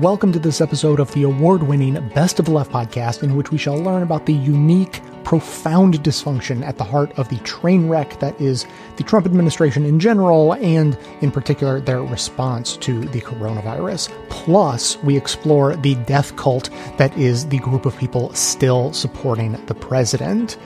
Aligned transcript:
Welcome 0.00 0.30
to 0.30 0.38
this 0.38 0.60
episode 0.60 1.00
of 1.00 1.10
the 1.12 1.24
award 1.24 1.64
winning 1.64 1.94
Best 2.10 2.38
of 2.38 2.44
the 2.44 2.52
Left 2.52 2.70
podcast, 2.70 3.24
in 3.24 3.34
which 3.34 3.50
we 3.50 3.58
shall 3.58 3.76
learn 3.76 4.04
about 4.04 4.26
the 4.26 4.32
unique, 4.32 5.00
profound 5.24 5.94
dysfunction 6.04 6.64
at 6.64 6.78
the 6.78 6.84
heart 6.84 7.10
of 7.18 7.28
the 7.30 7.38
train 7.38 7.88
wreck 7.88 8.20
that 8.20 8.40
is 8.40 8.64
the 8.94 9.02
Trump 9.02 9.26
administration 9.26 9.84
in 9.84 9.98
general, 9.98 10.54
and 10.54 10.96
in 11.20 11.32
particular 11.32 11.80
their 11.80 12.00
response 12.00 12.76
to 12.76 13.00
the 13.06 13.20
coronavirus. 13.22 14.08
Plus, 14.28 14.96
we 15.02 15.16
explore 15.16 15.74
the 15.74 15.96
death 15.96 16.36
cult 16.36 16.70
that 16.98 17.16
is 17.18 17.48
the 17.48 17.58
group 17.58 17.84
of 17.84 17.98
people 17.98 18.32
still 18.34 18.92
supporting 18.92 19.52
the 19.66 19.74
president. 19.74 20.56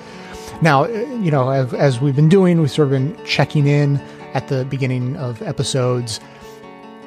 Now, 0.61 0.85
uh, 0.85 0.89
you 0.89 1.31
know, 1.31 1.49
as, 1.49 1.73
as 1.73 2.03
we've 2.03 2.15
been 2.15 2.29
doing, 2.29 2.61
we've 2.61 2.71
sort 2.71 2.89
of 2.89 2.93
been 2.93 3.19
checking 3.25 3.67
in 3.67 3.97
at 4.35 4.49
the 4.49 4.67
beginning 4.67 5.17
of 5.17 5.41
episodes 5.41 6.21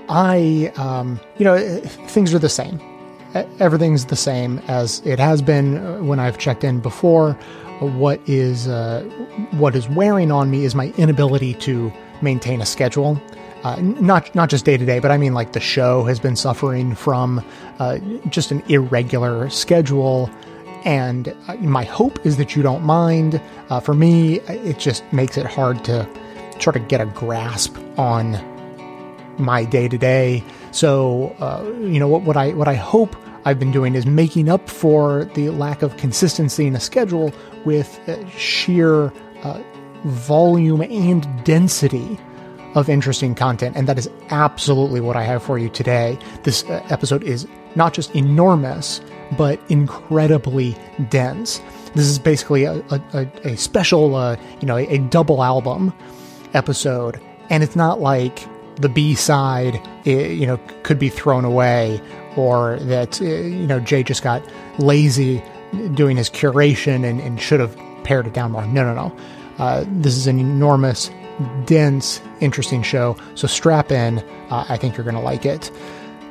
I, 0.09 0.71
um, 0.75 1.19
you 1.37 1.45
know, 1.45 1.79
things 2.07 2.33
are 2.33 2.39
the 2.39 2.49
same. 2.49 2.79
Everything's 3.59 4.05
the 4.05 4.15
same 4.15 4.59
as 4.67 5.01
it 5.05 5.19
has 5.19 5.41
been 5.41 5.77
uh, 5.77 5.97
when 5.97 6.19
I've 6.19 6.37
checked 6.37 6.63
in 6.63 6.79
before. 6.79 7.33
What 7.79 8.21
is 8.27 8.69
uh, 8.69 9.01
what 9.51 9.75
is 9.75 9.89
wearing 9.89 10.31
on 10.31 10.49
me 10.49 10.63
is 10.63 10.73
my 10.73 10.93
inability 10.97 11.53
to 11.55 11.91
maintain 12.21 12.61
a 12.61 12.65
schedule. 12.65 13.21
Uh, 13.65 13.75
not 13.81 14.33
not 14.35 14.49
just 14.49 14.63
day 14.63 14.77
to 14.77 14.85
day, 14.85 14.99
but 14.99 15.11
I 15.11 15.17
mean 15.17 15.33
like 15.33 15.51
the 15.51 15.59
show 15.59 16.03
has 16.03 16.19
been 16.19 16.37
suffering 16.37 16.95
from 16.95 17.43
uh, 17.79 17.97
just 18.29 18.51
an 18.51 18.63
irregular 18.69 19.49
schedule. 19.49 20.29
And 20.85 21.35
uh, 21.47 21.55
my 21.55 21.83
hope 21.83 22.25
is 22.25 22.37
that 22.37 22.55
you 22.55 22.61
don't 22.61 22.83
mind. 22.83 23.41
Uh, 23.69 23.81
for 23.81 23.95
me, 23.95 24.39
it 24.41 24.79
just 24.79 25.03
makes 25.11 25.35
it 25.35 25.45
hard 25.45 25.83
to 25.85 26.07
sort 26.59 26.77
of 26.77 26.87
get 26.87 27.01
a 27.01 27.05
grasp 27.07 27.75
on 27.97 28.35
my 29.37 29.65
day 29.65 29.87
to 29.87 29.97
day. 29.97 30.43
So, 30.71 31.35
uh, 31.39 31.63
you 31.79 31.99
know, 31.99 32.07
what, 32.07 32.23
what 32.23 32.37
I 32.37 32.49
what 32.53 32.67
I 32.67 32.75
hope 32.75 33.15
I've 33.45 33.59
been 33.59 33.71
doing 33.71 33.95
is 33.95 34.05
making 34.05 34.49
up 34.49 34.69
for 34.69 35.25
the 35.35 35.49
lack 35.49 35.81
of 35.81 35.95
consistency 35.97 36.65
in 36.65 36.75
a 36.75 36.79
schedule 36.79 37.31
with 37.63 37.99
uh, 38.09 38.27
sheer 38.29 39.13
uh, 39.43 39.61
volume 40.03 40.81
and 40.81 41.27
density 41.43 42.19
of 42.75 42.89
interesting 42.89 43.35
content, 43.35 43.75
and 43.77 43.87
that 43.87 43.97
is 43.97 44.09
absolutely 44.31 44.99
what 44.99 45.15
I 45.15 45.23
have 45.23 45.41
for 45.41 45.57
you 45.57 45.69
today. 45.69 46.17
This 46.43 46.63
uh, 46.65 46.85
episode 46.89 47.23
is 47.23 47.47
not 47.75 47.93
just 47.93 48.13
enormous, 48.15 48.99
but 49.37 49.59
incredibly 49.69 50.75
dense. 51.09 51.61
This 51.93 52.05
is 52.05 52.19
basically 52.19 52.65
a, 52.65 52.83
a, 52.89 53.27
a 53.43 53.55
special, 53.55 54.15
uh, 54.15 54.35
you 54.59 54.67
know, 54.67 54.75
a, 54.75 54.85
a 54.87 54.97
double 54.97 55.41
album 55.41 55.93
episode, 56.53 57.21
and 57.49 57.63
it's 57.63 57.75
not 57.77 58.01
like 58.01 58.45
the 58.77 58.89
B 58.89 59.15
side, 59.15 59.81
you 60.05 60.45
know, 60.45 60.57
could 60.83 60.99
be 60.99 61.09
thrown 61.09 61.45
away, 61.45 62.01
or 62.35 62.77
that 62.81 63.21
uh, 63.21 63.25
you 63.25 63.67
know 63.67 63.79
Jay 63.79 64.03
just 64.03 64.23
got 64.23 64.43
lazy 64.79 65.41
doing 65.93 66.17
his 66.17 66.29
curation 66.29 67.03
and, 67.07 67.19
and 67.19 67.41
should 67.41 67.59
have 67.59 67.75
pared 68.03 68.27
it 68.27 68.33
down 68.33 68.51
more. 68.51 68.65
No, 68.67 68.83
no, 68.83 68.93
no. 68.93 69.17
Uh, 69.57 69.85
this 69.87 70.17
is 70.17 70.27
an 70.27 70.39
enormous, 70.39 71.09
dense, 71.65 72.21
interesting 72.39 72.83
show. 72.83 73.17
So 73.35 73.47
strap 73.47 73.91
in. 73.91 74.19
Uh, 74.49 74.65
I 74.67 74.77
think 74.77 74.95
you're 74.97 75.03
going 75.03 75.15
to 75.15 75.21
like 75.21 75.45
it. 75.45 75.71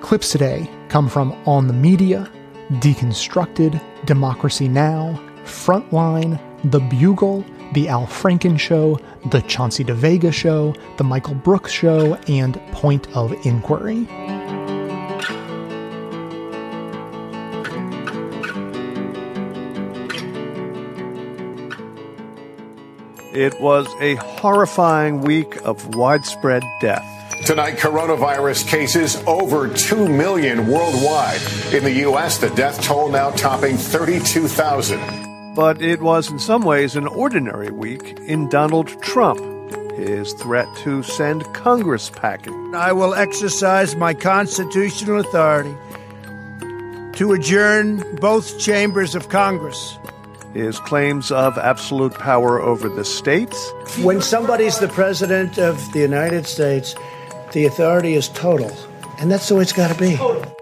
Clips 0.01 0.31
today 0.31 0.71
come 0.89 1.09
from 1.09 1.33
On 1.47 1.67
the 1.67 1.73
Media, 1.73 2.31
Deconstructed, 2.73 3.81
Democracy 4.05 4.69
Now, 4.69 5.21
Frontline, 5.45 6.39
The 6.71 6.81
Bugle, 6.81 7.45
the 7.75 7.89
Al 7.89 8.07
Franken 8.07 8.59
Show, 8.59 8.99
The 9.27 9.43
Chauncey 9.43 9.85
DeVega 9.85 10.33
Show, 10.33 10.75
The 10.97 11.05
Michael 11.05 11.35
Brooks 11.35 11.73
Show, 11.73 12.15
and 12.29 12.55
Point 12.73 13.15
of 13.17 13.33
Inquiry. 13.45 14.09
It 23.35 23.61
was 23.61 23.89
a 24.01 24.15
horrifying 24.15 25.23
week 25.23 25.57
of 25.65 25.97
widespread 25.97 26.63
death. 26.81 27.05
Tonight, 27.45 27.79
coronavirus 27.79 28.69
cases 28.69 29.17
over 29.27 29.69
2 29.69 30.09
million 30.09 30.69
worldwide. 30.69 31.41
In 31.75 31.83
the 31.83 31.93
U.S., 32.03 32.39
the 32.39 32.51
death 32.51 32.81
toll 32.81 33.11
now 33.11 33.31
topping 33.31 33.77
32,000 33.77 35.24
but 35.55 35.81
it 35.81 36.03
was 36.03 36.31
in 36.31 36.39
some 36.39 36.63
ways 36.63 36.97
an 36.97 37.07
ordinary 37.07 37.71
week 37.71 38.19
in 38.27 38.49
Donald 38.49 39.01
Trump. 39.03 39.41
His 39.93 40.33
threat 40.35 40.67
to 40.79 41.03
send 41.05 41.45
Congress 41.55 42.11
packing. 42.11 42.75
I 42.75 42.93
will 42.93 43.15
exercise 43.15 43.95
my 43.95 44.13
constitutional 44.13 45.21
authority 45.21 45.75
to 47.13 47.33
adjourn 47.33 48.17
both 48.17 48.59
chambers 48.59 49.15
of 49.15 49.29
Congress. 49.29 49.97
His 50.53 50.81
claims 50.81 51.31
of 51.31 51.57
absolute 51.59 52.15
power 52.15 52.61
over 52.61 52.89
the 52.89 53.05
states. 53.05 53.57
When 54.03 54.21
somebody's 54.21 54.79
the 54.81 54.89
president 54.89 55.59
of 55.59 55.93
the 55.93 56.01
United 56.01 56.47
States, 56.47 56.97
the 57.53 57.67
authority 57.67 58.15
is 58.15 58.29
total. 58.31 58.73
And 59.21 59.31
that's 59.31 59.49
the 59.49 59.55
way 59.55 59.63
it's 59.63 59.73
got 59.73 59.95
to 59.95 59.99
be. 59.99 60.19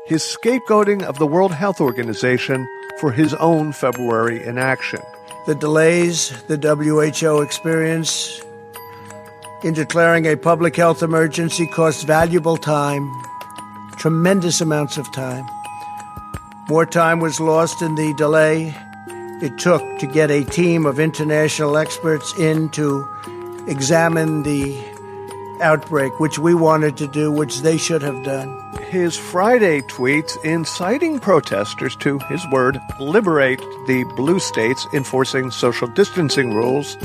His 0.07 0.23
scapegoating 0.23 1.03
of 1.03 1.19
the 1.19 1.27
World 1.27 1.53
Health 1.53 1.81
Organization 1.81 2.69
for 3.03 3.11
his 3.11 3.35
own 3.35 3.73
February 3.73 4.45
inaction. 4.45 5.03
The 5.47 5.57
delays 5.57 6.31
the 6.45 6.57
WHO 6.57 7.43
experienced 7.43 8.45
in 9.65 9.75
declaring 9.75 10.25
a 10.25 10.37
public 10.37 10.77
health 10.77 11.03
emergency 11.03 11.67
cost 11.67 12.07
valuable 12.07 12.57
time, 12.57 13.13
tremendous 13.97 14.61
amounts 14.61 14.99
of 14.99 15.13
time. 15.13 15.45
More 16.69 16.87
time 16.87 17.19
was 17.19 17.41
lost 17.41 17.83
in 17.83 17.97
the 17.97 18.15
delay 18.15 18.73
it 19.43 19.59
took 19.59 19.83
to 19.99 20.07
get 20.07 20.31
a 20.31 20.45
team 20.45 20.87
of 20.87 21.01
international 21.01 21.77
experts 21.77 22.33
in 22.39 22.69
to 22.69 23.05
examine 23.67 24.45
the 24.45 24.81
outbreak, 25.61 26.21
which 26.21 26.39
we 26.39 26.55
wanted 26.55 26.97
to 26.99 27.09
do, 27.09 27.33
which 27.33 27.63
they 27.63 27.79
should 27.79 28.03
have 28.03 28.23
done. 28.23 28.62
His 28.93 29.17
Friday 29.17 29.81
tweets 29.81 30.37
inciting 30.45 31.19
protesters 31.19 31.97
to, 31.97 32.19
his 32.29 32.47
word, 32.49 32.79
liberate 33.01 33.61
the 33.87 34.05
blue 34.17 34.39
states 34.39 34.87
enforcing 34.93 35.51
social 35.51 35.89
distancing 35.89 36.53
rules, 36.53 36.99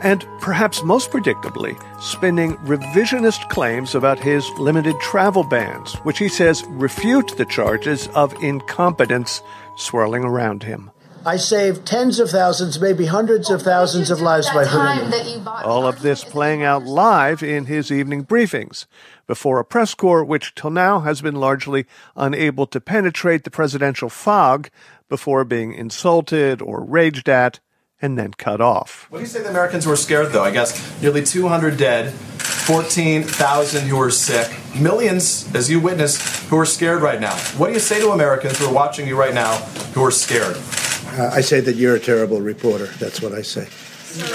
and 0.00 0.26
perhaps 0.40 0.82
most 0.82 1.10
predictably, 1.10 1.78
spinning 2.00 2.56
revisionist 2.64 3.46
claims 3.50 3.94
about 3.94 4.18
his 4.18 4.48
limited 4.58 4.98
travel 5.00 5.44
bans, 5.44 5.96
which 5.96 6.18
he 6.18 6.30
says 6.30 6.64
refute 6.68 7.36
the 7.36 7.44
charges 7.44 8.08
of 8.14 8.32
incompetence 8.42 9.42
swirling 9.76 10.24
around 10.24 10.62
him. 10.62 10.90
I 11.26 11.36
saved 11.36 11.86
tens 11.86 12.20
of 12.20 12.30
thousands, 12.30 12.80
maybe 12.80 13.06
hundreds 13.06 13.50
of 13.50 13.62
thousands 13.62 14.10
of 14.10 14.20
lives 14.20 14.48
by 14.50 14.64
hurting 14.64 15.10
them. 15.10 15.46
All 15.46 15.86
of 15.86 16.02
this 16.02 16.24
playing 16.24 16.62
out 16.62 16.84
live 16.84 17.42
in 17.42 17.66
his 17.66 17.90
evening 17.90 18.24
briefings 18.24 18.86
before 19.26 19.58
a 19.58 19.64
press 19.64 19.94
corps 19.94 20.24
which 20.24 20.54
till 20.54 20.70
now 20.70 21.00
has 21.00 21.20
been 21.20 21.34
largely 21.34 21.86
unable 22.16 22.66
to 22.66 22.80
penetrate 22.80 23.44
the 23.44 23.50
presidential 23.50 24.08
fog 24.08 24.70
before 25.08 25.44
being 25.44 25.72
insulted 25.72 26.62
or 26.62 26.82
raged 26.84 27.28
at 27.28 27.60
and 28.00 28.18
then 28.18 28.32
cut 28.32 28.60
off. 28.60 29.06
What 29.10 29.18
do 29.18 29.22
you 29.22 29.28
say 29.28 29.42
the 29.42 29.50
Americans 29.50 29.86
were 29.86 29.96
scared 29.96 30.32
though? 30.32 30.44
I 30.44 30.50
guess 30.50 31.02
nearly 31.02 31.24
200 31.24 31.76
dead, 31.76 32.12
14,000 32.12 33.86
who 33.86 34.00
are 34.00 34.10
sick, 34.10 34.50
millions, 34.78 35.52
as 35.54 35.70
you 35.70 35.80
witnessed, 35.80 36.48
who 36.48 36.58
are 36.58 36.66
scared 36.66 37.02
right 37.02 37.20
now. 37.20 37.36
What 37.56 37.68
do 37.68 37.72
you 37.72 37.80
say 37.80 38.00
to 38.00 38.10
Americans 38.10 38.58
who 38.58 38.66
are 38.66 38.72
watching 38.72 39.08
you 39.08 39.18
right 39.18 39.34
now 39.34 39.56
who 39.94 40.04
are 40.04 40.10
scared? 40.10 40.56
Uh, 41.08 41.30
I 41.32 41.40
say 41.40 41.60
that 41.60 41.76
you're 41.76 41.96
a 41.96 42.00
terrible 42.00 42.40
reporter. 42.40 42.86
That's 42.98 43.20
what 43.20 43.32
I 43.32 43.42
say. 43.42 43.68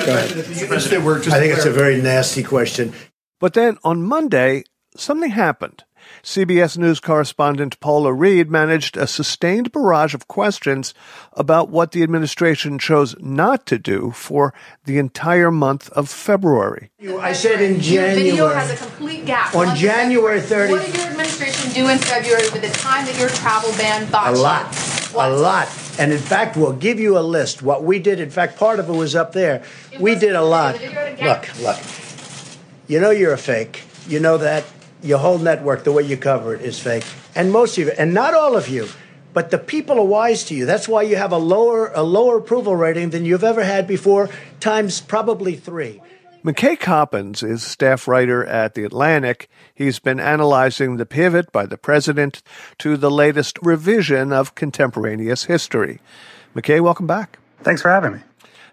Go 0.06 0.14
ahead. 0.14 0.32
I 0.32 0.42
think 0.42 1.54
it's 1.54 1.66
a 1.66 1.72
very 1.72 2.02
nasty 2.02 2.44
question. 2.44 2.94
But 3.40 3.54
then 3.54 3.78
on 3.84 4.04
Monday, 4.04 4.64
something 4.96 5.32
happened. 5.32 5.84
CBS 6.22 6.78
News 6.78 7.00
correspondent 7.00 7.80
Paula 7.80 8.14
Reid 8.14 8.50
managed 8.50 8.98
a 8.98 9.08
sustained 9.08 9.72
barrage 9.72 10.14
of 10.14 10.28
questions 10.28 10.94
about 11.34 11.70
what 11.70 11.92
the 11.92 12.04
administration 12.04 12.78
chose 12.78 13.16
not 13.20 13.66
to 13.68 13.78
do 13.78 14.12
for 14.12 14.54
the 14.86 14.98
entire 14.98 15.52
month 15.52 15.90
of 15.92 16.10
February. 16.10 16.92
I 17.02 17.34
said 17.34 17.62
in 17.62 17.80
January. 17.80 18.14
Your 18.14 18.24
video 18.24 18.48
has 18.50 18.72
a 18.72 18.78
complete 18.78 19.26
gap. 19.26 19.56
On 19.56 19.76
January 19.76 20.40
30th. 20.40 20.72
What 20.72 20.86
did 20.86 20.96
your 20.96 21.08
administration 21.08 21.72
do 21.72 21.90
in 21.90 21.98
February 21.98 22.50
with 22.52 22.62
the 22.62 22.70
time 22.70 23.06
that 23.06 23.18
your 23.20 23.30
travel 23.30 23.72
ban 23.72 24.10
botched? 24.12 24.38
A 24.38 24.42
lot. 24.42 24.93
What? 25.14 25.30
A 25.30 25.36
lot. 25.36 25.70
And 26.00 26.12
in 26.12 26.20
fact, 26.20 26.58
we'll 26.58 26.74
give 26.74 27.00
you 27.00 27.18
a 27.18 27.22
list. 27.22 27.62
What 27.62 27.84
we 27.84 28.00
did, 28.00 28.20
in 28.20 28.32
fact, 28.32 28.58
part 28.58 28.80
of 28.80 28.90
it 28.90 28.94
was 28.94 29.16
up 29.16 29.32
there. 29.34 29.64
It 29.92 30.02
we 30.02 30.16
did 30.16 30.36
a 30.36 30.42
lot. 30.42 30.76
video, 30.76 30.90
the 30.90 31.12
video 31.12 31.30
Look, 31.30 31.60
look. 31.60 31.78
You 32.88 33.00
know 33.00 33.12
you're 33.12 33.34
a 33.34 33.38
fake. 33.38 33.84
You 34.08 34.20
know 34.20 34.38
that. 34.38 34.66
Your 35.04 35.20
whole 35.20 35.38
network, 35.38 35.84
the 35.84 35.92
way 35.92 36.04
you 36.04 36.18
cover 36.18 36.56
it, 36.56 36.62
is 36.62 36.80
fake. 36.80 37.06
And 37.36 37.52
most 37.52 37.78
of 37.78 37.86
you, 37.86 37.92
and 37.98 38.14
not 38.14 38.34
all 38.34 38.56
of 38.56 38.70
you, 38.70 38.88
but 39.34 39.52
the 39.52 39.58
people 39.58 40.00
are 40.00 40.06
wise 40.06 40.44
to 40.46 40.56
you. 40.56 40.66
That's 40.66 40.88
why 40.88 41.02
you 41.04 41.16
have 41.16 41.32
a 41.32 41.38
lower 41.38 41.92
a 41.94 42.04
lower 42.04 42.38
approval 42.38 42.76
rating 42.76 43.10
than 43.10 43.26
you've 43.26 43.44
ever 43.44 43.64
had 43.64 43.86
before, 43.86 44.30
times 44.60 45.02
probably 45.02 45.56
three. 45.56 46.02
McKay 46.44 46.78
Coppins 46.78 47.42
is 47.42 47.64
staff 47.64 48.06
writer 48.06 48.46
at 48.46 48.74
The 48.74 48.84
Atlantic. 48.84 49.50
He's 49.74 50.00
been 50.00 50.20
analyzing 50.20 50.98
the 50.98 51.06
pivot 51.06 51.54
by 51.54 51.66
the 51.66 51.78
president 51.78 52.44
to 52.80 52.98
the 52.98 53.10
latest 53.10 53.58
revision 53.62 54.34
of 54.34 54.54
contemporaneous 54.54 55.46
history. 55.46 56.02
McKay, 56.54 56.82
welcome 56.82 57.08
back. 57.08 57.40
Thanks 57.62 57.82
for 57.82 57.90
having 57.90 58.16
me. 58.16 58.20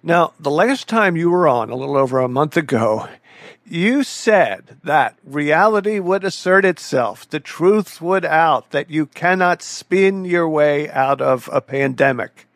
Now, 0.02 0.32
the 0.40 0.50
last 0.50 0.88
time 0.88 1.16
you 1.16 1.30
were 1.30 1.46
on, 1.46 1.70
a 1.70 1.76
little 1.76 1.96
over 1.96 2.18
a 2.18 2.26
month 2.26 2.56
ago, 2.56 3.08
you 3.64 4.02
said 4.02 4.78
that 4.82 5.16
reality 5.24 6.00
would 6.00 6.24
assert 6.24 6.64
itself, 6.64 7.30
the 7.30 7.38
truth 7.38 8.00
would 8.00 8.24
out, 8.24 8.72
that 8.72 8.90
you 8.90 9.06
cannot 9.06 9.62
spin 9.62 10.24
your 10.24 10.48
way 10.48 10.90
out 10.90 11.20
of 11.20 11.48
a 11.52 11.60
pandemic. 11.60 12.48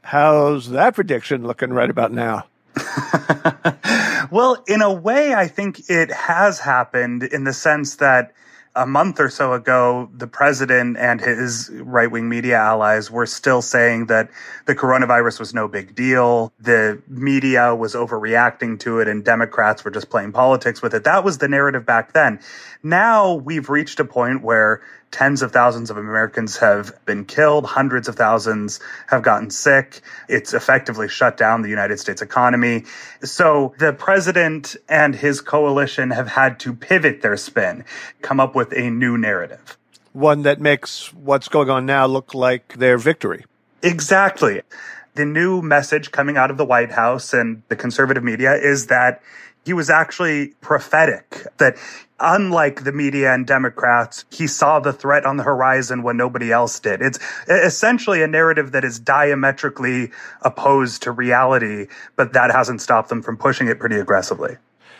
How's 0.00 0.70
that 0.70 0.94
prediction 0.94 1.46
looking 1.46 1.74
right 1.74 1.90
about 1.90 2.10
now? 2.10 2.46
well, 4.30 4.62
in 4.66 4.82
a 4.82 4.92
way, 4.92 5.34
I 5.34 5.48
think 5.48 5.88
it 5.88 6.10
has 6.10 6.60
happened 6.60 7.22
in 7.22 7.44
the 7.44 7.52
sense 7.52 7.96
that 7.96 8.32
a 8.76 8.86
month 8.86 9.18
or 9.18 9.28
so 9.28 9.52
ago, 9.52 10.08
the 10.14 10.28
president 10.28 10.96
and 10.96 11.20
his 11.20 11.70
right 11.72 12.10
wing 12.10 12.28
media 12.28 12.56
allies 12.56 13.10
were 13.10 13.26
still 13.26 13.62
saying 13.62 14.06
that 14.06 14.30
the 14.66 14.76
coronavirus 14.76 15.40
was 15.40 15.52
no 15.52 15.66
big 15.66 15.94
deal. 15.96 16.52
The 16.60 17.02
media 17.08 17.74
was 17.74 17.94
overreacting 17.94 18.78
to 18.80 19.00
it 19.00 19.08
and 19.08 19.24
Democrats 19.24 19.84
were 19.84 19.90
just 19.90 20.08
playing 20.08 20.32
politics 20.32 20.80
with 20.82 20.94
it. 20.94 21.02
That 21.02 21.24
was 21.24 21.38
the 21.38 21.48
narrative 21.48 21.84
back 21.84 22.12
then. 22.12 22.38
Now 22.82 23.34
we've 23.34 23.68
reached 23.68 23.98
a 23.98 24.04
point 24.04 24.42
where 24.42 24.82
Tens 25.10 25.42
of 25.42 25.50
thousands 25.50 25.90
of 25.90 25.96
Americans 25.96 26.58
have 26.58 27.04
been 27.04 27.24
killed. 27.24 27.66
Hundreds 27.66 28.06
of 28.06 28.14
thousands 28.14 28.78
have 29.08 29.22
gotten 29.22 29.50
sick. 29.50 30.02
It's 30.28 30.54
effectively 30.54 31.08
shut 31.08 31.36
down 31.36 31.62
the 31.62 31.68
United 31.68 31.98
States 31.98 32.22
economy. 32.22 32.84
So 33.22 33.74
the 33.78 33.92
president 33.92 34.76
and 34.88 35.14
his 35.14 35.40
coalition 35.40 36.10
have 36.10 36.28
had 36.28 36.60
to 36.60 36.72
pivot 36.72 37.22
their 37.22 37.36
spin, 37.36 37.84
come 38.22 38.38
up 38.38 38.54
with 38.54 38.72
a 38.72 38.88
new 38.88 39.18
narrative. 39.18 39.76
One 40.12 40.42
that 40.42 40.60
makes 40.60 41.12
what's 41.12 41.48
going 41.48 41.70
on 41.70 41.86
now 41.86 42.06
look 42.06 42.32
like 42.32 42.78
their 42.78 42.96
victory. 42.96 43.44
Exactly. 43.82 44.62
The 45.14 45.24
new 45.24 45.60
message 45.60 46.12
coming 46.12 46.36
out 46.36 46.52
of 46.52 46.56
the 46.56 46.64
White 46.64 46.92
House 46.92 47.32
and 47.32 47.62
the 47.68 47.76
conservative 47.76 48.22
media 48.22 48.54
is 48.54 48.86
that 48.86 49.22
he 49.64 49.72
was 49.72 49.90
actually 49.90 50.48
prophetic 50.60 51.46
that 51.58 51.76
unlike 52.20 52.84
the 52.84 52.92
media 52.92 53.32
and 53.32 53.46
Democrats, 53.46 54.24
he 54.30 54.46
saw 54.46 54.78
the 54.78 54.92
threat 54.92 55.24
on 55.24 55.36
the 55.36 55.42
horizon 55.42 56.02
when 56.02 56.16
nobody 56.16 56.52
else 56.52 56.78
did. 56.78 57.00
It's 57.00 57.18
essentially 57.48 58.22
a 58.22 58.28
narrative 58.28 58.72
that 58.72 58.84
is 58.84 58.98
diametrically 58.98 60.10
opposed 60.42 61.02
to 61.02 61.12
reality, 61.12 61.88
but 62.16 62.32
that 62.34 62.50
hasn't 62.50 62.80
stopped 62.80 63.08
them 63.08 63.22
from 63.22 63.36
pushing 63.36 63.68
it 63.68 63.78
pretty 63.78 63.96
aggressively. 63.96 64.56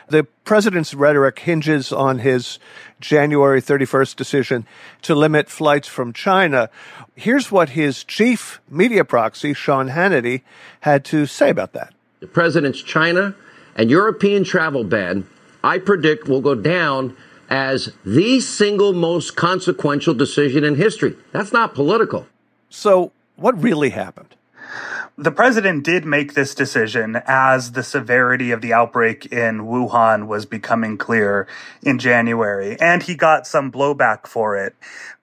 The 0.09 0.25
president's 0.45 0.93
rhetoric 0.93 1.39
hinges 1.39 1.93
on 1.93 2.19
his 2.19 2.59
January 3.01 3.63
31st 3.63 4.17
decision 4.17 4.67
to 5.03 5.15
limit 5.15 5.49
flights 5.49 5.87
from 5.87 6.13
China. 6.13 6.69
Here's 7.15 7.53
what 7.53 7.71
his 7.71 8.03
chief 8.03 8.61
media 8.69 9.05
proxy, 9.05 9.55
Sean 9.55 9.91
Hannity, 9.91 10.43
had 10.81 11.05
to 11.07 11.27
say 11.27 11.49
about 11.49 11.75
that. 11.75 11.95
The 12.19 12.27
president's 12.27 12.83
China 12.83 13.37
and 13.77 13.89
European 13.89 14.43
travel 14.43 14.83
ban 14.83 15.29
I 15.63 15.79
predict 15.79 16.29
will 16.29 16.41
go 16.41 16.55
down 16.55 17.17
as 17.49 17.93
the 18.05 18.41
single 18.41 18.93
most 18.93 19.37
consequential 19.37 20.15
decision 20.15 20.65
in 20.65 20.77
history. 20.77 21.17
That's 21.33 21.53
not 21.53 21.75
political. 21.75 22.27
So, 22.69 23.13
what 23.37 23.61
really 23.61 23.91
happened? 23.91 24.37
The 25.21 25.31
president 25.31 25.85
did 25.85 26.07
make 26.07 26.33
this 26.33 26.55
decision 26.55 27.21
as 27.27 27.73
the 27.73 27.83
severity 27.83 28.53
of 28.53 28.63
the 28.63 28.73
outbreak 28.73 29.27
in 29.27 29.67
Wuhan 29.67 30.27
was 30.27 30.47
becoming 30.47 30.97
clear 30.97 31.47
in 31.83 31.99
January, 31.99 32.81
and 32.81 33.03
he 33.03 33.15
got 33.15 33.47
some 33.47 33.71
blowback 33.71 34.27
for 34.27 34.57
it. 34.57 34.75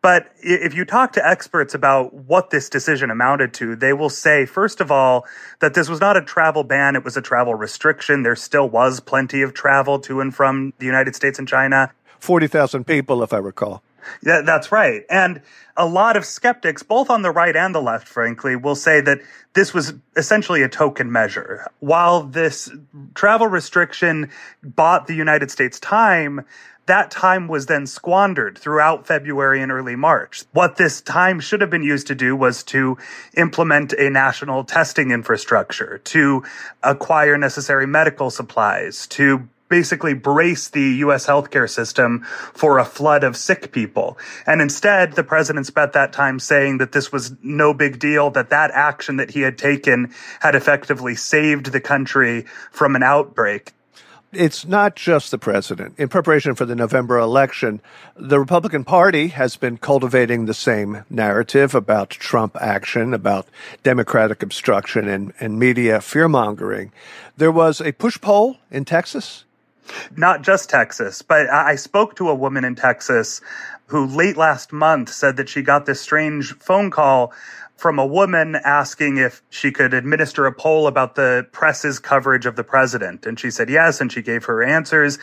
But 0.04 0.32
if 0.40 0.76
you 0.76 0.86
talk 0.86 1.14
to 1.14 1.28
experts 1.28 1.74
about 1.74 2.14
what 2.14 2.52
this 2.52 2.70
decision 2.70 3.10
amounted 3.10 3.56
to, 3.56 3.76
they 3.76 3.92
will 3.92 4.12
say, 4.12 4.46
first 4.46 4.82
of 4.82 4.92
all, 4.92 5.26
that 5.62 5.74
this 5.74 5.90
was 5.90 6.00
not 6.00 6.16
a 6.16 6.22
travel 6.22 6.64
ban, 6.64 6.96
it 6.96 7.04
was 7.04 7.18
a 7.18 7.22
travel 7.22 7.56
restriction. 7.56 8.22
There 8.22 8.36
still 8.36 8.70
was 8.70 9.00
plenty 9.00 9.42
of 9.42 9.56
travel 9.56 9.98
to 10.02 10.22
and 10.22 10.32
from 10.32 10.74
the 10.78 10.86
United 10.86 11.16
States 11.16 11.40
and 11.40 11.48
China. 11.48 11.92
40,000 12.20 12.86
people, 12.86 13.24
if 13.24 13.34
I 13.34 13.40
recall. 13.40 13.82
Yeah, 14.24 14.42
that's 14.42 14.72
right. 14.72 15.04
And 15.10 15.42
a 15.76 15.86
lot 15.86 16.18
of 16.18 16.26
skeptics, 16.26 16.84
both 16.84 17.10
on 17.10 17.22
the 17.22 17.32
right 17.32 17.56
and 17.56 17.74
the 17.74 17.82
left, 17.82 18.08
frankly, 18.08 18.56
will 18.56 18.76
say 18.76 19.02
that 19.02 19.20
this 19.54 19.74
was 19.74 19.94
essentially 20.16 20.64
a 20.64 20.70
token 20.70 21.12
measure. 21.12 21.68
While 21.80 22.24
this 22.24 22.72
travel 23.16 23.48
restriction 23.48 24.30
bought 24.64 25.08
the 25.08 25.16
United 25.16 25.52
States 25.52 25.80
time, 25.80 26.46
that 26.88 27.12
time 27.12 27.48
was 27.48 27.66
then 27.66 27.86
squandered 27.86 28.58
throughout 28.58 29.06
February 29.06 29.62
and 29.62 29.72
early 29.72 29.96
March. 29.96 30.46
What 30.54 30.78
this 30.78 31.02
time 31.02 31.40
should 31.40 31.62
have 31.62 31.70
been 31.70 31.84
used 31.84 32.08
to 32.08 32.16
do 32.16 32.36
was 32.36 32.64
to 32.64 32.98
implement 33.36 33.94
a 33.94 34.10
national 34.10 34.64
testing 34.64 35.12
infrastructure, 35.12 36.00
to 36.06 36.44
acquire 36.84 37.38
necessary 37.38 37.86
medical 37.86 38.30
supplies, 38.30 39.06
to 39.08 39.50
basically 39.70 40.14
brace 40.14 40.70
the 40.70 40.98
US 41.06 41.26
healthcare 41.26 41.70
system 41.70 42.24
for 42.54 42.80
a 42.80 42.86
flood 42.86 43.24
of 43.24 43.36
sick 43.36 43.72
people. 43.72 44.18
And 44.46 44.62
instead, 44.62 45.14
the 45.14 45.24
president 45.24 45.66
spent 45.66 45.94
that 45.94 46.14
time 46.14 46.40
saying 46.40 46.78
that 46.78 46.92
this 46.92 47.12
was 47.12 47.36
no 47.42 47.74
big 47.74 48.00
deal, 48.00 48.30
that 48.32 48.50
that 48.50 48.72
action 48.72 49.18
that 49.18 49.32
he 49.32 49.42
had 49.42 49.58
taken 49.58 50.14
had 50.40 50.56
effectively 50.56 51.16
saved 51.16 51.72
the 51.72 51.82
country 51.82 52.46
from 52.72 52.96
an 52.96 53.04
outbreak. 53.04 53.74
It's 54.34 54.66
not 54.66 54.98
just 54.98 55.32
the 55.32 55.38
president. 55.38 55.96
In 55.98 56.10
preparation 56.10 56.54
for 56.54 56.66
the 56.66 56.76
November 56.76 57.18
election, 57.18 57.82
the 58.18 58.40
Republican 58.40 58.84
Party 58.84 59.30
has 59.30 59.56
been 59.56 59.78
cultivating 59.78 60.46
the 60.46 60.54
same 60.54 61.06
narrative 61.10 61.74
about 61.74 62.10
Trump 62.10 62.58
action, 62.60 63.14
about 63.14 63.48
Democratic 63.84 64.44
obstruction 64.44 65.08
and, 65.08 65.34
and 65.40 65.58
media 65.58 66.02
fear 66.02 66.28
mongering. 66.28 66.92
There 67.38 67.54
was 67.54 67.80
a 67.80 67.94
push 67.94 68.20
poll 68.20 68.58
in 68.70 68.84
Texas 68.84 69.46
not 70.16 70.42
just 70.42 70.70
Texas, 70.70 71.22
but 71.22 71.50
I 71.50 71.76
spoke 71.76 72.16
to 72.18 72.30
a 72.30 72.36
woman 72.36 72.64
in 72.64 72.76
Texas 72.76 73.42
who 73.88 74.06
late 74.06 74.38
last 74.38 74.74
month 74.74 75.10
said 75.10 75.38
that 75.38 75.50
she 75.50 75.62
got 75.62 75.86
this 75.86 76.02
strange 76.02 76.54
phone 76.56 76.92
call 76.92 77.34
from 77.78 78.00
a 78.00 78.06
woman 78.06 78.56
asking 78.66 79.18
if 79.18 79.44
she 79.50 79.72
could 79.72 79.94
administer 79.94 80.48
a 80.48 80.52
poll 80.52 80.88
about 80.88 81.14
the 81.14 81.48
press's 81.52 82.00
coverage 82.00 82.48
of 82.48 82.56
the 82.56 82.64
president. 82.64 83.26
And 83.26 83.40
she 83.40 83.52
said 83.52 83.70
yes, 83.70 84.02
and 84.02 84.12
she 84.12 84.24
gave 84.24 84.46
her 84.46 84.64
answers. 84.64 85.20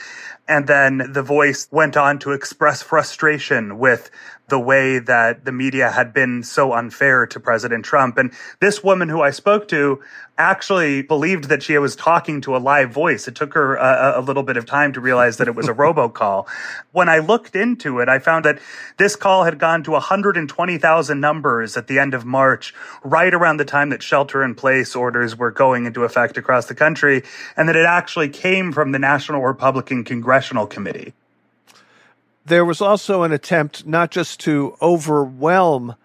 And 0.46 0.66
then 0.68 1.10
the 1.12 1.22
voice 1.22 1.66
went 1.72 1.96
on 1.96 2.20
to 2.20 2.30
express 2.30 2.80
frustration 2.80 3.78
with 3.78 4.08
the 4.48 4.60
way 4.60 4.98
that 4.98 5.44
the 5.44 5.52
media 5.52 5.90
had 5.90 6.12
been 6.12 6.42
so 6.42 6.74
unfair 6.74 7.26
to 7.26 7.40
President 7.40 7.84
Trump. 7.84 8.18
And 8.18 8.32
this 8.60 8.84
woman 8.84 9.08
who 9.08 9.22
I 9.22 9.30
spoke 9.30 9.68
to 9.68 10.02
actually 10.36 11.00
believed 11.00 11.44
that 11.44 11.62
she 11.62 11.78
was 11.78 11.96
talking 11.96 12.40
to 12.42 12.56
a 12.56 12.58
live 12.58 12.90
voice. 12.90 13.26
It 13.26 13.34
took 13.34 13.54
her 13.54 13.76
a, 13.76 14.18
a 14.18 14.20
little 14.20 14.42
bit 14.42 14.56
of 14.56 14.66
time 14.66 14.92
to 14.92 15.00
realize 15.00 15.38
that 15.38 15.48
it 15.48 15.54
was 15.54 15.68
a 15.68 15.74
robocall. 15.74 16.46
When 16.92 17.08
I 17.08 17.20
looked 17.20 17.56
into 17.56 18.00
it, 18.00 18.08
I 18.08 18.18
found 18.18 18.44
that 18.44 18.58
this 18.98 19.16
call 19.16 19.44
had 19.44 19.58
gone 19.58 19.82
to 19.84 19.92
120,000 19.92 21.20
numbers 21.20 21.76
at 21.76 21.86
the 21.86 21.98
end 21.98 22.12
of 22.12 22.24
March, 22.24 22.74
right 23.02 23.32
around 23.32 23.56
the 23.56 23.64
time 23.64 23.90
that 23.90 24.02
shelter 24.02 24.42
in 24.42 24.54
place 24.54 24.94
orders 24.94 25.36
were 25.36 25.50
going 25.50 25.86
into 25.86 26.04
effect 26.04 26.36
across 26.36 26.66
the 26.66 26.74
country, 26.74 27.22
and 27.56 27.68
that 27.68 27.76
it 27.76 27.86
actually 27.86 28.28
came 28.28 28.72
from 28.72 28.92
the 28.92 28.98
National 28.98 29.42
Republican 29.42 30.04
Congressional 30.04 30.66
Committee. 30.66 31.14
There 32.44 32.64
was 32.64 32.80
also 32.80 33.22
an 33.22 33.32
attempt 33.32 33.86
not 33.86 34.10
just 34.10 34.40
to 34.40 34.76
overwhelm, 34.82 35.96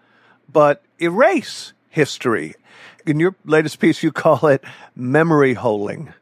but 0.50 0.82
erase 0.98 1.72
history 1.88 2.54
in 3.06 3.20
your 3.20 3.34
latest 3.44 3.78
piece, 3.78 4.02
you 4.02 4.12
call 4.12 4.46
it 4.46 4.64
memory 4.94 5.54
holing. 5.54 6.12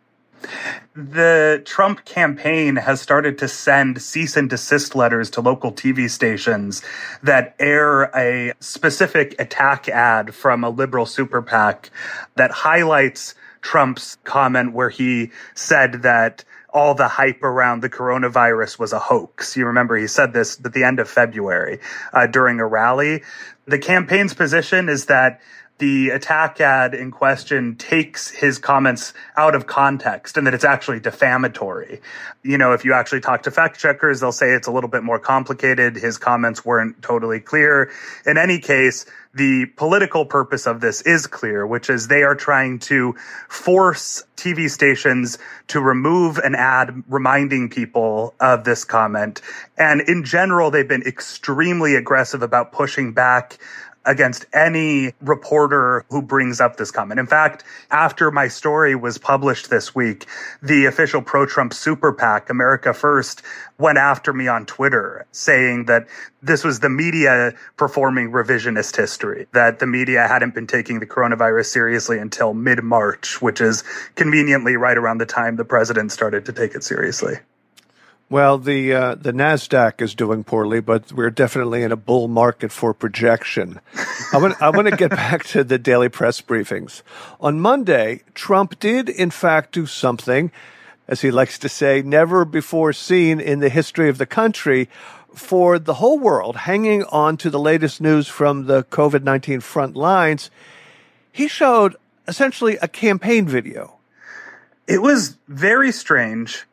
The 0.94 1.62
Trump 1.64 2.04
campaign 2.04 2.76
has 2.76 3.00
started 3.00 3.38
to 3.38 3.48
send 3.48 4.00
cease 4.00 4.36
and 4.36 4.48
desist 4.48 4.96
letters 4.96 5.30
to 5.30 5.40
local 5.40 5.72
TV 5.72 6.08
stations 6.08 6.82
that 7.22 7.54
air 7.58 8.04
a 8.16 8.54
specific 8.60 9.34
attack 9.38 9.88
ad 9.88 10.34
from 10.34 10.64
a 10.64 10.70
liberal 10.70 11.06
super 11.06 11.42
PAC 11.42 11.90
that 12.36 12.50
highlights 12.50 13.34
Trump's 13.60 14.16
comment 14.24 14.72
where 14.72 14.90
he 14.90 15.30
said 15.54 16.02
that 16.02 16.44
all 16.70 16.94
the 16.94 17.08
hype 17.08 17.42
around 17.42 17.80
the 17.80 17.90
coronavirus 17.90 18.78
was 18.78 18.92
a 18.92 18.98
hoax. 18.98 19.56
You 19.56 19.66
remember 19.66 19.96
he 19.96 20.06
said 20.06 20.32
this 20.32 20.60
at 20.64 20.72
the 20.72 20.84
end 20.84 21.00
of 21.00 21.08
February 21.08 21.80
uh, 22.12 22.26
during 22.26 22.60
a 22.60 22.66
rally. 22.66 23.22
The 23.66 23.78
campaign's 23.78 24.34
position 24.34 24.88
is 24.88 25.06
that 25.06 25.40
the 25.78 26.10
attack 26.10 26.60
ad 26.60 26.94
in 26.94 27.10
question 27.10 27.76
takes 27.76 28.30
his 28.30 28.58
comments 28.58 29.14
out 29.36 29.54
of 29.54 29.66
context 29.66 30.36
and 30.36 30.46
that 30.46 30.54
it's 30.54 30.64
actually 30.64 30.98
defamatory. 30.98 32.00
You 32.42 32.58
know, 32.58 32.72
if 32.72 32.84
you 32.84 32.92
actually 32.92 33.20
talk 33.20 33.44
to 33.44 33.50
fact 33.50 33.78
checkers, 33.78 34.20
they'll 34.20 34.32
say 34.32 34.52
it's 34.52 34.66
a 34.66 34.72
little 34.72 34.90
bit 34.90 35.04
more 35.04 35.20
complicated. 35.20 35.96
His 35.96 36.18
comments 36.18 36.64
weren't 36.64 37.00
totally 37.00 37.38
clear. 37.38 37.90
In 38.26 38.38
any 38.38 38.58
case, 38.58 39.06
the 39.34 39.66
political 39.76 40.26
purpose 40.26 40.66
of 40.66 40.80
this 40.80 41.00
is 41.02 41.26
clear, 41.26 41.66
which 41.66 41.90
is 41.90 42.08
they 42.08 42.22
are 42.24 42.34
trying 42.34 42.80
to 42.80 43.14
force 43.48 44.24
TV 44.36 44.68
stations 44.68 45.38
to 45.68 45.80
remove 45.80 46.38
an 46.38 46.54
ad 46.54 47.04
reminding 47.08 47.68
people 47.68 48.34
of 48.40 48.64
this 48.64 48.84
comment. 48.84 49.42
And 49.76 50.00
in 50.00 50.24
general, 50.24 50.70
they've 50.70 50.88
been 50.88 51.06
extremely 51.06 51.94
aggressive 51.94 52.42
about 52.42 52.72
pushing 52.72 53.12
back 53.12 53.58
against 54.04 54.46
any 54.52 55.12
reporter 55.20 56.04
who 56.08 56.22
brings 56.22 56.60
up 56.60 56.76
this 56.76 56.90
comment. 56.90 57.20
In 57.20 57.26
fact, 57.26 57.64
after 57.90 58.30
my 58.30 58.48
story 58.48 58.94
was 58.94 59.18
published 59.18 59.70
this 59.70 59.94
week, 59.94 60.26
the 60.62 60.86
official 60.86 61.22
pro 61.22 61.46
Trump 61.46 61.74
super 61.74 62.12
PAC, 62.12 62.50
America 62.50 62.94
First, 62.94 63.42
went 63.78 63.98
after 63.98 64.32
me 64.32 64.48
on 64.48 64.66
Twitter 64.66 65.26
saying 65.32 65.86
that 65.86 66.06
this 66.42 66.64
was 66.64 66.80
the 66.80 66.88
media 66.88 67.54
performing 67.76 68.30
revisionist 68.30 68.96
history, 68.96 69.46
that 69.52 69.78
the 69.78 69.86
media 69.86 70.26
hadn't 70.26 70.54
been 70.54 70.66
taking 70.66 71.00
the 71.00 71.06
coronavirus 71.06 71.66
seriously 71.66 72.18
until 72.18 72.54
mid 72.54 72.82
March, 72.82 73.42
which 73.42 73.60
is 73.60 73.84
conveniently 74.14 74.76
right 74.76 74.96
around 74.96 75.18
the 75.18 75.26
time 75.26 75.56
the 75.56 75.64
president 75.64 76.12
started 76.12 76.46
to 76.46 76.52
take 76.52 76.74
it 76.74 76.84
seriously. 76.84 77.36
Well, 78.30 78.58
the 78.58 78.92
uh, 78.92 79.14
the 79.14 79.32
Nasdaq 79.32 80.02
is 80.02 80.14
doing 80.14 80.44
poorly, 80.44 80.80
but 80.80 81.12
we're 81.12 81.30
definitely 81.30 81.82
in 81.82 81.92
a 81.92 81.96
bull 81.96 82.28
market 82.28 82.70
for 82.70 82.92
projection. 82.92 83.80
I 84.34 84.36
want 84.36 84.60
I 84.60 84.68
want 84.68 84.86
to 84.86 84.96
get 84.96 85.10
back 85.24 85.44
to 85.46 85.64
the 85.64 85.78
daily 85.78 86.10
press 86.10 86.42
briefings. 86.42 87.00
On 87.40 87.58
Monday, 87.58 88.20
Trump 88.34 88.78
did 88.78 89.08
in 89.08 89.30
fact 89.30 89.72
do 89.72 89.86
something, 89.86 90.52
as 91.06 91.22
he 91.22 91.30
likes 91.30 91.58
to 91.60 91.70
say, 91.70 92.02
never 92.02 92.44
before 92.44 92.92
seen 92.92 93.40
in 93.40 93.60
the 93.60 93.70
history 93.70 94.10
of 94.10 94.18
the 94.18 94.26
country. 94.26 94.90
For 95.34 95.78
the 95.78 95.94
whole 95.94 96.18
world, 96.18 96.56
hanging 96.56 97.04
on 97.04 97.38
to 97.38 97.48
the 97.48 97.58
latest 97.58 97.98
news 97.98 98.28
from 98.28 98.66
the 98.66 98.84
COVID 98.84 99.22
nineteen 99.22 99.60
front 99.60 99.96
lines, 99.96 100.50
he 101.32 101.48
showed 101.48 101.96
essentially 102.26 102.76
a 102.82 102.88
campaign 102.88 103.46
video. 103.46 103.94
It 104.86 105.00
was 105.00 105.38
very 105.48 105.92
strange 105.92 106.66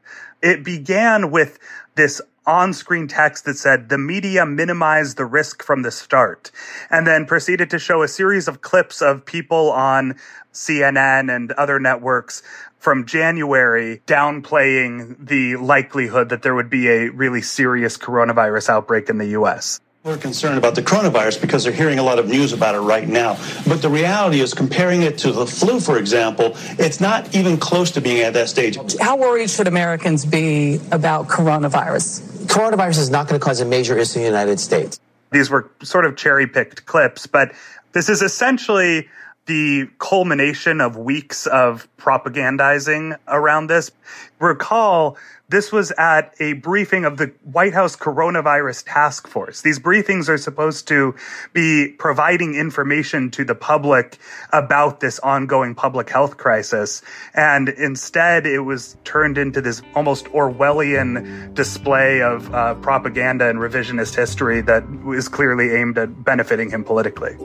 it 0.45 0.63
began 0.63 1.31
with 1.31 1.57
this 1.95 2.21
on-screen 2.45 3.07
text 3.07 3.45
that 3.45 3.57
said 3.57 3.89
the 3.89 3.97
media 3.97 4.45
minimized 4.45 5.17
the 5.17 5.25
risk 5.25 5.63
from 5.63 5.81
the 5.81 5.89
start 5.89 6.51
and 6.91 7.07
then 7.07 7.25
proceeded 7.25 7.71
to 7.71 7.79
show 7.79 8.03
a 8.03 8.07
series 8.07 8.47
of 8.47 8.61
clips 8.61 9.01
of 9.01 9.25
people 9.25 9.71
on 9.71 10.15
CNN 10.53 11.35
and 11.35 11.51
other 11.53 11.79
networks 11.79 12.43
from 12.77 13.07
January 13.07 14.03
downplaying 14.05 15.15
the 15.25 15.55
likelihood 15.55 16.29
that 16.29 16.43
there 16.43 16.53
would 16.53 16.69
be 16.69 16.87
a 16.87 17.09
really 17.09 17.41
serious 17.41 17.97
coronavirus 17.97 18.69
outbreak 18.69 19.09
in 19.09 19.17
the 19.17 19.29
US 19.29 19.79
are 20.05 20.17
concerned 20.17 20.55
about 20.55 20.75
the 20.75 20.83
coronavirus 20.83 21.41
because 21.41 21.63
they're 21.63 21.74
hearing 21.74 21.97
a 21.97 22.03
lot 22.03 22.19
of 22.19 22.27
news 22.27 22.53
about 22.53 22.75
it 22.75 22.79
right 22.79 23.07
now. 23.07 23.35
But 23.67 23.81
the 23.81 23.89
reality 23.89 24.39
is, 24.39 24.53
comparing 24.53 25.01
it 25.01 25.17
to 25.19 25.31
the 25.31 25.47
flu, 25.47 25.79
for 25.79 25.97
example, 25.97 26.51
it's 26.77 27.01
not 27.01 27.33
even 27.33 27.57
close 27.57 27.89
to 27.91 28.01
being 28.01 28.21
at 28.21 28.33
that 28.33 28.47
stage. 28.47 28.77
How 29.00 29.17
worried 29.17 29.50
should 29.50 29.67
Americans 29.67 30.24
be 30.24 30.79
about 30.91 31.27
coronavirus? 31.27 32.21
Coronavirus 32.45 33.00
is 33.00 33.09
not 33.09 33.27
going 33.27 33.39
to 33.39 33.43
cause 33.43 33.62
a 33.62 33.65
major 33.65 33.97
issue 33.97 34.19
in 34.19 34.25
the 34.25 34.29
United 34.29 34.59
States. 34.59 35.00
These 35.31 35.50
were 35.50 35.71
sort 35.81 36.05
of 36.05 36.15
cherry 36.15 36.45
picked 36.45 36.85
clips, 36.85 37.25
but 37.25 37.53
this 37.93 38.07
is 38.07 38.21
essentially 38.21 39.09
the 39.47 39.88
culmination 39.97 40.81
of 40.81 40.97
weeks 40.97 41.47
of 41.47 41.88
propagandizing 41.97 43.17
around 43.27 43.67
this. 43.67 43.91
Recall 44.39 45.17
this 45.49 45.71
was 45.71 45.91
at 45.97 46.33
a 46.39 46.53
briefing 46.53 47.05
of 47.05 47.17
the 47.17 47.31
White 47.43 47.73
House 47.73 47.95
Coronavirus 47.95 48.83
Task 48.87 49.27
Force. 49.27 49.61
These 49.61 49.79
briefings 49.79 50.27
are 50.27 50.37
supposed 50.37 50.87
to 50.87 51.15
be 51.53 51.93
providing 51.99 52.55
information 52.55 53.29
to 53.31 53.45
the 53.45 53.53
public 53.53 54.17
about 54.51 55.01
this 55.01 55.19
ongoing 55.19 55.75
public 55.75 56.09
health 56.09 56.37
crisis. 56.37 57.03
And 57.35 57.69
instead, 57.69 58.47
it 58.47 58.59
was 58.59 58.97
turned 59.03 59.37
into 59.37 59.61
this 59.61 59.81
almost 59.93 60.25
Orwellian 60.25 61.53
display 61.53 62.21
of 62.21 62.53
uh, 62.53 62.75
propaganda 62.75 63.47
and 63.47 63.59
revisionist 63.59 64.15
history 64.15 64.61
that 64.61 64.83
is 65.13 65.27
clearly 65.27 65.71
aimed 65.75 65.97
at 65.97 66.23
benefiting 66.23 66.71
him 66.71 66.83
politically. 66.83 67.37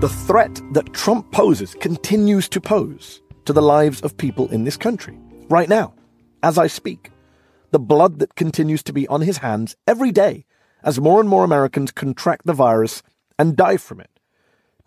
The 0.00 0.08
threat 0.08 0.62
that 0.72 0.94
Trump 0.94 1.30
poses 1.30 1.74
continues 1.74 2.48
to 2.48 2.58
pose 2.58 3.20
to 3.44 3.52
the 3.52 3.60
lives 3.60 4.00
of 4.00 4.16
people 4.16 4.50
in 4.50 4.64
this 4.64 4.78
country. 4.78 5.18
Right 5.50 5.68
now, 5.68 5.92
as 6.42 6.56
I 6.56 6.68
speak, 6.68 7.10
the 7.70 7.78
blood 7.78 8.18
that 8.20 8.34
continues 8.34 8.82
to 8.84 8.94
be 8.94 9.06
on 9.08 9.20
his 9.20 9.36
hands 9.36 9.76
every 9.86 10.10
day 10.10 10.46
as 10.82 10.98
more 10.98 11.20
and 11.20 11.28
more 11.28 11.44
Americans 11.44 11.92
contract 11.92 12.46
the 12.46 12.54
virus 12.54 13.02
and 13.38 13.58
die 13.58 13.76
from 13.76 14.00
it. 14.00 14.08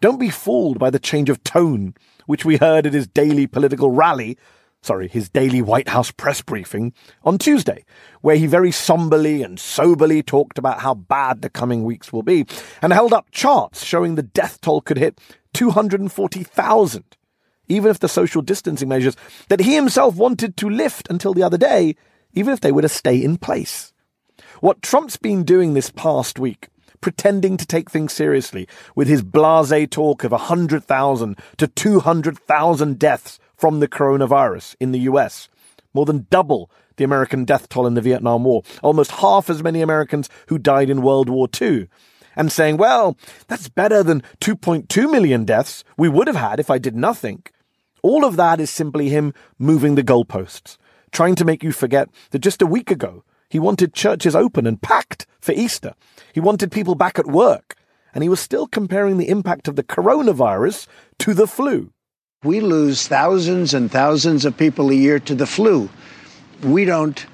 Don't 0.01 0.19
be 0.19 0.31
fooled 0.31 0.79
by 0.79 0.89
the 0.89 0.97
change 0.97 1.29
of 1.29 1.43
tone 1.43 1.93
which 2.25 2.43
we 2.43 2.57
heard 2.57 2.87
at 2.87 2.95
his 2.95 3.05
daily 3.05 3.45
political 3.45 3.91
rally 3.91 4.35
sorry, 4.83 5.07
his 5.07 5.29
daily 5.29 5.61
White 5.61 5.87
House 5.87 6.11
press 6.11 6.41
briefing 6.41 6.93
on 7.23 7.37
Tuesday, 7.37 7.85
where 8.21 8.35
he 8.35 8.45
very 8.45 8.71
somberly 8.71 9.41
and 9.41 9.59
soberly 9.59 10.21
talked 10.21 10.57
about 10.57 10.79
how 10.79 10.93
bad 10.93 11.41
the 11.41 11.49
coming 11.49 11.83
weeks 11.83 12.11
will 12.13 12.23
be 12.23 12.45
and 12.81 12.93
held 12.93 13.13
up 13.13 13.31
charts 13.31 13.83
showing 13.83 14.15
the 14.15 14.23
death 14.23 14.61
toll 14.61 14.81
could 14.81 14.97
hit 14.97 15.19
240,000, 15.53 17.17
even 17.67 17.89
if 17.89 17.99
the 17.99 18.09
social 18.09 18.41
distancing 18.41 18.89
measures 18.89 19.15
that 19.49 19.61
he 19.61 19.75
himself 19.75 20.15
wanted 20.15 20.57
to 20.57 20.69
lift 20.69 21.09
until 21.09 21.33
the 21.33 21.43
other 21.43 21.57
day, 21.57 21.95
even 22.33 22.53
if 22.53 22.61
they 22.61 22.71
were 22.71 22.81
to 22.81 22.89
stay 22.89 23.23
in 23.23 23.37
place. 23.37 23.93
What 24.59 24.81
Trump's 24.81 25.17
been 25.17 25.43
doing 25.43 25.73
this 25.73 25.89
past 25.89 26.39
week 26.39 26.69
pretending 27.03 27.57
to 27.57 27.65
take 27.65 27.91
things 27.91 28.13
seriously 28.13 28.67
with 28.95 29.09
his 29.09 29.21
blase 29.21 29.87
talk 29.91 30.23
of 30.23 30.31
100,000 30.31 31.37
to 31.57 31.67
200,000 31.67 32.97
deaths 32.97 33.39
from 33.63 33.79
the 33.79 33.87
coronavirus 33.87 34.75
in 34.81 34.91
the 34.91 34.99
US, 35.11 35.47
more 35.93 36.05
than 36.05 36.27
double 36.29 36.69
the 36.97 37.05
American 37.05 37.45
death 37.45 37.69
toll 37.69 37.87
in 37.87 37.93
the 37.93 38.01
Vietnam 38.01 38.43
War, 38.43 38.61
almost 38.81 39.11
half 39.23 39.49
as 39.49 39.63
many 39.63 39.81
Americans 39.81 40.27
who 40.47 40.57
died 40.57 40.89
in 40.89 41.01
World 41.01 41.29
War 41.29 41.47
II. 41.61 41.87
And 42.35 42.51
saying, 42.51 42.75
well, 42.75 43.15
that's 43.47 43.69
better 43.69 44.03
than 44.03 44.21
2.2 44.41 45.09
million 45.09 45.45
deaths 45.45 45.85
we 45.97 46.09
would 46.09 46.27
have 46.27 46.35
had 46.35 46.59
if 46.59 46.69
I 46.69 46.77
did 46.77 46.97
nothing. 46.97 47.41
All 48.01 48.25
of 48.25 48.35
that 48.35 48.59
is 48.59 48.69
simply 48.69 49.07
him 49.07 49.33
moving 49.57 49.95
the 49.95 50.03
goalposts, 50.03 50.75
trying 51.13 51.35
to 51.35 51.45
make 51.45 51.63
you 51.63 51.71
forget 51.71 52.09
that 52.31 52.39
just 52.39 52.61
a 52.61 52.65
week 52.65 52.91
ago, 52.91 53.23
he 53.49 53.59
wanted 53.59 53.93
churches 53.93 54.35
open 54.35 54.67
and 54.67 54.81
packed 54.81 55.25
for 55.39 55.53
Easter. 55.53 55.93
He 56.33 56.41
wanted 56.41 56.69
people 56.69 56.95
back 56.95 57.17
at 57.17 57.27
work. 57.27 57.77
And 58.13 58.23
he 58.23 58.29
was 58.29 58.41
still 58.41 58.67
comparing 58.67 59.19
the 59.19 59.29
impact 59.29 59.69
of 59.69 59.77
the 59.77 59.83
coronavirus 59.85 60.85
to 61.19 61.33
the 61.33 61.47
flu. 61.47 61.92
We 62.43 62.59
lose 62.59 63.07
thousands 63.07 63.73
and 63.73 63.89
thousands 63.89 64.43
of 64.43 64.57
people 64.57 64.89
a 64.89 64.93
year 64.93 65.19
to 65.19 65.35
the 65.35 65.45
flu. 65.45 65.89
We 66.61 66.83
don't 66.83 67.25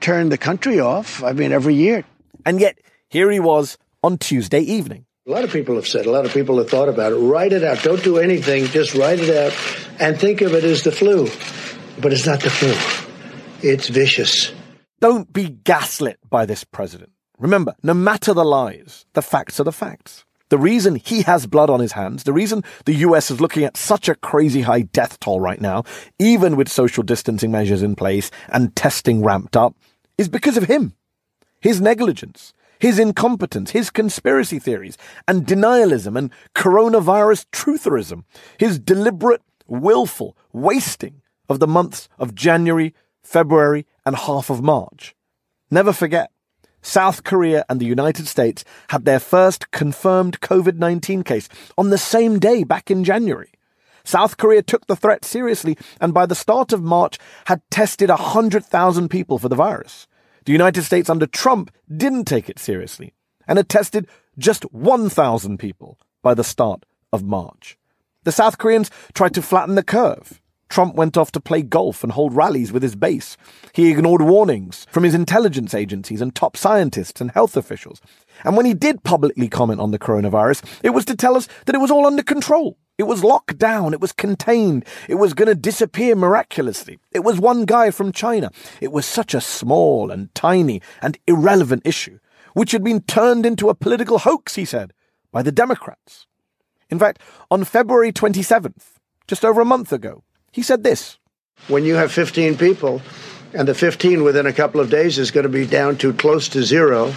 turn 0.00 0.28
the 0.28 0.38
country 0.38 0.78
off, 0.78 1.22
I 1.24 1.32
mean, 1.32 1.52
every 1.52 1.74
year. 1.74 2.04
And 2.44 2.60
yet, 2.60 2.78
here 3.08 3.30
he 3.30 3.40
was 3.40 3.78
on 4.02 4.18
Tuesday 4.18 4.60
evening. 4.60 5.06
A 5.26 5.30
lot 5.30 5.42
of 5.42 5.50
people 5.50 5.74
have 5.76 5.88
said, 5.88 6.06
a 6.06 6.10
lot 6.10 6.26
of 6.26 6.32
people 6.32 6.58
have 6.58 6.68
thought 6.68 6.88
about 6.88 7.12
it. 7.12 7.16
Write 7.16 7.52
it 7.52 7.64
out. 7.64 7.82
Don't 7.82 8.04
do 8.04 8.18
anything. 8.18 8.66
Just 8.66 8.94
write 8.94 9.20
it 9.20 9.34
out 9.34 9.56
and 9.98 10.20
think 10.20 10.42
of 10.42 10.52
it 10.54 10.64
as 10.64 10.82
the 10.82 10.92
flu. 10.92 11.28
But 12.00 12.12
it's 12.12 12.26
not 12.26 12.40
the 12.40 12.50
flu. 12.50 12.74
It's 13.62 13.88
vicious. 13.88 14.52
Don't 15.00 15.32
be 15.32 15.48
gaslit 15.48 16.18
by 16.28 16.44
this 16.44 16.62
president. 16.62 17.10
Remember, 17.38 17.74
no 17.82 17.94
matter 17.94 18.34
the 18.34 18.44
lies, 18.44 19.06
the 19.14 19.22
facts 19.22 19.58
are 19.58 19.64
the 19.64 19.72
facts. 19.72 20.25
The 20.48 20.58
reason 20.58 20.94
he 20.94 21.22
has 21.22 21.46
blood 21.46 21.70
on 21.70 21.80
his 21.80 21.92
hands, 21.92 22.22
the 22.22 22.32
reason 22.32 22.62
the 22.84 22.94
US 22.94 23.30
is 23.30 23.40
looking 23.40 23.64
at 23.64 23.76
such 23.76 24.08
a 24.08 24.14
crazy 24.14 24.62
high 24.62 24.82
death 24.82 25.18
toll 25.18 25.40
right 25.40 25.60
now, 25.60 25.82
even 26.18 26.56
with 26.56 26.68
social 26.68 27.02
distancing 27.02 27.50
measures 27.50 27.82
in 27.82 27.96
place 27.96 28.30
and 28.48 28.74
testing 28.76 29.24
ramped 29.24 29.56
up, 29.56 29.74
is 30.16 30.28
because 30.28 30.56
of 30.56 30.64
him. 30.64 30.94
His 31.60 31.80
negligence, 31.80 32.52
his 32.78 32.98
incompetence, 32.98 33.70
his 33.70 33.90
conspiracy 33.90 34.60
theories, 34.60 34.96
and 35.26 35.46
denialism 35.46 36.16
and 36.16 36.30
coronavirus 36.54 37.46
trutherism, 37.50 38.22
his 38.58 38.78
deliberate, 38.78 39.42
willful 39.66 40.36
wasting 40.52 41.22
of 41.48 41.58
the 41.58 41.66
months 41.66 42.08
of 42.18 42.34
January, 42.36 42.94
February, 43.22 43.84
and 44.04 44.14
half 44.14 44.48
of 44.48 44.62
March. 44.62 45.16
Never 45.70 45.92
forget, 45.92 46.30
South 46.86 47.24
Korea 47.24 47.64
and 47.68 47.80
the 47.80 47.84
United 47.84 48.28
States 48.28 48.64
had 48.90 49.04
their 49.04 49.18
first 49.18 49.72
confirmed 49.72 50.40
COVID 50.40 50.76
19 50.76 51.24
case 51.24 51.48
on 51.76 51.90
the 51.90 51.98
same 51.98 52.38
day 52.38 52.62
back 52.62 52.92
in 52.92 53.02
January. 53.02 53.50
South 54.04 54.36
Korea 54.36 54.62
took 54.62 54.86
the 54.86 54.94
threat 54.94 55.24
seriously 55.24 55.76
and 56.00 56.14
by 56.14 56.26
the 56.26 56.36
start 56.36 56.72
of 56.72 56.84
March 56.84 57.18
had 57.46 57.60
tested 57.72 58.08
100,000 58.08 59.08
people 59.08 59.40
for 59.40 59.48
the 59.48 59.56
virus. 59.56 60.06
The 60.44 60.52
United 60.52 60.84
States 60.84 61.10
under 61.10 61.26
Trump 61.26 61.72
didn't 61.94 62.26
take 62.26 62.48
it 62.48 62.60
seriously 62.60 63.14
and 63.48 63.58
had 63.58 63.68
tested 63.68 64.06
just 64.38 64.62
1,000 64.72 65.58
people 65.58 65.98
by 66.22 66.34
the 66.34 66.44
start 66.44 66.86
of 67.12 67.24
March. 67.24 67.76
The 68.22 68.30
South 68.30 68.58
Koreans 68.58 68.92
tried 69.12 69.34
to 69.34 69.42
flatten 69.42 69.74
the 69.74 69.82
curve. 69.82 70.40
Trump 70.68 70.94
went 70.94 71.16
off 71.16 71.32
to 71.32 71.40
play 71.40 71.62
golf 71.62 72.02
and 72.02 72.12
hold 72.12 72.34
rallies 72.34 72.72
with 72.72 72.82
his 72.82 72.96
base. 72.96 73.36
He 73.72 73.90
ignored 73.90 74.22
warnings 74.22 74.86
from 74.90 75.04
his 75.04 75.14
intelligence 75.14 75.74
agencies 75.74 76.20
and 76.20 76.34
top 76.34 76.56
scientists 76.56 77.20
and 77.20 77.30
health 77.30 77.56
officials. 77.56 78.00
And 78.44 78.56
when 78.56 78.66
he 78.66 78.74
did 78.74 79.04
publicly 79.04 79.48
comment 79.48 79.80
on 79.80 79.90
the 79.90 79.98
coronavirus, 79.98 80.64
it 80.82 80.90
was 80.90 81.04
to 81.06 81.16
tell 81.16 81.36
us 81.36 81.48
that 81.66 81.74
it 81.74 81.80
was 81.80 81.90
all 81.90 82.06
under 82.06 82.22
control. 82.22 82.76
It 82.98 83.04
was 83.04 83.22
locked 83.22 83.58
down. 83.58 83.92
It 83.92 84.00
was 84.00 84.12
contained. 84.12 84.84
It 85.08 85.16
was 85.16 85.34
going 85.34 85.48
to 85.48 85.54
disappear 85.54 86.16
miraculously. 86.16 86.98
It 87.12 87.20
was 87.20 87.38
one 87.38 87.64
guy 87.64 87.90
from 87.90 88.12
China. 88.12 88.50
It 88.80 88.90
was 88.90 89.04
such 89.06 89.34
a 89.34 89.40
small 89.40 90.10
and 90.10 90.34
tiny 90.34 90.80
and 91.02 91.18
irrelevant 91.26 91.82
issue, 91.84 92.18
which 92.54 92.72
had 92.72 92.82
been 92.82 93.02
turned 93.02 93.44
into 93.44 93.68
a 93.68 93.74
political 93.74 94.18
hoax, 94.18 94.54
he 94.54 94.64
said, 94.64 94.94
by 95.30 95.42
the 95.42 95.52
Democrats. 95.52 96.26
In 96.88 96.98
fact, 96.98 97.20
on 97.50 97.64
February 97.64 98.12
27th, 98.12 98.94
just 99.26 99.44
over 99.44 99.60
a 99.60 99.66
month 99.66 99.92
ago, 99.92 100.22
he 100.56 100.62
said 100.62 100.82
this 100.82 101.18
When 101.68 101.84
you 101.84 101.96
have 101.96 102.10
15 102.10 102.56
people, 102.56 103.02
and 103.52 103.68
the 103.68 103.74
15 103.74 104.24
within 104.24 104.46
a 104.46 104.54
couple 104.54 104.80
of 104.80 104.88
days 104.88 105.18
is 105.18 105.30
going 105.30 105.44
to 105.44 105.50
be 105.50 105.66
down 105.66 105.98
to 105.98 106.14
close 106.14 106.48
to 106.48 106.62
zero, 106.62 107.12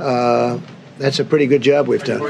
uh, 0.00 0.58
that's 0.96 1.20
a 1.20 1.24
pretty 1.24 1.46
good 1.46 1.60
job 1.60 1.86
we've 1.86 2.02
done. 2.02 2.22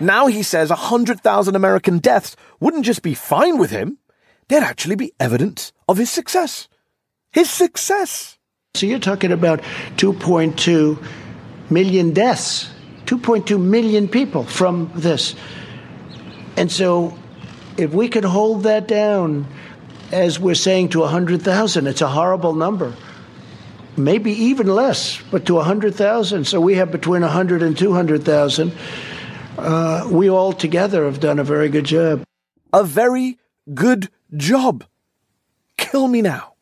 Now 0.00 0.26
he 0.26 0.42
says 0.42 0.70
100,000 0.70 1.54
American 1.54 1.98
deaths 1.98 2.34
wouldn't 2.60 2.86
just 2.86 3.02
be 3.02 3.12
fine 3.12 3.58
with 3.58 3.70
him, 3.70 3.98
there'd 4.48 4.62
actually 4.62 4.96
be 4.96 5.12
evidence 5.20 5.72
of 5.86 5.98
his 5.98 6.10
success. 6.10 6.68
His 7.30 7.50
success. 7.50 8.38
So 8.74 8.86
you're 8.86 8.98
talking 8.98 9.32
about 9.32 9.60
2.2 9.96 11.04
million 11.70 12.14
deaths, 12.14 12.70
2.2 13.04 13.60
million 13.60 14.08
people 14.08 14.44
from 14.44 14.90
this. 14.94 15.34
And 16.56 16.72
so 16.72 17.18
if 17.78 17.92
we 17.92 18.08
could 18.08 18.24
hold 18.24 18.64
that 18.64 18.88
down, 18.88 19.46
as 20.12 20.38
we're 20.38 20.54
saying, 20.54 20.90
to 20.90 21.00
100,000, 21.00 21.86
it's 21.86 22.00
a 22.00 22.08
horrible 22.08 22.54
number. 22.54 22.94
Maybe 23.96 24.32
even 24.32 24.66
less, 24.66 25.20
but 25.30 25.46
to 25.46 25.54
100,000. 25.54 26.46
So 26.46 26.60
we 26.60 26.74
have 26.74 26.90
between 26.90 27.22
100 27.22 27.62
and 27.62 27.76
200,000. 27.76 28.72
Uh, 29.58 30.08
we 30.10 30.28
all 30.28 30.52
together 30.52 31.04
have 31.06 31.20
done 31.20 31.38
a 31.38 31.44
very 31.44 31.68
good 31.68 31.86
job. 31.86 32.22
A 32.72 32.84
very 32.84 33.38
good 33.72 34.08
job. 34.36 34.84
Kill 35.78 36.08
me 36.08 36.20
now. 36.20 36.54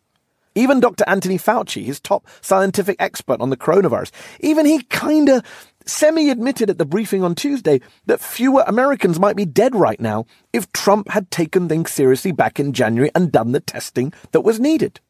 Even 0.54 0.78
Dr. 0.78 1.04
Anthony 1.08 1.36
Fauci, 1.36 1.84
his 1.84 1.98
top 1.98 2.26
scientific 2.40 2.96
expert 3.00 3.40
on 3.40 3.50
the 3.50 3.56
coronavirus, 3.56 4.12
even 4.38 4.64
he 4.64 4.82
kinda 4.82 5.42
semi 5.86 6.30
admitted 6.30 6.70
at 6.70 6.78
the 6.78 6.84
briefing 6.84 7.22
on 7.22 7.34
Tuesday 7.34 7.80
that 8.06 8.20
fewer 8.20 8.64
Americans 8.66 9.18
might 9.18 9.36
be 9.36 9.44
dead 9.44 9.74
right 9.74 10.00
now 10.00 10.26
if 10.52 10.70
Trump 10.72 11.10
had 11.10 11.30
taken 11.30 11.68
things 11.68 11.90
seriously 11.90 12.32
back 12.32 12.58
in 12.58 12.72
January 12.72 13.10
and 13.14 13.32
done 13.32 13.52
the 13.52 13.60
testing 13.60 14.12
that 14.32 14.42
was 14.42 14.60
needed. 14.60 15.00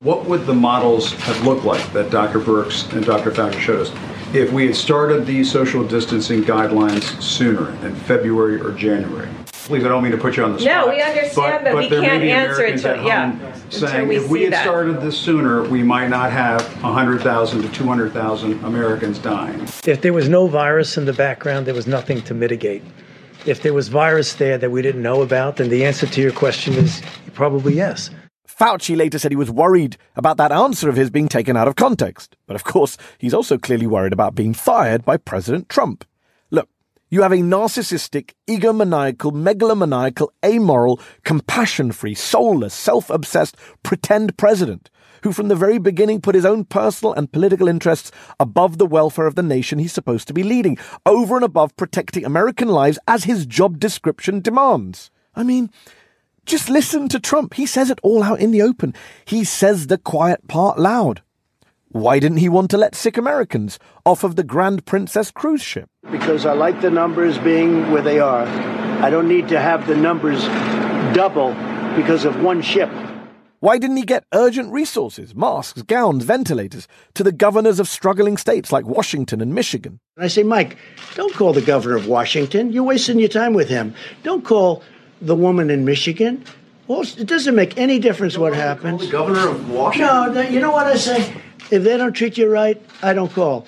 What 0.00 0.26
would 0.26 0.44
the 0.44 0.54
models 0.54 1.14
have 1.14 1.46
looked 1.46 1.64
like 1.64 1.92
that 1.94 2.10
Dr. 2.10 2.38
Birx 2.38 2.92
and 2.92 3.04
Dr. 3.04 3.30
Fauci 3.30 3.58
showed 3.58 3.80
us 3.80 3.92
if 4.34 4.52
we 4.52 4.66
had 4.66 4.76
started 4.76 5.24
these 5.24 5.50
social 5.50 5.86
distancing 5.86 6.42
guidelines 6.42 7.22
sooner 7.22 7.70
in 7.86 7.94
February 7.94 8.60
or 8.60 8.72
January? 8.72 9.28
Please, 9.66 9.84
I 9.84 9.88
don't 9.88 10.04
mean 10.04 10.12
to 10.12 10.18
put 10.18 10.36
you 10.36 10.44
on 10.44 10.52
the 10.52 10.60
spot. 10.60 10.86
No, 10.86 10.92
we 10.92 11.02
understand, 11.02 11.64
but, 11.64 11.72
but 11.72 11.76
we 11.76 11.88
can't 11.88 12.22
answer 12.22 12.64
it 12.64 12.78
to 12.82 13.02
yeah. 13.04 13.52
Saying 13.68 14.06
we 14.06 14.16
if 14.16 14.28
we 14.28 14.44
had 14.44 14.52
that. 14.52 14.62
started 14.62 15.00
this 15.00 15.18
sooner, 15.18 15.64
we 15.64 15.82
might 15.82 16.08
not 16.08 16.30
have 16.30 16.62
100,000 16.84 17.62
to 17.62 17.68
200,000 17.70 18.64
Americans 18.64 19.18
dying. 19.18 19.60
If 19.84 20.02
there 20.02 20.12
was 20.12 20.28
no 20.28 20.46
virus 20.46 20.96
in 20.96 21.04
the 21.04 21.12
background, 21.12 21.66
there 21.66 21.74
was 21.74 21.88
nothing 21.88 22.22
to 22.22 22.34
mitigate. 22.34 22.84
If 23.44 23.62
there 23.62 23.74
was 23.74 23.88
virus 23.88 24.34
there 24.34 24.56
that 24.56 24.70
we 24.70 24.82
didn't 24.82 25.02
know 25.02 25.20
about, 25.22 25.56
then 25.56 25.68
the 25.68 25.84
answer 25.84 26.06
to 26.06 26.20
your 26.20 26.32
question 26.32 26.74
is 26.74 27.02
probably 27.34 27.74
yes. 27.74 28.10
Fauci 28.46 28.96
later 28.96 29.18
said 29.18 29.32
he 29.32 29.36
was 29.36 29.50
worried 29.50 29.96
about 30.14 30.36
that 30.36 30.52
answer 30.52 30.88
of 30.88 30.94
his 30.94 31.10
being 31.10 31.26
taken 31.26 31.56
out 31.56 31.66
of 31.66 31.74
context. 31.74 32.36
But 32.46 32.54
of 32.54 32.62
course, 32.62 32.96
he's 33.18 33.34
also 33.34 33.58
clearly 33.58 33.88
worried 33.88 34.12
about 34.12 34.36
being 34.36 34.54
fired 34.54 35.04
by 35.04 35.16
President 35.16 35.68
Trump. 35.68 36.04
You 37.08 37.22
have 37.22 37.32
a 37.32 37.36
narcissistic, 37.36 38.32
egomaniacal, 38.48 39.32
megalomaniacal, 39.32 40.28
amoral, 40.44 41.00
compassion 41.22 41.92
free, 41.92 42.14
soulless, 42.14 42.74
self 42.74 43.10
obsessed, 43.10 43.56
pretend 43.84 44.36
president 44.36 44.90
who 45.22 45.32
from 45.32 45.48
the 45.48 45.56
very 45.56 45.78
beginning 45.78 46.20
put 46.20 46.34
his 46.34 46.44
own 46.44 46.64
personal 46.64 47.12
and 47.12 47.32
political 47.32 47.68
interests 47.68 48.10
above 48.38 48.78
the 48.78 48.86
welfare 48.86 49.26
of 49.26 49.34
the 49.34 49.42
nation 49.42 49.78
he's 49.78 49.92
supposed 49.92 50.28
to 50.28 50.34
be 50.34 50.42
leading, 50.42 50.78
over 51.04 51.36
and 51.36 51.44
above 51.44 51.76
protecting 51.76 52.24
American 52.24 52.68
lives 52.68 52.98
as 53.08 53.24
his 53.24 53.46
job 53.46 53.78
description 53.78 54.40
demands. 54.40 55.10
I 55.34 55.42
mean, 55.42 55.70
just 56.44 56.68
listen 56.68 57.08
to 57.08 57.20
Trump. 57.20 57.54
He 57.54 57.66
says 57.66 57.90
it 57.90 57.98
all 58.02 58.22
out 58.22 58.40
in 58.40 58.52
the 58.52 58.62
open. 58.62 58.94
He 59.24 59.42
says 59.42 59.86
the 59.86 59.98
quiet 59.98 60.46
part 60.48 60.78
loud. 60.78 61.22
Why 61.96 62.18
didn't 62.18 62.36
he 62.36 62.50
want 62.50 62.70
to 62.72 62.76
let 62.76 62.94
sick 62.94 63.16
Americans 63.16 63.78
off 64.04 64.22
of 64.22 64.36
the 64.36 64.44
Grand 64.44 64.84
Princess 64.84 65.30
cruise 65.30 65.62
ship? 65.62 65.88
Because 66.10 66.44
I 66.44 66.52
like 66.52 66.82
the 66.82 66.90
numbers 66.90 67.38
being 67.38 67.90
where 67.90 68.02
they 68.02 68.20
are. 68.20 68.46
I 69.02 69.08
don't 69.08 69.26
need 69.26 69.48
to 69.48 69.58
have 69.58 69.86
the 69.86 69.96
numbers 69.96 70.44
double 71.14 71.54
because 71.96 72.26
of 72.26 72.42
one 72.42 72.60
ship. 72.60 72.90
Why 73.60 73.78
didn't 73.78 73.96
he 73.96 74.02
get 74.02 74.24
urgent 74.34 74.70
resources, 74.74 75.34
masks, 75.34 75.80
gowns, 75.80 76.22
ventilators, 76.22 76.86
to 77.14 77.24
the 77.24 77.32
governors 77.32 77.80
of 77.80 77.88
struggling 77.88 78.36
states 78.36 78.70
like 78.70 78.84
Washington 78.84 79.40
and 79.40 79.54
Michigan? 79.54 79.98
And 80.16 80.24
I 80.26 80.28
say, 80.28 80.42
Mike, 80.42 80.76
don't 81.14 81.32
call 81.32 81.54
the 81.54 81.62
governor 81.62 81.96
of 81.96 82.06
Washington. 82.06 82.72
You're 82.72 82.84
wasting 82.84 83.18
your 83.18 83.30
time 83.30 83.54
with 83.54 83.70
him. 83.70 83.94
Don't 84.22 84.44
call 84.44 84.82
the 85.22 85.34
woman 85.34 85.70
in 85.70 85.86
Michigan. 85.86 86.44
Well, 86.88 87.00
it 87.00 87.26
doesn't 87.26 87.54
make 87.54 87.78
any 87.78 87.98
difference 87.98 88.36
what 88.36 88.52
happens. 88.52 89.00
the 89.00 89.10
governor 89.10 89.48
of 89.48 89.70
Washington? 89.70 90.34
No, 90.34 90.40
you 90.42 90.60
know 90.60 90.72
what 90.72 90.86
I 90.86 90.96
say? 90.96 91.32
If 91.70 91.82
they 91.82 91.96
don't 91.96 92.12
treat 92.12 92.38
you 92.38 92.48
right, 92.50 92.80
I 93.02 93.12
don't 93.12 93.32
call. 93.32 93.66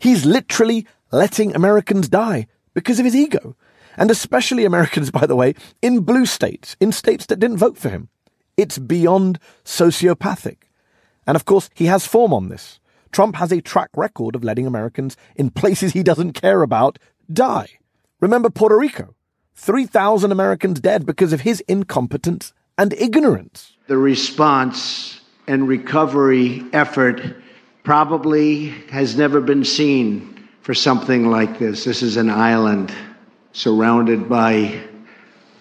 He's 0.00 0.24
literally 0.24 0.86
letting 1.12 1.54
Americans 1.54 2.08
die 2.08 2.46
because 2.72 2.98
of 2.98 3.04
his 3.04 3.14
ego. 3.14 3.56
And 3.96 4.10
especially 4.10 4.64
Americans, 4.64 5.10
by 5.10 5.26
the 5.26 5.36
way, 5.36 5.54
in 5.80 6.00
blue 6.00 6.26
states, 6.26 6.76
in 6.80 6.90
states 6.90 7.26
that 7.26 7.38
didn't 7.38 7.58
vote 7.58 7.78
for 7.78 7.90
him. 7.90 8.08
It's 8.56 8.78
beyond 8.78 9.38
sociopathic. 9.64 10.56
And 11.26 11.36
of 11.36 11.44
course, 11.44 11.70
he 11.74 11.86
has 11.86 12.06
form 12.06 12.32
on 12.32 12.48
this. 12.48 12.80
Trump 13.12 13.36
has 13.36 13.52
a 13.52 13.60
track 13.60 13.90
record 13.94 14.34
of 14.34 14.42
letting 14.42 14.66
Americans 14.66 15.16
in 15.36 15.50
places 15.50 15.92
he 15.92 16.02
doesn't 16.02 16.32
care 16.32 16.62
about 16.62 16.98
die. 17.32 17.68
Remember 18.20 18.50
Puerto 18.50 18.76
Rico? 18.76 19.14
3,000 19.54 20.32
Americans 20.32 20.80
dead 20.80 21.06
because 21.06 21.32
of 21.32 21.42
his 21.42 21.60
incompetence 21.68 22.52
and 22.76 22.92
ignorance. 22.94 23.76
The 23.86 23.96
response 23.96 25.20
and 25.46 25.68
recovery 25.68 26.62
effort 26.72 27.20
probably 27.82 28.68
has 28.90 29.16
never 29.16 29.40
been 29.40 29.64
seen 29.64 30.48
for 30.62 30.74
something 30.74 31.30
like 31.30 31.58
this. 31.58 31.84
This 31.84 32.02
is 32.02 32.16
an 32.16 32.30
island 32.30 32.92
surrounded 33.52 34.28
by 34.28 34.82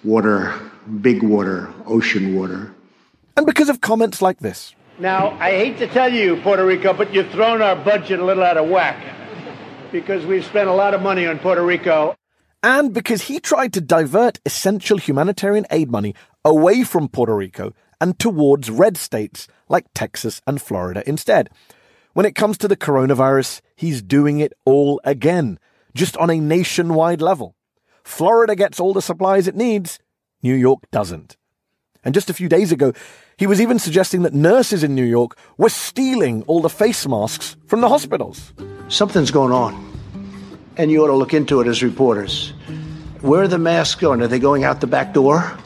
water, 0.04 0.54
big 1.02 1.22
water, 1.22 1.72
ocean 1.86 2.36
water. 2.36 2.74
And 3.36 3.46
because 3.46 3.70
of 3.70 3.82
comments 3.82 4.22
like 4.22 4.40
this. 4.40 4.74
Now, 5.00 5.32
I 5.40 5.52
hate 5.52 5.78
to 5.80 5.88
tell 5.88 6.14
you, 6.14 6.38
Puerto 6.42 6.66
Rico, 6.66 6.94
but 6.94 7.14
you've 7.14 7.30
thrown 7.32 7.62
our 7.62 7.76
budget 7.76 8.20
a 8.20 8.26
little 8.26 8.44
out 8.44 8.58
of 8.58 8.70
whack 8.70 9.04
because 9.92 10.26
we've 10.26 10.46
spent 10.46 10.70
a 10.70 10.74
lot 10.74 10.94
of 10.94 11.02
money 11.02 11.26
on 11.26 11.40
Puerto 11.40 11.64
Rico. 11.64 12.16
And 12.62 12.94
because 12.94 13.24
he 13.24 13.40
tried 13.40 13.74
to 13.74 13.82
divert 13.82 14.40
essential 14.46 14.98
humanitarian 14.98 15.66
aid 15.70 15.92
money 15.92 16.16
away 16.46 16.84
from 16.84 17.10
Puerto 17.10 17.36
Rico 17.36 17.74
and 18.00 18.18
towards 18.18 18.70
red 18.70 18.98
states 18.98 19.48
like 19.70 19.86
Texas 19.94 20.42
and 20.46 20.62
Florida 20.62 21.04
instead. 21.08 21.50
When 22.14 22.26
it 22.26 22.36
comes 22.36 22.58
to 22.60 22.68
the 22.68 22.78
coronavirus, 22.78 23.62
he's 23.76 24.02
doing 24.02 24.40
it 24.40 24.54
all 24.66 25.02
again, 25.04 25.60
just 25.96 26.16
on 26.18 26.30
a 26.30 26.40
nationwide 26.40 27.22
level. 27.22 27.56
Florida 28.04 28.56
gets 28.56 28.80
all 28.80 28.94
the 28.94 29.02
supplies 29.02 29.48
it 29.48 29.56
needs, 29.56 30.00
New 30.42 30.54
York 30.54 30.84
doesn't. 30.92 31.38
And 32.04 32.14
just 32.14 32.30
a 32.30 32.34
few 32.34 32.50
days 32.50 32.72
ago, 32.72 32.94
he 33.38 33.48
was 33.48 33.62
even 33.62 33.80
suggesting 33.80 34.22
that 34.24 34.34
nurses 34.34 34.84
in 34.84 34.94
New 34.94 35.06
York 35.06 35.38
were 35.58 35.70
stealing 35.70 36.44
all 36.44 36.62
the 36.62 36.70
face 36.70 37.08
masks 37.08 37.56
from 37.66 37.82
the 37.82 37.90
hospitals. 37.90 38.54
Something's 38.90 39.32
going 39.32 39.54
on, 39.54 39.74
and 40.78 40.92
you 40.92 41.04
ought 41.04 41.08
to 41.08 41.16
look 41.16 41.34
into 41.34 41.62
it 41.62 41.68
as 41.68 41.82
reporters. 41.82 42.54
Where 43.22 43.44
are 43.44 43.48
the 43.48 43.58
masks 43.58 44.00
going? 44.00 44.22
Are 44.22 44.28
they 44.28 44.40
going 44.40 44.66
out 44.66 44.82
the 44.82 44.88
back 44.88 45.14
door? 45.14 45.58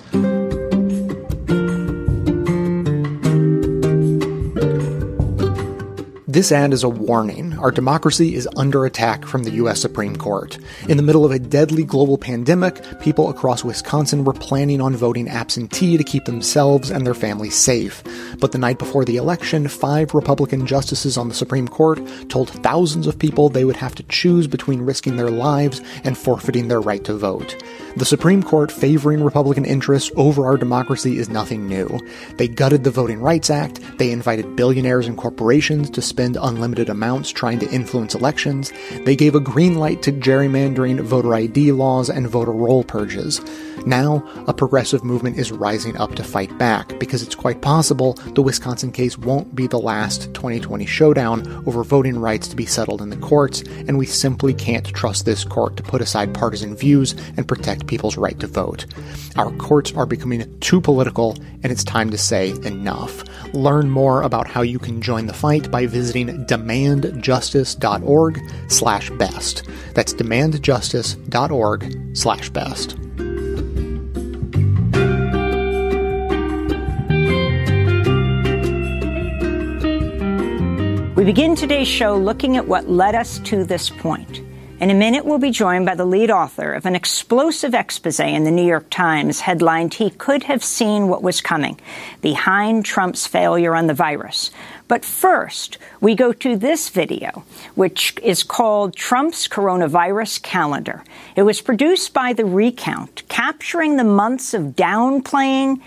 This 6.38 6.52
ad 6.52 6.71
is 6.71 6.84
a 6.84 6.89
warning 6.89 7.58
our 7.58 7.71
democracy 7.71 8.36
is 8.36 8.47
under 8.56 8.86
attack 8.86 9.26
from 9.26 9.43
the 9.43 9.54
U.S. 9.54 9.82
Supreme 9.82 10.15
Court. 10.15 10.60
In 10.88 10.97
the 10.97 11.02
middle 11.02 11.26
of 11.26 11.32
a 11.32 11.39
deadly 11.39 11.84
global 11.84 12.15
pandemic, 12.15 12.84
people 13.00 13.30
across 13.30 13.63
Wisconsin 13.63 14.23
were 14.23 14.34
planning 14.34 14.80
on 14.80 14.95
voting 14.95 15.28
absentee 15.28 15.97
to 15.97 16.04
keep 16.04 16.26
themselves 16.26 16.91
and 16.91 17.08
their 17.08 17.15
families 17.15 17.56
safe. 17.56 18.04
But 18.39 18.52
the 18.52 18.60
night 18.60 18.78
before 18.78 19.04
the 19.04 19.17
election, 19.17 19.67
five 19.67 20.13
Republican 20.13 20.67
justices 20.67 21.17
on 21.17 21.28
the 21.28 21.34
Supreme 21.34 21.67
Court 21.67 22.00
told 22.30 22.52
thousands 22.52 23.08
of 23.08 23.17
people 23.17 23.50
they 23.50 23.65
would 23.65 23.76
have 23.76 23.95
to 23.95 24.04
choose 24.04 24.45
between 24.45 24.82
risking 24.82 25.17
their 25.17 25.32
lives 25.32 25.82
and 26.04 26.15
forfeiting 26.15 26.67
their 26.67 26.82
right 26.82 27.04
to 27.06 27.15
vote. 27.15 27.63
The 27.95 28.06
Supreme 28.06 28.43
Court 28.43 28.71
favoring 28.71 29.23
Republican 29.23 29.65
interests 29.65 30.12
over 30.15 30.45
our 30.45 30.58
democracy 30.58 31.17
is 31.17 31.30
nothing 31.30 31.67
new. 31.67 32.00
They 32.36 32.47
gutted 32.47 32.84
the 32.84 32.91
Voting 32.91 33.21
Rights 33.21 33.50
Act, 33.50 33.82
they 33.97 34.12
invited 34.12 34.56
billionaires 34.56 35.08
and 35.08 35.17
corporations 35.17 35.89
to 35.89 36.02
spend 36.04 36.26
unlimited 36.35 36.89
amounts 36.89 37.29
trying 37.31 37.59
to 37.59 37.69
influence 37.71 38.15
elections, 38.15 38.73
they 39.05 39.15
gave 39.15 39.35
a 39.35 39.39
green 39.39 39.75
light 39.75 40.01
to 40.01 40.11
gerrymandering, 40.11 40.99
voter 41.01 41.33
ID 41.33 41.71
laws, 41.71 42.09
and 42.09 42.27
voter 42.27 42.51
roll 42.51 42.83
purges. 42.83 43.39
Now, 43.85 44.27
a 44.47 44.53
progressive 44.53 45.03
movement 45.05 45.37
is 45.37 45.51
rising 45.51 45.95
up 45.95 46.15
to 46.15 46.23
fight 46.23 46.57
back 46.57 46.99
because 46.99 47.23
it's 47.23 47.35
quite 47.35 47.61
possible 47.61 48.13
the 48.33 48.41
Wisconsin 48.41 48.91
case 48.91 49.17
won't 49.17 49.55
be 49.55 49.67
the 49.67 49.79
last 49.79 50.33
2020 50.33 50.85
showdown 50.85 51.63
over 51.65 51.83
voting 51.83 52.19
rights 52.19 52.49
to 52.49 52.55
be 52.55 52.65
settled 52.65 53.01
in 53.01 53.09
the 53.09 53.17
courts, 53.17 53.61
and 53.61 53.97
we 53.97 54.05
simply 54.05 54.53
can't 54.53 54.87
trust 54.87 55.25
this 55.25 55.45
court 55.45 55.77
to 55.77 55.83
put 55.83 56.01
aside 56.01 56.33
partisan 56.33 56.75
views 56.75 57.15
and 57.37 57.47
protect 57.47 57.87
people's 57.87 58.17
right 58.17 58.39
to 58.39 58.47
vote. 58.47 58.85
Our 59.37 59.51
courts 59.51 59.93
are 59.93 60.07
becoming 60.07 60.59
too 60.59 60.81
political, 60.81 61.37
and 61.63 61.71
it's 61.71 61.83
time 61.83 62.09
to 62.09 62.17
say 62.17 62.51
enough. 62.63 63.23
Learn 63.53 63.89
more 63.89 64.23
about 64.23 64.47
how 64.47 64.63
you 64.63 64.79
can 64.79 65.01
join 65.01 65.27
the 65.27 65.33
fight 65.33 65.69
by 65.69 65.85
visiting 65.85 66.16
demandjustice.org 66.25 68.41
slash 68.67 69.10
best. 69.12 69.63
That's 69.93 70.13
demandjustice.org 70.13 72.17
slash 72.17 72.49
best. 72.49 72.97
We 81.15 81.23
begin 81.25 81.56
today's 81.56 81.88
show 81.88 82.15
looking 82.15 82.58
at 82.58 82.67
what 82.67 82.89
led 82.89 83.15
us 83.15 83.39
to 83.39 83.63
this 83.63 83.89
point. 83.89 84.41
In 84.80 84.91
a 84.91 84.93
minute, 84.93 85.25
we'll 85.25 85.39
be 85.39 85.49
joined 85.49 85.88
by 85.88 85.95
the 85.95 86.06
lead 86.06 86.30
author 86.30 86.73
of 86.73 86.86
an 86.86 86.93
explosive 86.93 87.73
expose 87.73 88.19
in 88.19 88.43
the 88.43 88.51
New 88.51 88.63
York 88.63 88.88
Times 88.91 89.39
headlined, 89.39 89.95
He 89.95 90.12
Could 90.12 90.43
Have 90.43 90.63
Seen 90.63 91.08
What 91.08 91.23
Was 91.23 91.41
Coming 91.41 91.82
Behind 92.21 92.86
Trump's 92.86 93.25
Failure 93.25 93.73
on 93.73 93.88
the 93.88 93.95
Virus. 93.95 94.51
But 94.88 95.04
first, 95.04 95.78
we 96.00 96.15
go 96.15 96.32
to 96.32 96.56
this 96.56 96.89
video, 96.89 97.43
which 97.76 98.17
is 98.23 98.43
called 98.43 98.95
Trump's 98.95 99.47
Coronavirus 99.47 100.41
Calendar. 100.41 101.04
It 101.36 101.43
was 101.43 101.62
produced 101.62 102.13
by 102.13 102.34
The 102.34 102.45
Recount, 102.45 103.28
capturing 103.28 103.97
the 103.97 104.06
months 104.06 104.54
of 104.54 104.76
downplaying 104.76 105.82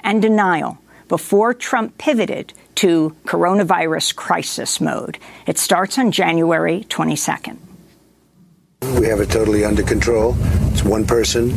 and 0.00 0.20
denial 0.20 0.78
before 1.08 1.54
Trump 1.54 1.96
pivoted 1.98 2.52
to 2.74 3.16
coronavirus 3.24 4.16
crisis 4.16 4.80
mode. 4.80 5.18
It 5.46 5.58
starts 5.58 5.98
on 5.98 6.10
January 6.10 6.84
22nd. 6.88 7.56
We 8.98 9.06
have 9.06 9.20
it 9.20 9.30
totally 9.30 9.64
under 9.64 9.82
control. 9.82 10.36
It's 10.72 10.82
one 10.82 11.06
person 11.06 11.50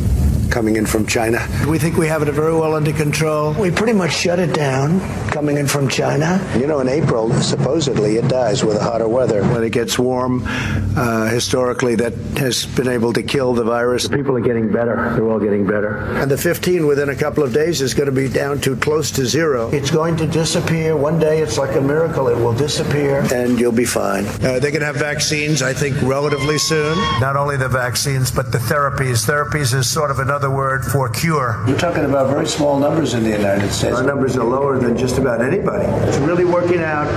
coming 0.50 0.76
in 0.76 0.86
from 0.86 1.06
China. 1.06 1.46
We 1.68 1.78
think 1.78 1.96
we 1.96 2.06
have 2.08 2.22
it 2.22 2.32
very 2.32 2.54
well 2.54 2.74
under 2.74 2.92
control. 2.92 3.52
We 3.54 3.70
pretty 3.70 3.92
much 3.92 4.12
shut 4.12 4.38
it 4.38 4.54
down 4.54 5.00
coming 5.30 5.56
in 5.58 5.66
from 5.66 5.88
China. 5.88 6.40
You 6.58 6.66
know, 6.66 6.80
in 6.80 6.88
April, 6.88 7.32
supposedly 7.42 8.16
it 8.16 8.28
dies 8.28 8.64
with 8.64 8.76
the 8.76 8.82
hotter 8.82 9.08
weather. 9.08 9.42
When 9.42 9.62
it 9.64 9.70
gets 9.70 9.98
warm, 9.98 10.42
uh, 10.46 11.28
historically, 11.28 11.94
that 11.96 12.12
has 12.38 12.66
been 12.66 12.88
able 12.88 13.12
to 13.12 13.22
kill 13.22 13.54
the 13.54 13.64
virus. 13.64 14.08
People 14.08 14.36
are 14.36 14.40
getting 14.40 14.70
better. 14.70 14.96
They're 15.14 15.28
all 15.28 15.40
getting 15.40 15.66
better. 15.66 15.98
And 16.20 16.30
the 16.30 16.38
15 16.38 16.86
within 16.86 17.08
a 17.08 17.16
couple 17.16 17.42
of 17.42 17.52
days 17.52 17.80
is 17.80 17.94
going 17.94 18.06
to 18.06 18.12
be 18.12 18.28
down 18.28 18.60
to 18.62 18.76
close 18.76 19.10
to 19.12 19.26
zero. 19.26 19.70
It's 19.70 19.90
going 19.90 20.16
to 20.18 20.26
disappear. 20.26 20.96
One 20.96 21.18
day 21.18 21.40
it's 21.40 21.58
like 21.58 21.74
a 21.76 21.80
miracle. 21.80 22.28
It 22.28 22.36
will 22.36 22.54
disappear 22.54 23.26
and 23.32 23.58
you'll 23.58 23.72
be 23.72 23.84
fine. 23.84 24.26
Uh, 24.26 24.58
they're 24.60 24.70
going 24.70 24.80
to 24.80 24.86
have 24.86 24.96
vaccines, 24.96 25.62
I 25.62 25.72
think, 25.72 26.00
relatively 26.02 26.58
soon. 26.58 26.96
Not 27.20 27.36
only 27.36 27.56
the 27.56 27.68
vaccines, 27.68 28.30
but 28.30 28.52
the 28.52 28.58
therapies. 28.58 29.26
Therapies 29.26 29.74
is 29.74 29.88
sort 29.90 30.10
of 30.10 30.18
another 30.18 30.35
word 30.44 30.84
for 30.84 31.08
cure. 31.08 31.64
You're 31.66 31.78
talking 31.78 32.04
about 32.04 32.28
very 32.28 32.46
small 32.46 32.78
numbers 32.78 33.14
in 33.14 33.24
the 33.24 33.30
United 33.30 33.72
States. 33.72 33.96
Our 33.96 34.02
numbers 34.02 34.36
are 34.36 34.44
lower 34.44 34.78
than 34.78 34.96
just 34.96 35.18
about 35.18 35.40
anybody. 35.40 35.86
It's 36.06 36.18
really 36.18 36.44
working 36.44 36.80
out, 36.80 37.08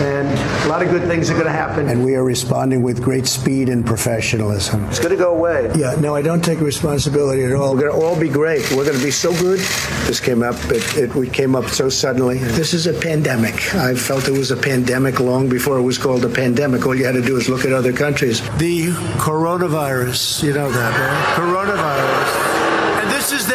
and 0.00 0.28
a 0.64 0.68
lot 0.68 0.82
of 0.82 0.88
good 0.88 1.02
things 1.02 1.30
are 1.30 1.34
going 1.34 1.46
to 1.46 1.52
happen. 1.52 1.88
And 1.88 2.04
we 2.04 2.14
are 2.14 2.24
responding 2.24 2.82
with 2.82 3.02
great 3.02 3.26
speed 3.26 3.68
and 3.68 3.84
professionalism. 3.84 4.84
It's 4.86 4.98
going 4.98 5.10
to 5.10 5.22
go 5.22 5.34
away. 5.36 5.70
Yeah, 5.76 5.94
no, 6.00 6.14
I 6.14 6.22
don't 6.22 6.42
take 6.44 6.60
responsibility 6.60 7.44
at 7.44 7.52
all. 7.52 7.74
We're 7.74 7.80
going 7.80 8.00
to 8.00 8.06
all 8.06 8.18
be 8.18 8.28
great. 8.28 8.62
We're 8.70 8.84
going 8.84 8.98
to 8.98 9.04
be 9.04 9.10
so 9.10 9.32
good. 9.32 9.58
This 10.06 10.20
came 10.20 10.42
up, 10.42 10.56
it, 10.66 10.96
it 10.96 11.14
we 11.14 11.28
came 11.28 11.54
up 11.54 11.66
so 11.66 11.88
suddenly. 11.88 12.38
This 12.38 12.74
is 12.74 12.86
a 12.86 12.94
pandemic. 12.94 13.74
I 13.74 13.94
felt 13.94 14.28
it 14.28 14.32
was 14.32 14.50
a 14.50 14.56
pandemic 14.56 15.20
long 15.20 15.48
before 15.48 15.78
it 15.78 15.82
was 15.82 15.98
called 15.98 16.24
a 16.24 16.28
pandemic. 16.28 16.86
All 16.86 16.94
you 16.94 17.04
had 17.04 17.12
to 17.12 17.22
do 17.22 17.36
is 17.36 17.48
look 17.48 17.64
at 17.64 17.72
other 17.72 17.92
countries. 17.92 18.40
The 18.58 18.88
coronavirus, 19.18 20.42
you 20.42 20.54
know 20.54 20.70
that, 20.70 20.90
right? 20.98 21.36
Coronavirus 21.36 22.61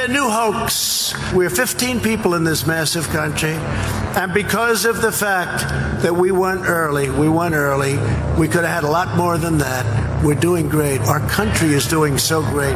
their 0.07 0.13
new 0.13 0.29
hoax. 0.29 1.13
We're 1.33 1.49
15 1.49 1.99
people 1.99 2.35
in 2.35 2.43
this 2.43 2.65
massive 2.65 3.07
country, 3.09 3.53
and 3.53 4.33
because 4.33 4.85
of 4.85 5.01
the 5.01 5.11
fact 5.11 5.61
that 6.01 6.13
we 6.13 6.31
went 6.31 6.61
early, 6.67 7.09
we 7.09 7.29
went 7.29 7.55
early, 7.55 7.97
we 8.37 8.47
could 8.47 8.63
have 8.63 8.73
had 8.73 8.83
a 8.83 8.89
lot 8.89 9.17
more 9.17 9.37
than 9.37 9.57
that. 9.57 10.23
We're 10.23 10.35
doing 10.35 10.69
great. 10.69 11.01
Our 11.01 11.19
country 11.27 11.69
is 11.69 11.87
doing 11.87 12.17
so 12.17 12.41
great. 12.41 12.75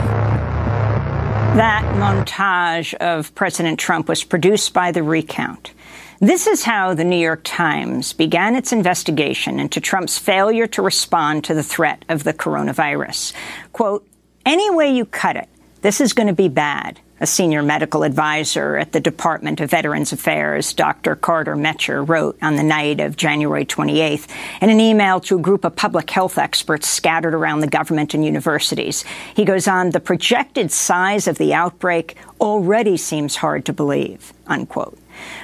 That 1.58 1.84
montage 1.96 2.94
of 2.96 3.34
President 3.36 3.80
Trump 3.80 4.08
was 4.08 4.24
produced 4.24 4.74
by 4.74 4.92
The 4.92 5.04
Recount. 5.04 5.74
This 6.20 6.48
is 6.48 6.64
how 6.64 6.94
the 6.94 7.04
New 7.04 7.18
York 7.18 7.42
Times 7.44 8.14
began 8.14 8.56
its 8.56 8.72
investigation 8.72 9.60
into 9.60 9.82
Trump's 9.82 10.18
failure 10.18 10.68
to 10.68 10.82
respond 10.82 11.46
to 11.46 11.54
the 11.54 11.64
threat 11.64 12.06
of 12.10 12.24
the 12.24 12.34
coronavirus. 12.34 13.34
Quote, 13.74 14.08
any 14.46 14.70
way 14.70 14.94
you 14.94 15.06
cut 15.06 15.36
it, 15.36 15.50
this 15.82 16.00
is 16.00 16.14
going 16.14 16.28
to 16.28 16.34
be 16.34 16.48
bad. 16.48 17.00
A 17.22 17.28
senior 17.28 17.62
medical 17.62 18.02
advisor 18.02 18.78
at 18.78 18.94
the 18.94 19.00
Department 19.00 19.62
of 19.62 19.70
Veterans 19.70 20.12
Affairs, 20.12 20.74
Dr. 20.74 21.16
Carter 21.16 21.56
Mecher, 21.56 22.04
wrote 22.04 22.36
on 22.42 22.56
the 22.56 22.64
night 22.64 23.00
of 23.00 23.16
January 23.16 23.64
28th 23.64 24.28
in 24.60 24.72
an 24.72 24.80
email 24.80 25.20
to 25.20 25.38
a 25.38 25.42
group 25.42 25.64
of 25.64 25.76
public 25.76 26.10
health 26.10 26.40
experts 26.40 26.90
scattered 26.90 27.36
around 27.36 27.60
the 27.60 27.68
government 27.68 28.16
and 28.16 28.26
universities. 28.26 29.06
He 29.36 29.46
goes 29.46 29.68
on, 29.68 29.92
the 29.92 30.00
projected 30.00 30.72
size 30.72 31.28
of 31.28 31.38
the 31.38 31.54
outbreak 31.54 32.18
already 32.40 32.98
seems 32.98 33.36
hard 33.36 33.66
to 33.66 33.74
believe, 33.74 34.34
unquote. 34.48 34.98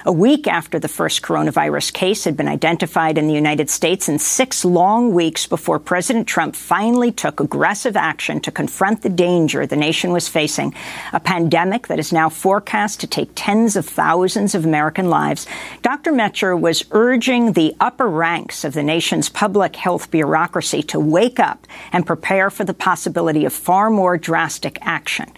A 0.06 0.12
week 0.12 0.48
after 0.48 0.80
the 0.80 0.88
first 0.88 1.22
coronavirus 1.22 1.94
case 1.94 2.24
had 2.24 2.38
been 2.38 2.48
identified 2.48 3.18
in 3.18 3.28
the 3.28 3.34
United 3.34 3.70
States, 3.70 4.08
and 4.08 4.22
six 4.22 4.64
long 4.66 5.14
weeks 5.14 5.46
before 5.46 5.80
President 5.80 6.28
Trump 6.28 6.56
finally 6.56 7.12
took 7.12 7.40
aggressive 7.40 7.98
action 7.98 8.40
to 8.42 8.52
confront 8.52 9.02
the 9.02 9.10
danger 9.10 9.66
the 9.66 9.76
nation 9.76 10.12
was 10.12 10.28
facing, 10.28 10.74
a 11.14 11.20
pandemic 11.20 11.88
that 11.88 12.00
is 12.00 12.14
now 12.14 12.30
forecast 12.30 13.00
to 13.00 13.08
take 13.08 13.30
tens 13.36 13.76
of 13.76 13.86
thousands 13.86 14.56
of 14.56 14.66
American 14.66 15.10
lives, 15.10 15.48
Dr. 15.82 16.12
Mecher 16.12 16.60
was 16.60 16.86
urging 16.92 17.54
the 17.54 17.76
upper 17.80 18.08
ranks 18.08 18.64
of 18.64 18.74
the 18.74 18.84
nation's 18.84 19.30
public 19.30 19.76
health 19.76 20.12
bureaucracy 20.12 20.82
to 20.84 21.00
wake 21.00 21.40
up 21.40 21.68
and 21.92 22.06
prepare 22.06 22.50
for 22.50 22.64
the 22.64 22.74
possibility 22.74 23.46
of 23.46 23.54
far 23.54 23.90
more 23.90 24.18
drastic 24.18 24.78
action. 24.82 25.32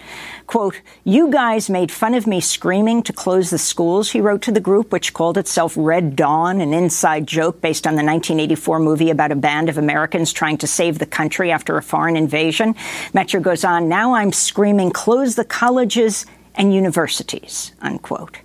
Quote, 0.50 0.82
you 1.04 1.30
guys 1.30 1.70
made 1.70 1.92
fun 1.92 2.16
of 2.16 2.26
me 2.26 2.42
screaming 2.42 3.04
to 3.04 3.14
close 3.14 3.52
the 3.52 3.60
schools, 3.60 4.10
he 4.10 4.20
wrote 4.20 4.42
to 4.42 4.52
the 4.52 4.60
group, 4.60 4.92
which 4.92 5.14
called 5.14 5.38
itself 5.38 5.76
Red 5.78 6.16
Dawn, 6.16 6.60
an 6.60 6.74
inside 6.74 7.28
joke 7.28 7.62
based 7.62 7.86
on 7.86 7.94
the 7.94 8.04
1984 8.04 8.80
movie 8.80 9.12
about 9.12 9.32
a 9.32 9.36
band 9.36 9.70
of 9.70 9.78
Americans 9.78 10.34
trying 10.34 10.58
to 10.58 10.66
save 10.66 10.98
the 10.98 11.06
country 11.06 11.52
after 11.52 11.78
a 11.78 11.84
foreign 11.84 12.18
invasion. 12.18 12.74
Mecher 13.14 13.40
goes 13.40 13.64
on, 13.64 13.88
now 13.88 14.16
I'm 14.16 14.34
screaming, 14.34 14.90
close 14.90 15.36
the 15.36 15.46
colleges 15.46 16.26
and 16.56 16.74
universities, 16.74 17.74
unquote. 17.80 18.40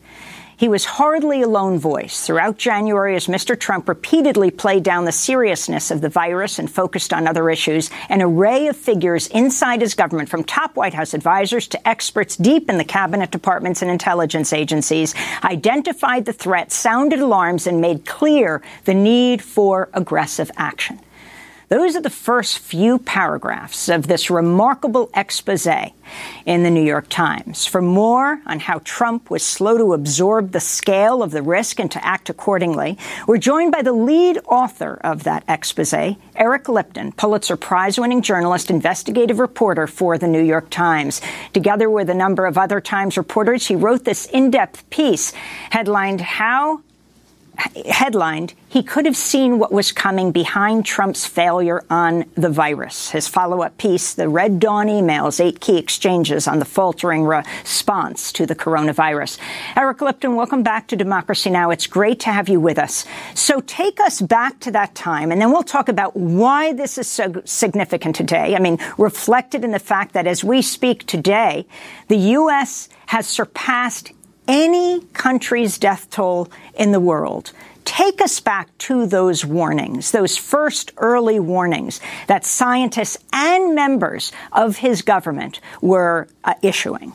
He 0.57 0.69
was 0.69 0.85
hardly 0.85 1.43
a 1.43 1.49
lone 1.49 1.79
voice 1.79 2.27
throughout 2.27 2.59
January 2.59 3.17
as 3.17 3.27
Mr. 3.27 3.59
Trump 3.59 3.89
repeatedly 3.89 4.51
played 4.51 4.85
down 4.85 5.05
the 5.05 5.13
seriousness 5.13 5.91
of 5.91 6.01
the 6.01 6.09
virus 6.09 6.59
and 6.59 6.71
focused 6.71 7.13
on 7.13 7.27
other 7.27 7.51
issues. 7.51 7.91
An 8.09 8.23
array 8.23 8.69
of 8.69 8.77
figures 8.77 9.27
inside 9.29 9.81
his 9.81 9.95
government, 9.95 10.29
from 10.29 10.45
top 10.45 10.77
White 10.77 10.95
House 10.95 11.13
advisors 11.13 11.67
to 11.69 11.89
experts 11.89 12.37
deep 12.37 12.71
in 12.71 12.79
the 12.79 12.85
cabinet 12.85 13.31
departments 13.31 13.83
and 13.83 13.91
intelligence 13.91 14.53
agencies, 14.53 15.15
identified 15.43 16.25
the 16.25 16.33
threat, 16.33 16.71
sounded 16.71 17.19
alarms, 17.19 17.67
and 17.67 17.81
made 17.81 18.07
clear 18.07 18.63
the 18.85 18.95
need 18.95 19.43
for 19.43 19.89
aggressive 19.93 20.51
action. 20.57 21.01
Those 21.75 21.97
are 21.97 22.01
the 22.01 22.09
first 22.09 22.61
few 22.61 23.01
paragraphs 23.01 23.89
of 23.89 24.07
this 24.07 24.31
remarkable 24.31 25.11
expose 25.13 25.67
in 26.47 26.63
the 26.63 26.71
New 26.71 26.85
York 26.85 27.09
Times. 27.09 27.67
For 27.67 27.83
more 27.83 28.41
on 28.47 28.61
how 28.61 28.81
Trump 28.85 29.29
was 29.29 29.43
slow 29.43 29.77
to 29.79 29.93
absorb 29.93 30.53
the 30.53 30.61
scale 30.61 31.21
of 31.21 31.33
the 31.33 31.43
risk 31.43 31.81
and 31.81 31.91
to 31.91 32.07
act 32.07 32.31
accordingly, 32.31 32.97
we're 33.27 33.39
joined 33.39 33.73
by 33.73 33.83
the 33.83 33.93
lead 33.93 34.39
author 34.47 35.01
of 35.03 35.25
that 35.25 35.43
expose, 35.49 35.93
Eric 36.37 36.69
Lipton, 36.69 37.11
Pulitzer 37.11 37.57
Prize 37.57 37.99
winning 37.99 38.23
journalist, 38.23 38.71
investigative 38.71 39.41
reporter 39.41 39.89
for 39.89 40.17
the 40.17 40.29
New 40.29 40.45
York 40.45 40.71
Times. 40.71 41.21
Together 41.53 41.91
with 41.91 42.09
a 42.09 42.15
number 42.15 42.47
of 42.47 42.57
other 42.57 42.81
Times 42.81 43.17
reporters, 43.17 43.67
he 43.67 43.75
wrote 43.75 44.05
this 44.05 44.27
in 44.27 44.53
depth 44.53 44.89
piece 44.91 45.33
headlined 45.71 46.21
How 46.21 46.83
headlined, 47.87 48.55
he 48.69 48.83
could 48.83 49.07
have 49.07 49.17
seen 49.17 49.59
what 49.59 49.73
was 49.73 49.93
coming 49.93 50.33
behind 50.33 50.85
Trump's 50.85 51.27
failure 51.27 51.85
on 51.91 52.25
the 52.35 52.51
virus. 52.51 53.11
His 53.11 53.29
follow 53.29 53.63
up 53.63 53.79
piece, 53.79 54.15
The 54.15 54.29
Red 54.29 54.59
Dawn 54.59 54.87
Emails, 54.87 55.45
eight 55.45 55.61
key 55.61 55.79
exchanges 55.79 56.49
on 56.49 56.59
the 56.59 56.65
faltering 56.65 57.25
response 57.25 58.33
to 58.33 58.47
the 58.47 58.55
coronavirus. 58.55 59.39
Eric 59.77 60.01
Lipton, 60.01 60.37
welcome 60.37 60.63
back 60.63 60.89
to 60.89 60.97
Democracy 60.97 61.51
Now! 61.51 61.71
It's 61.71 61.87
great 61.87 62.21
to 62.21 62.33
have 62.33 62.49
you 62.49 62.61
with 62.61 62.79
us. 62.79 63.05
So 63.35 63.61
take 63.61 64.01
us 64.01 64.21
back 64.21 64.61
to 64.61 64.71
that 64.73 64.95
time, 64.95 65.31
and 65.31 65.41
then 65.41 65.53
we'll 65.53 65.63
talk 65.63 65.89
about 65.89 66.17
why 66.17 66.73
this 66.73 66.99
is 66.99 67.07
so 67.07 67.43
significant 67.45 68.17
today. 68.17 68.57
I 68.57 68.59
mean, 68.59 68.79
reflected 68.99 69.65
in 69.65 69.71
the 69.71 69.79
fact 69.79 70.15
that 70.15 70.27
as 70.27 70.43
we 70.43 70.63
speak 70.63 71.07
today, 71.07 71.67
the 72.09 72.17
U.S. 72.17 72.89
has 73.07 73.27
surpassed 73.27 74.13
any 74.49 75.01
country's 75.13 75.79
death 75.79 76.11
toll 76.11 76.49
in 76.75 76.93
the 76.93 77.01
world. 77.01 77.53
Take 77.85 78.21
us 78.23 78.41
back 78.41 78.77
to 78.79 79.07
those 79.07 79.45
warnings, 79.45 80.11
those 80.11 80.37
first 80.37 80.93
early 80.97 81.39
warnings 81.39 82.01
that 82.29 82.45
scientists 82.45 83.19
and 83.33 83.75
members 83.75 84.33
of 84.53 84.79
his 84.79 85.03
government 85.03 85.61
were 85.83 86.29
uh, 86.45 86.55
issuing. 86.63 87.13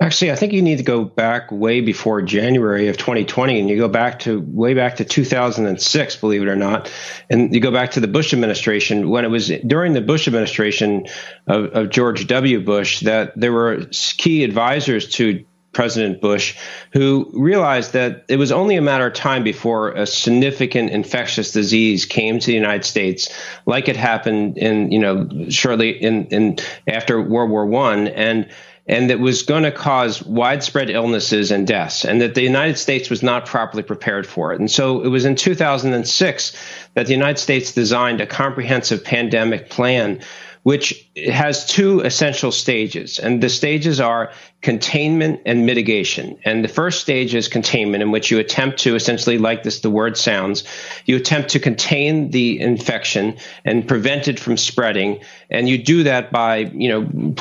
Actually, 0.00 0.30
I 0.30 0.36
think 0.36 0.52
you 0.52 0.62
need 0.62 0.78
to 0.78 0.84
go 0.84 1.04
back 1.04 1.50
way 1.50 1.80
before 1.80 2.22
January 2.22 2.88
of 2.88 2.96
2020, 2.96 3.58
and 3.58 3.68
you 3.68 3.76
go 3.76 3.88
back 3.88 4.20
to 4.20 4.40
way 4.40 4.74
back 4.74 4.96
to 4.96 5.04
2006, 5.04 6.16
believe 6.16 6.42
it 6.42 6.48
or 6.48 6.56
not, 6.56 6.90
and 7.30 7.52
you 7.54 7.60
go 7.60 7.70
back 7.70 7.92
to 7.92 8.00
the 8.00 8.08
Bush 8.08 8.32
administration 8.32 9.08
when 9.08 9.24
it 9.24 9.28
was 9.28 9.48
during 9.66 9.92
the 9.92 10.00
Bush 10.00 10.28
administration 10.28 11.06
of, 11.46 11.64
of 11.72 11.90
George 11.90 12.26
W. 12.26 12.60
Bush 12.60 13.00
that 13.00 13.32
there 13.36 13.52
were 13.52 13.86
key 13.90 14.44
advisors 14.44 15.08
to 15.10 15.44
President 15.76 16.22
Bush, 16.22 16.56
who 16.94 17.30
realized 17.34 17.92
that 17.92 18.24
it 18.28 18.38
was 18.38 18.50
only 18.50 18.76
a 18.76 18.80
matter 18.80 19.08
of 19.08 19.12
time 19.12 19.44
before 19.44 19.90
a 19.90 20.06
significant 20.06 20.88
infectious 20.90 21.52
disease 21.52 22.06
came 22.06 22.38
to 22.38 22.46
the 22.46 22.54
United 22.54 22.86
States, 22.86 23.28
like 23.66 23.86
it 23.86 23.94
happened 23.94 24.56
in 24.56 24.90
you 24.90 24.98
know 24.98 25.28
shortly 25.50 25.90
in, 25.90 26.28
in 26.28 26.56
after 26.88 27.20
World 27.20 27.50
War 27.50 27.66
One, 27.66 28.08
and 28.08 28.48
and 28.86 29.10
that 29.10 29.20
was 29.20 29.42
going 29.42 29.64
to 29.64 29.70
cause 29.70 30.22
widespread 30.22 30.88
illnesses 30.88 31.50
and 31.50 31.66
deaths, 31.66 32.06
and 32.06 32.22
that 32.22 32.34
the 32.34 32.42
United 32.42 32.78
States 32.78 33.10
was 33.10 33.22
not 33.22 33.44
properly 33.44 33.82
prepared 33.82 34.26
for 34.26 34.54
it. 34.54 34.60
And 34.60 34.70
so 34.70 35.02
it 35.02 35.08
was 35.08 35.26
in 35.26 35.36
2006 35.36 36.56
that 36.94 37.06
the 37.06 37.12
United 37.12 37.38
States 37.38 37.72
designed 37.72 38.22
a 38.22 38.26
comprehensive 38.26 39.04
pandemic 39.04 39.68
plan 39.68 40.22
which 40.66 41.08
has 41.32 41.64
two 41.64 42.00
essential 42.00 42.50
stages. 42.50 43.20
And 43.20 43.40
the 43.40 43.48
stages 43.48 44.00
are 44.00 44.32
containment 44.62 45.42
and 45.46 45.64
mitigation. 45.64 46.36
And 46.44 46.64
the 46.64 46.68
first 46.68 47.00
stage 47.00 47.36
is 47.36 47.46
containment, 47.46 48.02
in 48.02 48.10
which 48.10 48.32
you 48.32 48.40
attempt 48.40 48.80
to 48.80 48.96
essentially, 48.96 49.38
like 49.38 49.62
this, 49.62 49.78
the 49.78 49.90
word 49.90 50.16
sounds, 50.16 50.64
you 51.04 51.14
attempt 51.14 51.50
to 51.50 51.60
contain 51.60 52.32
the 52.32 52.58
infection 52.58 53.36
and 53.64 53.86
prevent 53.86 54.26
it 54.26 54.40
from 54.40 54.56
spreading. 54.56 55.20
And 55.50 55.68
you 55.68 55.78
do 55.78 56.02
that 56.02 56.32
by, 56.32 56.56
you 56.56 56.88
know, 56.88 57.34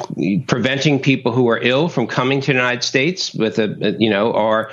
preventing 0.45 0.99
people 0.99 1.31
who 1.31 1.47
are 1.49 1.57
ill 1.57 1.89
from 1.89 2.05
coming 2.05 2.41
to 2.41 2.45
the 2.45 2.53
United 2.53 2.83
States 2.83 3.33
with 3.33 3.57
a, 3.57 3.95
you 3.97 4.11
know, 4.11 4.33
or 4.33 4.69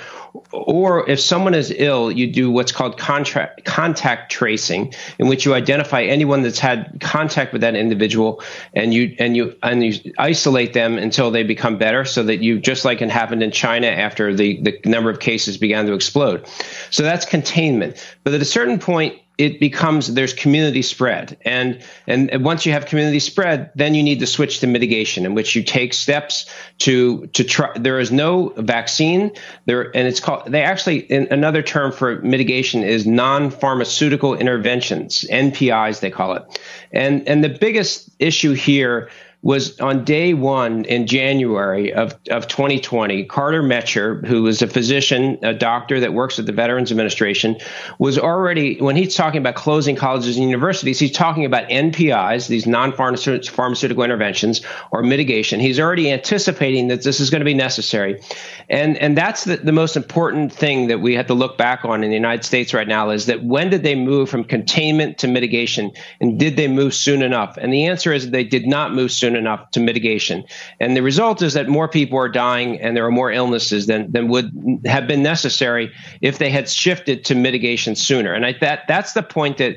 or 0.51 1.09
if 1.09 1.19
someone 1.19 1.53
is 1.53 1.71
ill, 1.75 2.11
you 2.11 2.31
do 2.31 2.49
what's 2.49 2.71
called 2.71 2.97
contract, 2.97 3.65
contact 3.65 4.31
tracing, 4.31 4.93
in 5.19 5.27
which 5.27 5.45
you 5.45 5.53
identify 5.53 6.01
anyone 6.03 6.41
that's 6.41 6.59
had 6.59 6.97
contact 7.01 7.53
with 7.53 7.61
that 7.61 7.75
individual, 7.75 8.41
and 8.73 8.93
you 8.93 9.15
and 9.19 9.37
you 9.37 9.55
and 9.61 9.83
you 9.83 10.13
isolate 10.17 10.73
them 10.73 10.97
until 10.97 11.29
they 11.29 11.43
become 11.43 11.77
better, 11.77 12.03
so 12.05 12.23
that 12.23 12.41
you 12.41 12.59
just 12.59 12.83
like 12.83 13.01
it 13.01 13.09
happened 13.09 13.43
in 13.43 13.51
China 13.51 13.87
after 13.87 14.33
the 14.33 14.61
the 14.61 14.79
number 14.89 15.09
of 15.09 15.19
cases 15.19 15.57
began 15.57 15.85
to 15.85 15.93
explode. 15.93 16.47
So 16.89 17.03
that's 17.03 17.25
containment. 17.25 18.03
But 18.23 18.33
at 18.33 18.41
a 18.41 18.45
certain 18.45 18.79
point, 18.79 19.19
it 19.37 19.59
becomes 19.59 20.13
there's 20.13 20.33
community 20.33 20.81
spread. 20.81 21.37
And, 21.43 21.83
and 22.05 22.45
once 22.45 22.65
you 22.65 22.71
have 22.73 22.85
community 22.85 23.19
spread 23.19 23.71
then 23.75 23.95
you 23.95 24.03
need 24.03 24.19
to 24.19 24.27
switch 24.27 24.59
to 24.59 24.67
mitigation 24.67 25.25
in 25.25 25.33
which 25.33 25.55
you 25.55 25.63
take 25.63 25.93
steps 25.93 26.49
to 26.79 27.27
to 27.27 27.43
try 27.43 27.71
there 27.77 27.99
is 27.99 28.11
no 28.11 28.53
vaccine. 28.57 29.31
There 29.65 29.95
and 29.95 30.07
it's 30.07 30.19
called 30.19 30.51
they 30.51 30.61
actually 30.61 30.99
in, 30.99 31.27
another 31.31 31.63
term 31.63 31.91
for 31.91 32.21
mitigation 32.21 32.83
is 32.83 33.07
non-pharmaceutical 33.07 34.35
interventions 34.35 35.25
npis 35.31 35.99
they 35.99 36.11
call 36.11 36.33
it. 36.33 36.59
And 36.91 37.27
and 37.27 37.43
the 37.43 37.49
biggest 37.49 38.09
issue 38.19 38.53
here 38.53 39.09
was 39.43 39.77
on 39.81 40.05
day 40.05 40.33
one 40.33 40.85
in 40.85 41.05
January 41.05 41.93
of, 41.93 42.17
of 42.31 42.47
2020, 42.47 43.25
Carter 43.25 43.61
Mecher, 43.61 44.25
who 44.25 44.43
was 44.43 44.61
a 44.61 44.67
physician, 44.67 45.37
a 45.43 45.53
doctor 45.53 45.99
that 45.99 46.13
works 46.13 46.39
at 46.39 46.45
the 46.45 46.53
Veterans 46.53 46.91
Administration, 46.91 47.57
was 47.99 48.17
already, 48.17 48.79
when 48.79 48.95
he's 48.95 49.15
talking 49.15 49.39
about 49.39 49.55
closing 49.55 49.97
colleges 49.97 50.37
and 50.37 50.45
universities, 50.45 50.97
he's 50.97 51.11
talking 51.11 51.43
about 51.43 51.67
NPIs, 51.67 52.47
these 52.47 52.65
non 52.65 52.93
pharmaceutical 52.93 54.03
interventions 54.03 54.61
or 54.91 55.03
mitigation. 55.03 55.59
He's 55.59 55.79
already 55.79 56.09
anticipating 56.09 56.87
that 56.87 57.03
this 57.03 57.19
is 57.19 57.29
going 57.29 57.41
to 57.41 57.45
be 57.45 57.53
necessary. 57.53 58.21
And, 58.69 58.97
and 58.97 59.17
that's 59.17 59.43
the, 59.43 59.57
the 59.57 59.73
most 59.73 59.97
important 59.97 60.53
thing 60.53 60.87
that 60.87 61.01
we 61.01 61.15
have 61.15 61.27
to 61.27 61.33
look 61.33 61.57
back 61.57 61.83
on 61.83 62.01
in 62.01 62.11
the 62.11 62.15
United 62.15 62.45
States 62.45 62.73
right 62.73 62.87
now 62.87 63.09
is 63.09 63.25
that 63.25 63.43
when 63.43 63.69
did 63.69 63.83
they 63.83 63.95
move 63.95 64.29
from 64.29 64.45
containment 64.45 65.17
to 65.17 65.27
mitigation? 65.27 65.91
And 66.21 66.39
did 66.39 66.55
they 66.55 66.69
move 66.69 66.93
soon 66.93 67.21
enough? 67.21 67.57
And 67.57 67.73
the 67.73 67.87
answer 67.87 68.13
is 68.13 68.31
they 68.31 68.45
did 68.45 68.65
not 68.65 68.93
move 68.93 69.11
soon 69.11 69.32
soon 69.33 69.39
enough 69.39 69.71
to 69.71 69.79
mitigation. 69.79 70.43
And 70.79 70.95
the 70.95 71.01
result 71.01 71.41
is 71.41 71.53
that 71.53 71.67
more 71.67 71.87
people 71.87 72.17
are 72.19 72.29
dying 72.29 72.79
and 72.79 72.95
there 72.95 73.05
are 73.05 73.11
more 73.11 73.31
illnesses 73.31 73.87
than, 73.87 74.11
than 74.11 74.27
would 74.29 74.51
have 74.85 75.07
been 75.07 75.23
necessary 75.23 75.91
if 76.21 76.37
they 76.37 76.49
had 76.49 76.69
shifted 76.69 77.25
to 77.25 77.35
mitigation 77.35 77.95
sooner. 77.95 78.33
And 78.33 78.45
I, 78.45 78.53
that 78.61 78.83
that's 78.87 79.13
the 79.13 79.23
point 79.23 79.57
that 79.57 79.75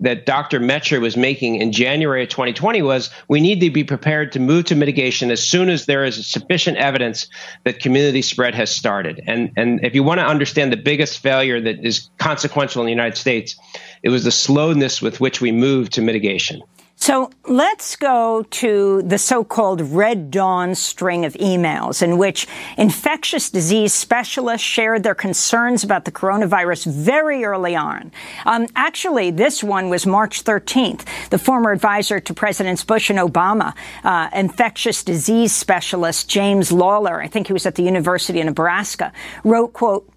that 0.00 0.24
Dr. 0.24 0.58
Mecher 0.58 1.00
was 1.02 1.18
making 1.18 1.56
in 1.56 1.70
January 1.70 2.22
of 2.22 2.30
2020 2.30 2.80
was 2.80 3.10
we 3.28 3.42
need 3.42 3.60
to 3.60 3.70
be 3.70 3.84
prepared 3.84 4.32
to 4.32 4.40
move 4.40 4.64
to 4.64 4.74
mitigation 4.74 5.30
as 5.30 5.46
soon 5.46 5.68
as 5.68 5.84
there 5.84 6.02
is 6.02 6.26
sufficient 6.26 6.78
evidence 6.78 7.28
that 7.64 7.78
community 7.78 8.22
spread 8.22 8.54
has 8.54 8.74
started. 8.74 9.22
And 9.26 9.52
and 9.56 9.84
if 9.84 9.94
you 9.94 10.02
want 10.02 10.18
to 10.20 10.26
understand 10.26 10.72
the 10.72 10.78
biggest 10.78 11.18
failure 11.18 11.60
that 11.60 11.84
is 11.84 12.08
consequential 12.18 12.80
in 12.80 12.86
the 12.86 12.92
United 12.92 13.18
States, 13.18 13.54
it 14.02 14.08
was 14.08 14.24
the 14.24 14.32
slowness 14.32 15.02
with 15.02 15.20
which 15.20 15.40
we 15.40 15.52
moved 15.52 15.92
to 15.92 16.02
mitigation. 16.02 16.62
So 17.02 17.32
let's 17.48 17.96
go 17.96 18.46
to 18.48 19.02
the 19.02 19.18
so-called 19.18 19.80
Red 19.80 20.30
Dawn 20.30 20.76
string 20.76 21.24
of 21.24 21.32
emails 21.34 22.00
in 22.00 22.16
which 22.16 22.46
infectious 22.78 23.50
disease 23.50 23.92
specialists 23.92 24.64
shared 24.64 25.02
their 25.02 25.16
concerns 25.16 25.82
about 25.82 26.04
the 26.04 26.12
coronavirus 26.12 26.86
very 26.86 27.44
early 27.44 27.74
on. 27.74 28.12
Um, 28.46 28.68
actually, 28.76 29.32
this 29.32 29.64
one 29.64 29.88
was 29.88 30.06
March 30.06 30.44
13th. 30.44 31.04
The 31.30 31.38
former 31.38 31.72
advisor 31.72 32.20
to 32.20 32.34
Presidents 32.34 32.84
Bush 32.84 33.10
and 33.10 33.18
Obama, 33.18 33.74
uh, 34.04 34.28
infectious 34.32 35.02
disease 35.02 35.52
specialist 35.52 36.28
James 36.28 36.70
Lawler, 36.70 37.20
I 37.20 37.26
think 37.26 37.48
he 37.48 37.52
was 37.52 37.66
at 37.66 37.74
the 37.74 37.82
University 37.82 38.38
of 38.38 38.46
Nebraska, 38.46 39.12
wrote, 39.42 39.72
quote, 39.72 40.08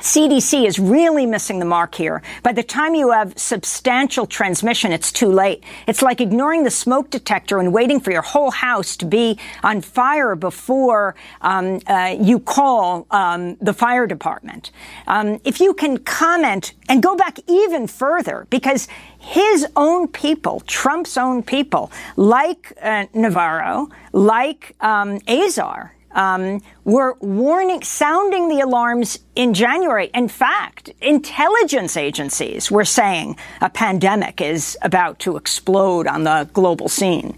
CDC 0.00 0.66
is 0.66 0.78
really 0.78 1.26
missing 1.26 1.58
the 1.58 1.64
mark 1.64 1.94
here. 1.94 2.22
By 2.42 2.52
the 2.52 2.62
time 2.62 2.94
you 2.94 3.10
have 3.10 3.38
substantial 3.38 4.26
transmission, 4.26 4.92
it's 4.92 5.12
too 5.12 5.28
late. 5.28 5.62
It's 5.86 6.00
like 6.00 6.20
ignoring 6.20 6.64
the 6.64 6.70
smoke 6.70 7.10
detector 7.10 7.58
and 7.58 7.72
waiting 7.72 8.00
for 8.00 8.10
your 8.10 8.22
whole 8.22 8.50
house 8.50 8.96
to 8.96 9.04
be 9.04 9.38
on 9.62 9.82
fire 9.82 10.34
before 10.36 11.14
um, 11.42 11.80
uh, 11.86 12.16
you 12.18 12.40
call 12.40 13.06
um, 13.10 13.56
the 13.56 13.74
fire 13.74 14.06
department. 14.06 14.70
Um, 15.06 15.38
if 15.44 15.60
you 15.60 15.74
can 15.74 15.98
comment 15.98 16.72
and 16.88 17.02
go 17.02 17.14
back 17.14 17.38
even 17.46 17.86
further, 17.86 18.46
because 18.48 18.88
his 19.18 19.66
own 19.76 20.08
people, 20.08 20.60
Trump's 20.60 21.18
own 21.18 21.42
people, 21.42 21.92
like 22.16 22.72
uh, 22.80 23.06
Navarro, 23.12 23.90
like 24.12 24.74
um, 24.80 25.18
Azar, 25.28 25.94
um, 26.12 26.62
were 26.84 27.16
warning, 27.20 27.82
sounding 27.82 28.48
the 28.48 28.60
alarms 28.60 29.18
in 29.34 29.54
January. 29.54 30.10
In 30.14 30.28
fact, 30.28 30.90
intelligence 31.00 31.96
agencies 31.96 32.70
were 32.70 32.84
saying 32.84 33.36
a 33.60 33.70
pandemic 33.70 34.40
is 34.40 34.76
about 34.82 35.18
to 35.20 35.36
explode 35.36 36.06
on 36.06 36.24
the 36.24 36.48
global 36.52 36.88
scene. 36.88 37.36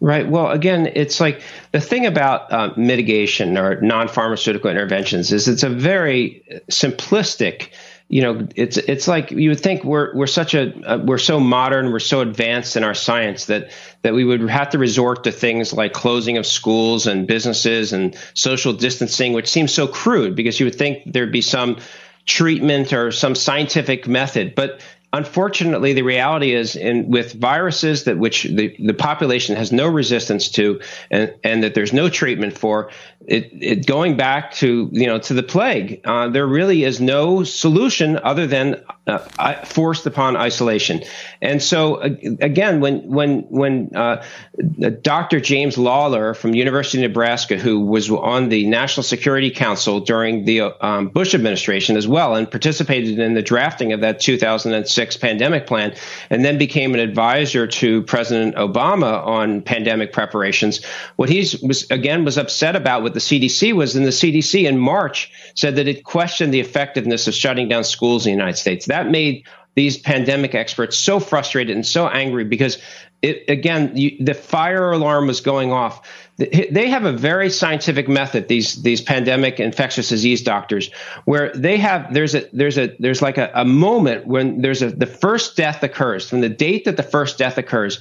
Right. 0.00 0.28
Well, 0.28 0.50
again, 0.50 0.90
it's 0.94 1.20
like 1.20 1.42
the 1.70 1.80
thing 1.80 2.06
about 2.06 2.52
uh, 2.52 2.74
mitigation 2.76 3.56
or 3.56 3.80
non 3.80 4.08
pharmaceutical 4.08 4.70
interventions 4.70 5.32
is 5.32 5.48
it's 5.48 5.62
a 5.62 5.70
very 5.70 6.62
simplistic 6.70 7.70
you 8.12 8.20
know, 8.20 8.46
it's 8.56 8.76
it's 8.76 9.08
like 9.08 9.30
you 9.30 9.48
would 9.48 9.60
think 9.60 9.84
we're 9.84 10.14
we're 10.14 10.26
such 10.26 10.52
a 10.52 10.74
uh, 10.86 10.98
we're 10.98 11.16
so 11.16 11.40
modern, 11.40 11.90
we're 11.90 11.98
so 11.98 12.20
advanced 12.20 12.76
in 12.76 12.84
our 12.84 12.92
science 12.92 13.46
that 13.46 13.70
that 14.02 14.12
we 14.12 14.22
would 14.22 14.50
have 14.50 14.68
to 14.70 14.78
resort 14.78 15.24
to 15.24 15.32
things 15.32 15.72
like 15.72 15.94
closing 15.94 16.36
of 16.36 16.44
schools 16.44 17.06
and 17.06 17.26
businesses 17.26 17.94
and 17.94 18.14
social 18.34 18.74
distancing, 18.74 19.32
which 19.32 19.48
seems 19.48 19.72
so 19.72 19.86
crude 19.86 20.36
because 20.36 20.60
you 20.60 20.66
would 20.66 20.74
think 20.74 21.10
there'd 21.10 21.32
be 21.32 21.40
some 21.40 21.78
treatment 22.26 22.92
or 22.92 23.12
some 23.12 23.34
scientific 23.34 24.06
method, 24.06 24.54
but 24.54 24.82
unfortunately, 25.12 25.92
the 25.92 26.02
reality 26.02 26.54
is, 26.54 26.74
in 26.76 27.08
with 27.08 27.34
viruses 27.34 28.04
that 28.04 28.18
which 28.18 28.44
the, 28.44 28.74
the 28.78 28.94
population 28.94 29.56
has 29.56 29.72
no 29.72 29.86
resistance 29.86 30.48
to, 30.50 30.80
and, 31.10 31.34
and 31.44 31.62
that 31.62 31.74
there's 31.74 31.92
no 31.92 32.08
treatment 32.08 32.56
for, 32.56 32.90
it, 33.26 33.50
it 33.52 33.86
going 33.86 34.16
back 34.16 34.52
to 34.54 34.88
you 34.92 35.06
know 35.06 35.18
to 35.18 35.34
the 35.34 35.42
plague, 35.42 36.00
uh, 36.04 36.28
there 36.28 36.46
really 36.46 36.84
is 36.84 37.00
no 37.00 37.44
solution 37.44 38.18
other 38.22 38.46
than 38.46 38.82
uh, 39.06 39.18
forced 39.64 40.06
upon 40.06 40.36
isolation. 40.36 41.02
And 41.40 41.62
so 41.62 42.00
again, 42.00 42.80
when 42.80 43.08
when 43.08 43.40
when 43.48 43.94
uh, 43.94 44.24
Dr. 45.02 45.40
James 45.40 45.76
Lawler 45.76 46.34
from 46.34 46.54
University 46.54 46.98
of 46.98 47.10
Nebraska, 47.10 47.56
who 47.56 47.80
was 47.80 48.10
on 48.10 48.48
the 48.48 48.66
National 48.66 49.02
Security 49.02 49.50
Council 49.50 50.00
during 50.00 50.44
the 50.44 50.62
um, 50.84 51.08
Bush 51.08 51.34
administration 51.34 51.96
as 51.96 52.06
well, 52.06 52.36
and 52.36 52.50
participated 52.50 53.18
in 53.18 53.34
the 53.34 53.42
drafting 53.42 53.92
of 53.92 54.00
that 54.00 54.20
2006 54.20 55.16
pandemic 55.16 55.66
plan, 55.66 55.94
and 56.30 56.44
then 56.44 56.58
became 56.58 56.94
an 56.94 57.00
advisor 57.00 57.66
to 57.66 58.02
President 58.02 58.54
Obama 58.56 59.24
on 59.26 59.62
pandemic 59.62 60.12
preparations, 60.12 60.84
what 61.16 61.28
he 61.28 61.40
was 61.62 61.90
again 61.90 62.24
was 62.24 62.38
upset 62.38 62.76
about 62.76 63.02
with 63.02 63.11
the 63.14 63.20
CDC 63.20 63.72
was 63.72 63.96
in 63.96 64.04
the 64.04 64.10
CDC 64.10 64.68
in 64.68 64.78
March 64.78 65.30
said 65.54 65.76
that 65.76 65.88
it 65.88 66.04
questioned 66.04 66.52
the 66.52 66.60
effectiveness 66.60 67.26
of 67.28 67.34
shutting 67.34 67.68
down 67.68 67.84
schools 67.84 68.26
in 68.26 68.32
the 68.32 68.36
United 68.36 68.58
States. 68.58 68.86
That 68.86 69.10
made 69.10 69.46
these 69.74 69.96
pandemic 69.96 70.54
experts 70.54 70.96
so 70.96 71.18
frustrated 71.20 71.74
and 71.74 71.86
so 71.86 72.06
angry 72.06 72.44
because 72.44 72.78
it 73.22 73.48
again 73.48 73.96
you, 73.96 74.16
the 74.20 74.34
fire 74.34 74.90
alarm 74.90 75.26
was 75.26 75.40
going 75.40 75.72
off 75.72 76.06
they 76.70 76.88
have 76.88 77.04
a 77.04 77.12
very 77.12 77.50
scientific 77.50 78.08
method 78.08 78.48
these 78.48 78.82
these 78.82 79.00
pandemic 79.00 79.60
infectious 79.60 80.08
disease 80.08 80.42
doctors 80.42 80.90
where 81.24 81.52
they 81.52 81.76
have 81.76 82.12
there's 82.12 82.34
a 82.34 82.48
there's 82.52 82.78
a 82.78 82.94
there's 82.98 83.22
like 83.22 83.38
a, 83.38 83.50
a 83.54 83.64
moment 83.64 84.26
when 84.26 84.60
there's 84.60 84.82
a 84.82 84.90
the 84.90 85.06
first 85.06 85.56
death 85.56 85.82
occurs. 85.82 86.28
From 86.28 86.40
the 86.40 86.48
date 86.48 86.84
that 86.84 86.96
the 86.96 87.02
first 87.02 87.38
death 87.38 87.58
occurs 87.58 88.00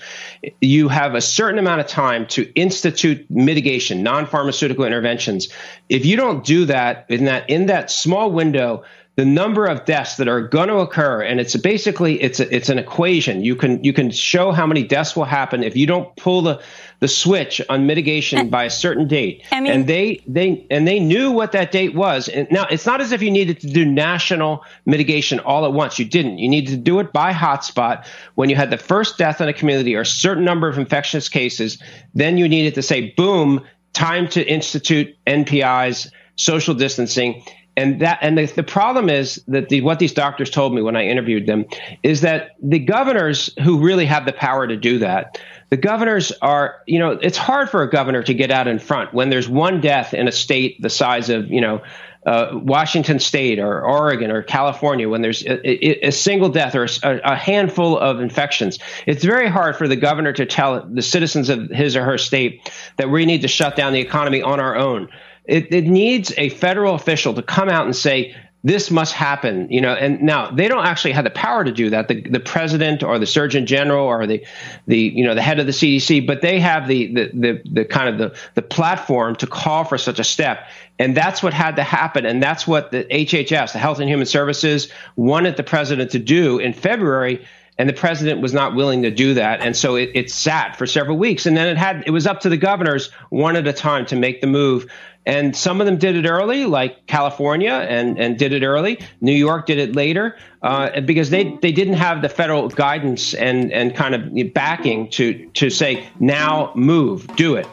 you 0.60 0.88
have 0.88 1.16
a 1.16 1.22
certain 1.22 1.60
amount 1.60 1.82
of 1.82 1.88
time 1.88 2.28
to 2.28 2.52
institute 2.54 3.30
mitigation 3.30 4.04
non-pharmaceutical 4.04 4.86
interventions. 4.86 5.50
If 5.90 6.06
you 6.06 6.16
don't 6.16 6.44
do 6.44 6.66
that 6.66 7.06
in 7.10 7.26
that 7.26 7.50
in 7.50 7.68
that 7.68 7.92
small 7.92 8.32
window 8.32 8.84
the 9.22 9.26
number 9.26 9.68
of 9.68 9.86
deaths 9.86 10.16
that 10.16 10.28
are 10.28 10.42
going 10.42 10.68
to 10.68 10.78
occur 10.78 11.22
and 11.22 11.40
it's 11.40 11.56
basically 11.56 12.20
it's 12.24 12.40
a, 12.40 12.56
it's 12.56 12.70
an 12.70 12.80
equation. 12.80 13.44
You 13.44 13.56
can 13.56 13.84
you 13.84 13.94
can 13.94 14.10
show 14.10 14.52
how 14.52 14.66
many 14.66 14.82
deaths 14.82 15.16
will 15.16 15.26
happen 15.26 15.62
if 15.62 15.78
you 15.78 15.86
don't 15.86 16.16
pull 16.16 16.42
the 16.42 16.60
the 17.02 17.08
switch 17.08 17.62
on 17.70 17.86
mitigation 17.86 18.50
by 18.50 18.64
a 18.64 18.72
certain 18.72 19.08
date. 19.08 19.44
I 19.52 19.62
mean, 19.62 19.74
and 19.74 19.86
they 19.86 20.24
they 20.26 20.66
and 20.72 20.88
they 20.88 21.00
knew 21.00 21.32
what 21.32 21.52
that 21.52 21.72
date 21.72 21.94
was. 21.94 22.30
And 22.30 22.48
now 22.50 22.66
it's 22.72 22.88
not 22.88 23.00
as 23.00 23.12
if 23.12 23.22
you 23.22 23.30
needed 23.30 23.60
to 23.60 23.68
do 23.68 23.86
national 23.86 24.66
mitigation 24.88 25.40
all 25.40 25.66
at 25.66 25.72
once. 25.74 26.00
You 26.00 26.06
didn't. 26.06 26.40
You 26.40 26.50
needed 26.50 26.72
to 26.72 26.78
do 26.78 27.00
it 27.00 27.14
by 27.14 27.32
hotspot. 27.32 28.08
When 28.34 28.50
you 28.50 28.56
had 28.56 28.72
the 28.72 28.78
first 28.80 29.20
death 29.20 29.40
in 29.40 29.48
a 29.48 29.54
community 29.54 29.96
or 29.96 30.02
a 30.02 30.06
certain 30.06 30.44
number 30.44 30.68
of 30.68 30.80
infectious 30.80 31.30
cases 31.30 31.78
then 32.16 32.38
you 32.40 32.50
needed 32.50 32.74
to 32.74 32.82
say 32.82 33.12
boom 33.12 33.62
time 33.94 34.28
to 34.30 34.44
institute 34.44 35.16
npis 35.28 36.10
social 36.36 36.74
distancing 36.74 37.44
and 37.78 38.02
that 38.02 38.20
and 38.22 38.38
the, 38.38 38.46
the 38.46 38.64
problem 38.64 39.10
is 39.10 39.42
that 39.48 39.70
the, 39.70 39.82
what 39.82 40.00
these 40.00 40.14
doctors 40.14 40.50
told 40.50 40.74
me 40.74 40.82
when 40.82 40.96
I 40.96 41.06
interviewed 41.06 41.46
them 41.46 41.66
is 42.04 42.22
that 42.22 42.52
the 42.62 42.80
governors 42.80 43.50
who 43.64 43.80
really 43.80 44.06
have 44.06 44.26
the 44.26 44.34
power 44.34 44.68
to 44.68 44.76
do 44.76 45.00
that, 45.00 45.40
the 45.70 45.78
governors 45.78 46.34
are, 46.42 46.82
you 46.86 47.00
know, 47.00 47.12
it's 47.12 47.38
hard 47.38 47.70
for 47.70 47.82
a 47.82 47.90
governor 47.90 48.24
to 48.24 48.34
get 48.34 48.52
out 48.52 48.68
in 48.68 48.78
front 48.78 49.14
when 49.14 49.30
there's 49.30 49.48
one 49.48 49.80
death 49.80 50.14
in 50.14 50.28
a 50.28 50.32
state 50.32 50.82
the 50.82 50.90
size 50.90 51.30
of, 51.30 51.50
you 51.50 51.62
know, 51.62 51.82
uh, 52.26 52.50
Washington 52.54 53.20
State 53.20 53.58
or 53.58 53.84
Oregon 53.84 54.30
or 54.30 54.44
California, 54.44 55.10
when 55.10 55.22
there's 55.22 55.44
a, 55.44 56.08
a 56.08 56.12
single 56.12 56.50
death 56.50 56.76
or 56.76 56.84
a, 56.84 57.20
a, 57.24 57.36
handful 57.36 57.98
of 57.98 58.20
infections, 58.20 58.78
it's 59.08 59.24
very 59.24 59.50
hard 59.50 59.76
for 59.76 59.88
the 59.88 59.96
governor 59.96 60.32
to 60.34 60.46
tell 60.46 60.86
the 60.88 61.02
citizens 61.02 61.50
of 61.50 61.70
his 61.72 61.96
or 61.96 62.04
her 62.04 62.20
state 62.20 62.72
that 62.98 63.10
we 63.10 63.26
need 63.26 63.42
to 63.42 63.48
shut 63.48 63.76
down 63.76 63.92
the 63.92 64.02
economy 64.02 64.44
on 64.44 64.60
our 64.60 64.76
own. 64.76 65.10
It, 65.46 65.74
it 65.74 65.86
needs 65.86 66.34
a 66.38 66.50
federal 66.50 66.96
official 66.96 67.34
to 67.34 67.42
come 67.42 67.70
out 67.70 67.86
and 67.86 67.96
say, 67.96 68.36
this 68.64 68.92
must 68.92 69.14
happen, 69.14 69.68
you 69.72 69.82
know. 69.82 69.94
And 69.94 70.22
now 70.22 70.52
they 70.52 70.68
don't 70.68 70.86
actually 70.86 71.14
have 71.14 71.24
the 71.24 71.32
power 71.32 71.64
to 71.64 71.72
do 71.72 71.90
that. 71.90 72.08
The, 72.08 72.22
the 72.22 72.40
president 72.40 73.02
or 73.02 73.18
the 73.18 73.26
surgeon 73.26 73.66
general 73.66 74.06
or 74.06 74.28
the, 74.28 74.46
the 74.86 75.00
you 75.00 75.24
know 75.24 75.34
the 75.34 75.42
head 75.42 75.60
of 75.60 75.66
the 75.66 75.72
CDC, 75.72 76.28
but 76.28 76.42
they 76.42 76.60
have 76.60 76.88
the 76.88 77.08
the 77.08 77.32
the, 77.34 77.62
the 77.66 77.86
kind 77.86 78.10
of 78.10 78.18
the 78.20 78.40
the 78.54 78.62
platform 78.62 79.36
to 79.38 79.48
call 79.48 79.84
for 79.84 79.98
such 79.98 80.20
a 80.20 80.24
step. 80.24 80.68
And 81.00 81.18
that's 81.18 81.42
what 81.42 81.54
had 81.54 81.78
to 81.78 81.84
happen. 81.84 82.28
And 82.28 82.44
that's 82.44 82.68
what 82.68 82.92
the 82.92 83.06
HHS, 83.06 83.74
the 83.74 83.80
Health 83.80 84.00
and 84.00 84.08
Human 84.08 84.28
Services, 84.28 84.92
wanted 85.16 85.58
the 85.58 85.64
president 85.64 86.12
to 86.12 86.20
do 86.20 86.60
in 86.60 86.74
February 86.74 87.44
and 87.78 87.90
the 87.90 87.94
president 87.94 88.42
was 88.42 88.54
not 88.54 88.76
willing 88.76 89.02
to 89.02 89.10
do 89.10 89.34
that 89.34 89.62
and 89.62 89.76
so 89.76 89.96
it, 89.96 90.12
it, 90.14 90.30
sat 90.30 90.76
for 90.76 90.86
several 90.86 91.18
weeks 91.18 91.48
and 91.48 91.58
then 91.58 91.68
it 91.68 91.78
had 91.78 92.04
it 92.06 92.12
was 92.12 92.28
up 92.28 92.42
to 92.42 92.50
the 92.50 92.58
governors 92.58 93.10
one 93.30 93.56
at 93.56 93.66
a 93.66 93.74
time 93.74 94.06
to 94.06 94.16
make 94.16 94.42
the 94.42 94.46
move 94.46 94.86
and 95.26 95.56
some 95.56 95.82
of 95.82 95.86
them 95.86 95.98
did 95.98 96.16
it 96.16 96.28
early, 96.28 96.66
like 96.66 97.06
California, 97.06 97.72
and, 97.72 98.20
and 98.20 98.38
did 98.38 98.54
it 98.54 98.64
early. 98.64 99.00
New 99.20 99.32
York 99.32 99.68
did 99.68 99.78
it 99.78 99.96
later 99.96 100.38
uh, 100.62 101.02
because 101.02 101.30
they, 101.30 101.58
they 101.62 101.72
didn't 101.72 101.96
have 101.96 102.22
the 102.22 102.30
federal 102.30 102.68
guidance 102.70 103.34
and, 103.34 103.72
and 103.72 103.96
kind 103.96 104.16
of 104.16 104.54
backing 104.54 105.10
to, 105.12 105.48
to 105.54 105.70
say, 105.70 106.08
now 106.20 106.72
move, 106.76 107.28
do 107.36 107.56
it. 107.56 107.68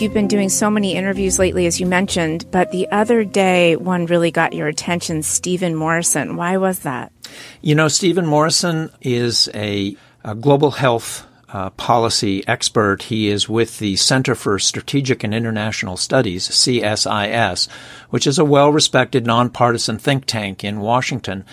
You've 0.00 0.14
been 0.14 0.28
doing 0.28 0.48
so 0.48 0.70
many 0.70 0.94
interviews 0.94 1.38
lately, 1.38 1.66
as 1.66 1.78
you 1.78 1.84
mentioned, 1.84 2.46
but 2.50 2.70
the 2.70 2.88
other 2.90 3.22
day 3.22 3.76
one 3.76 4.06
really 4.06 4.30
got 4.30 4.54
your 4.54 4.66
attention 4.66 5.22
Stephen 5.22 5.74
Morrison. 5.74 6.36
Why 6.36 6.56
was 6.56 6.78
that? 6.80 7.12
You 7.60 7.74
know, 7.74 7.88
Stephen 7.88 8.24
Morrison 8.24 8.90
is 9.02 9.50
a, 9.52 9.94
a 10.24 10.34
global 10.34 10.70
health 10.70 11.26
uh, 11.50 11.68
policy 11.70 12.42
expert. 12.48 13.02
He 13.02 13.28
is 13.28 13.46
with 13.46 13.78
the 13.78 13.96
Center 13.96 14.34
for 14.34 14.58
Strategic 14.58 15.22
and 15.22 15.34
International 15.34 15.98
Studies, 15.98 16.48
CSIS, 16.48 17.68
which 18.08 18.26
is 18.26 18.38
a 18.38 18.44
well 18.44 18.72
respected 18.72 19.26
nonpartisan 19.26 19.98
think 19.98 20.24
tank 20.24 20.64
in 20.64 20.80
Washington. 20.80 21.44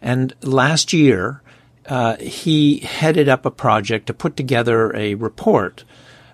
And 0.00 0.34
last 0.40 0.94
year, 0.94 1.42
uh, 1.86 2.16
he 2.16 2.78
headed 2.78 3.28
up 3.28 3.44
a 3.44 3.50
project 3.50 4.06
to 4.06 4.14
put 4.14 4.38
together 4.38 4.96
a 4.96 5.16
report 5.16 5.84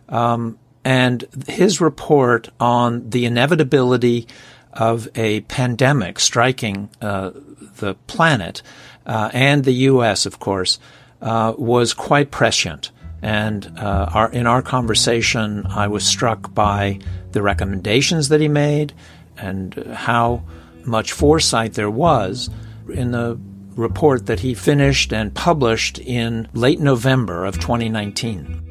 um, 0.09 0.61
and 0.87 1.25
his 1.49 1.81
report 1.81 2.49
on 2.61 3.11
the 3.11 3.27
inevitability 3.27 4.29
of 4.72 5.09
a 5.16 5.40
pandemic 5.40 6.20
striking 6.20 6.88
uh, 7.01 7.33
the 7.79 7.96
planet 8.07 8.62
uh, 9.05 9.29
and 9.33 9.64
the 9.64 9.72
U.S., 9.90 10.27
of 10.27 10.38
course, 10.38 10.79
uh, 11.20 11.55
was 11.59 11.92
quite 11.92 12.31
prescient. 12.31 12.92
And 13.20 13.66
uh, 13.77 14.11
our, 14.14 14.31
in 14.31 14.46
our 14.46 14.62
conversation, 14.62 15.66
I 15.66 15.88
was 15.88 16.07
struck 16.07 16.55
by 16.55 17.01
the 17.33 17.42
recommendations 17.42 18.29
that 18.29 18.40
he 18.40 18.46
made 18.46 18.92
and 19.37 19.75
how 19.92 20.44
much 20.85 21.11
foresight 21.11 21.72
there 21.72 21.90
was 21.90 22.49
in 22.88 23.11
the 23.11 23.40
report 23.75 24.27
that 24.27 24.38
he 24.38 24.55
finished 24.55 25.12
and 25.12 25.35
published 25.35 25.99
in 25.99 26.46
late 26.55 26.79
November 26.79 27.44
of 27.44 27.59
2019. 27.59 28.65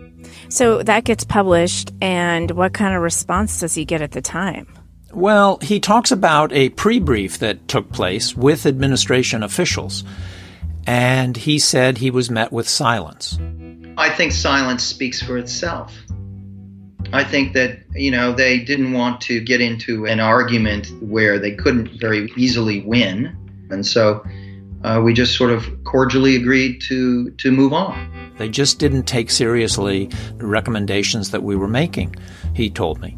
So 0.50 0.84
that 0.84 1.04
gets 1.04 1.24
published, 1.24 1.92
and 2.02 2.52
what 2.52 2.74
kind 2.74 2.96
of 2.96 3.02
response 3.02 3.60
does 3.60 3.74
he 3.74 3.86
get 3.86 4.02
at 4.02 4.12
the 4.12 4.22
time? 4.22 4.68
Well, 5.14 5.60
he 5.62 5.80
talks 5.80 6.12
about 6.12 6.52
a 6.52 6.70
pre 6.70 7.00
brief 7.00 7.40
that 7.40 7.68
took 7.68 7.92
place 7.92 8.36
with 8.36 8.66
administration 8.66 9.44
officials, 9.44 10.04
and 10.86 11.38
he 11.38 11.58
said 11.60 11.98
he 11.98 12.12
was 12.12 12.30
met 12.30 12.52
with 12.52 12.68
silence. 12.68 13.40
I 13.98 14.10
think 14.10 14.34
silence 14.34 14.84
speaks 14.84 15.22
for 15.22 15.38
itself. 15.38 15.94
I 17.14 17.24
think 17.24 17.54
that, 17.54 17.80
you 17.94 18.12
know, 18.12 18.34
they 18.34 18.60
didn't 18.60 18.92
want 18.92 19.22
to 19.22 19.40
get 19.40 19.62
into 19.62 20.06
an 20.06 20.20
argument 20.20 20.92
where 21.02 21.40
they 21.40 21.56
couldn't 21.56 22.00
very 22.00 22.30
easily 22.36 22.82
win. 22.82 23.36
And 23.70 23.86
so 23.86 24.26
uh, 24.84 25.02
we 25.04 25.14
just 25.14 25.38
sort 25.38 25.52
of 25.52 25.66
cordially 25.86 26.36
agreed 26.36 26.82
to, 26.90 27.32
to 27.32 27.52
move 27.52 27.74
on. 27.74 28.25
They 28.38 28.50
just 28.50 28.80
didn't 28.80 29.04
take 29.04 29.32
seriously 29.32 30.10
the 30.38 30.46
recommendations 30.46 31.32
that 31.32 31.44
we 31.44 31.56
were 31.56 31.68
making, 31.68 32.16
he 32.54 32.70
told 32.70 33.00
me. 33.00 33.18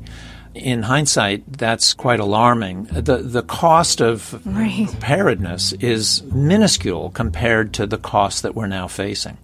in 0.53 0.83
hindsight, 0.83 1.43
that's 1.57 1.93
quite 1.93 2.19
alarming. 2.19 2.85
The 2.85 3.17
the 3.17 3.43
cost 3.43 4.01
of 4.01 4.41
right. 4.45 4.87
preparedness 4.87 5.73
is 5.73 6.23
minuscule 6.23 7.11
compared 7.11 7.73
to 7.73 7.85
the 7.85 7.97
cost 7.97 8.43
that 8.43 8.55
we're 8.55 8.67
now 8.67 8.87
facing. 8.87 9.37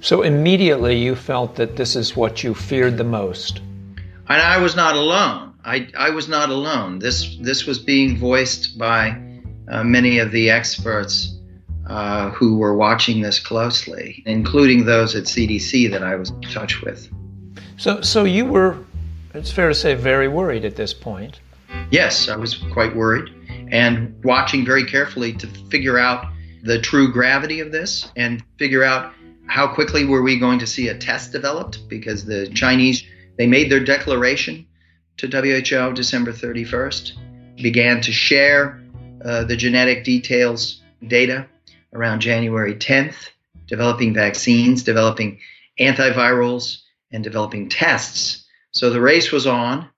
So 0.00 0.22
immediately 0.22 0.96
you 0.96 1.14
felt 1.14 1.56
that 1.56 1.76
this 1.76 1.96
is 1.96 2.16
what 2.16 2.42
you 2.44 2.54
feared 2.54 2.96
the 2.96 3.04
most. 3.04 3.60
And 4.28 4.40
I 4.42 4.58
was 4.58 4.76
not 4.76 4.94
alone. 4.94 5.54
I, 5.64 5.88
I 5.96 6.10
was 6.10 6.28
not 6.28 6.50
alone. 6.50 6.98
This 6.98 7.36
this 7.40 7.66
was 7.66 7.78
being 7.78 8.16
voiced 8.16 8.78
by 8.78 9.20
uh, 9.70 9.84
many 9.84 10.18
of 10.18 10.30
the 10.32 10.50
experts 10.50 11.37
uh, 11.88 12.30
who 12.30 12.58
were 12.58 12.74
watching 12.74 13.22
this 13.22 13.40
closely, 13.40 14.22
including 14.26 14.84
those 14.84 15.14
at 15.14 15.24
CDC 15.24 15.90
that 15.90 16.02
I 16.02 16.14
was 16.16 16.30
in 16.30 16.42
touch 16.42 16.82
with. 16.82 17.10
So 17.76 18.00
so 18.02 18.24
you 18.24 18.44
were 18.44 18.78
it's 19.34 19.52
fair 19.52 19.68
to 19.68 19.74
say, 19.74 19.94
very 19.94 20.28
worried 20.28 20.64
at 20.64 20.76
this 20.76 20.94
point. 20.94 21.40
Yes, 21.90 22.28
I 22.28 22.36
was 22.36 22.54
quite 22.54 22.94
worried 22.96 23.32
and 23.70 24.14
watching 24.24 24.64
very 24.64 24.84
carefully 24.84 25.32
to 25.34 25.46
figure 25.70 25.98
out 25.98 26.26
the 26.62 26.80
true 26.80 27.12
gravity 27.12 27.60
of 27.60 27.70
this 27.70 28.10
and 28.16 28.42
figure 28.58 28.82
out 28.82 29.12
how 29.46 29.66
quickly 29.66 30.04
were 30.04 30.22
we 30.22 30.38
going 30.38 30.58
to 30.58 30.66
see 30.66 30.88
a 30.88 30.98
test 30.98 31.32
developed 31.32 31.88
because 31.88 32.24
the 32.24 32.48
Chinese 32.48 33.04
they 33.36 33.46
made 33.46 33.70
their 33.70 33.84
declaration 33.84 34.66
to 35.18 35.26
WHO 35.26 35.92
December 35.94 36.32
31st, 36.32 37.12
began 37.62 38.00
to 38.00 38.12
share 38.12 38.80
uh, 39.24 39.44
the 39.44 39.56
genetic 39.56 40.04
details 40.04 40.82
data 41.06 41.46
around 41.92 42.20
January 42.20 42.74
10th, 42.74 43.30
developing 43.66 44.14
vaccines, 44.14 44.82
developing 44.82 45.38
antivirals, 45.80 46.82
and 47.12 47.24
developing 47.24 47.68
tests 47.68 48.44
so 48.72 48.90
the 48.90 49.00
race 49.00 49.32
was 49.32 49.46
on. 49.46 49.88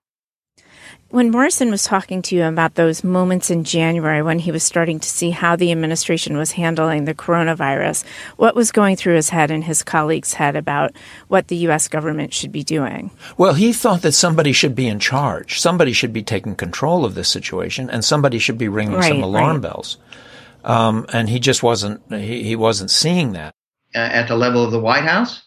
When 1.09 1.29
Morrison 1.29 1.69
was 1.69 1.83
talking 1.83 2.21
to 2.23 2.35
you 2.35 2.45
about 2.45 2.75
those 2.75 3.03
moments 3.03 3.51
in 3.51 3.65
January 3.65 4.23
when 4.23 4.39
he 4.39 4.51
was 4.51 4.63
starting 4.63 4.97
to 5.01 5.09
see 5.09 5.31
how 5.31 5.57
the 5.57 5.73
administration 5.73 6.37
was 6.37 6.53
handling 6.53 7.03
the 7.03 7.13
coronavirus, 7.13 8.05
what 8.37 8.55
was 8.55 8.71
going 8.71 8.95
through 8.95 9.15
his 9.15 9.27
head 9.29 9.51
and 9.51 9.65
his 9.65 9.83
colleagues' 9.83 10.35
head 10.35 10.55
about 10.55 10.95
what 11.27 11.49
the 11.49 11.57
U.S. 11.57 11.89
government 11.89 12.33
should 12.33 12.53
be 12.53 12.63
doing? 12.63 13.11
Well, 13.37 13.53
he 13.53 13.73
thought 13.73 14.03
that 14.03 14.13
somebody 14.13 14.53
should 14.53 14.73
be 14.73 14.87
in 14.87 14.99
charge. 14.99 15.59
Somebody 15.59 15.91
should 15.91 16.13
be 16.13 16.23
taking 16.23 16.55
control 16.55 17.03
of 17.03 17.13
this 17.13 17.27
situation, 17.27 17.89
and 17.89 18.05
somebody 18.05 18.39
should 18.39 18.57
be 18.57 18.69
ringing 18.69 18.95
right, 18.95 19.09
some 19.09 19.21
alarm 19.21 19.57
right. 19.57 19.61
bells. 19.61 19.97
Um, 20.63 21.05
and 21.11 21.29
he 21.29 21.39
just 21.39 21.63
wasn't. 21.63 22.01
He, 22.11 22.43
he 22.43 22.55
wasn't 22.55 22.91
seeing 22.91 23.33
that. 23.33 23.53
At 23.93 24.27
the 24.27 24.35
level 24.35 24.63
of 24.63 24.71
the 24.71 24.79
White 24.79 25.03
House, 25.03 25.43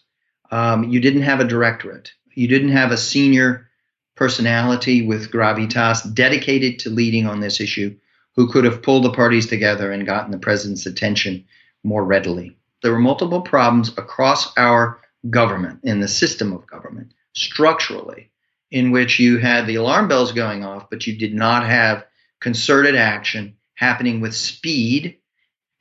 um, 0.51 0.83
you 0.85 0.99
didn't 0.99 1.23
have 1.23 1.39
a 1.39 1.45
directorate 1.45 2.11
you 2.35 2.47
didn't 2.47 2.69
have 2.69 2.91
a 2.91 2.97
senior 2.97 3.69
personality 4.15 5.01
with 5.01 5.31
gravitas 5.31 6.13
dedicated 6.13 6.79
to 6.79 6.89
leading 6.89 7.25
on 7.25 7.39
this 7.39 7.59
issue 7.59 7.95
who 8.35 8.51
could 8.51 8.65
have 8.65 8.83
pulled 8.83 9.03
the 9.03 9.13
parties 9.13 9.47
together 9.47 9.91
and 9.91 10.05
gotten 10.05 10.31
the 10.31 10.37
president's 10.37 10.85
attention 10.85 11.45
more 11.83 12.03
readily. 12.03 12.55
There 12.81 12.91
were 12.91 12.99
multiple 12.99 13.41
problems 13.41 13.89
across 13.97 14.55
our 14.57 14.99
government, 15.29 15.79
in 15.83 16.01
the 16.01 16.07
system 16.07 16.53
of 16.53 16.67
government, 16.67 17.13
structurally, 17.33 18.29
in 18.69 18.91
which 18.91 19.19
you 19.19 19.37
had 19.37 19.65
the 19.65 19.75
alarm 19.75 20.07
bells 20.07 20.33
going 20.33 20.63
off, 20.63 20.89
but 20.89 21.07
you 21.07 21.17
did 21.17 21.33
not 21.33 21.65
have 21.65 22.05
concerted 22.39 22.95
action 22.95 23.55
happening 23.75 24.21
with 24.21 24.35
speed 24.35 25.17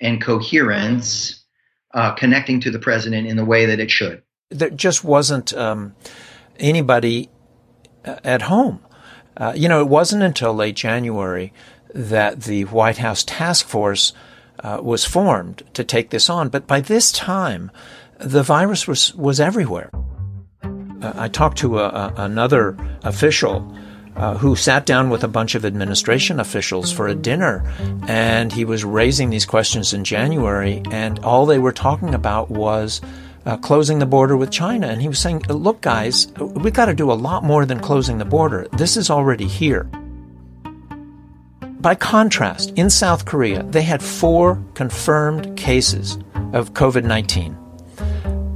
and 0.01 0.23
coherence, 0.23 1.45
uh, 1.93 2.13
connecting 2.13 2.61
to 2.61 2.71
the 2.71 2.79
president 2.79 3.27
in 3.27 3.37
the 3.37 3.45
way 3.45 3.67
that 3.67 3.81
it 3.81 3.91
should. 3.91 4.23
There 4.51 4.71
just 4.71 5.05
wasn't. 5.05 5.53
Um 5.55 5.95
anybody 6.59 7.29
uh, 8.05 8.17
at 8.25 8.43
home. 8.43 8.81
Uh, 9.37 9.53
you 9.57 9.69
know, 9.69 9.81
it 9.81 9.89
wasn't 9.89 10.23
until 10.23 10.55
late 10.55 10.77
January 10.77 11.53
that 11.93 12.43
the 12.43 12.65
White 12.67 12.99
House 12.99 13.25
task 13.25 13.67
force 13.67 14.13
uh, 14.61 14.81
was 14.83 15.05
formed 15.05 15.63
to 15.75 15.85
take 15.85 16.11
this 16.11 16.31
on. 16.31 16.49
But 16.49 16.67
by 16.67 16.81
this 16.81 17.11
time, 17.13 17.71
the 18.19 18.43
virus 18.43 18.87
was, 18.87 19.15
was 19.15 19.41
everywhere. 19.41 19.91
Uh, 20.63 21.13
I 21.17 21.29
talked 21.29 21.59
to 21.59 21.79
a, 21.79 21.89
a, 21.89 22.15
another 22.19 22.77
official 23.03 23.77
uh, 24.17 24.37
who 24.37 24.55
sat 24.55 24.87
down 24.87 25.11
with 25.11 25.25
a 25.25 25.29
bunch 25.29 25.55
of 25.55 25.65
administration 25.65 26.39
officials 26.39 26.93
for 26.93 27.09
a 27.09 27.15
dinner, 27.15 27.65
and 28.07 28.53
he 28.53 28.65
was 28.65 28.85
raising 28.85 29.31
these 29.31 29.47
questions 29.47 29.93
in 29.93 30.05
January, 30.05 30.83
and 30.91 31.19
all 31.21 31.47
they 31.47 31.59
were 31.59 31.73
talking 31.73 32.15
about 32.15 32.51
was 32.51 33.01
uh, 33.47 33.57
closing 33.59 33.99
the 33.99 34.07
border 34.07 34.37
with 34.37 34.51
China. 34.51 34.87
And 34.87 35.03
he 35.03 35.09
was 35.09 35.19
saying, 35.19 35.43
look, 35.49 35.81
guys, 35.81 36.29
we've 36.39 36.73
got 36.73 36.87
to 36.87 36.95
do 36.95 37.11
a 37.11 37.15
lot 37.15 37.45
more 37.45 37.67
than 37.67 37.81
closing 37.81 38.19
the 38.19 38.25
border. 38.25 38.67
This 38.73 38.97
is 38.97 39.11
already 39.11 39.47
here. 39.47 39.85
By 41.81 41.95
contrast, 41.95 42.73
in 42.77 42.89
South 42.89 43.27
Korea, 43.27 43.63
they 43.63 43.83
had 43.83 44.03
four 44.03 44.63
confirmed 44.73 45.57
cases 45.57 46.19
of 46.55 46.73
COVID 46.73 47.05
19. 47.05 47.59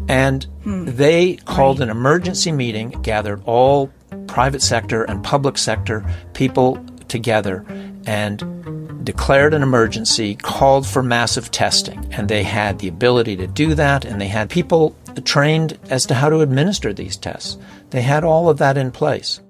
And 0.08 0.44
hmm. 0.62 0.86
they 0.86 1.36
called 1.36 1.82
an 1.82 1.90
emergency 1.90 2.52
meeting, 2.52 2.90
gathered 3.02 3.42
all 3.44 3.92
private 4.26 4.62
sector 4.62 5.04
and 5.04 5.22
public 5.24 5.58
sector 5.58 6.04
people 6.34 6.84
together, 7.08 7.64
and 8.06 9.04
declared 9.04 9.54
an 9.54 9.62
emergency, 9.62 10.34
called 10.34 10.86
for 10.86 11.02
massive 11.02 11.50
testing, 11.50 12.06
and 12.12 12.28
they 12.28 12.42
had 12.42 12.78
the 12.78 12.88
ability 12.88 13.36
to 13.36 13.46
do 13.46 13.74
that, 13.74 14.04
and 14.04 14.20
they 14.20 14.28
had 14.28 14.50
people 14.50 14.94
trained 15.24 15.78
as 15.88 16.04
to 16.06 16.14
how 16.14 16.28
to 16.28 16.40
administer 16.40 16.92
these 16.92 17.16
tests. 17.16 17.56
They 17.90 18.02
had 18.02 18.24
all 18.24 18.50
of 18.50 18.58
that 18.58 18.76
in 18.76 18.90
place. 18.90 19.40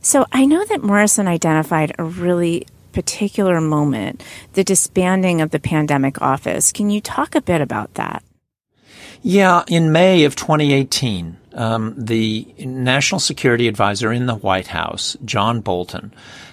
So 0.00 0.26
I 0.32 0.46
know 0.46 0.64
that 0.64 0.82
Morrison 0.82 1.28
identified 1.28 1.94
a 1.98 2.04
really 2.04 2.66
particular 2.92 3.60
moment, 3.60 4.22
the 4.54 4.64
disbanding 4.64 5.40
of 5.40 5.50
the 5.50 5.60
pandemic 5.60 6.22
office. 6.22 6.72
Can 6.72 6.90
you 6.90 7.00
talk 7.00 7.34
a 7.34 7.42
bit 7.42 7.60
about 7.60 7.94
that? 7.94 8.22
Yeah, 9.26 9.64
in 9.68 9.90
May 9.90 10.24
of 10.24 10.36
2018, 10.36 11.38
um, 11.54 11.94
the 11.96 12.46
national 12.58 13.20
security 13.20 13.68
advisor 13.68 14.12
in 14.12 14.26
the 14.26 14.34
White 14.34 14.66
House, 14.66 15.16
John 15.24 15.62
Bolton, 15.62 16.12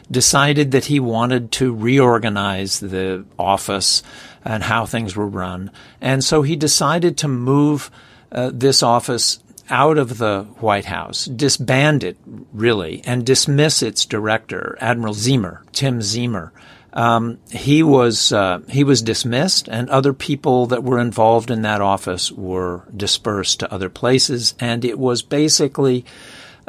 decided 0.09 0.71
that 0.71 0.85
he 0.85 0.97
wanted 0.97 1.51
to 1.51 1.75
reorganize 1.75 2.79
the 2.79 3.25
office 3.37 4.03
and 4.45 4.63
how 4.63 4.85
things 4.85 5.17
were 5.17 5.27
run. 5.27 5.69
And 5.99 6.23
so 6.23 6.43
he 6.43 6.55
decided 6.55 7.17
to 7.17 7.27
move 7.27 7.91
uh, 8.31 8.51
this 8.53 8.81
office 8.81 9.43
out 9.69 9.97
of 9.97 10.17
the 10.17 10.43
White 10.61 10.85
House, 10.85 11.25
disband 11.25 12.05
it 12.05 12.15
really, 12.53 13.01
and 13.05 13.25
dismiss 13.25 13.83
its 13.83 14.05
director, 14.05 14.77
Admiral 14.79 15.13
Ziemer, 15.13 15.69
Tim 15.73 15.99
Ziemer. 15.99 16.51
Um, 16.93 17.39
he 17.49 17.83
was 17.83 18.33
uh, 18.33 18.59
he 18.67 18.83
was 18.83 19.01
dismissed, 19.01 19.69
and 19.69 19.89
other 19.89 20.13
people 20.13 20.65
that 20.67 20.83
were 20.83 20.99
involved 20.99 21.49
in 21.49 21.61
that 21.61 21.81
office 21.81 22.31
were 22.31 22.83
dispersed 22.95 23.61
to 23.61 23.73
other 23.73 23.89
places. 23.89 24.55
And 24.59 24.83
it 24.83 24.99
was 24.99 25.21
basically 25.21 26.05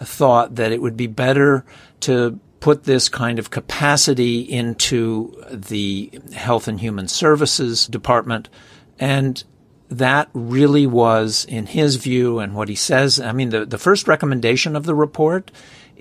thought 0.00 0.54
that 0.54 0.72
it 0.72 0.80
would 0.80 0.96
be 0.96 1.08
better 1.08 1.64
to 2.00 2.38
put 2.60 2.84
this 2.84 3.08
kind 3.08 3.40
of 3.40 3.50
capacity 3.50 4.40
into 4.40 5.34
the 5.50 6.12
Health 6.32 6.68
and 6.68 6.78
Human 6.78 7.08
Services 7.08 7.88
Department. 7.88 8.48
And 9.00 9.42
that 9.90 10.28
really 10.32 10.86
was, 10.86 11.44
in 11.44 11.66
his 11.66 11.96
view, 11.96 12.38
and 12.38 12.54
what 12.54 12.68
he 12.68 12.76
says, 12.76 13.18
I 13.18 13.32
mean, 13.32 13.50
the, 13.50 13.66
the 13.66 13.78
first 13.78 14.06
recommendation 14.06 14.76
of 14.76 14.84
the 14.84 14.94
report 14.94 15.50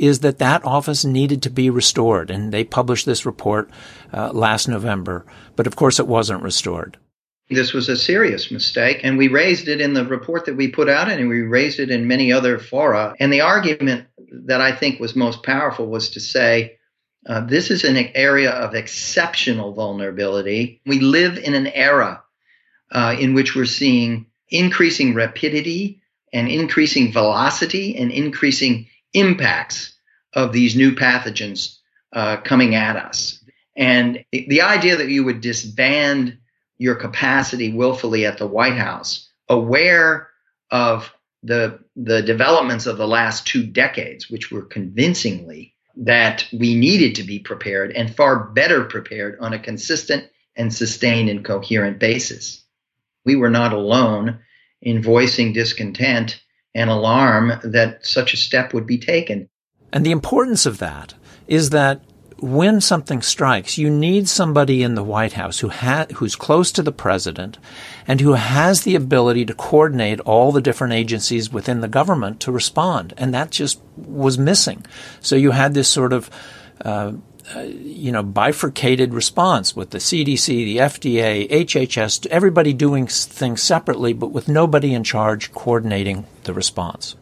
is 0.01 0.19
that 0.19 0.39
that 0.39 0.65
office 0.65 1.05
needed 1.05 1.43
to 1.43 1.49
be 1.49 1.69
restored. 1.69 2.31
And 2.31 2.51
they 2.51 2.63
published 2.63 3.05
this 3.05 3.23
report 3.25 3.69
uh, 4.11 4.31
last 4.33 4.67
November. 4.67 5.25
But 5.55 5.67
of 5.67 5.75
course, 5.75 5.99
it 5.99 6.07
wasn't 6.07 6.41
restored. 6.41 6.97
This 7.49 7.71
was 7.71 7.87
a 7.87 7.97
serious 7.97 8.49
mistake, 8.49 9.01
and 9.03 9.17
we 9.17 9.27
raised 9.27 9.67
it 9.67 9.81
in 9.81 9.93
the 9.93 10.05
report 10.05 10.45
that 10.45 10.55
we 10.55 10.69
put 10.69 10.87
out, 10.87 11.09
and 11.09 11.27
we 11.27 11.41
raised 11.41 11.79
it 11.81 11.91
in 11.91 12.07
many 12.07 12.31
other 12.31 12.57
fora. 12.57 13.13
And 13.19 13.31
the 13.31 13.41
argument 13.41 14.07
that 14.45 14.61
I 14.61 14.71
think 14.71 14.99
was 14.99 15.17
most 15.17 15.43
powerful 15.43 15.85
was 15.87 16.11
to 16.11 16.21
say, 16.21 16.77
uh, 17.27 17.41
this 17.41 17.69
is 17.69 17.83
an 17.83 17.97
area 18.15 18.51
of 18.51 18.73
exceptional 18.73 19.73
vulnerability. 19.73 20.81
We 20.85 21.01
live 21.01 21.37
in 21.37 21.53
an 21.53 21.67
era 21.67 22.23
uh, 22.91 23.15
in 23.19 23.33
which 23.33 23.55
we're 23.55 23.65
seeing 23.65 24.27
increasing 24.49 25.13
rapidity 25.13 26.01
and 26.33 26.47
increasing 26.47 27.11
velocity 27.11 27.97
and 27.97 28.11
increasing 28.11 28.87
impacts 29.13 29.93
of 30.33 30.53
these 30.53 30.75
new 30.75 30.93
pathogens 30.93 31.77
uh, 32.13 32.37
coming 32.37 32.75
at 32.75 32.95
us. 32.95 33.43
And 33.75 34.23
the 34.31 34.61
idea 34.61 34.97
that 34.97 35.09
you 35.09 35.23
would 35.23 35.41
disband 35.41 36.37
your 36.77 36.95
capacity 36.95 37.71
willfully 37.71 38.25
at 38.25 38.37
the 38.37 38.47
White 38.47 38.75
House, 38.75 39.29
aware 39.49 40.29
of 40.71 41.11
the 41.43 41.79
the 41.95 42.21
developments 42.21 42.85
of 42.85 42.97
the 42.97 43.07
last 43.07 43.47
two 43.47 43.65
decades, 43.65 44.29
which 44.29 44.51
were 44.51 44.63
convincingly 44.63 45.75
that 45.95 46.47
we 46.51 46.75
needed 46.75 47.15
to 47.15 47.23
be 47.23 47.39
prepared 47.39 47.91
and 47.91 48.15
far 48.15 48.45
better 48.45 48.85
prepared 48.85 49.37
on 49.39 49.53
a 49.53 49.59
consistent 49.59 50.25
and 50.55 50.73
sustained 50.73 51.29
and 51.29 51.43
coherent 51.43 51.99
basis. 51.99 52.63
We 53.25 53.35
were 53.35 53.49
not 53.49 53.73
alone 53.73 54.39
in 54.81 55.03
voicing 55.03 55.53
discontent 55.53 56.41
and 56.73 56.89
alarm 56.89 57.53
that 57.63 58.05
such 58.05 58.33
a 58.33 58.37
step 58.37 58.73
would 58.73 58.87
be 58.87 58.97
taken. 58.97 59.49
And 59.93 60.05
the 60.05 60.11
importance 60.11 60.65
of 60.65 60.77
that 60.79 61.13
is 61.47 61.71
that 61.71 62.01
when 62.41 62.81
something 62.81 63.21
strikes, 63.21 63.77
you 63.77 63.89
need 63.89 64.27
somebody 64.27 64.81
in 64.81 64.95
the 64.95 65.03
White 65.03 65.33
House 65.33 65.59
who 65.59 65.69
ha- 65.69 66.07
who's 66.15 66.35
close 66.35 66.71
to 66.71 66.81
the 66.81 66.91
president 66.91 67.59
and 68.07 68.19
who 68.19 68.33
has 68.33 68.81
the 68.81 68.95
ability 68.95 69.45
to 69.45 69.53
coordinate 69.53 70.19
all 70.21 70.51
the 70.51 70.61
different 70.61 70.93
agencies 70.93 71.53
within 71.53 71.81
the 71.81 71.87
government 71.87 72.39
to 72.39 72.51
respond. 72.51 73.13
And 73.15 73.31
that 73.33 73.51
just 73.51 73.79
was 73.95 74.39
missing. 74.39 74.83
So 75.19 75.35
you 75.35 75.51
had 75.51 75.75
this 75.75 75.87
sort 75.87 76.13
of 76.13 76.31
uh, 76.83 77.13
you 77.67 78.11
know, 78.11 78.23
bifurcated 78.23 79.13
response 79.13 79.75
with 79.75 79.91
the 79.91 79.97
CDC, 79.97 80.47
the 80.47 80.77
FDA, 80.77 81.49
HHS, 81.49 82.27
everybody 82.27 82.73
doing 82.73 83.07
things 83.07 83.61
separately, 83.61 84.13
but 84.13 84.31
with 84.31 84.47
nobody 84.47 84.93
in 84.93 85.03
charge 85.03 85.51
coordinating 85.53 86.25
the 86.43 86.53
response. 86.53 87.15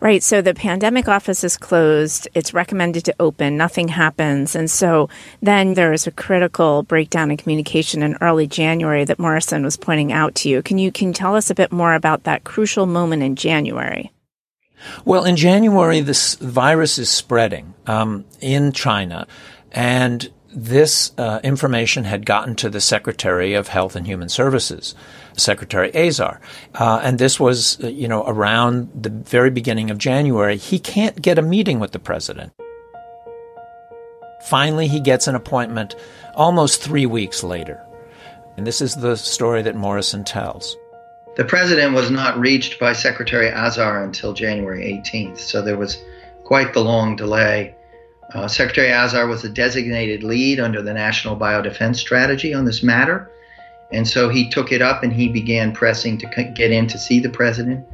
Right. 0.00 0.22
So 0.22 0.42
the 0.42 0.54
pandemic 0.54 1.08
office 1.08 1.44
is 1.44 1.56
closed. 1.56 2.28
It's 2.34 2.54
recommended 2.54 3.04
to 3.04 3.14
open. 3.20 3.56
Nothing 3.56 3.88
happens. 3.88 4.54
And 4.54 4.70
so 4.70 5.08
then 5.42 5.74
there 5.74 5.92
is 5.92 6.06
a 6.06 6.10
critical 6.10 6.82
breakdown 6.82 7.30
in 7.30 7.36
communication 7.36 8.02
in 8.02 8.16
early 8.20 8.46
January 8.46 9.04
that 9.04 9.18
Morrison 9.18 9.62
was 9.62 9.76
pointing 9.76 10.12
out 10.12 10.34
to 10.36 10.48
you. 10.48 10.62
Can 10.62 10.78
you 10.78 10.90
can 10.90 11.08
you 11.08 11.14
tell 11.14 11.36
us 11.36 11.50
a 11.50 11.54
bit 11.54 11.72
more 11.72 11.94
about 11.94 12.24
that 12.24 12.44
crucial 12.44 12.86
moment 12.86 13.22
in 13.22 13.36
January? 13.36 14.10
Well, 15.04 15.24
in 15.24 15.36
January, 15.36 16.00
this 16.00 16.34
virus 16.36 16.98
is 16.98 17.10
spreading 17.10 17.74
um, 17.86 18.24
in 18.40 18.72
China, 18.72 19.26
and 19.72 20.30
this 20.52 21.12
uh, 21.16 21.40
information 21.44 22.04
had 22.04 22.26
gotten 22.26 22.56
to 22.56 22.68
the 22.68 22.80
Secretary 22.80 23.54
of 23.54 23.68
Health 23.68 23.94
and 23.94 24.06
Human 24.06 24.28
Services, 24.28 24.94
Secretary 25.36 25.94
Azar, 25.94 26.40
uh, 26.74 27.00
and 27.02 27.18
this 27.18 27.38
was, 27.38 27.82
uh, 27.82 27.88
you 27.88 28.08
know, 28.08 28.24
around 28.26 28.90
the 28.94 29.10
very 29.10 29.50
beginning 29.50 29.90
of 29.90 29.98
January. 29.98 30.56
He 30.56 30.78
can't 30.78 31.20
get 31.20 31.38
a 31.38 31.42
meeting 31.42 31.78
with 31.78 31.92
the 31.92 31.98
president. 31.98 32.52
Finally, 34.46 34.88
he 34.88 35.00
gets 35.00 35.28
an 35.28 35.34
appointment 35.34 35.94
almost 36.34 36.82
three 36.82 37.06
weeks 37.06 37.44
later. 37.44 37.80
And 38.56 38.66
this 38.66 38.80
is 38.80 38.96
the 38.96 39.16
story 39.16 39.62
that 39.62 39.76
Morrison 39.76 40.24
tells. 40.24 40.76
The 41.40 41.46
president 41.46 41.94
was 41.94 42.10
not 42.10 42.38
reached 42.38 42.78
by 42.78 42.92
Secretary 42.92 43.48
Azar 43.50 44.04
until 44.04 44.34
January 44.34 44.84
18th, 45.02 45.38
so 45.38 45.62
there 45.62 45.78
was 45.78 45.96
quite 46.44 46.74
the 46.74 46.84
long 46.84 47.16
delay. 47.16 47.74
Uh, 48.34 48.46
Secretary 48.46 48.92
Azar 48.92 49.26
was 49.26 49.40
the 49.40 49.48
designated 49.48 50.22
lead 50.22 50.60
under 50.60 50.82
the 50.82 50.92
National 50.92 51.38
Biodefense 51.38 51.96
Strategy 51.96 52.52
on 52.52 52.66
this 52.66 52.82
matter, 52.82 53.30
and 53.90 54.06
so 54.06 54.28
he 54.28 54.50
took 54.50 54.70
it 54.70 54.82
up 54.82 55.02
and 55.02 55.14
he 55.14 55.30
began 55.30 55.72
pressing 55.72 56.18
to 56.18 56.26
get 56.54 56.72
in 56.72 56.86
to 56.88 56.98
see 56.98 57.20
the 57.20 57.30
president. 57.30 57.86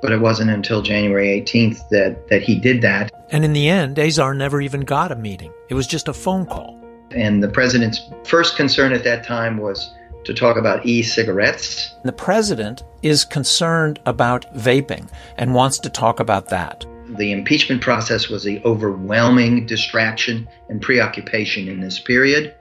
But 0.00 0.12
it 0.12 0.20
wasn't 0.20 0.50
until 0.50 0.80
January 0.80 1.42
18th 1.42 1.88
that, 1.88 2.28
that 2.28 2.42
he 2.44 2.60
did 2.60 2.80
that. 2.82 3.10
And 3.30 3.44
in 3.44 3.54
the 3.54 3.68
end, 3.68 3.98
Azar 3.98 4.34
never 4.34 4.60
even 4.60 4.82
got 4.82 5.10
a 5.10 5.16
meeting. 5.16 5.52
It 5.68 5.74
was 5.74 5.88
just 5.88 6.06
a 6.06 6.12
phone 6.12 6.46
call. 6.46 6.78
And 7.10 7.42
the 7.42 7.48
president's 7.48 8.02
first 8.22 8.56
concern 8.56 8.92
at 8.92 9.02
that 9.02 9.26
time 9.26 9.56
was 9.56 9.92
to 10.24 10.34
talk 10.34 10.56
about 10.56 10.84
e 10.86 11.02
cigarettes. 11.02 11.94
The 12.04 12.12
president 12.12 12.82
is 13.02 13.24
concerned 13.24 14.00
about 14.06 14.52
vaping 14.54 15.08
and 15.36 15.54
wants 15.54 15.78
to 15.80 15.90
talk 15.90 16.20
about 16.20 16.48
that. 16.48 16.84
The 17.16 17.32
impeachment 17.32 17.82
process 17.82 18.28
was 18.28 18.44
the 18.44 18.62
overwhelming 18.64 19.66
distraction 19.66 20.48
and 20.68 20.80
preoccupation 20.80 21.68
in 21.68 21.80
this 21.80 22.00
period. 22.00 22.54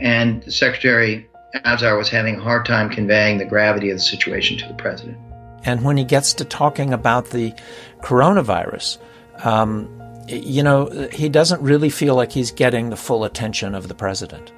And 0.00 0.50
Secretary 0.52 1.28
Azar 1.64 1.96
was 1.96 2.08
having 2.08 2.36
a 2.36 2.40
hard 2.40 2.64
time 2.64 2.88
conveying 2.88 3.38
the 3.38 3.44
gravity 3.44 3.90
of 3.90 3.98
the 3.98 4.02
situation 4.02 4.56
to 4.58 4.68
the 4.68 4.74
president. 4.74 5.18
And 5.64 5.84
when 5.84 5.96
he 5.96 6.04
gets 6.04 6.34
to 6.34 6.44
talking 6.44 6.92
about 6.92 7.30
the 7.30 7.54
coronavirus, 8.00 8.98
um, 9.44 9.88
you 10.26 10.62
know, 10.62 11.08
he 11.12 11.28
doesn't 11.28 11.60
really 11.60 11.90
feel 11.90 12.14
like 12.14 12.32
he's 12.32 12.50
getting 12.50 12.90
the 12.90 12.96
full 12.96 13.24
attention 13.24 13.74
of 13.74 13.88
the 13.88 13.94
president. 13.94 14.52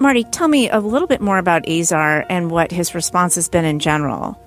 Marty, 0.00 0.24
tell 0.24 0.48
me 0.48 0.70
a 0.70 0.80
little 0.80 1.06
bit 1.06 1.20
more 1.20 1.36
about 1.36 1.68
Azar 1.68 2.24
and 2.30 2.50
what 2.50 2.70
his 2.70 2.94
response 2.94 3.34
has 3.34 3.50
been 3.50 3.66
in 3.66 3.78
general. 3.78 4.40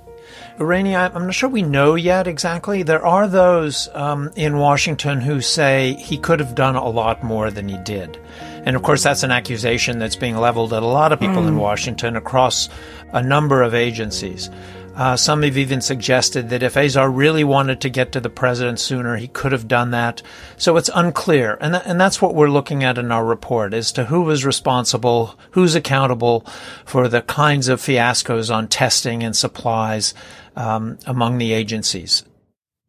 Rainey, 0.58 0.96
I'm 0.96 1.26
not 1.26 1.34
sure 1.36 1.50
we 1.50 1.62
know 1.62 1.94
yet 1.94 2.28
exactly. 2.28 2.82
There 2.82 3.06
are 3.06 3.28
those 3.28 3.88
um, 3.94 4.32
in 4.36 4.58
Washington 4.58 5.22
who 5.22 5.42
say 5.42 5.94
he 5.94 6.18
could 6.18 6.40
have 6.40 6.56
done 6.56 6.76
a 6.76 6.90
lot 6.90 7.24
more 7.24 7.52
than 7.52 7.70
he 7.70 7.78
did. 7.78 8.20
And 8.66 8.76
of 8.76 8.82
course, 8.82 9.04
that's 9.04 9.22
an 9.24 9.32
accusation 9.32 10.00
that's 10.00 10.16
being 10.16 10.38
leveled 10.38 10.74
at 10.74 10.82
a 10.82 10.88
lot 10.88 11.12
of 11.12 11.20
people 11.20 11.44
mm. 11.44 11.50
in 11.50 11.58
Washington 11.58 12.16
across 12.16 12.68
a 13.12 13.22
number 13.22 13.62
of 13.62 13.76
agencies. 13.76 14.50
Uh, 14.96 15.16
some 15.16 15.42
have 15.42 15.58
even 15.58 15.82
suggested 15.82 16.50
that 16.50 16.62
if 16.62 16.78
Azar 16.78 17.10
really 17.10 17.44
wanted 17.44 17.82
to 17.82 17.90
get 17.90 18.12
to 18.12 18.20
the 18.20 18.30
president 18.30 18.80
sooner, 18.80 19.18
he 19.18 19.28
could 19.28 19.52
have 19.52 19.68
done 19.68 19.90
that. 19.92 20.22
So 20.56 20.78
it's 20.78 20.90
unclear. 20.94 21.58
And, 21.60 21.74
th- 21.74 21.84
and 21.88 22.00
that's 22.00 22.22
what 22.22 22.36
we're 22.36 22.50
looking 22.50 22.84
at 22.84 23.00
in 23.00 23.12
our 23.12 23.26
report 23.26 23.74
as 23.74 23.92
to 23.94 24.06
who 24.06 24.22
was 24.22 24.46
responsible, 24.46 25.40
who's 25.52 25.74
accountable 25.74 26.46
for 26.86 27.08
the 27.08 27.24
kinds 27.24 27.70
of 27.70 27.82
fiascos 27.82 28.54
on 28.54 28.68
testing 28.68 29.24
and 29.24 29.36
supplies 29.36 30.14
um, 30.56 31.00
among 31.08 31.40
the 31.40 31.54
agencies. 31.54 32.24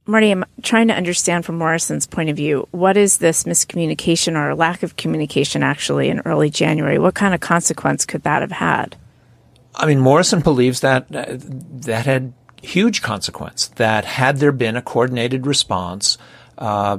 Marty, 0.06 0.30
I'm 0.30 0.44
trying 0.60 0.88
to 0.88 0.94
understand 0.94 1.46
from 1.46 1.56
Morrison's 1.56 2.06
point 2.06 2.28
of 2.28 2.36
view, 2.36 2.68
what 2.72 2.98
is 2.98 3.16
this 3.16 3.44
miscommunication 3.44 4.36
or 4.36 4.54
lack 4.54 4.82
of 4.82 4.96
communication 4.96 5.62
actually 5.62 6.10
in 6.10 6.20
early 6.26 6.50
January? 6.50 6.98
What 6.98 7.14
kind 7.14 7.32
of 7.32 7.40
consequence 7.40 8.04
could 8.04 8.24
that 8.24 8.42
have 8.42 8.52
had? 8.52 8.96
I 9.76 9.86
mean, 9.86 10.00
Morrison 10.00 10.40
believes 10.40 10.80
that 10.80 11.14
uh, 11.14 11.24
that 11.28 12.06
had 12.06 12.32
huge 12.62 13.02
consequence. 13.02 13.68
That 13.76 14.04
had 14.04 14.38
there 14.38 14.52
been 14.52 14.76
a 14.76 14.82
coordinated 14.82 15.46
response 15.46 16.18
uh, 16.58 16.98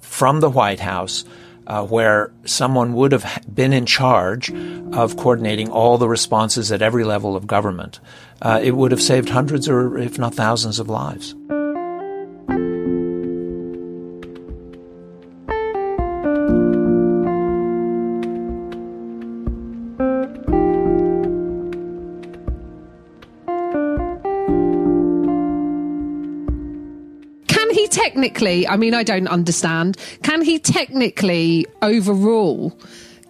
from 0.00 0.40
the 0.40 0.50
White 0.50 0.80
House, 0.80 1.24
uh, 1.66 1.84
where 1.86 2.32
someone 2.44 2.94
would 2.94 3.12
have 3.12 3.42
been 3.52 3.72
in 3.72 3.86
charge 3.86 4.52
of 4.92 5.16
coordinating 5.16 5.70
all 5.70 5.98
the 5.98 6.08
responses 6.08 6.72
at 6.72 6.82
every 6.82 7.04
level 7.04 7.36
of 7.36 7.46
government, 7.46 8.00
uh, 8.42 8.60
it 8.62 8.72
would 8.72 8.90
have 8.90 9.02
saved 9.02 9.28
hundreds 9.28 9.68
or 9.68 9.96
if 9.96 10.18
not 10.18 10.34
thousands 10.34 10.78
of 10.78 10.88
lives. 10.88 11.34
Technically, 28.40 28.68
I 28.68 28.76
mean, 28.76 28.94
I 28.94 29.02
don't 29.02 29.28
understand. 29.28 29.96
Can 30.22 30.42
he 30.42 30.58
technically 30.58 31.66
overrule? 31.82 32.76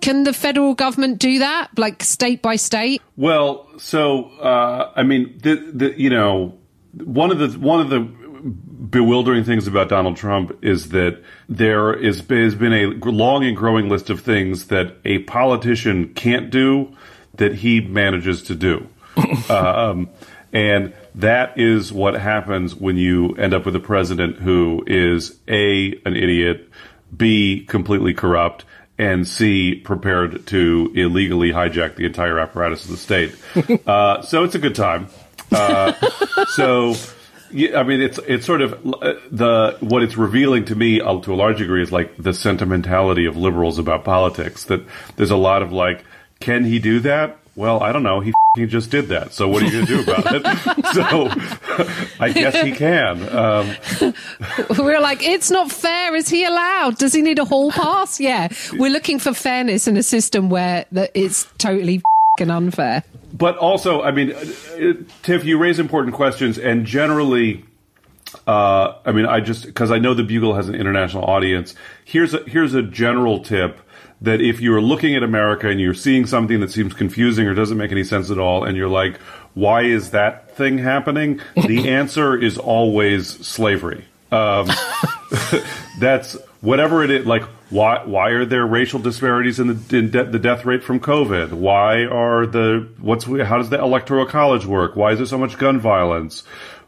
Can 0.00 0.24
the 0.24 0.32
federal 0.32 0.74
government 0.74 1.18
do 1.18 1.38
that, 1.40 1.68
like 1.76 2.02
state 2.02 2.42
by 2.42 2.56
state? 2.56 3.02
Well, 3.16 3.68
so 3.78 4.30
uh, 4.40 4.92
I 4.96 5.02
mean, 5.02 5.38
the, 5.42 5.56
the 5.74 6.00
you 6.00 6.10
know, 6.10 6.54
one 7.04 7.30
of 7.30 7.38
the 7.38 7.58
one 7.58 7.80
of 7.80 7.90
the 7.90 8.00
bewildering 8.00 9.44
things 9.44 9.66
about 9.66 9.90
Donald 9.90 10.16
Trump 10.16 10.56
is 10.62 10.88
that 10.90 11.22
there 11.48 11.92
is 11.92 12.24
has 12.28 12.54
been 12.54 12.72
a 12.72 12.86
long 13.10 13.44
and 13.44 13.56
growing 13.56 13.88
list 13.88 14.08
of 14.08 14.20
things 14.20 14.68
that 14.68 14.96
a 15.04 15.18
politician 15.24 16.14
can't 16.14 16.50
do 16.50 16.96
that 17.34 17.56
he 17.56 17.80
manages 17.80 18.42
to 18.42 18.54
do. 18.54 18.88
um, 19.50 20.08
and 20.52 20.94
that 21.16 21.58
is 21.58 21.92
what 21.92 22.14
happens 22.14 22.74
when 22.74 22.96
you 22.96 23.34
end 23.34 23.54
up 23.54 23.66
with 23.66 23.74
a 23.76 23.80
president 23.80 24.36
who 24.36 24.84
is 24.86 25.38
A, 25.48 26.00
an 26.04 26.16
idiot, 26.16 26.68
B, 27.16 27.64
completely 27.68 28.14
corrupt, 28.14 28.64
and 28.98 29.26
C, 29.26 29.74
prepared 29.74 30.46
to 30.48 30.92
illegally 30.94 31.50
hijack 31.50 31.96
the 31.96 32.04
entire 32.04 32.38
apparatus 32.38 32.84
of 32.84 32.90
the 32.90 32.96
state. 32.96 33.34
uh, 33.86 34.22
so 34.22 34.44
it's 34.44 34.54
a 34.54 34.58
good 34.58 34.74
time. 34.74 35.08
Uh, 35.50 35.92
so. 36.48 36.94
Yeah, 37.52 37.80
I 37.80 37.82
mean, 37.82 38.00
it's 38.00 38.20
it's 38.28 38.46
sort 38.46 38.62
of 38.62 38.74
uh, 39.02 39.14
the 39.32 39.76
what 39.80 40.04
it's 40.04 40.16
revealing 40.16 40.66
to 40.66 40.76
me 40.76 41.00
uh, 41.00 41.18
to 41.22 41.34
a 41.34 41.34
large 41.34 41.58
degree 41.58 41.82
is 41.82 41.90
like 41.90 42.16
the 42.16 42.32
sentimentality 42.32 43.24
of 43.24 43.36
liberals 43.36 43.80
about 43.80 44.04
politics. 44.04 44.66
That 44.66 44.84
there's 45.16 45.32
a 45.32 45.36
lot 45.36 45.60
of 45.60 45.72
like, 45.72 46.04
can 46.38 46.64
he 46.64 46.78
do 46.78 47.00
that? 47.00 47.39
Well, 47.60 47.82
I 47.82 47.92
don't 47.92 48.02
know. 48.02 48.20
He 48.20 48.32
he 48.56 48.64
just 48.64 48.90
did 48.90 49.08
that. 49.08 49.34
So 49.34 49.46
what 49.46 49.62
are 49.62 49.66
you 49.66 49.72
going 49.72 49.86
to 49.86 49.96
do 49.96 50.02
about 50.02 50.34
it? 50.34 50.42
so 50.94 51.28
I 52.18 52.32
guess 52.32 52.56
he 52.64 52.72
can. 52.72 53.28
Um, 53.28 54.14
We're 54.78 54.98
like, 54.98 55.22
it's 55.22 55.50
not 55.50 55.70
fair. 55.70 56.16
Is 56.16 56.30
he 56.30 56.44
allowed? 56.44 56.96
Does 56.96 57.12
he 57.12 57.20
need 57.20 57.38
a 57.38 57.44
hall 57.44 57.70
pass? 57.70 58.18
Yeah. 58.18 58.48
We're 58.72 58.90
looking 58.90 59.18
for 59.18 59.34
fairness 59.34 59.86
in 59.86 59.98
a 59.98 60.02
system 60.02 60.48
where 60.48 60.86
it's 61.14 61.48
totally 61.58 62.02
and 62.40 62.50
unfair. 62.50 63.04
But 63.34 63.58
also, 63.58 64.00
I 64.00 64.10
mean, 64.10 64.32
uh, 64.32 64.94
Tiff, 65.22 65.44
you 65.44 65.58
raise 65.58 65.78
important 65.78 66.14
questions, 66.14 66.56
and 66.56 66.86
generally, 66.86 67.66
uh, 68.46 68.94
I 69.04 69.12
mean, 69.12 69.26
I 69.26 69.40
just 69.40 69.66
because 69.66 69.90
I 69.90 69.98
know 69.98 70.14
the 70.14 70.24
Bugle 70.24 70.54
has 70.54 70.70
an 70.70 70.74
international 70.74 71.24
audience. 71.24 71.74
Here's 72.06 72.32
a 72.32 72.42
here's 72.44 72.72
a 72.72 72.82
general 72.82 73.40
tip 73.40 73.80
that 74.22 74.40
if 74.40 74.60
you're 74.60 74.82
looking 74.82 75.14
at 75.14 75.22
America 75.22 75.68
and 75.68 75.80
you're 75.80 75.94
seeing 75.94 76.26
something 76.26 76.60
that 76.60 76.70
seems 76.70 76.92
confusing 76.92 77.46
or 77.46 77.54
doesn't 77.54 77.78
make 77.78 77.90
any 77.90 78.04
sense 78.04 78.30
at 78.30 78.38
all, 78.38 78.64
and 78.64 78.76
you're 78.76 78.88
like, 78.88 79.16
why 79.54 79.82
is 79.82 80.10
that 80.10 80.56
thing 80.56 80.78
happening? 80.78 81.40
the 81.54 81.88
answer 81.90 82.36
is 82.36 82.58
always 82.58 83.46
slavery. 83.46 84.04
Um, 84.30 84.68
that's 86.00 86.36
whatever 86.60 87.02
it 87.02 87.10
is. 87.10 87.26
Like, 87.26 87.42
why 87.70 88.04
why 88.04 88.30
are 88.30 88.44
there 88.44 88.66
racial 88.66 89.00
disparities 89.00 89.58
in 89.58 89.68
the 89.68 89.98
in 89.98 90.10
de- 90.10 90.24
the 90.24 90.38
death 90.38 90.64
rate 90.64 90.84
from 90.84 91.00
COVID? 91.00 91.52
Why 91.52 92.04
are 92.04 92.46
the 92.46 92.88
what's 92.98 93.24
how 93.24 93.58
does 93.58 93.70
the 93.70 93.80
electoral 93.80 94.26
college 94.26 94.66
work? 94.66 94.96
Why 94.96 95.12
is 95.12 95.18
there 95.18 95.26
so 95.26 95.38
much 95.38 95.58
gun 95.58 95.80
violence? 95.80 96.42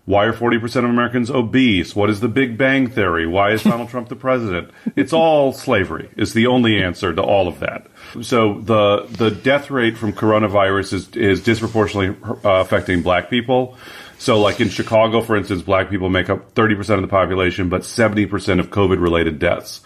Why 0.05 0.25
are 0.25 0.33
40% 0.33 0.65
of 0.79 0.85
Americans 0.85 1.31
obese? 1.31 1.95
What 1.95 2.11
is 2.11 2.19
the 2.19 2.29
Big 2.29 2.59
Bang 2.59 2.89
Theory? 2.89 3.27
Why 3.27 3.53
is 3.53 3.63
Donald 3.63 3.89
Trump 3.89 4.09
the 4.09 4.17
president? 4.17 4.71
It's 4.97 5.13
all 5.13 5.53
slavery 5.53 6.11
is 6.17 6.33
the 6.33 6.49
only 6.49 6.83
answer 6.83 7.15
to 7.15 7.23
all 7.23 7.47
of 7.47 7.61
that. 7.61 7.87
So 8.21 8.61
the 8.61 9.07
the 9.09 9.31
death 9.31 9.71
rate 9.71 9.97
from 9.97 10.13
coronavirus 10.13 10.93
is 10.93 11.09
is 11.17 11.43
disproportionately 11.43 12.17
uh, 12.45 12.61
affecting 12.61 13.03
black 13.03 13.31
people. 13.31 13.77
So 14.19 14.41
like 14.41 14.61
in 14.61 14.69
Chicago, 14.69 15.21
for 15.21 15.37
instance, 15.37 15.63
black 15.63 15.89
people 15.91 16.09
make 16.09 16.31
up 16.31 16.55
30% 16.55 16.95
of 16.95 17.03
the 17.03 17.09
population, 17.09 17.69
but 17.69 17.83
70% 17.83 18.61
of 18.61 18.71
COVID 18.71 19.01
related 19.01 19.39
deaths. 19.39 19.81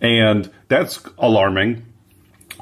And 0.00 0.50
that's 0.68 1.00
alarming. 1.18 1.84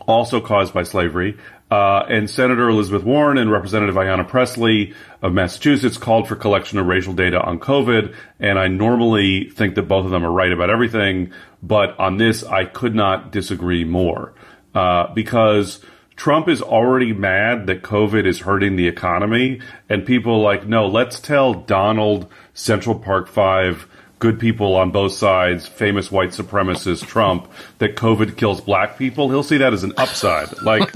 Also 0.07 0.41
caused 0.41 0.75
by 0.75 0.83
slavery. 0.83 1.39
Uh, 1.71 2.05
and 2.09 2.29
Senator 2.29 2.69
Elizabeth 2.69 3.05
Warren 3.05 3.39
and 3.39 3.51
Representative 3.51 3.95
Ayanna 3.95 4.29
Pressley 4.29 4.93
of 5.25 5.33
Massachusetts 5.33 5.97
called 5.97 6.29
for 6.29 6.37
collection 6.37 6.79
of 6.79 6.87
racial 6.87 7.15
data 7.15 7.41
on 7.41 7.59
COVID. 7.59 8.15
And 8.39 8.59
I 8.59 8.69
normally 8.69 9.49
think 9.49 9.75
that 9.77 9.89
both 9.89 10.05
of 10.05 10.11
them 10.11 10.23
are 10.23 10.31
right 10.31 10.53
about 10.53 10.69
everything, 10.69 11.33
but 11.63 11.99
on 11.99 12.19
this, 12.19 12.45
I 12.45 12.67
could 12.67 12.95
not 12.95 13.33
disagree 13.33 13.85
more. 13.85 14.35
Uh, 14.75 15.13
because 15.15 15.81
Trump 16.15 16.47
is 16.47 16.61
already 16.61 17.15
mad 17.15 17.67
that 17.69 17.83
COVID 17.83 18.27
is 18.27 18.41
hurting 18.41 18.77
the 18.77 18.87
economy, 18.87 19.61
and 19.89 20.05
people 20.05 20.43
like, 20.43 20.67
no, 20.67 20.87
let's 20.87 21.19
tell 21.21 21.55
Donald 21.55 22.31
Central 22.53 22.99
Park 22.99 23.27
Five 23.27 23.89
good 24.19 24.39
people 24.39 24.77
on 24.77 24.91
both 24.91 25.13
sides, 25.13 25.67
famous 25.67 26.11
white 26.13 26.31
supremacist 26.31 27.07
Trump, 27.07 27.51
that 27.79 27.97
COVID 27.97 28.37
kills 28.37 28.61
black 28.61 28.99
people. 28.99 29.31
He'll 29.31 29.43
see 29.43 29.59
that 29.59 29.73
as 29.73 29.85
an 29.85 29.95
upside. 29.97 30.61
Like, 30.63 30.95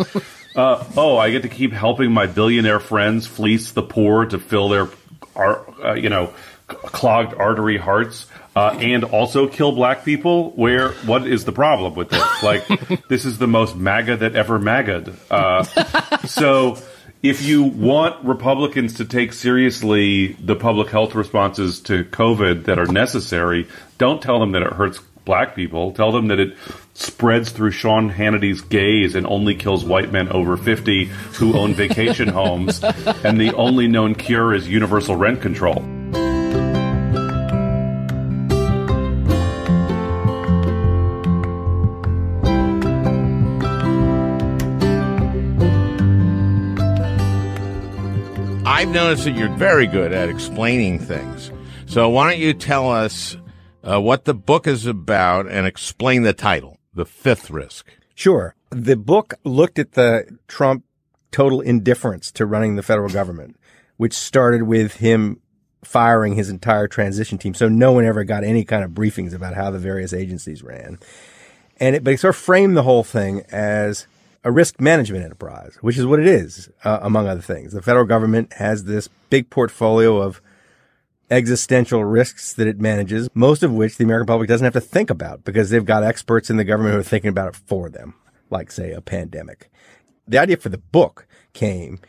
uh, 0.55 0.85
oh, 0.97 1.17
I 1.17 1.31
get 1.31 1.43
to 1.43 1.49
keep 1.49 1.73
helping 1.73 2.13
my 2.13 2.27
billionaire 2.27 2.81
friends 2.81 3.27
fleece 3.27 3.73
the 3.73 3.83
poor 3.83 4.27
to 4.27 4.39
fill 4.39 4.69
their, 4.69 4.89
uh, 5.37 5.95
you 5.95 6.09
know, 6.09 6.33
clogged 6.67 7.35
artery 7.35 7.79
hearts. 7.79 8.27
Uh, 8.57 8.77
and 8.81 9.05
also 9.05 9.47
kill 9.47 9.71
black 9.71 10.05
people. 10.05 10.51
Where 10.51 10.89
what 11.07 11.29
is 11.29 11.45
the 11.45 11.53
problem 11.53 11.95
with 11.95 12.11
this? 12.11 12.43
Like, 12.43 12.67
this 13.09 13.25
is 13.25 13.39
the 13.39 13.47
most 13.47 13.77
MAGA 13.77 14.17
that 14.17 14.35
ever 14.35 14.59
MAGA'd. 14.59 15.15
Uh, 15.31 15.63
so, 16.27 16.77
if 17.23 17.43
you 17.43 17.63
want 17.63 18.25
Republicans 18.25 18.95
to 18.95 19.05
take 19.05 19.33
seriously 19.33 20.33
the 20.33 20.57
public 20.57 20.89
health 20.89 21.15
responses 21.15 21.79
to 21.83 22.03
COVID 22.03 22.65
that 22.65 22.81
are 22.81 22.87
necessary, 22.87 23.69
don't 23.97 24.21
tell 24.21 24.41
them 24.41 24.53
that 24.53 24.63
it 24.63 24.73
hurts 24.73 24.99
black 25.25 25.55
people. 25.55 25.93
Tell 25.93 26.11
them 26.11 26.29
that 26.29 26.41
it 26.41 26.57
spreads 26.99 27.51
through 27.51 27.71
Sean 27.71 28.09
Hannity's 28.09 28.61
gaze 28.61 29.15
and 29.15 29.27
only 29.27 29.55
kills 29.55 29.85
white 29.85 30.11
men 30.11 30.29
over 30.31 30.57
50 30.57 31.05
who 31.05 31.57
own 31.57 31.73
vacation 31.73 32.29
homes, 32.29 32.83
and 33.25 33.41
the 33.41 33.55
only 33.55 33.87
known 33.87 34.15
cure 34.15 34.53
is 34.53 34.69
universal 34.69 35.15
rent 35.15 35.41
control. 35.41 35.85
I've 48.67 48.91
noticed 48.91 49.25
that 49.25 49.35
you're 49.35 49.57
very 49.57 49.87
good 49.87 50.13
at 50.13 50.29
explaining 50.29 50.99
things. 50.99 51.51
So 51.87 52.09
why 52.09 52.31
don't 52.31 52.41
you 52.41 52.55
tell 52.55 52.91
us 52.91 53.37
uh, 53.83 54.01
what 54.01 54.25
the 54.25 54.35
book 54.35 54.67
is 54.67 54.87
about 54.87 55.49
and 55.49 55.67
explain 55.67 56.23
the 56.23 56.33
title, 56.33 56.78
The 56.99 57.07
Fifth 57.07 57.49
Risk? 57.49 57.87
Sure. 58.17 58.57
The 58.71 58.97
book 58.97 59.35
looked 59.45 59.79
at 59.79 59.93
the 59.93 60.37
Trump 60.49 60.83
total 61.31 61.61
indifference 61.61 62.33
to 62.33 62.45
running 62.45 62.75
the 62.75 62.83
federal 62.83 63.09
government, 63.09 63.55
which 63.99 64.13
started 64.13 64.65
with 64.65 64.95
him 64.95 65.41
firing 65.85 66.35
his 66.35 66.51
entire 66.51 66.89
transition 66.89 67.39
team. 67.39 67.55
So 67.55 67.69
no 67.69 67.93
one 67.93 68.05
ever 68.05 68.25
got 68.25 68.43
any 68.43 68.65
kind 68.65 68.83
of 68.83 68.91
briefings 68.91 69.33
about 69.33 69.55
how 69.55 69.71
the 69.71 69.79
various 69.79 70.13
agencies 70.13 70.65
ran. 70.65 70.99
And 71.79 71.95
it, 71.95 72.03
but 72.03 72.11
he 72.11 72.17
sort 72.17 72.35
of 72.35 72.41
framed 72.41 72.77
the 72.77 72.83
whole 72.83 73.05
thing 73.05 73.45
as 73.53 74.09
a 74.43 74.51
risk 74.51 74.81
management 74.81 75.25
enterprise, 75.25 75.79
which 75.81 75.99
is 75.99 76.05
what 76.05 76.19
it 76.19 76.27
is, 76.27 76.69
uh, 76.83 76.99
among 77.01 77.29
other 77.29 77.41
things. 77.41 77.75
The 77.75 77.81
federal 77.81 78.07
government 78.07 78.55
has 78.55 78.85
this 78.85 79.09
big 79.31 79.51
portfolio 79.51 80.21
of 80.21 80.43
existential 81.31 82.05
risks 82.05 82.53
that 82.55 82.67
it 82.67 82.81
manages, 82.81 83.29
most 83.35 83.63
of 83.63 83.73
which 83.73 83.97
the 83.97 84.05
American 84.05 84.27
public 84.27 84.49
doesn't 84.49 84.65
have 84.65 84.73
to 84.73 84.81
think 84.81 85.11
about 85.11 85.45
because 85.45 85.71
they've 85.71 85.85
got 85.85 86.05
experts 86.05 86.51
in 86.51 86.57
the 86.57 86.65
government 86.65 86.95
who 86.95 87.01
are 87.01 87.05
thinking 87.05 87.29
about 87.29 87.49
it 87.49 87.57
for 87.57 87.89
them, 87.89 88.15
like, 88.51 88.71
say, 88.71 88.93
a 88.93 89.01
pandemic. 89.01 89.71
The 90.27 90.39
idea 90.39 90.57
for 90.57 90.69
the 90.69 90.79
book 90.79 91.27
came 91.53 92.01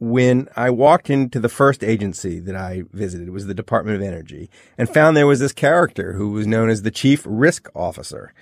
when 0.00 0.48
I 0.56 0.70
walked 0.70 1.08
into 1.08 1.40
the 1.40 1.48
first 1.48 1.82
agency 1.82 2.38
that 2.40 2.56
I 2.56 2.82
visited, 2.92 3.28
it 3.28 3.32
was 3.32 3.46
the 3.46 3.54
Department 3.54 3.96
of 3.96 4.02
Energy, 4.02 4.50
and 4.76 4.88
found 4.88 5.16
there 5.16 5.26
was 5.26 5.40
this 5.40 5.52
character 5.52 6.14
who 6.14 6.32
was 6.32 6.46
known 6.46 6.68
as 6.68 6.82
the 6.82 6.90
Chief 6.90 7.22
Risk 7.26 7.68
Officer. 7.74 8.34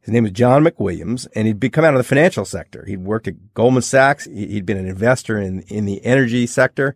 His 0.00 0.12
name 0.12 0.22
was 0.22 0.32
John 0.32 0.64
MacWilliams, 0.64 1.26
and 1.34 1.46
he'd 1.46 1.72
come 1.72 1.84
out 1.84 1.94
of 1.94 1.98
the 1.98 2.04
financial 2.04 2.44
sector. 2.44 2.84
He'd 2.86 3.04
worked 3.04 3.26
at 3.26 3.54
Goldman 3.54 3.82
Sachs. 3.82 4.26
He'd 4.26 4.64
been 4.64 4.78
an 4.78 4.86
investor 4.86 5.38
in, 5.38 5.60
in 5.62 5.86
the 5.86 6.04
energy 6.04 6.46
sector. 6.46 6.94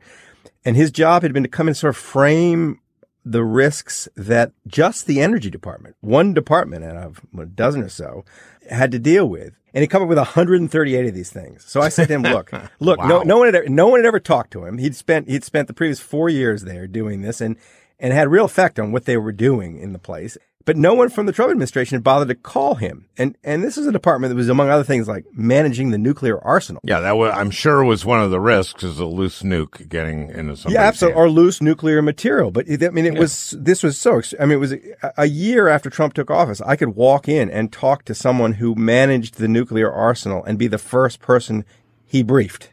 And 0.65 0.77
his 0.77 0.91
job 0.91 1.23
had 1.23 1.33
been 1.33 1.43
to 1.43 1.49
come 1.49 1.67
and 1.67 1.77
sort 1.77 1.91
of 1.91 1.97
frame 1.97 2.81
the 3.25 3.45
risks 3.45 4.09
that 4.17 4.53
just 4.67 5.07
the 5.07 5.21
energy 5.21 5.51
department, 5.51 5.97
one 6.01 6.35
department 6.35 6.85
out 6.85 6.97
of 6.97 7.21
a 7.39 7.47
dozen 7.47 7.83
or 7.83 7.89
so, 7.89 8.25
had 8.69 8.91
to 8.93 8.99
deal 8.99 9.29
with. 9.29 9.55
And 9.75 9.81
he 9.81 9.89
come 9.89 10.03
up 10.03 10.09
with 10.09 10.19
138 10.19 11.07
of 11.07 11.15
these 11.15 11.31
things. 11.31 11.65
So 11.65 11.81
I 11.81 11.89
said 11.89 12.09
to 12.09 12.15
him, 12.15 12.23
look, 12.23 12.53
look, 12.81 12.99
wow. 12.99 13.09
no, 13.09 13.23
no 13.23 13.39
one 13.39 13.47
had 13.47 13.55
ever, 13.55 13.69
no 13.69 13.89
one 13.89 14.01
had 14.01 14.07
ever 14.07 14.21
talked 14.21 14.51
to 14.53 14.65
him. 14.65 14.79
He'd 14.79 14.97
spent, 14.97 15.29
he'd 15.29 15.45
spent 15.45 15.69
the 15.69 15.75
previous 15.75 16.01
four 16.01 16.29
years 16.29 16.63
there 16.63 16.87
doing 16.87 17.23
this 17.23 17.41
and, 17.41 17.57
and 17.99 18.13
had 18.13 18.29
real 18.29 18.45
effect 18.45 18.79
on 18.79 18.93
what 18.93 19.07
they 19.07 19.17
were 19.17 19.33
doing 19.33 19.79
in 19.79 19.93
the 19.93 19.99
place. 19.99 20.37
But 20.65 20.77
no 20.77 20.95
one 20.95 21.09
from 21.09 21.27
the 21.27 21.33
Trump 21.33 21.51
administration 21.51 21.97
had 21.97 22.05
bothered 22.05 22.29
to 22.29 22.35
call 22.35 22.77
him. 22.77 23.07
And 23.17 23.37
and 23.43 23.63
this 23.63 23.77
is 23.77 23.87
a 23.87 23.93
department 23.93 24.31
that 24.31 24.37
was, 24.37 24.49
among 24.49 24.71
other 24.71 24.85
things, 24.85 25.09
like 25.09 25.25
managing 25.33 25.91
the 25.91 25.99
nuclear 25.99 26.39
arsenal. 26.39 26.81
Yeah, 26.85 27.01
that 27.01 27.17
was, 27.17 27.33
I'm 27.35 27.51
sure 27.51 27.83
was 27.85 28.05
one 28.05 28.23
of 28.23 28.31
the 28.31 28.41
risks 28.41 28.83
is 28.83 28.99
a 28.99 29.07
loose 29.07 29.43
nuke 29.43 29.89
getting 29.89 30.31
into 30.31 30.57
some. 30.57 30.73
Yeah, 30.73 30.83
absolutely, 30.83 31.21
or 31.21 31.29
loose 31.29 31.61
nuclear 31.61 32.03
material. 32.03 32.51
But 32.51 32.67
I 32.71 32.91
mean, 32.91 33.07
it 33.07 33.15
yeah. 33.15 33.21
was 33.21 33.57
this 33.59 33.83
was 33.83 33.99
so. 33.99 34.21
I 34.39 34.45
mean, 34.45 34.53
it 34.53 34.61
was 34.61 34.73
a, 34.73 34.79
a 35.19 35.27
year 35.27 35.69
after 35.69 35.91
Trump 35.91 36.15
took 36.15 36.31
office. 36.31 36.61
I 36.61 36.77
could 36.77 36.91
walk 36.91 37.29
in 37.29 37.51
and 37.51 37.73
talk 37.73 38.05
to 38.05 38.15
someone 38.15 38.55
who 38.55 38.75
managed 38.75 39.37
the 39.37 39.49
nuclear 39.49 39.91
arsenal 39.91 40.45
and 40.45 40.59
be 40.59 40.69
the 40.69 40.79
first 40.79 41.21
person 41.21 41.65
he 42.05 42.23
briefed, 42.23 42.73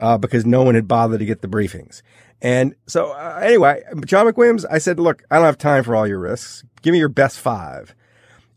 uh, 0.00 0.18
because 0.18 0.44
no 0.46 0.62
one 0.62 0.74
had 0.74 0.88
bothered 0.88 1.20
to 1.20 1.26
get 1.26 1.42
the 1.42 1.48
briefings. 1.48 2.02
And 2.40 2.74
so 2.86 3.12
uh, 3.12 3.40
anyway, 3.42 3.82
John 4.04 4.26
MacWilliams, 4.26 4.64
I 4.70 4.78
said, 4.78 5.00
look, 5.00 5.24
I 5.30 5.36
don't 5.36 5.44
have 5.44 5.58
time 5.58 5.84
for 5.84 5.96
all 5.96 6.06
your 6.06 6.20
risks. 6.20 6.64
Give 6.82 6.92
me 6.92 6.98
your 6.98 7.08
best 7.08 7.40
five. 7.40 7.94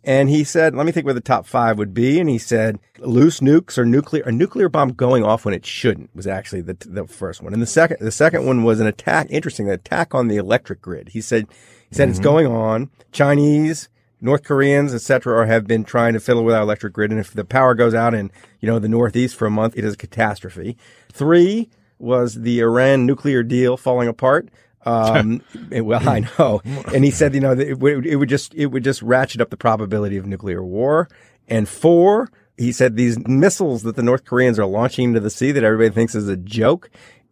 And 0.04 0.30
he 0.30 0.44
said, 0.44 0.74
let 0.76 0.86
me 0.86 0.92
think 0.92 1.06
where 1.06 1.14
the 1.14 1.22
top 1.22 1.46
five 1.46 1.78
would 1.78 1.94
be. 1.94 2.20
And 2.20 2.28
he 2.28 2.40
said, 2.40 2.80
loose 3.00 3.40
nukes 3.40 3.78
or 3.78 3.86
nuclear, 3.86 4.24
a 4.24 4.32
nuclear 4.32 4.68
bomb 4.68 4.94
going 4.94 5.24
off 5.24 5.46
when 5.46 5.54
it 5.54 5.66
shouldn't 5.66 6.16
was 6.16 6.26
actually 6.26 6.62
the, 6.62 6.76
the 6.80 7.06
first 7.06 7.42
one. 7.42 7.54
And 7.54 7.62
the 7.62 7.68
second, 7.68 7.98
the 8.00 8.12
second 8.12 8.46
one 8.46 8.64
was 8.64 8.80
an 8.80 8.88
attack, 8.88 9.28
interesting, 9.30 9.68
an 9.68 9.74
attack 9.74 10.16
on 10.16 10.28
the 10.28 10.38
electric 10.38 10.82
grid. 10.82 11.10
He 11.10 11.22
said, 11.22 11.48
he 11.90 11.96
said 11.96 12.06
mm-hmm. 12.06 12.12
it's 12.12 12.20
going 12.20 12.48
on. 12.48 12.90
Chinese, 13.12 13.90
North 14.20 14.44
Koreans, 14.44 14.94
etc., 14.94 15.46
have 15.46 15.68
been 15.68 15.84
trying 15.84 16.14
to 16.14 16.20
fiddle 16.20 16.44
with 16.44 16.56
our 16.56 16.64
electric 16.64 16.94
grid. 16.94 17.12
And 17.12 17.20
if 17.20 17.34
the 17.34 17.46
power 17.46 17.76
goes 17.76 17.94
out 17.94 18.16
in, 18.16 18.32
you 18.60 18.68
know, 18.68 18.80
the 18.80 18.90
Northeast 18.90 19.36
for 19.36 19.46
a 19.46 19.52
month, 19.52 19.78
it 19.78 19.86
is 19.86 19.94
a 19.94 19.98
catastrophe. 19.98 20.78
Three, 21.12 21.70
was 22.02 22.36
the 22.36 22.60
Iran 22.60 23.06
nuclear 23.06 23.44
deal 23.44 23.78
falling 23.78 24.08
apart. 24.08 24.50
Um, 24.86 25.42
well, 25.72 26.08
I 26.08 26.28
know. 26.38 26.62
And 26.94 27.06
he 27.06 27.12
said, 27.12 27.34
you 27.34 27.42
know, 27.42 27.54
it 27.54 27.80
would, 27.80 28.06
it 28.06 28.16
would 28.16 28.30
just, 28.30 28.54
it 28.56 28.68
would 28.68 28.84
just 28.84 29.02
ratchet 29.02 29.42
up 29.42 29.50
the 29.50 29.58
probability 29.58 30.18
of 30.18 30.26
nuclear 30.26 30.64
war. 30.64 31.08
And 31.48 31.68
four, 31.68 32.32
he 32.58 32.72
said 32.72 32.96
these 32.96 33.20
missiles 33.28 33.84
that 33.84 33.96
the 33.96 34.04
North 34.04 34.26
Koreans 34.26 34.60
are 34.60 34.66
launching 34.66 35.10
into 35.10 35.20
the 35.20 35.30
sea 35.30 35.52
that 35.52 35.64
everybody 35.64 35.94
thinks 35.94 36.16
is 36.16 36.28
a 36.28 36.38
joke. 36.38 36.90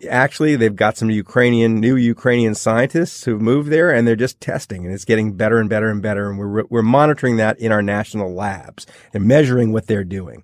Actually, 0.10 0.56
they've 0.56 0.76
got 0.76 0.98
some 0.98 1.10
Ukrainian, 1.10 1.80
new 1.80 1.96
Ukrainian 1.96 2.56
scientists 2.56 3.26
who've 3.26 3.42
moved 3.42 3.70
there 3.70 3.92
and 3.92 4.08
they're 4.08 4.16
just 4.16 4.40
testing 4.40 4.86
and 4.86 4.94
it's 4.94 5.04
getting 5.04 5.34
better 5.34 5.60
and 5.60 5.70
better 5.70 5.90
and 5.90 6.02
better. 6.02 6.30
And 6.30 6.40
we're, 6.40 6.64
we're 6.70 6.82
monitoring 6.82 7.36
that 7.38 7.60
in 7.60 7.72
our 7.72 7.82
national 7.82 8.34
labs 8.34 8.86
and 9.14 9.26
measuring 9.26 9.74
what 9.74 9.88
they're 9.88 10.06
doing. 10.06 10.44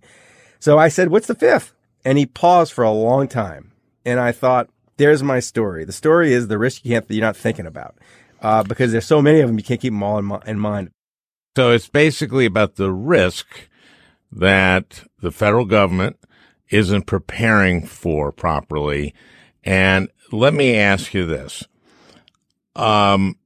So 0.59 0.77
I 0.77 0.89
said, 0.89 1.09
what's 1.09 1.27
the 1.27 1.35
fifth? 1.35 1.73
And 2.03 2.17
he 2.17 2.25
paused 2.25 2.73
for 2.73 2.83
a 2.83 2.91
long 2.91 3.27
time 3.27 3.71
and 4.05 4.19
I 4.19 4.31
thought, 4.31 4.69
there's 4.97 5.23
my 5.23 5.39
story. 5.39 5.83
The 5.83 5.91
story 5.91 6.31
is 6.33 6.47
the 6.47 6.57
risk 6.57 6.85
you 6.85 6.91
can't, 6.91 7.09
you're 7.09 7.21
not 7.21 7.35
thinking 7.35 7.65
about, 7.65 7.95
uh, 8.41 8.63
because 8.63 8.91
there's 8.91 9.05
so 9.05 9.21
many 9.21 9.41
of 9.41 9.47
them, 9.47 9.57
you 9.57 9.63
can't 9.63 9.81
keep 9.81 9.91
them 9.91 10.03
all 10.03 10.17
in, 10.17 10.31
in 10.45 10.59
mind. 10.59 10.91
So 11.57 11.71
it's 11.71 11.87
basically 11.87 12.45
about 12.45 12.75
the 12.75 12.91
risk 12.91 13.69
that 14.31 15.03
the 15.21 15.31
federal 15.31 15.65
government 15.65 16.17
isn't 16.69 17.03
preparing 17.03 17.85
for 17.85 18.31
properly. 18.31 19.13
And 19.63 20.09
let 20.31 20.53
me 20.53 20.75
ask 20.75 21.13
you 21.13 21.25
this. 21.25 21.63
Um, 22.75 23.37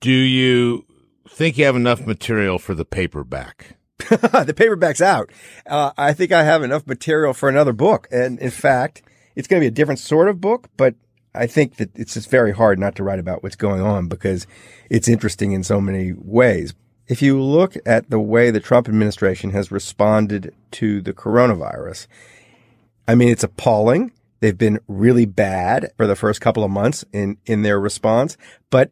do 0.00 0.10
you 0.10 0.84
think 1.28 1.56
you 1.56 1.64
have 1.66 1.76
enough 1.76 2.06
material 2.06 2.58
for 2.58 2.74
the 2.74 2.84
paperback? 2.84 3.75
the 4.08 4.54
paperback's 4.56 5.00
out. 5.00 5.30
Uh, 5.66 5.92
I 5.96 6.12
think 6.12 6.32
I 6.32 6.44
have 6.44 6.62
enough 6.62 6.86
material 6.86 7.32
for 7.32 7.48
another 7.48 7.72
book. 7.72 8.08
And 8.10 8.38
in 8.38 8.50
fact, 8.50 9.02
it's 9.34 9.48
going 9.48 9.60
to 9.60 9.64
be 9.64 9.68
a 9.68 9.70
different 9.70 10.00
sort 10.00 10.28
of 10.28 10.40
book, 10.40 10.68
but 10.76 10.94
I 11.34 11.46
think 11.46 11.76
that 11.76 11.90
it's 11.96 12.14
just 12.14 12.30
very 12.30 12.52
hard 12.52 12.78
not 12.78 12.96
to 12.96 13.02
write 13.02 13.18
about 13.18 13.42
what's 13.42 13.56
going 13.56 13.80
on 13.80 14.08
because 14.08 14.46
it's 14.90 15.08
interesting 15.08 15.52
in 15.52 15.62
so 15.62 15.80
many 15.80 16.12
ways. 16.12 16.74
If 17.08 17.22
you 17.22 17.40
look 17.40 17.76
at 17.86 18.10
the 18.10 18.18
way 18.18 18.50
the 18.50 18.60
Trump 18.60 18.88
administration 18.88 19.50
has 19.50 19.70
responded 19.70 20.54
to 20.72 21.00
the 21.00 21.12
coronavirus, 21.12 22.06
I 23.06 23.14
mean, 23.14 23.28
it's 23.28 23.44
appalling. 23.44 24.12
They've 24.40 24.56
been 24.56 24.80
really 24.88 25.24
bad 25.24 25.90
for 25.96 26.06
the 26.06 26.16
first 26.16 26.40
couple 26.40 26.64
of 26.64 26.70
months 26.70 27.04
in, 27.12 27.38
in 27.46 27.62
their 27.62 27.78
response, 27.78 28.36
but 28.70 28.90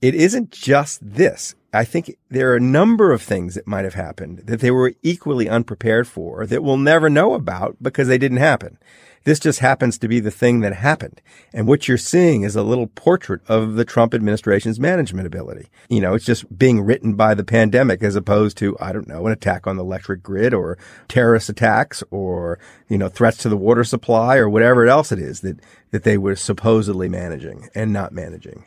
it 0.00 0.14
isn't 0.14 0.50
just 0.50 0.98
this. 1.02 1.54
I 1.72 1.84
think 1.84 2.16
there 2.28 2.52
are 2.52 2.56
a 2.56 2.60
number 2.60 3.12
of 3.12 3.22
things 3.22 3.54
that 3.54 3.66
might 3.66 3.84
have 3.84 3.94
happened 3.94 4.40
that 4.44 4.60
they 4.60 4.70
were 4.70 4.92
equally 5.02 5.48
unprepared 5.48 6.06
for 6.06 6.46
that 6.46 6.62
we'll 6.62 6.76
never 6.76 7.08
know 7.08 7.32
about 7.32 7.76
because 7.80 8.08
they 8.08 8.18
didn't 8.18 8.38
happen. 8.38 8.78
This 9.24 9.38
just 9.38 9.60
happens 9.60 9.98
to 9.98 10.08
be 10.08 10.20
the 10.20 10.32
thing 10.32 10.60
that 10.60 10.74
happened. 10.74 11.20
And 11.52 11.68
what 11.68 11.86
you're 11.86 11.96
seeing 11.96 12.42
is 12.42 12.56
a 12.56 12.62
little 12.62 12.88
portrait 12.88 13.40
of 13.48 13.74
the 13.74 13.84
Trump 13.84 14.14
administration's 14.14 14.80
management 14.80 15.26
ability. 15.26 15.68
You 15.88 16.00
know, 16.00 16.14
it's 16.14 16.24
just 16.24 16.58
being 16.58 16.80
written 16.80 17.14
by 17.14 17.34
the 17.34 17.44
pandemic 17.44 18.02
as 18.02 18.16
opposed 18.16 18.58
to, 18.58 18.76
I 18.80 18.92
don't 18.92 19.08
know, 19.08 19.26
an 19.26 19.32
attack 19.32 19.66
on 19.66 19.76
the 19.76 19.84
electric 19.84 20.22
grid 20.22 20.52
or 20.52 20.76
terrorist 21.08 21.48
attacks 21.48 22.02
or, 22.10 22.58
you 22.88 22.98
know, 22.98 23.08
threats 23.08 23.38
to 23.38 23.48
the 23.48 23.56
water 23.56 23.84
supply 23.84 24.36
or 24.36 24.48
whatever 24.48 24.86
else 24.86 25.12
it 25.12 25.20
is 25.20 25.40
that, 25.42 25.60
that 25.92 26.02
they 26.02 26.18
were 26.18 26.36
supposedly 26.36 27.08
managing 27.08 27.68
and 27.74 27.92
not 27.92 28.12
managing. 28.12 28.64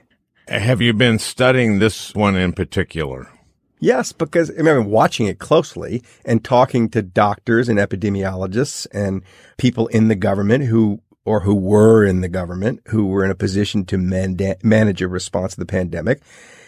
Have 0.47 0.79
you 0.79 0.93
been 0.93 1.17
studying 1.17 1.79
this 1.79 2.13
one 2.13 2.35
in 2.35 2.53
particular? 2.53 3.27
Yes, 3.79 4.11
because 4.11 4.51
I 4.51 4.53
remember 4.53 4.83
watching 4.83 5.25
it 5.25 5.39
closely 5.39 6.03
and 6.23 6.43
talking 6.43 6.87
to 6.89 7.01
doctors 7.01 7.67
and 7.67 7.79
epidemiologists 7.79 8.85
and 8.93 9.23
people 9.57 9.87
in 9.87 10.07
the 10.07 10.15
government 10.15 10.65
who 10.65 11.01
or 11.25 11.39
who 11.39 11.55
were 11.55 12.05
in 12.05 12.21
the 12.21 12.29
government 12.29 12.81
who 12.89 13.07
were 13.07 13.25
in 13.25 13.31
a 13.31 13.35
position 13.35 13.85
to 13.85 13.97
manda- 13.97 14.57
manage 14.61 15.01
a 15.01 15.07
response 15.07 15.55
to 15.55 15.59
the 15.59 15.65
pandemic. 15.65 16.21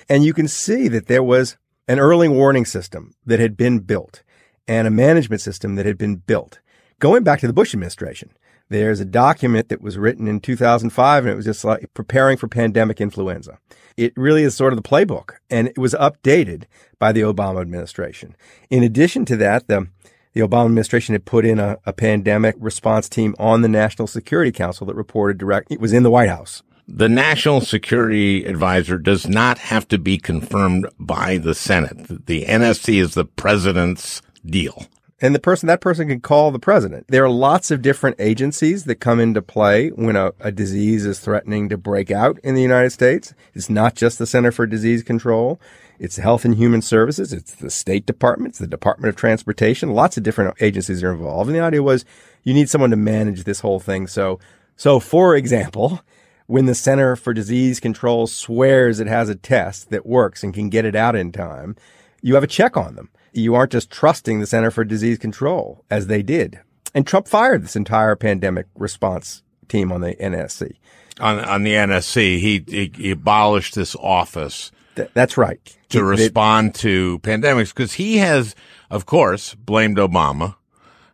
And 0.10 0.26
you 0.26 0.34
can 0.34 0.48
see 0.48 0.88
that 0.88 1.06
there 1.06 1.24
was 1.24 1.56
an 1.88 2.00
early 2.00 2.28
warning 2.28 2.66
system 2.66 3.14
that 3.28 3.40
had 3.40 3.56
been 3.56 3.80
built 3.80 4.24
and 4.68 4.88
a 4.88 4.92
management 4.92 5.42
system 5.42 5.76
that 5.76 5.86
had 5.86 6.00
been 6.00 6.16
built 6.16 6.60
going 7.00 7.24
back 7.24 7.42
to 7.42 7.48
the 7.48 7.54
Bush 7.54 7.76
administration. 7.76 8.32
There's 8.70 9.00
a 9.00 9.06
document 9.06 9.70
that 9.70 9.82
was 9.82 9.98
written 9.98 10.28
in 10.28 10.42
2005 10.42 11.24
and 11.24 11.32
it 11.32 11.36
was 11.36 11.46
just 11.46 11.64
like 11.64 11.94
preparing 11.94 12.38
for 12.38 12.48
pandemic 12.48 13.00
influenza. 13.00 13.60
It 13.96 14.14
really 14.18 14.44
is 14.44 14.56
sort 14.56 14.74
of 14.74 14.82
the 14.82 14.88
playbook 14.88 15.36
and 15.50 15.68
it 15.68 15.78
was 15.78 15.94
updated 15.94 16.64
by 17.00 17.12
the 17.12 17.22
Obama 17.22 17.62
administration. 17.62 18.36
In 18.70 18.84
addition 18.84 19.26
to 19.26 19.38
that, 19.38 19.68
the 19.68 19.88
the 20.34 20.48
Obama 20.48 20.66
administration 20.66 21.16
had 21.16 21.26
put 21.26 21.46
in 21.46 21.58
a, 21.58 21.78
a 21.84 21.92
pandemic 21.92 22.56
response 22.60 23.10
team 23.10 23.34
on 23.40 23.64
the 23.64 23.68
National 23.68 24.08
Security 24.08 24.52
Council 24.52 24.86
that 24.86 24.96
reported 24.96 25.40
direct. 25.40 25.72
It 25.72 25.80
was 25.80 25.94
in 25.94 26.04
the 26.04 26.12
White 26.12 26.30
House. 26.30 26.62
The 26.88 27.10
National 27.10 27.60
Security 27.60 28.46
Advisor 28.46 29.00
does 29.00 29.28
not 29.28 29.58
have 29.58 29.88
to 29.88 29.98
be 29.98 30.20
confirmed 30.20 30.88
by 31.00 31.38
the 31.38 31.56
Senate. 31.56 32.28
The 32.28 32.46
NSC 32.46 33.02
is 33.02 33.16
the 33.16 33.26
president's 33.26 34.22
deal 34.46 34.86
and 35.20 35.34
the 35.34 35.40
person 35.40 35.68
that 35.68 35.82
person 35.82 36.08
can 36.08 36.20
call 36.20 36.52
the 36.52 36.60
president. 36.60 37.08
There 37.08 37.24
are 37.24 37.30
lots 37.30 37.72
of 37.72 37.82
different 37.82 38.18
agencies 38.20 38.84
that 38.84 38.96
come 38.96 39.20
into 39.20 39.42
play 39.42 39.90
when 39.90 40.16
a, 40.16 40.34
a, 40.40 40.52
disease 40.52 41.06
is 41.06 41.20
threatening 41.20 41.70
to 41.70 41.78
break 41.78 42.12
out 42.12 42.38
in 42.44 42.54
the 42.54 42.62
United 42.62 42.92
States. 42.92 43.34
It's 43.56 43.70
not 43.70 43.96
just 43.96 44.20
the 44.20 44.28
Center 44.28 44.52
for 44.52 44.68
Disease 44.68 45.02
Control. 45.02 45.60
It's 45.98 46.18
Health 46.18 46.46
and 46.46 46.56
Human 46.56 46.84
Services. 46.84 47.34
It's 47.34 47.56
the 47.56 47.72
State 47.72 48.06
Department. 48.06 48.52
It's 48.52 48.60
the 48.60 48.68
Department 48.68 49.10
of 49.10 49.16
Transportation. 49.16 49.94
Lots 49.94 50.18
of 50.18 50.24
different 50.24 50.62
agencies 50.62 51.04
are 51.04 51.12
involved. 51.12 51.50
And 51.50 51.58
the 51.58 51.64
idea 51.64 51.82
was 51.82 52.06
you 52.44 52.54
need 52.54 52.70
someone 52.70 52.92
to 52.92 52.96
manage 52.96 53.44
this 53.44 53.62
whole 53.62 53.80
thing. 53.80 54.06
So, 54.06 54.40
so 54.76 55.00
for 55.00 55.36
example, 55.36 56.02
when 56.46 56.68
the 56.68 56.76
Center 56.76 57.16
for 57.16 57.34
Disease 57.34 57.80
Control 57.80 58.28
swears 58.28 59.00
it 59.00 59.08
has 59.08 59.30
a 59.30 59.36
test 59.36 59.90
that 59.90 60.06
works 60.06 60.44
and 60.44 60.54
can 60.54 60.70
get 60.70 60.86
it 60.86 60.96
out 60.96 61.16
in 61.16 61.32
time, 61.32 61.76
you 62.22 62.36
have 62.36 62.44
a 62.44 62.48
check 62.48 62.78
on 62.78 62.96
them 62.96 63.10
you 63.34 63.56
aren't 63.56 63.72
just 63.72 63.90
trusting 63.90 64.40
the 64.40 64.48
Center 64.48 64.72
for 64.72 64.84
Disease 64.84 65.18
Control 65.18 65.84
as 65.90 66.08
they 66.08 66.22
did. 66.22 66.60
And 66.94 67.06
Trump 67.06 67.28
fired 67.28 67.64
this 67.64 67.76
entire 67.76 68.16
pandemic 68.16 68.68
response 68.76 69.44
team 69.68 69.92
on 69.92 70.02
the 70.02 70.16
NSC. 70.16 70.76
On, 71.20 71.40
on 71.40 71.64
the 71.64 71.74
NSC, 71.74 72.40
he, 72.40 72.64
he, 72.68 72.92
he 72.96 73.12
abolished 73.12 73.76
this 73.76 73.96
office. 73.96 74.72
Th- 74.96 75.10
that's 75.14 75.38
right. 75.38 75.60
To 75.90 76.00
he, 76.00 76.04
respond 76.04 76.76
to 76.76 77.20
pandemics 77.20 77.70
because 77.70 77.94
he 77.94 78.18
has, 78.18 78.56
of 78.90 79.06
course, 79.06 79.54
blamed 79.56 79.98
Obama 79.98 80.56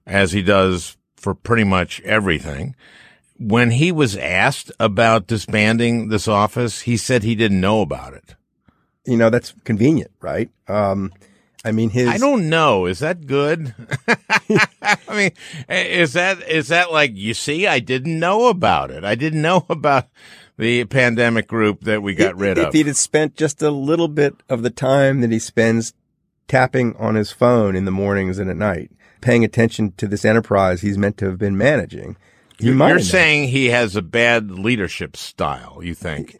as 0.05 0.31
he 0.31 0.41
does 0.41 0.97
for 1.15 1.33
pretty 1.33 1.63
much 1.63 2.01
everything. 2.01 2.75
When 3.37 3.71
he 3.71 3.91
was 3.91 4.15
asked 4.15 4.71
about 4.79 5.27
disbanding 5.27 6.09
this 6.09 6.27
office, 6.27 6.81
he 6.81 6.97
said 6.97 7.23
he 7.23 7.35
didn't 7.35 7.61
know 7.61 7.81
about 7.81 8.13
it. 8.13 8.35
You 9.05 9.17
know, 9.17 9.29
that's 9.29 9.53
convenient, 9.63 10.11
right? 10.21 10.49
Um, 10.67 11.11
I 11.65 11.71
mean, 11.71 11.89
his. 11.89 12.09
I 12.09 12.17
don't 12.17 12.49
know. 12.49 12.85
Is 12.85 12.99
that 12.99 13.25
good? 13.25 13.73
I 14.81 14.97
mean, 15.15 15.31
is 15.69 16.13
that 16.13 16.41
is 16.47 16.67
that 16.67 16.91
like 16.91 17.15
you 17.15 17.33
see? 17.33 17.67
I 17.67 17.79
didn't 17.79 18.19
know 18.19 18.47
about 18.47 18.91
it. 18.91 19.05
I 19.05 19.15
didn't 19.15 19.41
know 19.41 19.65
about 19.69 20.07
the 20.57 20.83
pandemic 20.85 21.47
group 21.47 21.81
that 21.81 22.03
we 22.03 22.15
got 22.15 22.35
if, 22.35 22.41
rid 22.41 22.57
of. 22.57 22.67
If 22.67 22.73
he'd 22.73 22.87
have 22.87 22.97
spent 22.97 23.35
just 23.35 23.61
a 23.61 23.71
little 23.71 24.09
bit 24.09 24.35
of 24.49 24.61
the 24.61 24.69
time 24.69 25.21
that 25.21 25.31
he 25.31 25.39
spends 25.39 25.93
tapping 26.47 26.95
on 26.97 27.15
his 27.15 27.31
phone 27.31 27.75
in 27.75 27.85
the 27.85 27.91
mornings 27.91 28.39
and 28.39 28.49
at 28.49 28.57
night, 28.57 28.91
paying 29.21 29.45
attention 29.45 29.93
to 29.93 30.07
this 30.07 30.25
enterprise 30.25 30.81
he's 30.81 30.97
meant 30.97 31.17
to 31.17 31.25
have 31.25 31.37
been 31.37 31.57
managing. 31.57 32.17
You 32.59 32.75
You're 32.75 32.99
saying 32.99 33.49
he 33.49 33.67
has 33.67 33.95
a 33.95 34.01
bad 34.01 34.51
leadership 34.51 35.15
style. 35.15 35.79
You 35.81 35.95
think 35.95 36.37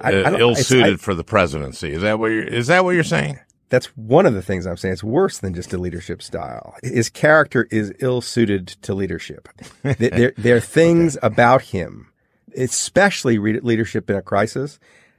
I, 0.00 0.12
I 0.12 0.22
uh, 0.22 0.38
ill 0.38 0.54
suited 0.54 1.00
for 1.00 1.14
the 1.14 1.24
presidency? 1.24 1.92
Is 1.92 2.02
that 2.02 2.18
what 2.18 2.28
you're? 2.28 2.44
Is 2.44 2.68
that 2.68 2.84
what 2.84 2.92
you're 2.92 3.04
saying? 3.04 3.40
That's 3.70 3.86
one 3.96 4.26
of 4.26 4.34
the 4.34 4.42
things 4.42 4.66
I'm 4.66 4.76
saying. 4.76 4.92
It's 4.92 5.04
worse 5.04 5.38
than 5.38 5.54
just 5.54 5.72
a 5.72 5.78
leadership 5.78 6.22
style. 6.22 6.74
His 6.82 7.08
character 7.08 7.66
is 7.70 7.92
ill 8.00 8.20
suited 8.20 8.68
to 8.82 8.94
leadership. 8.94 9.48
there, 9.82 10.32
there 10.36 10.56
are 10.56 10.60
things 10.60 11.16
okay. 11.16 11.26
about 11.26 11.62
him, 11.62 12.08
especially 12.56 13.38
leadership 13.38 14.10
in 14.10 14.16
a 14.16 14.22
crisis, 14.22 14.78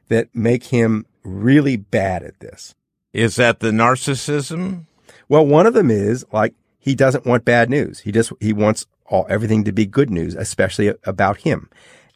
that 0.10 0.28
make 0.36 0.66
him 0.66 1.06
really 1.24 1.78
bad 1.78 2.24
at 2.24 2.40
this. 2.42 2.76
Is 3.14 3.38
that 3.38 3.62
the 3.62 3.72
narcissism? 3.72 4.86
Well, 5.30 5.46
one 5.46 5.66
of 5.66 5.74
them 5.74 5.90
is 5.90 6.26
like 6.32 6.54
he 6.78 6.94
doesn't 6.94 7.26
want 7.26 7.46
bad 7.46 7.70
news. 7.70 8.00
He 8.00 8.12
just 8.12 8.34
he 8.42 8.52
wants 8.52 8.86
all 9.06 9.26
everything 9.30 9.64
to 9.64 9.72
be 9.72 9.86
good 9.86 10.10
news, 10.10 10.36
especially 10.36 10.94
about 11.06 11.38
him. 11.38 11.70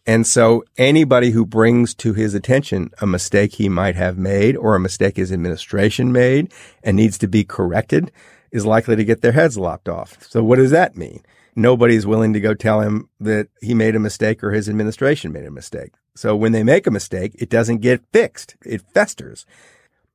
And 0.07 0.27
so 0.27 0.63
anybody 0.77 1.31
who 1.31 1.45
brings 1.45 1.95
to 1.95 2.13
his 2.13 2.35
attention 2.35 2.91
a 3.01 3.07
mistake 3.07 3.53
he 3.53 3.69
might 3.69 3.95
have 3.95 4.17
made 4.17 4.55
or 4.55 4.75
a 4.75 4.79
mistake 4.79 5.17
his 5.17 5.31
administration 5.31 6.11
made 6.11 6.53
and 6.83 6.95
needs 6.95 7.17
to 7.19 7.27
be 7.27 7.43
corrected 7.43 8.11
is 8.51 8.65
likely 8.65 8.95
to 8.95 9.03
get 9.03 9.21
their 9.21 9.31
heads 9.31 9.57
lopped 9.57 9.89
off. 9.89 10.17
So 10.29 10.43
what 10.43 10.57
does 10.57 10.71
that 10.71 10.95
mean? 10.95 11.23
Nobody's 11.55 12.05
willing 12.05 12.33
to 12.33 12.39
go 12.39 12.53
tell 12.53 12.81
him 12.81 13.09
that 13.19 13.47
he 13.61 13.73
made 13.73 13.95
a 13.95 13.99
mistake 13.99 14.43
or 14.43 14.51
his 14.51 14.69
administration 14.69 15.31
made 15.31 15.45
a 15.45 15.51
mistake. 15.51 15.93
So 16.15 16.35
when 16.35 16.51
they 16.51 16.63
make 16.63 16.85
a 16.85 16.91
mistake, 16.91 17.33
it 17.39 17.49
doesn't 17.49 17.77
get 17.77 18.05
fixed. 18.13 18.55
It 18.63 18.83
festers. 18.93 19.45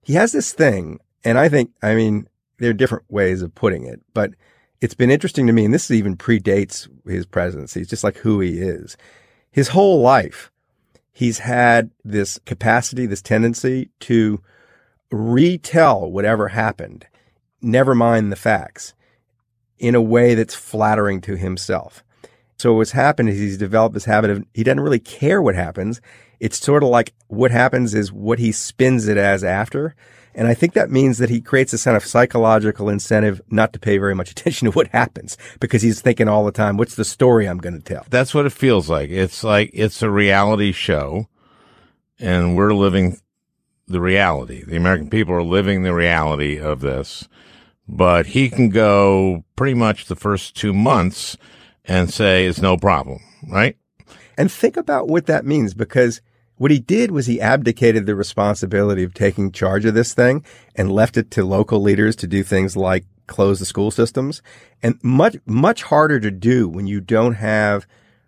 He 0.03 0.15
has 0.15 0.33
this 0.33 0.53
thing, 0.53 0.99
and 1.25 1.39
I 1.39 1.49
think, 1.49 1.73
I 1.83 1.95
mean, 1.95 2.29
there 2.59 2.71
are 2.71 2.75
different 2.75 3.05
ways 3.09 3.43
of 3.43 3.55
putting 3.55 3.87
it, 3.87 4.01
but 4.15 4.33
it's 4.81 4.95
been 4.95 5.11
interesting 5.11 5.47
to 5.47 5.53
me, 5.53 5.65
and 5.65 5.75
this 5.75 5.91
even 5.91 6.17
predates 6.17 6.89
his 7.07 7.27
presidency. 7.27 7.81
It's 7.81 7.91
just 7.91 8.05
like 8.05 8.17
who 8.19 8.41
he 8.41 8.61
is 8.61 8.97
his 9.51 9.69
whole 9.69 10.01
life, 10.01 10.51
he's 11.13 11.41
had 11.41 11.91
this 12.05 12.39
capacity, 12.47 13.07
this 13.07 13.23
tendency 13.23 13.91
to 14.01 14.41
retell 15.11 16.11
whatever 16.11 16.49
happened, 16.49 17.07
never 17.61 17.95
mind 17.95 18.31
the 18.31 18.37
facts, 18.37 18.95
in 19.79 19.95
a 19.95 20.03
way 20.03 20.35
that's 20.35 20.55
flattering 20.55 21.21
to 21.23 21.37
himself. 21.37 22.05
So 22.59 22.75
what's 22.75 22.93
happened 22.93 23.31
is 23.31 23.39
he's 23.39 23.57
developed 23.57 23.95
this 23.95 24.05
habit 24.05 24.31
of 24.31 24.45
he 24.53 24.63
doesn't 24.63 24.81
really 24.81 24.99
care 24.99 25.41
what 25.41 25.55
happens. 25.55 26.01
It's 26.41 26.59
sort 26.59 26.83
of 26.83 26.91
like 26.91 27.15
what 27.29 27.51
happens 27.51 27.95
is 27.95 28.13
what 28.13 28.39
he 28.39 28.53
spins 28.53 29.09
it 29.09 29.17
as 29.17 29.43
after. 29.43 29.95
And 30.41 30.49
I 30.49 30.55
think 30.55 30.73
that 30.73 30.91
means 30.91 31.19
that 31.19 31.29
he 31.29 31.43
creates 31.43 31.75
a 31.75 31.79
kind 31.79 31.99
of 31.99 32.03
psychological 32.07 32.89
incentive 32.89 33.43
not 33.51 33.75
to 33.75 33.79
pay 33.79 33.99
very 33.99 34.15
much 34.15 34.31
attention 34.33 34.65
to 34.65 34.73
what 34.73 34.87
happens 34.87 35.37
because 35.61 35.83
he's 35.83 36.01
thinking 36.01 36.29
all 36.29 36.47
the 36.47 36.51
time, 36.51 36.79
what's 36.79 36.95
the 36.95 37.05
story 37.05 37.47
I'm 37.47 37.59
going 37.59 37.77
to 37.77 37.83
tell? 37.83 38.07
That's 38.09 38.33
what 38.33 38.47
it 38.47 38.53
feels 38.55 38.89
like. 38.89 39.11
It's 39.11 39.45
like 39.45 39.69
it's 39.75 40.01
a 40.01 40.09
reality 40.09 40.73
show 40.73 41.29
and 42.19 42.57
we're 42.57 42.73
living 42.73 43.19
the 43.87 44.01
reality. 44.01 44.65
The 44.65 44.77
American 44.77 45.11
people 45.11 45.35
are 45.35 45.43
living 45.43 45.83
the 45.83 45.93
reality 45.93 46.59
of 46.59 46.81
this, 46.81 47.29
but 47.87 48.29
he 48.29 48.49
can 48.49 48.71
go 48.71 49.45
pretty 49.57 49.75
much 49.75 50.07
the 50.07 50.17
first 50.17 50.57
two 50.57 50.73
months 50.73 51.37
and 51.85 52.11
say 52.11 52.47
it's 52.47 52.63
no 52.63 52.79
problem, 52.79 53.21
right? 53.47 53.77
And 54.39 54.51
think 54.51 54.79
about 54.79 55.07
what 55.07 55.27
that 55.27 55.45
means 55.45 55.75
because 55.75 56.23
What 56.61 56.71
he 56.71 56.79
did 56.79 57.11
was 57.11 57.25
he 57.25 57.41
abdicated 57.41 58.05
the 58.05 58.15
responsibility 58.15 59.03
of 59.03 59.15
taking 59.15 59.51
charge 59.51 59.87
of 59.87 59.95
this 59.95 60.13
thing 60.13 60.45
and 60.77 60.93
left 60.93 61.17
it 61.17 61.31
to 61.31 61.43
local 61.43 61.81
leaders 61.81 62.15
to 62.17 62.27
do 62.27 62.43
things 62.43 62.77
like 62.77 63.07
close 63.27 63.61
the 63.61 63.65
school 63.65 63.91
systems 63.91 64.43
and 64.83 64.99
much, 65.03 65.39
much 65.47 65.85
harder 65.85 66.21
to 66.21 66.31
do 66.31 66.69
when 66.69 66.87
you 66.87 67.01
don't 67.01 67.37
have 67.37 67.87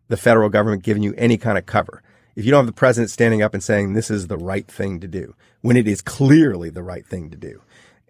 the 0.09 0.16
federal 0.16 0.49
government 0.49 0.83
giving 0.83 1.03
you 1.03 1.12
any 1.18 1.37
kind 1.37 1.59
of 1.59 1.66
cover. 1.66 2.03
If 2.35 2.47
you 2.47 2.51
don't 2.51 2.61
have 2.61 2.66
the 2.66 2.72
president 2.72 3.11
standing 3.11 3.43
up 3.43 3.53
and 3.53 3.62
saying 3.62 3.93
this 3.93 4.11
is 4.11 4.28
the 4.28 4.39
right 4.39 4.66
thing 4.66 4.99
to 5.01 5.07
do 5.07 5.35
when 5.61 5.76
it 5.76 5.87
is 5.87 6.01
clearly 6.01 6.70
the 6.70 6.83
right 6.83 7.07
thing 7.07 7.28
to 7.28 7.37
do. 7.37 7.61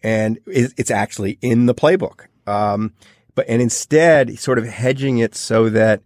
And 0.05 0.39
it's 0.47 0.93
actually 0.93 1.37
in 1.43 1.67
the 1.67 1.75
playbook. 1.75 2.27
Um, 2.47 2.93
but, 3.35 3.49
and 3.49 3.61
instead 3.61 4.39
sort 4.39 4.59
of 4.59 4.69
hedging 4.69 5.19
it 5.19 5.35
so 5.35 5.69
that, 5.71 6.01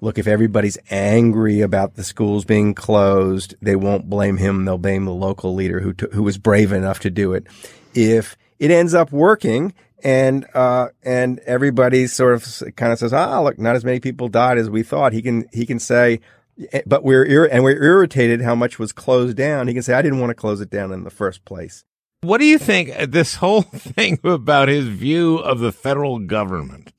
look, 0.00 0.18
if 0.18 0.26
everybody's 0.26 0.78
angry 0.90 1.60
about 1.60 1.94
the 1.94 2.04
schools 2.04 2.44
being 2.44 2.74
closed, 2.74 3.54
they 3.60 3.76
won't 3.76 4.08
blame 4.08 4.36
him. 4.36 4.64
They'll 4.64 4.78
blame 4.78 5.04
the 5.04 5.12
local 5.14 5.54
leader 5.54 5.80
who, 5.80 5.92
t- 5.92 6.06
who 6.12 6.22
was 6.22 6.38
brave 6.38 6.72
enough 6.72 7.00
to 7.00 7.10
do 7.10 7.32
it. 7.32 7.46
If 7.94 8.36
it 8.58 8.70
ends 8.70 8.94
up 8.94 9.12
working 9.12 9.74
and, 10.02 10.46
uh, 10.54 10.88
and 11.02 11.38
everybody 11.40 12.06
sort 12.06 12.34
of 12.34 12.76
kind 12.76 12.92
of 12.92 12.98
says, 12.98 13.12
ah, 13.12 13.40
look, 13.42 13.58
not 13.58 13.76
as 13.76 13.84
many 13.84 14.00
people 14.00 14.28
died 14.28 14.58
as 14.58 14.68
we 14.68 14.82
thought. 14.82 15.12
He 15.12 15.22
can, 15.22 15.48
he 15.52 15.66
can 15.66 15.78
say, 15.78 16.20
eh, 16.72 16.82
but 16.86 17.02
we're, 17.02 17.24
ir- 17.24 17.50
and 17.50 17.64
we're 17.64 17.82
irritated 17.82 18.42
how 18.42 18.54
much 18.54 18.78
was 18.78 18.92
closed 18.92 19.36
down. 19.36 19.68
He 19.68 19.74
can 19.74 19.82
say, 19.82 19.94
I 19.94 20.02
didn't 20.02 20.20
want 20.20 20.30
to 20.30 20.34
close 20.34 20.60
it 20.60 20.70
down 20.70 20.92
in 20.92 21.04
the 21.04 21.10
first 21.10 21.44
place. 21.44 21.84
What 22.22 22.38
do 22.38 22.44
you 22.46 22.58
think 22.58 22.92
this 23.10 23.36
whole 23.36 23.62
thing 23.62 24.18
about 24.24 24.68
his 24.68 24.86
view 24.88 25.38
of 25.38 25.60
the 25.60 25.72
federal 25.72 26.18
government? 26.18 26.92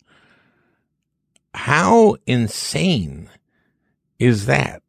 How 1.58 2.16
insane 2.28 3.30
is 4.20 4.46
that? 4.46 4.84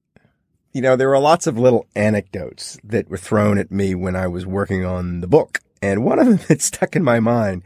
You 0.73 0.83
know, 0.83 0.97
there 0.97 1.09
were 1.09 1.19
lots 1.19 1.47
of 1.47 1.59
little 1.59 1.87
anecdotes 1.97 2.79
that 2.85 3.09
were 3.09 3.17
thrown 3.17 3.59
at 3.59 3.73
me 3.73 3.95
when 3.95 4.15
I 4.15 4.29
was 4.29 4.47
working 4.47 4.85
on 4.85 5.21
the 5.21 5.27
book. 5.27 5.61
And 5.81 6.05
one 6.05 6.19
of 6.19 6.27
them 6.27 6.37
that 6.49 6.61
stuck 6.61 6.95
in 6.95 7.03
my 7.03 7.21
mind 7.21 7.63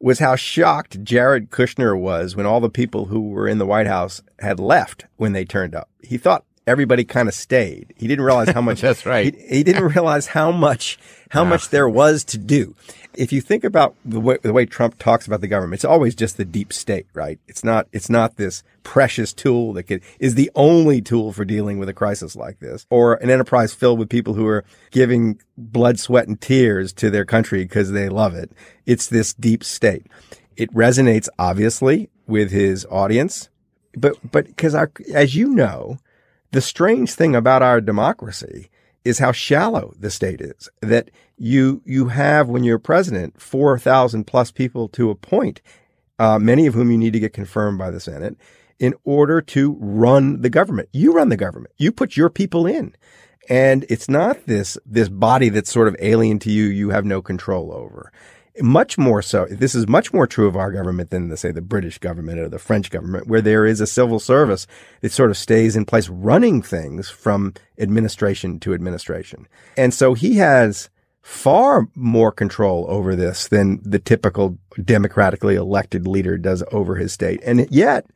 was 0.00 0.18
how 0.18 0.36
shocked 0.36 1.02
Jared 1.02 1.50
Kushner 1.50 1.98
was 1.98 2.36
when 2.36 2.46
all 2.46 2.60
the 2.60 2.70
people 2.70 3.06
who 3.06 3.30
were 3.30 3.48
in 3.48 3.58
the 3.58 3.66
White 3.66 3.86
House 3.86 4.22
had 4.38 4.60
left 4.60 5.06
when 5.16 5.32
they 5.32 5.44
turned 5.44 5.74
up. 5.74 5.88
He 6.02 6.18
thought 6.18 6.44
everybody 6.66 7.04
kind 7.04 7.28
of 7.28 7.34
stayed. 7.34 7.94
He 7.96 8.08
didn't 8.08 8.24
realize 8.24 8.48
how 8.50 8.60
much. 8.60 8.80
That's 8.86 9.06
right. 9.06 9.34
He, 9.34 9.56
he, 9.56 9.62
didn't 9.62 9.84
realize 9.84 10.28
how 10.28 10.50
much 10.50 10.98
how 11.30 11.42
yeah. 11.42 11.50
much 11.50 11.70
there 11.70 11.88
was 11.88 12.24
to 12.24 12.38
do. 12.38 12.74
If 13.14 13.32
you 13.32 13.40
think 13.40 13.64
about 13.64 13.94
the 14.04 14.20
way, 14.20 14.38
the 14.42 14.52
way 14.52 14.66
Trump 14.66 14.98
talks 14.98 15.26
about 15.26 15.40
the 15.40 15.48
government, 15.48 15.78
it's 15.78 15.84
always 15.84 16.14
just 16.14 16.36
the 16.36 16.44
deep 16.44 16.72
state, 16.72 17.06
right? 17.14 17.38
It's 17.46 17.64
not 17.64 17.86
it's 17.92 18.10
not 18.10 18.36
this 18.36 18.62
precious 18.82 19.32
tool 19.32 19.72
that 19.72 19.84
could, 19.84 20.02
is 20.20 20.34
the 20.34 20.50
only 20.54 21.00
tool 21.00 21.32
for 21.32 21.44
dealing 21.44 21.78
with 21.78 21.88
a 21.88 21.94
crisis 21.94 22.36
like 22.36 22.60
this, 22.60 22.86
or 22.90 23.14
an 23.14 23.30
enterprise 23.30 23.72
filled 23.72 23.98
with 23.98 24.10
people 24.10 24.34
who 24.34 24.46
are 24.46 24.64
giving 24.90 25.40
blood, 25.56 25.98
sweat, 25.98 26.28
and 26.28 26.40
tears 26.40 26.92
to 26.92 27.10
their 27.10 27.24
country 27.24 27.64
because 27.64 27.92
they 27.92 28.08
love 28.08 28.34
it. 28.34 28.52
It's 28.84 29.06
this 29.06 29.32
deep 29.32 29.64
state. 29.64 30.06
It 30.56 30.72
resonates 30.74 31.28
obviously 31.38 32.10
with 32.26 32.50
his 32.50 32.86
audience, 32.90 33.48
but 33.96 34.16
but 34.30 34.46
because 34.46 34.74
as 34.74 35.34
you 35.34 35.48
know, 35.48 35.98
the 36.56 36.62
strange 36.62 37.12
thing 37.12 37.36
about 37.36 37.60
our 37.60 37.82
democracy 37.82 38.70
is 39.04 39.18
how 39.18 39.30
shallow 39.30 39.92
the 40.00 40.10
state 40.10 40.40
is. 40.40 40.70
That 40.80 41.10
you 41.36 41.82
you 41.84 42.08
have 42.08 42.48
when 42.48 42.64
you're 42.64 42.78
president 42.78 43.42
four 43.42 43.78
thousand 43.78 44.24
plus 44.26 44.50
people 44.50 44.88
to 44.88 45.10
appoint, 45.10 45.60
uh, 46.18 46.38
many 46.38 46.66
of 46.66 46.72
whom 46.72 46.90
you 46.90 46.96
need 46.96 47.12
to 47.12 47.20
get 47.20 47.34
confirmed 47.34 47.76
by 47.76 47.90
the 47.90 48.00
Senate 48.00 48.38
in 48.78 48.94
order 49.04 49.42
to 49.42 49.76
run 49.78 50.40
the 50.40 50.48
government. 50.48 50.88
You 50.92 51.12
run 51.12 51.28
the 51.28 51.36
government. 51.36 51.74
You 51.76 51.92
put 51.92 52.16
your 52.16 52.30
people 52.30 52.66
in. 52.66 52.96
And 53.50 53.84
it's 53.90 54.08
not 54.08 54.46
this, 54.46 54.76
this 54.84 55.08
body 55.08 55.50
that's 55.50 55.70
sort 55.70 55.88
of 55.88 55.96
alien 56.00 56.38
to 56.40 56.50
you, 56.50 56.64
you 56.64 56.90
have 56.90 57.04
no 57.04 57.22
control 57.22 57.70
over 57.72 58.12
much 58.60 58.96
more 58.98 59.22
so. 59.22 59.46
This 59.50 59.74
is 59.74 59.88
much 59.88 60.12
more 60.12 60.26
true 60.26 60.46
of 60.46 60.56
our 60.56 60.72
government 60.72 61.10
than, 61.10 61.28
the, 61.28 61.36
say, 61.36 61.52
the 61.52 61.60
British 61.60 61.98
government 61.98 62.38
or 62.38 62.48
the 62.48 62.58
French 62.58 62.90
government, 62.90 63.26
where 63.26 63.40
there 63.40 63.66
is 63.66 63.80
a 63.80 63.86
civil 63.86 64.18
service 64.18 64.66
that 65.00 65.12
sort 65.12 65.30
of 65.30 65.36
stays 65.36 65.76
in 65.76 65.84
place 65.84 66.08
running 66.08 66.62
things 66.62 67.08
from 67.10 67.54
administration 67.78 68.58
to 68.60 68.74
administration. 68.74 69.46
And 69.76 69.92
so 69.92 70.14
he 70.14 70.36
has 70.36 70.90
far 71.22 71.88
more 71.94 72.30
control 72.30 72.86
over 72.88 73.16
this 73.16 73.48
than 73.48 73.80
the 73.82 73.98
typical 73.98 74.58
democratically 74.82 75.56
elected 75.56 76.06
leader 76.06 76.38
does 76.38 76.62
over 76.70 76.94
his 76.94 77.12
state. 77.12 77.40
And 77.44 77.66
yet 77.70 78.06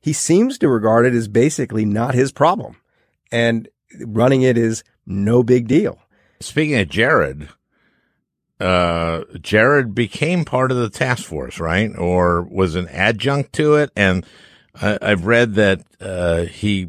he 0.00 0.12
seems 0.12 0.58
to 0.58 0.68
regard 0.68 1.04
it 1.04 1.14
as 1.14 1.26
basically 1.26 1.84
not 1.84 2.14
his 2.14 2.30
problem. 2.30 2.76
And 3.32 3.68
running 4.00 4.42
it 4.42 4.56
is 4.56 4.84
no 5.04 5.42
big 5.42 5.66
deal. 5.66 5.98
Speaking 6.40 6.78
of 6.78 6.88
Jared, 6.88 7.48
uh, 8.60 9.24
Jared 9.40 9.94
became 9.94 10.44
part 10.44 10.70
of 10.70 10.76
the 10.76 10.90
task 10.90 11.24
force, 11.24 11.58
right? 11.58 11.96
Or 11.96 12.42
was 12.42 12.74
an 12.74 12.88
adjunct 12.88 13.52
to 13.54 13.74
it. 13.74 13.90
And 13.96 14.24
I, 14.80 14.98
have 15.02 15.26
read 15.26 15.54
that, 15.54 15.82
uh, 16.00 16.44
he 16.44 16.88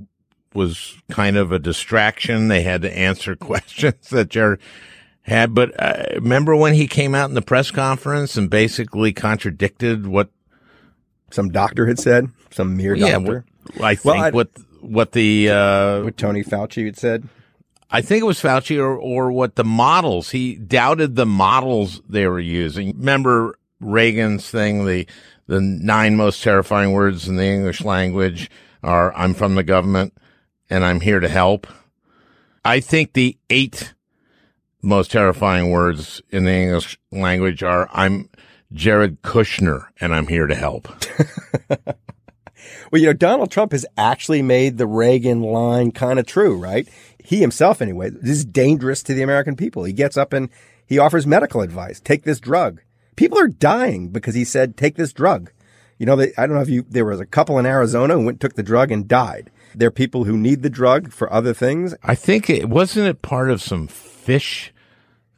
was 0.54 0.96
kind 1.10 1.38
of 1.38 1.52
a 1.52 1.60
distraction. 1.60 2.48
They 2.48 2.62
had 2.62 2.82
to 2.84 2.98
answer 2.98 3.36
questions 3.36 4.10
that 4.10 4.30
Jared 4.30 4.60
had. 5.24 5.54
But 5.54 5.80
uh, 5.82 6.06
remember 6.16 6.56
when 6.56 6.74
he 6.74 6.88
came 6.88 7.16
out 7.16 7.30
in 7.30 7.36
the 7.36 7.42
press 7.42 7.72
conference 7.72 8.38
and 8.38 8.50
basically 8.50 9.12
contradicted 9.12 10.08
what 10.08 10.30
some 11.32 11.52
doctor 11.52 11.88
had 11.88 12.00
said, 12.00 12.30
some 12.52 12.78
mere 12.78 12.96
doctor? 12.96 13.46
Yeah, 13.76 13.86
I 13.86 13.96
think 13.96 14.06
well, 14.06 14.32
what, 14.32 14.50
what 14.82 15.12
the, 15.14 15.50
uh, 15.50 16.04
what 16.04 16.18
Tony 16.18 16.44
Fauci 16.44 16.86
had 16.86 16.98
said. 16.98 17.28
I 17.96 18.02
think 18.02 18.24
it 18.24 18.26
was 18.26 18.42
Fauci 18.42 18.78
or, 18.78 18.98
or 18.98 19.32
what 19.32 19.56
the 19.56 19.64
models, 19.64 20.32
he 20.32 20.56
doubted 20.56 21.16
the 21.16 21.26
models 21.26 22.02
they 22.10 22.28
were 22.28 22.42
using. 22.42 22.90
Remember 22.98 23.58
Reagan's 23.80 24.50
thing, 24.50 24.86
the, 24.86 25.08
the 25.48 25.62
nine 25.62 26.18
most 26.18 26.44
terrifying 26.44 26.92
words 26.92 27.30
in 27.30 27.38
the 27.38 27.46
English 27.46 27.86
language 27.86 28.52
are, 28.84 29.16
I'm 29.16 29.34
from 29.34 29.56
the 29.56 29.64
government 29.64 30.14
and 30.70 30.84
I'm 30.84 31.00
here 31.00 31.22
to 31.22 31.30
help. 31.30 31.68
I 32.66 32.82
think 32.82 33.14
the 33.14 33.38
eight 33.50 33.94
most 34.82 35.10
terrifying 35.12 35.72
words 35.72 36.22
in 36.32 36.44
the 36.44 36.52
English 36.52 37.00
language 37.14 37.64
are, 37.64 37.88
I'm 37.94 38.30
Jared 38.74 39.22
Kushner 39.22 39.86
and 40.02 40.14
I'm 40.14 40.28
here 40.28 40.48
to 40.48 40.56
help. 40.56 40.90
well, 42.92 43.02
you 43.02 43.06
know, 43.06 43.14
Donald 43.14 43.52
Trump 43.52 43.72
has 43.72 43.86
actually 43.98 44.42
made 44.42 44.78
the 44.78 44.86
Reagan 44.86 45.42
line 45.42 45.94
kind 45.94 46.20
of 46.20 46.26
true, 46.26 46.58
right? 46.58 46.90
He 47.26 47.40
himself 47.40 47.82
anyway, 47.82 48.10
this 48.10 48.38
is 48.38 48.46
dangerous 48.46 49.04
to 49.04 49.14
the 49.14 49.24
American 49.24 49.56
people. 49.56 49.84
He 49.84 49.94
gets 49.94 50.18
up 50.18 50.34
and 50.34 50.50
he 50.86 51.00
offers 51.00 51.26
medical 51.26 51.62
advice. 51.62 52.00
Take 52.00 52.24
this 52.24 52.40
drug. 52.40 52.82
People 53.16 53.40
are 53.40 53.48
dying 53.48 54.10
because 54.10 54.36
he 54.36 54.46
said, 54.46 54.78
take 54.78 54.96
this 54.96 55.14
drug. 55.14 55.52
You 55.98 56.06
know, 56.06 56.16
they, 56.16 56.34
I 56.38 56.46
don't 56.46 56.56
know 56.56 56.62
if 56.62 56.70
you, 56.70 56.86
there 56.90 57.06
was 57.06 57.20
a 57.20 57.26
couple 57.26 57.58
in 57.58 57.66
Arizona 57.66 58.16
who 58.16 58.26
went, 58.26 58.40
took 58.40 58.56
the 58.56 58.64
drug 58.64 58.92
and 58.92 59.08
died. 59.08 59.50
There 59.74 59.88
are 59.88 59.92
people 59.92 60.26
who 60.26 60.38
need 60.38 60.62
the 60.62 60.70
drug 60.70 61.12
for 61.12 61.32
other 61.32 61.54
things. 61.54 61.96
I 62.04 62.16
think 62.16 62.50
it 62.50 62.70
wasn't 62.70 63.08
it 63.08 63.22
part 63.22 63.50
of 63.50 63.62
some 63.62 63.88
fish. 63.88 64.74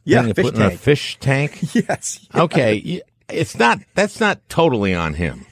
Yeah, 0.04 0.32
fish 0.32 0.44
put 0.44 0.54
tank. 0.54 0.72
in 0.72 0.76
a 0.76 0.78
fish 0.78 1.18
tank. 1.20 1.74
yes. 1.74 2.26
Yeah. 2.34 2.42
Okay. 2.42 3.02
It's 3.28 3.58
not, 3.58 3.80
that's 3.94 4.20
not 4.20 4.48
totally 4.48 4.94
on 4.94 5.14
him. 5.14 5.46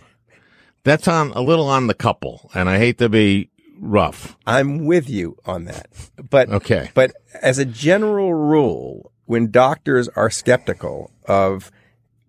That's 0.84 1.08
on 1.08 1.32
a 1.32 1.40
little 1.40 1.68
on 1.68 1.88
the 1.88 1.94
couple. 1.94 2.50
And 2.54 2.68
I 2.68 2.78
hate 2.78 2.98
to 2.98 3.08
be 3.08 3.50
rough. 3.78 4.36
I'm 4.46 4.84
with 4.86 5.08
you 5.08 5.36
on 5.44 5.64
that. 5.64 5.88
But 6.30 6.48
okay. 6.50 6.90
But 6.94 7.12
as 7.42 7.58
a 7.58 7.64
general 7.64 8.34
rule, 8.34 9.12
when 9.24 9.50
doctors 9.50 10.08
are 10.08 10.30
skeptical 10.30 11.10
of 11.26 11.70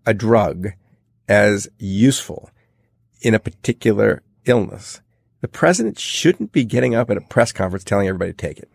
a 0.06 0.14
drug 0.14 0.70
as 1.28 1.68
useful 1.78 2.50
in 3.22 3.34
a 3.34 3.40
particular 3.40 4.24
illness, 4.46 5.02
the 5.42 5.48
president 5.48 6.00
shouldn't 6.00 6.52
be 6.52 6.66
getting 6.66 6.96
up 6.96 7.10
at 7.10 7.18
a 7.18 7.22
press 7.22 7.52
conference 7.52 7.84
telling 7.84 8.08
everybody 8.08 8.32
to 8.32 8.38
take 8.38 8.60
it. 8.60 8.70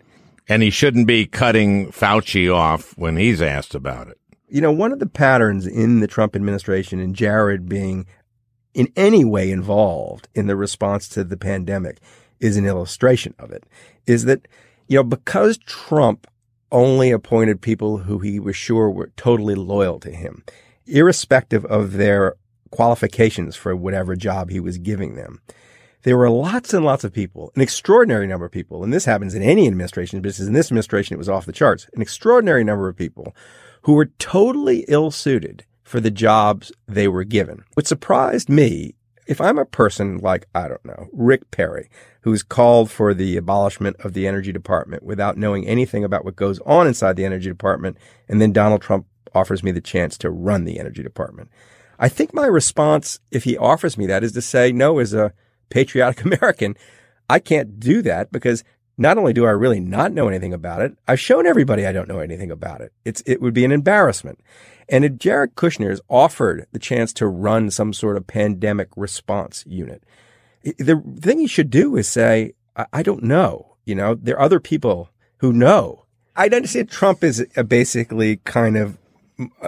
And 0.48 0.62
he 0.62 0.70
shouldn't 0.70 1.06
be 1.06 1.26
cutting 1.26 1.90
Fauci 1.92 2.52
off 2.52 2.96
when 2.98 3.16
he's 3.16 3.40
asked 3.40 3.74
about 3.74 4.08
it. 4.08 4.18
You 4.48 4.60
know, 4.60 4.72
one 4.72 4.92
of 4.92 4.98
the 4.98 5.06
patterns 5.06 5.66
in 5.66 6.00
the 6.00 6.06
Trump 6.06 6.36
administration 6.36 7.00
and 7.00 7.14
Jared 7.14 7.68
being 7.68 8.06
in 8.74 8.92
any 8.96 9.24
way 9.24 9.50
involved 9.50 10.28
in 10.34 10.46
the 10.46 10.56
response 10.56 11.08
to 11.08 11.24
the 11.24 11.36
pandemic 11.36 11.98
is 12.42 12.58
an 12.58 12.66
illustration 12.66 13.34
of 13.38 13.52
it, 13.52 13.64
is 14.06 14.24
that, 14.24 14.46
you 14.88 14.98
know, 14.98 15.04
because 15.04 15.56
Trump 15.58 16.26
only 16.70 17.10
appointed 17.10 17.62
people 17.62 17.98
who 17.98 18.18
he 18.18 18.40
was 18.40 18.56
sure 18.56 18.90
were 18.90 19.12
totally 19.16 19.54
loyal 19.54 20.00
to 20.00 20.10
him, 20.10 20.42
irrespective 20.86 21.64
of 21.66 21.92
their 21.92 22.34
qualifications 22.70 23.54
for 23.54 23.76
whatever 23.76 24.16
job 24.16 24.50
he 24.50 24.58
was 24.58 24.78
giving 24.78 25.14
them. 25.14 25.40
There 26.02 26.18
were 26.18 26.30
lots 26.30 26.74
and 26.74 26.84
lots 26.84 27.04
of 27.04 27.12
people, 27.12 27.52
an 27.54 27.62
extraordinary 27.62 28.26
number 28.26 28.44
of 28.44 28.50
people, 28.50 28.82
and 28.82 28.92
this 28.92 29.04
happens 29.04 29.34
in 29.36 29.42
any 29.42 29.68
administration, 29.68 30.20
but 30.20 30.36
in 30.40 30.52
this 30.52 30.66
administration, 30.66 31.14
it 31.14 31.18
was 31.18 31.28
off 31.28 31.46
the 31.46 31.52
charts, 31.52 31.86
an 31.94 32.02
extraordinary 32.02 32.64
number 32.64 32.88
of 32.88 32.96
people 32.96 33.36
who 33.82 33.92
were 33.92 34.06
totally 34.18 34.84
ill 34.88 35.12
suited 35.12 35.64
for 35.84 36.00
the 36.00 36.10
jobs 36.10 36.72
they 36.88 37.06
were 37.06 37.22
given. 37.22 37.62
What 37.74 37.86
surprised 37.86 38.48
me 38.48 38.94
if 39.26 39.40
I'm 39.40 39.58
a 39.58 39.64
person 39.64 40.18
like, 40.18 40.46
I 40.54 40.68
don't 40.68 40.84
know, 40.84 41.08
Rick 41.12 41.50
Perry, 41.50 41.88
who's 42.22 42.42
called 42.42 42.90
for 42.90 43.14
the 43.14 43.36
abolishment 43.36 43.96
of 44.00 44.12
the 44.12 44.26
energy 44.26 44.52
department 44.52 45.02
without 45.02 45.36
knowing 45.36 45.66
anything 45.66 46.04
about 46.04 46.24
what 46.24 46.36
goes 46.36 46.58
on 46.60 46.86
inside 46.86 47.16
the 47.16 47.24
energy 47.24 47.48
department, 47.48 47.96
and 48.28 48.40
then 48.40 48.52
Donald 48.52 48.82
Trump 48.82 49.06
offers 49.34 49.62
me 49.62 49.70
the 49.70 49.80
chance 49.80 50.18
to 50.18 50.30
run 50.30 50.64
the 50.64 50.78
energy 50.78 51.02
department. 51.02 51.50
I 51.98 52.08
think 52.08 52.34
my 52.34 52.46
response, 52.46 53.20
if 53.30 53.44
he 53.44 53.56
offers 53.56 53.96
me 53.96 54.06
that, 54.06 54.24
is 54.24 54.32
to 54.32 54.42
say, 54.42 54.72
no, 54.72 54.98
as 54.98 55.14
a 55.14 55.32
patriotic 55.70 56.24
American, 56.24 56.76
I 57.30 57.38
can't 57.38 57.78
do 57.78 58.02
that 58.02 58.32
because 58.32 58.64
not 58.98 59.18
only 59.18 59.32
do 59.32 59.46
I 59.46 59.50
really 59.50 59.80
not 59.80 60.12
know 60.12 60.28
anything 60.28 60.52
about 60.52 60.82
it, 60.82 60.96
I've 61.08 61.20
shown 61.20 61.46
everybody 61.46 61.86
I 61.86 61.92
don't 61.92 62.08
know 62.08 62.18
anything 62.18 62.50
about 62.50 62.80
it. 62.80 62.92
It's, 63.04 63.22
it 63.24 63.40
would 63.40 63.54
be 63.54 63.64
an 63.64 63.72
embarrassment. 63.72 64.40
And 64.92 65.18
Jared 65.18 65.54
Kushner 65.54 65.90
is 65.90 66.02
offered 66.10 66.66
the 66.72 66.78
chance 66.78 67.14
to 67.14 67.26
run 67.26 67.70
some 67.70 67.94
sort 67.94 68.18
of 68.18 68.26
pandemic 68.26 68.90
response 68.94 69.64
unit, 69.66 70.04
the 70.62 71.02
thing 71.18 71.38
he 71.38 71.46
should 71.46 71.70
do 71.70 71.96
is 71.96 72.06
say, 72.06 72.52
I, 72.76 73.02
don't 73.02 73.22
know. 73.22 73.76
You 73.86 73.94
know, 73.94 74.14
there 74.14 74.36
are 74.36 74.42
other 74.42 74.60
people 74.60 75.08
who 75.38 75.50
know. 75.50 76.04
I 76.36 76.44
understand 76.46 76.90
Trump 76.90 77.24
is 77.24 77.44
basically 77.66 78.36
kind 78.44 78.76
of 78.76 78.98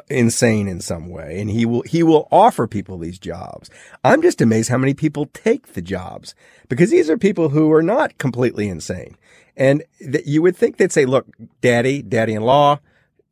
insane 0.08 0.68
in 0.68 0.80
some 0.80 1.08
way 1.08 1.40
and 1.40 1.50
he 1.50 1.64
will 1.64 1.82
he 1.82 2.02
will 2.02 2.28
offer 2.30 2.66
people 2.66 2.98
these 2.98 3.18
jobs. 3.18 3.70
I'm 4.04 4.22
just 4.22 4.40
amazed 4.40 4.68
how 4.68 4.78
many 4.78 4.94
people 4.94 5.26
take 5.32 5.72
the 5.72 5.82
jobs 5.82 6.34
because 6.68 6.90
these 6.90 7.10
are 7.10 7.18
people 7.18 7.48
who 7.48 7.72
are 7.72 7.82
not 7.82 8.18
completely 8.18 8.68
insane. 8.68 9.16
And 9.56 9.82
you 9.98 10.42
would 10.42 10.56
think 10.56 10.76
they'd 10.76 10.92
say, 10.92 11.06
"Look, 11.06 11.26
daddy, 11.60 12.02
daddy-in-law, 12.02 12.78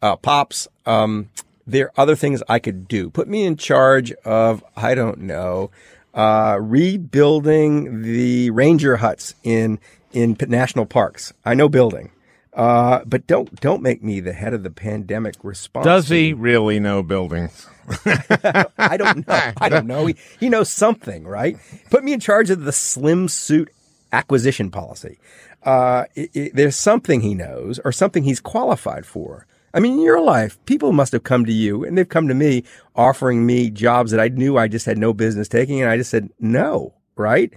uh, 0.01 0.17
pops, 0.17 0.67
um, 0.85 1.29
there 1.67 1.87
are 1.87 1.93
other 1.97 2.17
things 2.17 2.43
I 2.49 2.59
could 2.59 2.89
do. 2.89 3.11
Put 3.11 3.29
me 3.29 3.45
in 3.45 3.57
charge 3.57 4.13
of 4.25 4.65
I 4.77 4.95
don't 4.95 5.21
know, 5.21 5.71
uh, 6.15 6.59
rebuilding 6.61 8.03
the 8.03 8.51
ranger 8.51 8.97
huts 8.97 9.35
in 9.43 9.79
in 10.13 10.37
national 10.49 10.87
parks. 10.87 11.33
I 11.45 11.55
know 11.55 11.69
building. 11.69 12.11
Uh, 12.55 13.03
but 13.07 13.27
don't 13.27 13.61
don't 13.61 13.81
make 13.81 14.03
me 14.03 14.21
the 14.21 14.35
head 14.35 14.53
of 14.53 14.63
the 14.63 14.71
pandemic 14.71 15.37
response. 15.43 15.87
Does 15.87 16.09
he 16.09 16.35
really 16.35 16.79
know 16.79 17.03
buildings? 17.03 17.67
I 18.05 18.97
don't 18.99 19.27
know. 19.27 19.53
I 19.57 19.69
don't 19.71 19.87
know. 19.87 20.07
He, 20.07 20.17
he 20.39 20.49
knows 20.51 20.71
something, 20.71 21.25
right? 21.25 21.57
Put 21.91 22.05
me 22.05 22.13
in 22.13 22.21
charge 22.21 22.51
of 22.51 22.65
the 22.65 22.73
slim 22.73 23.29
suit 23.29 23.71
acquisition 24.13 24.71
policy. 24.71 25.19
Uh, 25.63 26.05
it, 26.15 26.31
it, 26.35 26.55
there's 26.55 26.77
something 26.77 27.23
he 27.23 27.35
knows 27.35 27.79
or 27.85 27.93
something 27.93 28.23
he's 28.25 28.41
qualified 28.41 29.07
for. 29.07 29.47
I 29.75 29.81
mean, 29.81 29.95
in 29.95 30.03
your 30.03 30.21
life, 30.21 30.59
people 30.67 30.93
must 30.93 31.13
have 31.13 31.25
come 31.25 31.45
to 31.47 31.53
you 31.53 31.85
and 31.85 31.97
they've 31.97 32.09
come 32.09 32.29
to 32.29 32.35
me 32.35 32.65
offering 32.95 33.47
me 33.47 33.71
jobs 33.71 34.11
that 34.11 34.21
I 34.21 34.29
knew 34.29 34.59
I 34.59 34.69
just 34.69 34.87
had 34.87 34.99
no 34.99 35.13
business 35.13 35.49
taking. 35.49 35.81
And 35.81 35.91
I 35.91 35.97
just 35.97 36.11
said, 36.11 36.31
no, 36.39 36.95
right? 37.17 37.53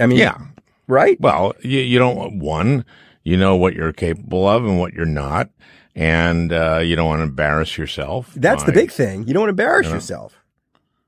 I 0.00 0.06
mean, 0.06 0.18
yeah, 0.18 0.38
right. 0.86 1.20
Well, 1.20 1.54
you, 1.60 1.80
you 1.80 1.98
don't, 1.98 2.16
want 2.16 2.36
one, 2.36 2.84
you 3.22 3.36
know 3.36 3.56
what 3.56 3.74
you're 3.74 3.92
capable 3.92 4.48
of 4.48 4.64
and 4.64 4.78
what 4.78 4.94
you're 4.94 5.06
not. 5.06 5.50
And, 5.94 6.52
uh, 6.52 6.78
you 6.78 6.96
don't 6.96 7.08
want 7.08 7.20
to 7.20 7.24
embarrass 7.24 7.76
yourself. 7.76 8.32
That's 8.34 8.62
by, 8.62 8.66
the 8.66 8.72
big 8.72 8.92
thing. 8.92 9.26
You 9.26 9.34
don't 9.34 9.42
want 9.42 9.48
to 9.48 9.62
embarrass 9.62 9.86
you 9.86 9.90
know, 9.90 9.96
yourself. 9.96 10.38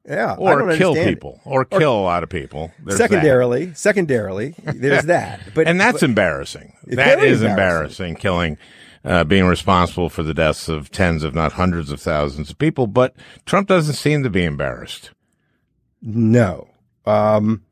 Yeah. 0.07 0.35
Or 0.35 0.77
kill 0.77 0.95
people 0.95 1.41
or, 1.45 1.61
or 1.61 1.65
kill 1.79 1.95
a 1.95 2.03
lot 2.03 2.23
of 2.23 2.29
people. 2.29 2.73
There's 2.85 2.99
secondarily, 2.99 3.67
that. 3.67 3.79
secondarily, 3.79 4.55
there's 4.65 5.05
that. 5.07 5.41
But, 5.55 5.69
and 5.69 5.81
that's 5.81 6.01
but, 6.01 6.03
embarrassing. 6.03 6.75
That 6.87 7.23
is 7.23 7.43
embarrassing, 7.43 7.51
embarrassing 7.51 8.15
killing 8.17 8.59
uh, 9.05 9.25
being 9.25 9.47
responsible 9.47 10.09
for 10.09 10.23
the 10.23 10.35
deaths 10.35 10.69
of 10.69 10.91
tens, 10.91 11.25
if 11.25 11.35
not 11.35 11.53
hundreds 11.53 11.91
of 11.91 12.01
thousands 12.01 12.51
of 12.51 12.59
people. 12.59 12.87
But 12.87 13.15
Trump 13.47 13.69
doesn't 13.69 13.95
seem 13.95 14.23
to 14.23 14.31
be 14.31 14.45
embarrassed. 14.45 15.11
No. 16.03 16.69
Um, 17.07 17.63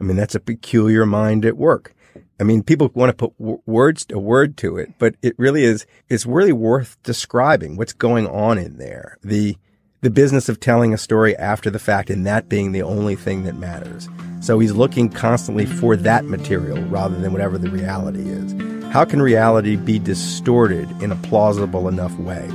I 0.00 0.04
mean, 0.04 0.16
that's 0.16 0.34
a 0.34 0.40
peculiar 0.40 1.06
mind 1.06 1.44
at 1.44 1.56
work. 1.56 1.94
I 2.40 2.44
mean, 2.44 2.62
people 2.62 2.90
want 2.94 3.10
to 3.10 3.14
put 3.14 3.38
w- 3.38 3.62
words, 3.66 4.06
a 4.10 4.18
word 4.18 4.56
to 4.58 4.76
it, 4.76 4.92
but 4.98 5.14
it 5.22 5.38
really 5.38 5.62
is, 5.62 5.86
it's 6.08 6.26
really 6.26 6.52
worth 6.52 7.00
describing 7.04 7.76
what's 7.76 7.92
going 7.92 8.26
on 8.26 8.58
in 8.58 8.78
there. 8.78 9.16
The, 9.22 9.56
the 10.00 10.10
business 10.10 10.48
of 10.48 10.58
telling 10.58 10.92
a 10.92 10.98
story 10.98 11.36
after 11.36 11.70
the 11.70 11.78
fact 11.78 12.10
and 12.10 12.26
that 12.26 12.48
being 12.48 12.72
the 12.72 12.82
only 12.82 13.14
thing 13.14 13.44
that 13.44 13.54
matters. 13.54 14.08
So 14.40 14.58
he's 14.58 14.72
looking 14.72 15.08
constantly 15.08 15.66
for 15.66 15.94
that 15.94 16.24
material 16.24 16.82
rather 16.86 17.16
than 17.16 17.30
whatever 17.30 17.58
the 17.58 17.70
reality 17.70 18.28
is. 18.28 18.71
How 18.92 19.06
can 19.06 19.22
reality 19.22 19.76
be 19.76 19.98
distorted 19.98 20.86
in 21.00 21.12
a 21.12 21.16
plausible 21.16 21.88
enough 21.88 22.12
way? 22.18 22.46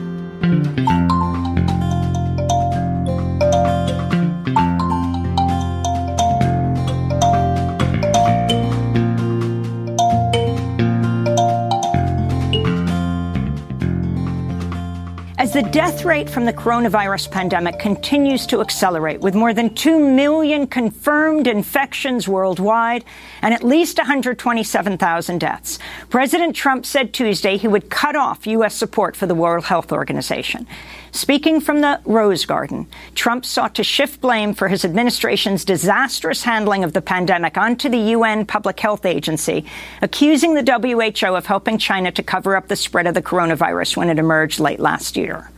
As 15.47 15.53
the 15.53 15.61
death 15.61 16.03
rate 16.03 16.29
from 16.29 16.43
the 16.43 16.51
coronavirus 16.51 17.31
pandemic 17.31 17.79
continues 17.79 18.45
to 18.47 18.59
accelerate, 18.59 19.21
with 19.21 19.33
more 19.33 19.53
than 19.53 19.73
2 19.73 19.97
million 19.97 20.67
confirmed 20.67 21.47
infections 21.47 22.27
worldwide 22.27 23.05
and 23.41 23.53
at 23.53 23.63
least 23.63 23.97
127,000 23.97 25.39
deaths, 25.39 25.79
President 26.09 26.53
Trump 26.53 26.85
said 26.85 27.13
Tuesday 27.13 27.55
he 27.55 27.69
would 27.69 27.89
cut 27.89 28.17
off 28.17 28.45
U.S. 28.45 28.75
support 28.75 29.15
for 29.15 29.25
the 29.25 29.35
World 29.35 29.63
Health 29.63 29.93
Organization. 29.93 30.67
Speaking 31.11 31.61
from 31.61 31.81
the 31.81 31.99
Rose 32.05 32.45
Garden, 32.45 32.87
Trump 33.15 33.45
sought 33.45 33.75
to 33.75 33.83
shift 33.83 34.21
blame 34.21 34.53
for 34.53 34.67
his 34.67 34.83
administration's 34.85 35.65
disastrous 35.65 36.43
handling 36.43 36.83
of 36.83 36.93
the 36.93 37.01
pandemic 37.01 37.57
onto 37.57 37.89
the 37.89 37.97
UN 37.97 38.45
Public 38.45 38.79
Health 38.79 39.05
Agency, 39.05 39.65
accusing 40.01 40.53
the 40.53 40.63
WHO 40.63 41.35
of 41.35 41.45
helping 41.45 41.77
China 41.77 42.11
to 42.11 42.23
cover 42.23 42.55
up 42.55 42.67
the 42.67 42.75
spread 42.75 43.07
of 43.07 43.13
the 43.13 43.21
coronavirus 43.21 43.97
when 43.97 44.09
it 44.09 44.19
emerged 44.19 44.59
late 44.59 44.79
last 44.79 45.17
year. 45.17 45.49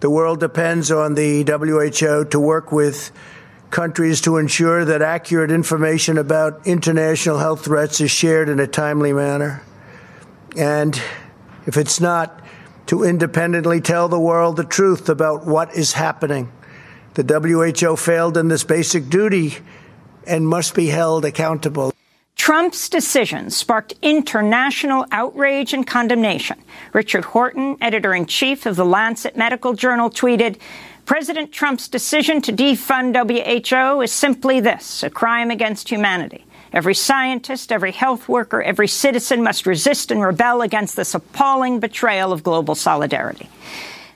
The 0.00 0.10
world 0.10 0.40
depends 0.40 0.90
on 0.90 1.14
the 1.14 1.44
WHO 1.44 2.24
to 2.30 2.40
work 2.40 2.72
with 2.72 3.12
countries 3.70 4.20
to 4.22 4.36
ensure 4.36 4.84
that 4.84 5.00
accurate 5.00 5.50
information 5.50 6.18
about 6.18 6.66
international 6.66 7.38
health 7.38 7.64
threats 7.64 8.00
is 8.00 8.10
shared 8.10 8.48
in 8.48 8.60
a 8.60 8.66
timely 8.66 9.12
manner. 9.12 9.62
And 10.56 11.00
if 11.66 11.76
it's 11.76 12.00
not, 12.00 12.41
to 12.92 13.04
independently 13.04 13.80
tell 13.80 14.06
the 14.06 14.20
world 14.20 14.54
the 14.54 14.64
truth 14.64 15.08
about 15.08 15.46
what 15.46 15.74
is 15.74 15.94
happening. 15.94 16.52
The 17.14 17.22
WHO 17.24 17.96
failed 17.96 18.36
in 18.36 18.48
this 18.48 18.64
basic 18.64 19.08
duty 19.08 19.54
and 20.26 20.46
must 20.46 20.74
be 20.74 20.88
held 20.88 21.24
accountable. 21.24 21.94
Trump's 22.36 22.90
decision 22.90 23.48
sparked 23.48 23.94
international 24.02 25.06
outrage 25.10 25.72
and 25.72 25.86
condemnation. 25.86 26.62
Richard 26.92 27.24
Horton, 27.24 27.78
editor 27.80 28.12
in 28.12 28.26
chief 28.26 28.66
of 28.66 28.76
the 28.76 28.84
Lancet 28.84 29.38
Medical 29.38 29.72
Journal, 29.72 30.10
tweeted 30.10 30.58
President 31.06 31.50
Trump's 31.50 31.88
decision 31.88 32.42
to 32.42 32.52
defund 32.52 33.16
WHO 33.16 34.02
is 34.02 34.12
simply 34.12 34.60
this 34.60 35.02
a 35.02 35.08
crime 35.08 35.50
against 35.50 35.88
humanity. 35.88 36.44
Every 36.72 36.94
scientist, 36.94 37.70
every 37.70 37.92
health 37.92 38.28
worker, 38.28 38.62
every 38.62 38.88
citizen 38.88 39.42
must 39.42 39.66
resist 39.66 40.10
and 40.10 40.22
rebel 40.22 40.62
against 40.62 40.96
this 40.96 41.14
appalling 41.14 41.80
betrayal 41.80 42.32
of 42.32 42.42
global 42.42 42.74
solidarity. 42.74 43.48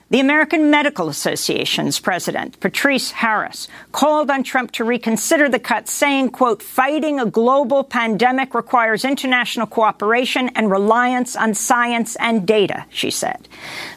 The 0.09 0.21
American 0.21 0.71
Medical 0.71 1.09
Association's 1.09 1.99
president, 1.99 2.61
Patrice 2.61 3.11
Harris, 3.11 3.67
called 3.91 4.31
on 4.31 4.41
Trump 4.41 4.71
to 4.71 4.85
reconsider 4.85 5.49
the 5.49 5.59
cuts, 5.59 5.91
saying, 5.91 6.29
quote, 6.29 6.63
fighting 6.63 7.19
a 7.19 7.25
global 7.25 7.83
pandemic 7.83 8.55
requires 8.55 9.03
international 9.03 9.67
cooperation 9.67 10.47
and 10.55 10.71
reliance 10.71 11.35
on 11.35 11.53
science 11.53 12.15
and 12.21 12.47
data, 12.47 12.85
she 12.89 13.11
said. 13.11 13.49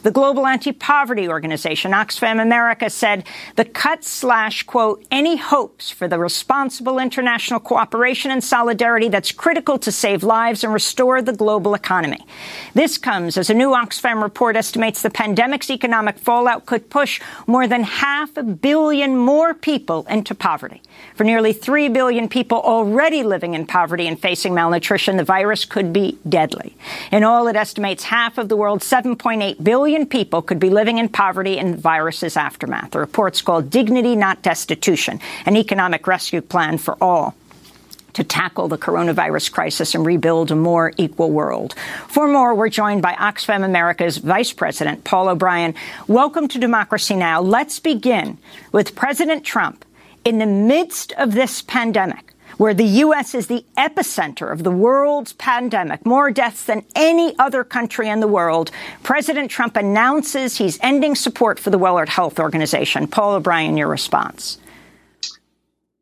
The 0.03 0.11
global 0.11 0.45
anti-poverty 0.45 1.29
organization, 1.29 1.93
Oxfam 1.93 2.41
America, 2.41 2.89
said 2.89 3.25
the 3.55 3.63
cuts 3.63 4.09
slash, 4.09 4.63
quote, 4.63 5.05
any 5.11 5.37
hopes 5.37 5.89
for 5.89 6.09
the 6.09 6.19
responsible 6.19 6.99
international 6.99 7.61
cooperation 7.61 8.31
and 8.31 8.43
solidarity 8.43 9.07
that's 9.07 9.31
critical 9.31 9.79
to 9.79 9.93
save 9.93 10.23
lives 10.23 10.65
and 10.65 10.73
restore 10.73 11.21
the 11.21 11.31
global 11.31 11.73
economy. 11.73 12.19
This 12.73 12.97
comes 12.97 13.37
as 13.37 13.49
a 13.49 13.53
new 13.53 13.69
Oxfam 13.69 14.21
report 14.21 14.57
estimates 14.57 15.01
the 15.01 15.09
pandemic's 15.09 15.71
economic 15.71 16.00
economic 16.01 16.17
fallout 16.17 16.65
could 16.65 16.89
push 16.89 17.21
more 17.45 17.67
than 17.67 17.83
half 17.83 18.35
a 18.35 18.41
billion 18.41 19.15
more 19.15 19.53
people 19.53 20.03
into 20.09 20.33
poverty. 20.33 20.81
For 21.13 21.23
nearly 21.23 21.53
3 21.53 21.89
billion 21.89 22.27
people 22.27 22.59
already 22.59 23.21
living 23.21 23.53
in 23.53 23.67
poverty 23.67 24.07
and 24.07 24.19
facing 24.19 24.55
malnutrition, 24.55 25.17
the 25.17 25.23
virus 25.23 25.63
could 25.63 25.93
be 25.93 26.17
deadly. 26.27 26.75
In 27.11 27.23
all, 27.23 27.47
it 27.47 27.55
estimates 27.55 28.05
half 28.05 28.39
of 28.39 28.49
the 28.49 28.57
world's 28.57 28.89
7.8 28.89 29.63
billion 29.63 30.07
people 30.07 30.41
could 30.41 30.59
be 30.59 30.71
living 30.71 30.97
in 30.97 31.07
poverty 31.07 31.59
in 31.59 31.71
the 31.73 31.77
virus's 31.77 32.35
aftermath. 32.35 32.89
The 32.89 32.99
report's 32.99 33.43
called 33.43 33.69
Dignity, 33.69 34.15
Not 34.15 34.41
Destitution, 34.41 35.19
an 35.45 35.55
economic 35.55 36.07
rescue 36.07 36.41
plan 36.41 36.79
for 36.79 36.97
all 36.99 37.35
to 38.13 38.23
tackle 38.23 38.67
the 38.67 38.77
coronavirus 38.77 39.51
crisis 39.51 39.95
and 39.95 40.05
rebuild 40.05 40.51
a 40.51 40.55
more 40.55 40.93
equal 40.97 41.31
world. 41.31 41.73
For 42.07 42.27
more, 42.27 42.53
we're 42.55 42.69
joined 42.69 43.01
by 43.01 43.13
Oxfam 43.13 43.63
America's 43.63 44.17
Vice 44.17 44.53
President, 44.53 45.03
Paul 45.03 45.29
O'Brien. 45.29 45.73
Welcome 46.07 46.47
to 46.49 46.59
Democracy 46.59 47.15
Now! 47.15 47.41
Let's 47.41 47.79
begin 47.79 48.37
with 48.71 48.95
President 48.95 49.43
Trump 49.43 49.85
in 50.23 50.37
the 50.39 50.45
midst 50.45 51.13
of 51.13 51.33
this 51.33 51.61
pandemic, 51.61 52.33
where 52.57 52.73
the 52.73 52.83
U.S. 52.83 53.33
is 53.33 53.47
the 53.47 53.65
epicenter 53.77 54.51
of 54.51 54.63
the 54.63 54.71
world's 54.71 55.33
pandemic, 55.33 56.05
more 56.05 56.29
deaths 56.29 56.65
than 56.65 56.85
any 56.95 57.37
other 57.39 57.63
country 57.63 58.07
in 58.07 58.19
the 58.19 58.27
world, 58.27 58.69
President 59.01 59.49
Trump 59.49 59.75
announces 59.75 60.57
he's 60.57 60.77
ending 60.81 61.15
support 61.15 61.59
for 61.59 61.71
the 61.71 61.79
World 61.79 62.09
Health 62.09 62.39
Organization. 62.39 63.07
Paul 63.07 63.33
O'Brien, 63.33 63.77
your 63.77 63.87
response. 63.87 64.59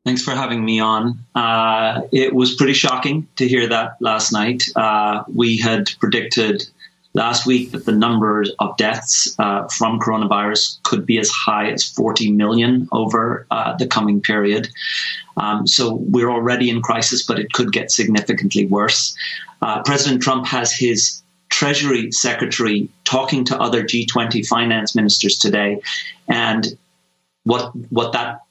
Thanks 0.10 0.24
for 0.24 0.32
having 0.32 0.66
me 0.66 0.80
on. 0.80 1.20
Uh, 1.36 2.02
it 2.12 2.34
was 2.34 2.56
pretty 2.56 2.74
shocking 2.74 3.28
to 3.36 3.48
hear 3.48 3.68
that 3.68 3.98
last 4.00 4.32
night. 4.32 4.64
Uh, 4.76 5.24
we 5.32 5.56
had 5.56 5.92
predicted 6.00 6.68
last 7.14 7.46
week 7.46 7.70
that 7.74 7.86
the 7.86 7.92
number 7.92 8.44
of 8.58 8.76
deaths 8.76 9.36
uh, 9.38 9.68
from 9.68 10.00
coronavirus 10.00 10.82
could 10.82 11.06
be 11.06 11.20
as 11.20 11.30
high 11.30 11.70
as 11.70 11.84
40 11.84 12.32
million 12.32 12.90
over 12.92 13.46
uh, 13.52 13.78
the 13.78 13.86
coming 13.86 14.20
period. 14.20 14.70
Um, 15.38 15.68
so 15.68 15.94
we're 15.94 16.32
already 16.32 16.72
in 16.72 16.82
crisis, 16.82 17.22
but 17.22 17.38
it 17.38 17.54
could 17.54 17.72
get 17.72 17.92
significantly 17.92 18.66
worse. 18.66 19.16
Uh, 19.62 19.84
President 19.84 20.24
Trump 20.24 20.48
has 20.48 20.74
his 20.74 21.22
Treasury 21.50 22.12
Secretary 22.12 22.90
talking 23.04 23.46
to 23.46 23.62
other 23.62 23.84
G20 23.84 24.48
finance 24.48 24.96
ministers 24.96 25.38
today, 25.38 25.80
and 26.28 26.76
what 27.44 27.76
what 27.92 28.12
that 28.14 28.42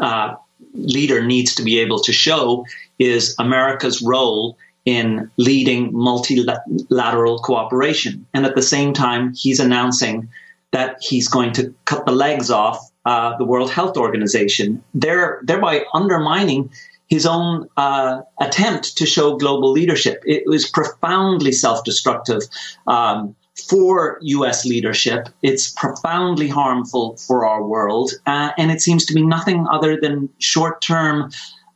uh, 0.00 0.34
leader 0.72 1.24
needs 1.24 1.54
to 1.56 1.62
be 1.62 1.78
able 1.78 1.98
to 2.00 2.12
show 2.12 2.64
is 2.98 3.34
America's 3.38 4.02
role 4.02 4.56
in 4.84 5.30
leading 5.36 5.90
multilateral 5.92 7.38
cooperation. 7.38 8.26
And 8.34 8.44
at 8.44 8.54
the 8.54 8.62
same 8.62 8.92
time, 8.92 9.32
he's 9.34 9.60
announcing 9.60 10.28
that 10.72 10.96
he's 11.00 11.28
going 11.28 11.52
to 11.52 11.74
cut 11.84 12.04
the 12.04 12.12
legs 12.12 12.50
off 12.50 12.78
uh, 13.06 13.36
the 13.36 13.44
World 13.44 13.70
Health 13.70 13.96
Organization, 13.96 14.82
there, 14.94 15.40
thereby 15.42 15.84
undermining 15.92 16.70
his 17.08 17.26
own 17.26 17.68
uh, 17.76 18.22
attempt 18.40 18.96
to 18.96 19.06
show 19.06 19.36
global 19.36 19.70
leadership. 19.70 20.22
It 20.26 20.44
was 20.46 20.68
profoundly 20.68 21.52
self 21.52 21.84
destructive. 21.84 22.42
Um, 22.86 23.36
for 23.68 24.18
US 24.20 24.64
leadership. 24.64 25.28
It's 25.42 25.70
profoundly 25.72 26.48
harmful 26.48 27.16
for 27.16 27.46
our 27.46 27.64
world. 27.64 28.12
Uh, 28.26 28.50
and 28.58 28.70
it 28.70 28.80
seems 28.80 29.04
to 29.06 29.14
be 29.14 29.22
nothing 29.22 29.66
other 29.70 29.98
than 30.00 30.28
short 30.38 30.80
term 30.80 31.30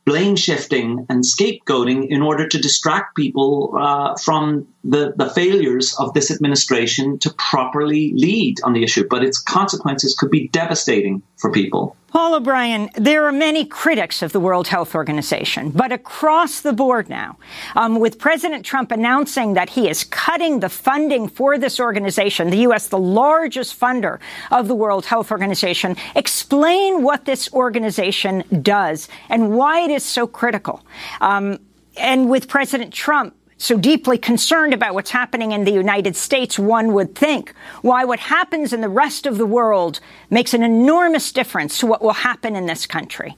blame 0.05 0.35
shifting 0.35 1.05
and 1.07 1.23
scapegoating 1.23 2.07
in 2.09 2.23
order 2.23 2.47
to 2.47 2.57
distract 2.57 3.15
people 3.15 3.75
uh, 3.77 4.15
from 4.15 4.67
the, 4.83 5.13
the 5.17 5.29
failures 5.29 5.95
of 5.99 6.13
this 6.15 6.31
administration 6.31 7.19
to 7.19 7.29
properly 7.37 8.11
lead 8.15 8.57
on 8.63 8.73
the 8.73 8.83
issue. 8.83 9.05
But 9.07 9.23
its 9.23 9.39
consequences 9.39 10.15
could 10.17 10.31
be 10.31 10.47
devastating 10.47 11.21
for 11.37 11.51
people. 11.51 11.95
Paul 12.11 12.35
O'Brien, 12.35 12.89
there 12.95 13.25
are 13.25 13.31
many 13.31 13.65
critics 13.65 14.23
of 14.23 14.31
the 14.31 14.39
World 14.39 14.67
Health 14.67 14.95
Organization, 14.95 15.69
but 15.69 15.91
across 15.91 16.61
the 16.61 16.73
board 16.73 17.07
now, 17.07 17.37
um, 17.75 17.99
with 17.99 18.17
President 18.17 18.65
Trump 18.65 18.91
announcing 18.91 19.53
that 19.53 19.69
he 19.69 19.87
is 19.87 20.05
cutting 20.05 20.59
the 20.59 20.69
funding 20.69 21.27
for 21.27 21.59
this 21.59 21.79
organization, 21.79 22.49
the 22.49 22.65
U.S., 22.69 22.87
the 22.87 22.97
largest 22.97 23.79
funder 23.79 24.19
of 24.49 24.67
the 24.67 24.73
World 24.73 25.05
Health 25.05 25.31
Organization, 25.31 25.95
explain 26.15 27.03
what 27.03 27.25
this 27.25 27.53
organization 27.53 28.43
does 28.63 29.07
and 29.29 29.55
why 29.55 29.81
it 29.81 29.91
is 29.91 30.03
so 30.03 30.25
critical. 30.25 30.83
Um, 31.21 31.59
and 31.95 32.29
with 32.29 32.47
President 32.47 32.91
Trump 32.91 33.35
so 33.59 33.77
deeply 33.77 34.17
concerned 34.17 34.73
about 34.73 34.95
what's 34.95 35.11
happening 35.11 35.51
in 35.51 35.65
the 35.65 35.71
United 35.71 36.15
States, 36.15 36.57
one 36.57 36.93
would 36.93 37.13
think 37.13 37.53
why 37.81 38.05
what 38.05 38.19
happens 38.19 38.73
in 38.73 38.81
the 38.81 38.89
rest 38.89 39.25
of 39.25 39.37
the 39.37 39.45
world 39.45 39.99
makes 40.29 40.53
an 40.53 40.63
enormous 40.63 41.31
difference 41.31 41.77
to 41.79 41.85
what 41.85 42.01
will 42.01 42.13
happen 42.13 42.55
in 42.55 42.65
this 42.65 42.87
country. 42.87 43.35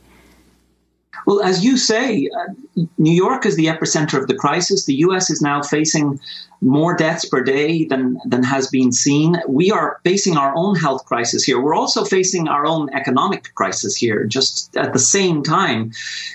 Well, 1.26 1.42
as 1.42 1.64
you 1.64 1.78
say, 1.78 2.30
uh, 2.38 2.84
New 2.98 3.12
York 3.12 3.46
is 3.46 3.56
the 3.56 3.66
epicenter 3.66 4.20
of 4.20 4.28
the 4.28 4.36
crisis. 4.36 4.86
The 4.86 4.96
U.S. 4.96 5.30
is 5.30 5.42
now 5.42 5.62
facing 5.62 6.20
more 6.62 6.96
deaths 6.96 7.26
per 7.26 7.44
day 7.44 7.86
than, 7.86 8.20
than 8.26 8.44
has 8.44 8.68
been 8.68 8.92
seen. 8.92 9.38
We 9.48 9.72
are 9.72 10.00
facing 10.04 10.38
our 10.38 10.54
own 10.56 10.76
health 10.76 11.06
crisis 11.06 11.44
here. 11.44 11.60
We're 11.60 11.76
also 11.76 12.06
facing 12.06 12.48
our 12.48 12.66
own 12.66 12.90
economic 12.94 13.54
crisis 13.56 13.96
here. 13.96 14.26
Just 14.26 14.76
at 14.78 14.94
the 14.94 15.00
same 15.00 15.44
time, 15.44 15.92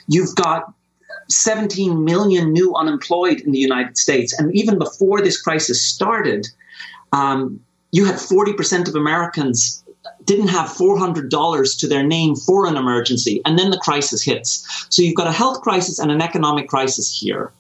you've 0.08 0.34
got 0.34 0.72
17 1.28 2.04
million 2.04 2.52
new 2.52 2.74
unemployed 2.74 3.40
in 3.40 3.52
the 3.52 3.58
United 3.58 3.96
States. 3.98 4.38
And 4.38 4.54
even 4.54 4.78
before 4.78 5.20
this 5.20 5.40
crisis 5.40 5.84
started, 5.84 6.46
um, 7.12 7.60
you 7.92 8.04
had 8.04 8.16
40% 8.16 8.88
of 8.88 8.94
Americans 8.94 9.82
didn't 10.24 10.48
have 10.48 10.68
$400 10.68 11.78
to 11.78 11.88
their 11.88 12.02
name 12.02 12.36
for 12.36 12.66
an 12.66 12.76
emergency, 12.76 13.40
and 13.44 13.58
then 13.58 13.70
the 13.70 13.78
crisis 13.78 14.22
hits. 14.22 14.86
So 14.90 15.02
you've 15.02 15.14
got 15.14 15.26
a 15.26 15.32
health 15.32 15.60
crisis 15.62 15.98
and 15.98 16.10
an 16.10 16.20
economic 16.20 16.68
crisis 16.68 17.16
here. 17.18 17.52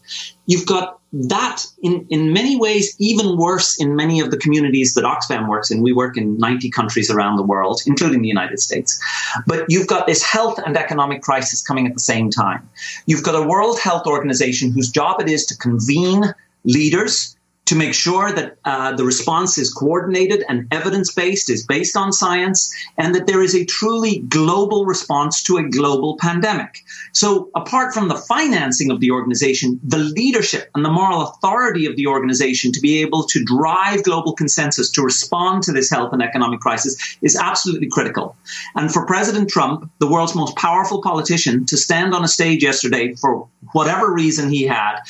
You've 0.46 0.66
got 0.66 0.98
that 1.28 1.64
in, 1.82 2.06
in 2.10 2.32
many 2.32 2.56
ways 2.56 2.94
even 2.98 3.36
worse 3.36 3.80
in 3.80 3.96
many 3.96 4.20
of 4.20 4.30
the 4.30 4.36
communities 4.36 4.94
that 4.94 5.04
Oxfam 5.04 5.48
works 5.48 5.70
in. 5.70 5.82
We 5.82 5.92
work 5.92 6.16
in 6.16 6.36
90 6.38 6.70
countries 6.70 7.10
around 7.10 7.36
the 7.36 7.42
world, 7.42 7.80
including 7.86 8.22
the 8.22 8.28
United 8.28 8.60
States. 8.60 9.00
But 9.46 9.66
you've 9.68 9.86
got 9.86 10.06
this 10.06 10.22
health 10.22 10.58
and 10.64 10.76
economic 10.76 11.22
crisis 11.22 11.62
coming 11.62 11.86
at 11.86 11.94
the 11.94 12.00
same 12.00 12.30
time. 12.30 12.68
You've 13.06 13.22
got 13.22 13.34
a 13.34 13.46
World 13.46 13.78
Health 13.78 14.06
Organization 14.06 14.72
whose 14.72 14.90
job 14.90 15.20
it 15.20 15.28
is 15.28 15.46
to 15.46 15.56
convene 15.56 16.34
leaders 16.64 17.35
to 17.66 17.74
make 17.74 17.94
sure 17.94 18.32
that 18.32 18.56
uh, 18.64 18.94
the 18.94 19.04
response 19.04 19.58
is 19.58 19.72
coordinated 19.72 20.44
and 20.48 20.68
evidence 20.72 21.12
based, 21.12 21.50
is 21.50 21.66
based 21.66 21.96
on 21.96 22.12
science, 22.12 22.72
and 22.96 23.14
that 23.14 23.26
there 23.26 23.42
is 23.42 23.54
a 23.54 23.64
truly 23.64 24.20
global 24.20 24.86
response 24.86 25.42
to 25.42 25.56
a 25.56 25.68
global 25.68 26.16
pandemic. 26.18 26.84
So, 27.12 27.50
apart 27.56 27.92
from 27.92 28.06
the 28.08 28.14
financing 28.14 28.90
of 28.92 29.00
the 29.00 29.10
organization, 29.10 29.80
the 29.82 29.98
leadership 29.98 30.70
and 30.74 30.84
the 30.84 30.90
moral 30.90 31.22
authority 31.22 31.86
of 31.86 31.96
the 31.96 32.06
organization 32.06 32.70
to 32.72 32.80
be 32.80 33.00
able 33.02 33.24
to 33.24 33.44
drive 33.44 34.04
global 34.04 34.32
consensus 34.32 34.90
to 34.92 35.02
respond 35.02 35.64
to 35.64 35.72
this 35.72 35.90
health 35.90 36.12
and 36.12 36.22
economic 36.22 36.60
crisis 36.60 37.18
is 37.20 37.36
absolutely 37.36 37.88
critical. 37.88 38.36
And 38.76 38.92
for 38.92 39.04
President 39.06 39.50
Trump, 39.50 39.90
the 39.98 40.08
world's 40.08 40.36
most 40.36 40.56
powerful 40.56 41.02
politician, 41.02 41.66
to 41.66 41.76
stand 41.76 42.14
on 42.14 42.22
a 42.22 42.28
stage 42.28 42.62
yesterday 42.62 43.14
for 43.14 43.48
whatever 43.72 44.12
reason 44.12 44.50
he 44.50 44.62
had 44.62 45.00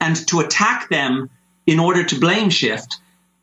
and 0.00 0.16
to 0.26 0.40
attack 0.40 0.88
them 0.88 1.30
in 1.66 1.78
order 1.78 2.04
to 2.04 2.18
blame 2.18 2.50
shift 2.50 2.98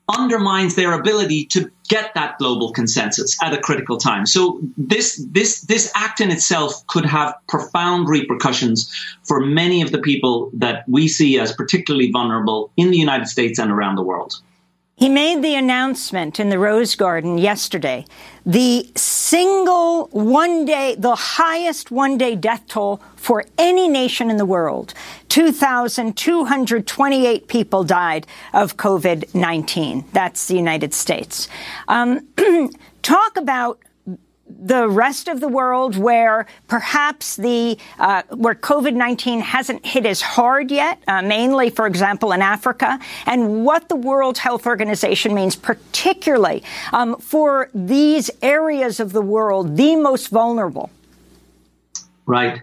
undermines 0.10 0.76
their 0.76 0.94
ability 0.94 1.46
to 1.46 1.70
get 1.90 2.14
that 2.14 2.38
global 2.38 2.72
consensus 2.72 3.38
at 3.44 3.54
a 3.54 3.58
critical 3.58 3.98
time. 3.98 4.26
So 4.26 4.60
this 4.78 5.24
this 5.32 5.62
this 5.62 5.92
act 5.96 6.22
in 6.22 6.32
itself 6.32 6.86
could 6.88 7.06
have 7.06 7.36
profound 7.48 8.08
repercussions 8.08 8.94
for 9.24 9.42
many 9.42 9.82
of 9.82 9.92
the 9.92 10.00
people 10.00 10.50
that 10.54 10.88
we 10.88 11.08
see 11.08 11.40
as 11.40 11.52
particularly 11.52 12.12
vulnerable 12.12 12.72
in 12.78 12.92
the 12.92 12.98
United 12.98 13.28
States 13.28 13.60
and 13.60 13.72
around 13.72 13.96
the 13.96 14.04
world. 14.04 14.42
He 14.98 15.08
made 15.10 15.44
the 15.44 15.54
announcement 15.54 16.40
in 16.40 16.50
the 16.50 16.58
Rose 16.58 16.96
Garden 16.96 17.38
yesterday. 17.38 18.04
The 18.48 18.90
single 18.96 20.08
one 20.08 20.66
day, 20.66 20.96
the 20.98 21.14
highest 21.14 21.92
one 21.92 22.18
day 22.18 22.36
death 22.36 22.64
toll 22.68 23.00
for 23.16 23.46
any 23.60 23.88
nation 23.88 24.32
in 24.32 24.38
the 24.38 24.46
world. 24.46 24.96
2,228 25.30 27.48
people 27.48 27.84
died 27.84 28.26
of 28.54 28.78
COVID-19. 28.78 30.06
That's 30.14 30.48
the 30.48 30.56
United 30.56 30.96
States. 30.96 31.48
Um, 31.88 32.26
talk 33.04 33.38
about 33.38 33.78
the 34.50 34.88
rest 34.88 35.28
of 35.28 35.40
the 35.40 35.48
world 35.48 35.98
where 35.98 36.46
perhaps 36.68 37.36
the 37.36 37.78
uh, 38.00 38.24
where 38.30 38.56
COVID-19 38.56 39.42
hasn't 39.42 39.86
hit 39.86 40.06
as 40.06 40.22
hard 40.22 40.72
yet, 40.72 41.02
uh, 41.08 41.22
mainly, 41.22 41.70
for 41.70 41.86
example, 41.86 42.32
in 42.32 42.42
Africa, 42.42 43.00
and 43.26 43.66
what 43.66 43.90
the 43.90 43.96
World 43.96 44.38
Health 44.38 44.66
Organization 44.66 45.34
means, 45.34 45.56
particularly 45.56 46.64
um, 46.94 47.18
for 47.18 47.70
these 47.74 48.32
areas 48.42 49.00
of 49.00 49.12
the 49.12 49.22
world, 49.22 49.78
the 49.78 49.96
most 49.96 50.30
vulnerable. 50.30 50.90
Right. 52.26 52.62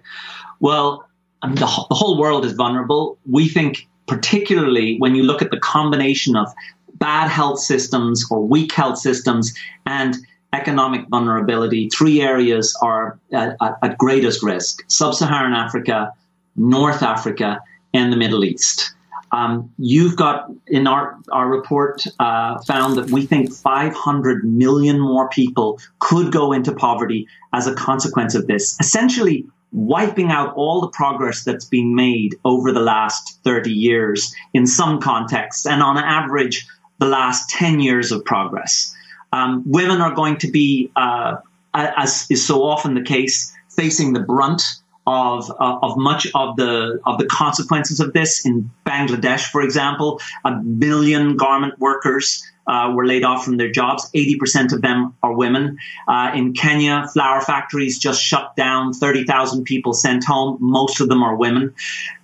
Well, 0.61 1.09
I 1.43 1.49
mean, 1.49 1.57
the, 1.57 1.87
the 1.89 1.95
whole 1.95 2.19
world 2.19 2.45
is 2.45 2.53
vulnerable. 2.53 3.19
We 3.31 3.49
think, 3.49 3.87
particularly 4.07 4.97
when 4.99 5.15
you 5.15 5.23
look 5.23 5.43
at 5.43 5.51
the 5.51 5.61
combination 5.61 6.37
of 6.37 6.49
bad 6.95 7.29
health 7.29 7.59
systems 7.59 8.25
or 8.31 8.41
weak 8.41 8.73
health 8.73 8.99
systems 8.99 9.55
and 9.85 10.17
economic 10.55 11.07
vulnerability, 11.09 11.89
three 11.89 12.23
areas 12.23 12.77
are 12.81 13.19
at, 13.33 13.57
at 13.83 13.99
greatest 13.99 14.43
risk 14.43 14.83
sub 14.89 15.15
Saharan 15.15 15.53
Africa, 15.53 16.13
North 16.57 17.03
Africa, 17.03 17.61
and 17.93 18.13
the 18.13 18.17
Middle 18.17 18.45
East. 18.45 18.95
Um, 19.33 19.73
you've 19.79 20.17
got 20.17 20.49
in 20.69 20.87
our 20.87 21.19
our 21.33 21.49
report 21.49 22.07
uh, 22.21 22.59
found 22.63 22.97
that 22.97 23.11
we 23.11 23.27
think 23.27 23.53
500 23.53 24.45
million 24.45 25.01
more 25.01 25.29
people 25.29 25.81
could 25.99 26.31
go 26.31 26.53
into 26.53 26.73
poverty 26.73 27.27
as 27.53 27.67
a 27.67 27.75
consequence 27.75 28.37
of 28.37 28.47
this. 28.47 28.77
Essentially, 28.79 29.45
wiping 29.73 30.31
out 30.31 30.55
all 30.55 30.81
the 30.81 30.89
progress 30.89 31.43
that's 31.43 31.65
been 31.65 31.97
made 31.97 32.37
over 32.45 32.71
the 32.71 32.81
last 32.81 33.41
30 33.43 33.73
years 33.73 34.33
in 34.53 34.69
some 34.69 35.01
contexts, 35.01 35.67
and 35.67 35.83
on 35.83 35.99
average, 35.99 36.65
the 37.01 37.07
last 37.07 37.51
10 37.51 37.81
years 37.81 38.13
of 38.13 38.25
progress. 38.25 38.94
Um, 39.35 39.65
women 39.67 40.01
are 40.01 40.15
going 40.15 40.37
to 40.39 40.51
be, 40.51 40.93
uh, 40.95 41.37
as 41.75 42.27
is 42.31 42.47
so 42.47 42.63
often 42.63 42.95
the 42.95 43.03
case, 43.03 43.53
facing 43.69 44.13
the 44.13 44.21
brunt 44.21 44.63
of 45.07 45.51
uh, 45.51 45.79
of 45.83 45.97
much 45.97 46.27
of 46.35 46.57
the 46.57 47.01
of 47.05 47.19
the 47.19 47.27
consequences 47.27 47.99
of 47.99 48.13
this. 48.13 48.47
In 48.47 48.71
Bangladesh, 48.87 49.51
for 49.51 49.61
example, 49.61 50.21
a 50.45 50.63
million 50.63 51.37
garment 51.37 51.79
workers 51.81 52.45
uh, 52.69 52.93
were 52.95 53.07
laid 53.07 53.25
off 53.25 53.45
from 53.45 53.57
their 53.57 53.71
jobs. 53.71 54.09
80% 54.15 54.73
of 54.73 54.81
them 54.81 55.15
are 55.23 55.35
women. 55.35 55.79
Uh, 56.09 56.31
in 56.35 56.55
Kenya, 56.55 57.07
flour 57.13 57.41
factories 57.41 57.99
just 57.99 58.23
shut 58.23 58.57
down. 58.57 58.95
30,000 58.95 59.65
people 59.65 59.93
sent 59.93 60.25
home. 60.25 60.57
Most 60.61 61.01
of 61.01 61.09
them 61.09 61.23
are 61.23 61.37
women. 61.37 61.75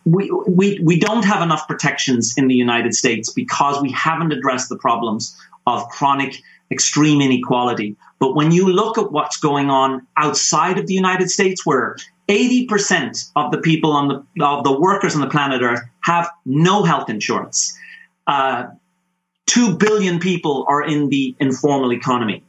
We, 0.06 0.30
we, 0.48 0.80
we 0.82 0.98
don't 0.98 1.24
have 1.24 1.42
enough 1.42 1.68
protections 1.68 2.34
in 2.38 2.48
the 2.48 2.54
United 2.54 2.94
States 2.94 3.30
because 3.30 3.82
we 3.82 3.92
haven't 3.92 4.32
addressed 4.32 4.70
the 4.70 4.78
problems 4.78 5.36
of 5.66 5.86
chronic 5.90 6.42
extreme 6.70 7.20
inequality. 7.20 7.96
But 8.18 8.34
when 8.34 8.52
you 8.52 8.68
look 8.68 8.98
at 8.98 9.10
what's 9.10 9.38
going 9.38 9.70
on 9.70 10.06
outside 10.16 10.78
of 10.78 10.86
the 10.86 10.94
United 10.94 11.30
States, 11.30 11.66
where 11.66 11.96
80% 12.28 13.30
of 13.34 13.50
the 13.50 13.58
people 13.58 13.92
on 13.92 14.08
the, 14.08 14.44
of 14.44 14.62
the 14.62 14.78
workers 14.78 15.14
on 15.16 15.20
the 15.20 15.28
planet 15.28 15.62
Earth 15.62 15.80
have 16.02 16.30
no 16.46 16.84
health 16.84 17.10
insurance. 17.10 17.76
Uh, 18.26 18.68
2 19.46 19.76
billion 19.76 20.20
people 20.20 20.64
are 20.68 20.82
in 20.82 21.08
the 21.08 21.34
informal 21.40 21.92
economy. 21.92 22.44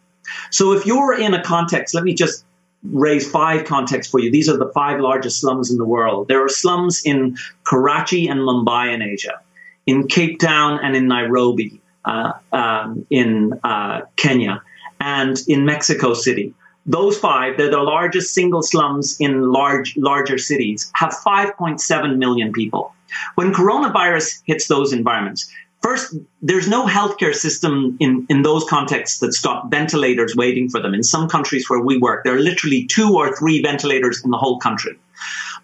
So 0.52 0.74
if 0.74 0.86
you're 0.86 1.20
in 1.20 1.34
a 1.34 1.44
context, 1.44 1.96
let 1.96 2.04
me 2.04 2.14
just 2.14 2.46
raise 2.84 3.30
five 3.30 3.66
contexts 3.66 4.12
for 4.12 4.20
you. 4.20 4.32
These 4.32 4.48
are 4.50 4.58
the 4.58 4.72
five 4.72 5.00
largest 5.00 5.40
slums 5.40 5.72
in 5.72 5.78
the 5.78 5.86
world. 5.86 6.28
There 6.28 6.46
are 6.46 6.50
slums 6.50 7.02
in 7.04 7.38
Karachi 7.64 8.28
and 8.28 8.42
Mumbai 8.42 8.94
in 8.94 9.02
Asia, 9.02 9.42
in 9.88 10.08
Cape 10.08 10.40
Town 10.40 10.80
and 10.84 10.96
in 10.96 11.08
Nairobi, 11.08 11.81
um, 12.06 13.06
in 13.10 13.60
uh, 13.64 14.02
Kenya, 14.16 14.62
and 15.00 15.42
in 15.48 15.66
Mexico 15.66 16.14
City. 16.14 16.54
Those 16.86 17.18
five, 17.18 17.58
they're 17.58 17.70
the 17.70 17.78
largest 17.78 18.34
single 18.34 18.64
slums 18.64 19.16
in 19.20 19.52
large, 19.52 19.96
larger 19.98 20.38
cities, 20.38 20.92
have 20.96 21.14
5.7 21.14 22.18
million 22.18 22.52
people. 22.52 22.94
When 23.36 23.54
coronavirus 23.54 24.42
hits 24.46 24.68
those 24.68 24.92
environments, 24.94 25.52
First, 25.82 26.16
there's 26.44 26.68
no 26.68 26.86
healthcare 26.86 27.34
system 27.34 27.98
in, 28.00 28.28
in 28.30 28.44
those 28.44 28.64
contexts 28.66 29.20
that's 29.20 29.40
got 29.40 29.72
ventilators 29.72 30.36
waiting 30.36 30.70
for 30.70 30.80
them. 30.80 30.94
In 30.94 31.02
some 31.02 31.28
countries 31.28 31.70
where 31.70 31.80
we 31.80 31.98
work, 31.98 32.24
there 32.24 32.36
are 32.36 32.40
literally 32.40 32.86
two 32.86 33.16
or 33.16 33.36
three 33.36 33.64
ventilators 33.64 34.24
in 34.24 34.30
the 34.30 34.38
whole 34.38 34.60
country. 34.60 34.96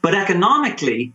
But 0.02 0.16
economically, 0.16 1.14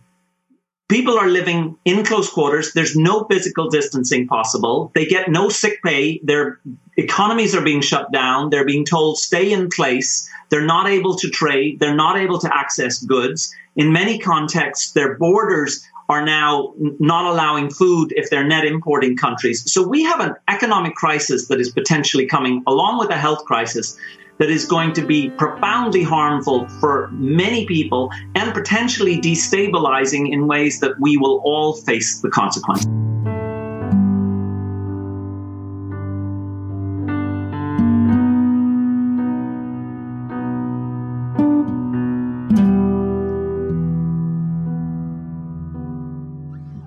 people 0.89 1.17
are 1.17 1.27
living 1.27 1.77
in 1.85 2.03
close 2.03 2.29
quarters. 2.29 2.73
There's 2.73 2.95
no 2.95 3.25
physical 3.29 3.69
distancing 3.69 4.27
possible. 4.27 4.91
They 4.95 5.05
get 5.05 5.29
no 5.29 5.49
sick 5.49 5.81
pay. 5.83 6.19
Their 6.23 6.59
economies 6.97 7.55
are 7.55 7.61
being 7.61 7.81
shut 7.81 8.11
down. 8.11 8.49
They're 8.49 8.65
being 8.65 8.85
told 8.85 9.17
stay 9.17 9.51
in 9.51 9.69
place. 9.69 10.29
They're 10.49 10.65
not 10.65 10.87
able 10.87 11.15
to 11.15 11.29
trade. 11.29 11.79
They're 11.79 11.95
not 11.95 12.17
able 12.17 12.39
to 12.39 12.55
access 12.55 12.99
goods. 12.99 13.53
In 13.75 13.91
many 13.91 14.19
contexts, 14.19 14.91
their 14.91 15.15
borders 15.17 15.83
are 16.09 16.23
now 16.23 16.73
not 16.77 17.25
allowing 17.31 17.69
food 17.69 18.13
if 18.15 18.29
they're 18.29 18.43
net 18.43 18.65
importing 18.65 19.15
countries. 19.15 19.71
So 19.71 19.87
we 19.87 20.03
have 20.03 20.19
an 20.19 20.35
economic 20.47 20.95
crisis 20.95 21.47
that 21.47 21.59
is 21.59 21.71
potentially 21.71 22.25
coming 22.25 22.61
along 22.67 22.99
with 22.99 23.09
a 23.09 23.17
health 23.17 23.45
crisis 23.45 23.97
that 24.39 24.49
is 24.49 24.65
going 24.65 24.93
to 24.93 25.05
be 25.05 25.29
profoundly 25.31 26.03
harmful 26.03 26.67
for 26.79 27.09
many 27.11 27.65
people 27.65 28.09
and 28.35 28.53
potentially 28.53 29.19
destabilizing 29.19 30.31
in 30.31 30.47
ways 30.47 30.79
that 30.79 30.99
we 30.99 31.17
will 31.17 31.41
all 31.43 31.73
face 31.73 32.19
the 32.21 32.29
consequences. 32.29 32.87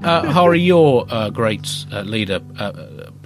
uh, 0.06 0.32
Hari, 0.32 0.60
your 0.60 1.04
uh, 1.08 1.30
great 1.30 1.84
uh, 1.92 2.02
leader, 2.02 2.40
uh, 2.58 2.72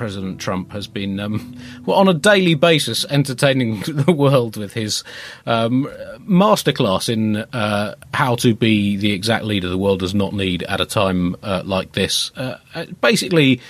President 0.01 0.41
Trump, 0.41 0.73
has 0.73 0.87
been, 0.87 1.21
um, 1.21 1.55
well, 1.85 1.99
on 1.99 2.09
a 2.09 2.15
daily 2.15 2.55
basis, 2.55 3.05
entertaining 3.11 3.81
the 3.87 4.11
world 4.11 4.57
with 4.57 4.73
his 4.73 5.05
um, 5.45 5.85
masterclass 6.21 7.11
in 7.11 7.37
uh, 7.37 7.95
how 8.15 8.35
to 8.37 8.55
be 8.55 8.97
the 8.97 9.13
exact 9.13 9.45
leader 9.45 9.69
the 9.69 9.77
world 9.77 10.01
does 10.01 10.15
not 10.15 10.33
need 10.33 10.63
at 10.63 10.81
a 10.81 10.87
time 10.87 11.37
like 11.43 11.93
this. 11.93 12.33
basically, 13.03 13.61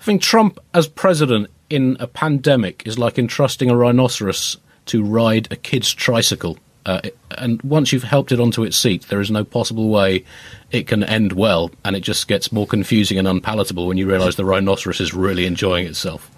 I 0.00 0.02
think 0.02 0.22
Trump 0.22 0.58
as 0.74 0.88
president 0.88 1.50
in 1.70 1.96
a 2.00 2.08
pandemic 2.08 2.82
is 2.84 2.98
like 2.98 3.16
entrusting 3.16 3.70
a 3.70 3.76
rhinoceros 3.76 4.56
to 4.86 5.04
ride 5.04 5.46
a 5.52 5.56
kid's 5.56 5.94
tricycle. 5.94 6.58
Uh, 6.86 7.00
and 7.36 7.60
once 7.62 7.92
you've 7.92 8.04
helped 8.04 8.30
it 8.30 8.38
onto 8.38 8.62
its 8.62 8.76
seat, 8.76 9.08
there 9.08 9.20
is 9.20 9.28
no 9.28 9.42
possible 9.44 9.88
way 9.88 10.24
it 10.70 10.86
can 10.86 11.02
end 11.02 11.32
well, 11.32 11.70
and 11.84 11.96
it 11.96 12.00
just 12.00 12.28
gets 12.28 12.52
more 12.52 12.66
confusing 12.66 13.18
and 13.18 13.26
unpalatable 13.26 13.88
when 13.88 13.98
you 13.98 14.06
realise 14.06 14.36
the 14.36 14.44
rhinoceros 14.44 15.00
is 15.00 15.12
really 15.12 15.46
enjoying 15.46 15.86
itself. 15.86 16.30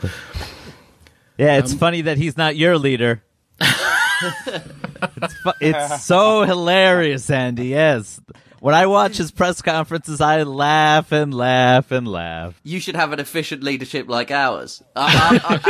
Yeah, 1.36 1.58
it's 1.58 1.72
um, 1.72 1.78
funny 1.78 2.00
that 2.02 2.16
he's 2.16 2.36
not 2.36 2.56
your 2.56 2.78
leader. 2.78 3.22
it's, 3.60 5.34
fu- 5.42 5.52
it's 5.60 6.04
so 6.04 6.42
hilarious, 6.42 7.28
Andy. 7.30 7.66
Yes, 7.68 8.20
when 8.60 8.74
I 8.74 8.86
watch 8.86 9.18
his 9.18 9.30
press 9.30 9.62
conferences, 9.62 10.20
I 10.20 10.42
laugh 10.42 11.12
and 11.12 11.32
laugh 11.32 11.92
and 11.92 12.08
laugh. 12.08 12.60
You 12.64 12.80
should 12.80 12.96
have 12.96 13.12
an 13.12 13.20
efficient 13.20 13.62
leadership 13.62 14.08
like 14.08 14.30
ours. 14.30 14.82
Our, 14.96 15.08
our, 15.44 15.60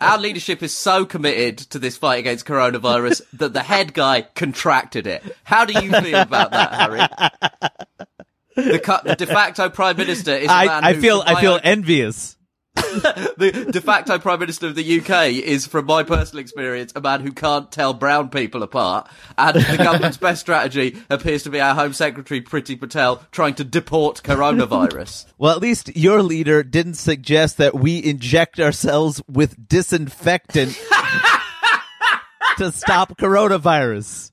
our, 0.00 0.18
leadership 0.18 0.62
is 0.62 0.72
so 0.72 1.04
committed 1.04 1.58
to 1.70 1.78
this 1.78 1.96
fight 1.96 2.18
against 2.18 2.46
coronavirus 2.46 3.22
that 3.34 3.52
the 3.52 3.62
head 3.62 3.94
guy 3.94 4.22
contracted 4.22 5.06
it. 5.06 5.22
How 5.44 5.64
do 5.64 5.72
you 5.72 5.92
feel 5.92 6.20
about 6.20 6.50
that, 6.50 6.72
Hari? 6.72 8.08
The, 8.56 9.02
the 9.04 9.14
de 9.16 9.26
facto 9.26 9.68
prime 9.68 9.96
minister 9.96 10.32
is. 10.32 10.48
I, 10.48 10.90
I 10.90 10.94
feel 10.94 11.22
I 11.24 11.40
feel 11.40 11.60
envious. 11.62 12.35
the 13.36 13.68
de 13.70 13.80
facto 13.80 14.18
prime 14.18 14.38
minister 14.38 14.66
of 14.66 14.74
the 14.74 15.00
UK 15.00 15.32
is, 15.32 15.66
from 15.66 15.86
my 15.86 16.02
personal 16.02 16.40
experience, 16.40 16.92
a 16.94 17.00
man 17.00 17.20
who 17.20 17.32
can't 17.32 17.72
tell 17.72 17.94
brown 17.94 18.28
people 18.28 18.62
apart. 18.62 19.08
And 19.38 19.56
the 19.56 19.76
government's 19.78 20.18
best 20.18 20.40
strategy 20.40 20.96
appears 21.08 21.42
to 21.44 21.50
be 21.50 21.60
our 21.60 21.74
Home 21.74 21.92
Secretary 21.92 22.40
Priti 22.40 22.78
Patel 22.78 23.22
trying 23.32 23.54
to 23.54 23.64
deport 23.64 24.22
coronavirus. 24.22 25.26
well, 25.38 25.54
at 25.54 25.62
least 25.62 25.96
your 25.96 26.22
leader 26.22 26.62
didn't 26.62 26.94
suggest 26.94 27.56
that 27.58 27.74
we 27.74 28.02
inject 28.02 28.60
ourselves 28.60 29.22
with 29.28 29.68
disinfectant 29.68 30.72
to 32.58 32.72
stop 32.72 33.16
coronavirus. 33.16 34.32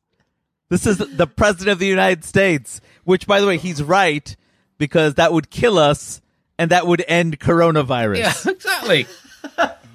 This 0.70 0.86
is 0.86 0.98
the 0.98 1.28
president 1.28 1.74
of 1.74 1.80
the 1.80 1.88
United 1.88 2.24
States, 2.26 2.82
which, 3.04 3.28
by 3.28 3.40
the 3.40 3.48
way, 3.48 3.58
he's 3.58 3.84
right 3.84 4.36
because 4.78 5.16
that 5.16 5.32
would 5.32 5.50
kill 5.50 5.78
us 5.78 6.22
and 6.64 6.72
that 6.72 6.88
would 6.88 7.04
end 7.10 7.42
coronavirus. 7.42 8.18
Yeah, 8.18 8.34
exactly. 8.52 9.06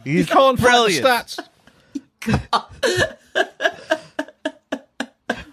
He's 0.05 0.15
you 0.15 0.27
can't 0.27 0.61
brilliant. 0.61 1.07
stats. 1.07 1.43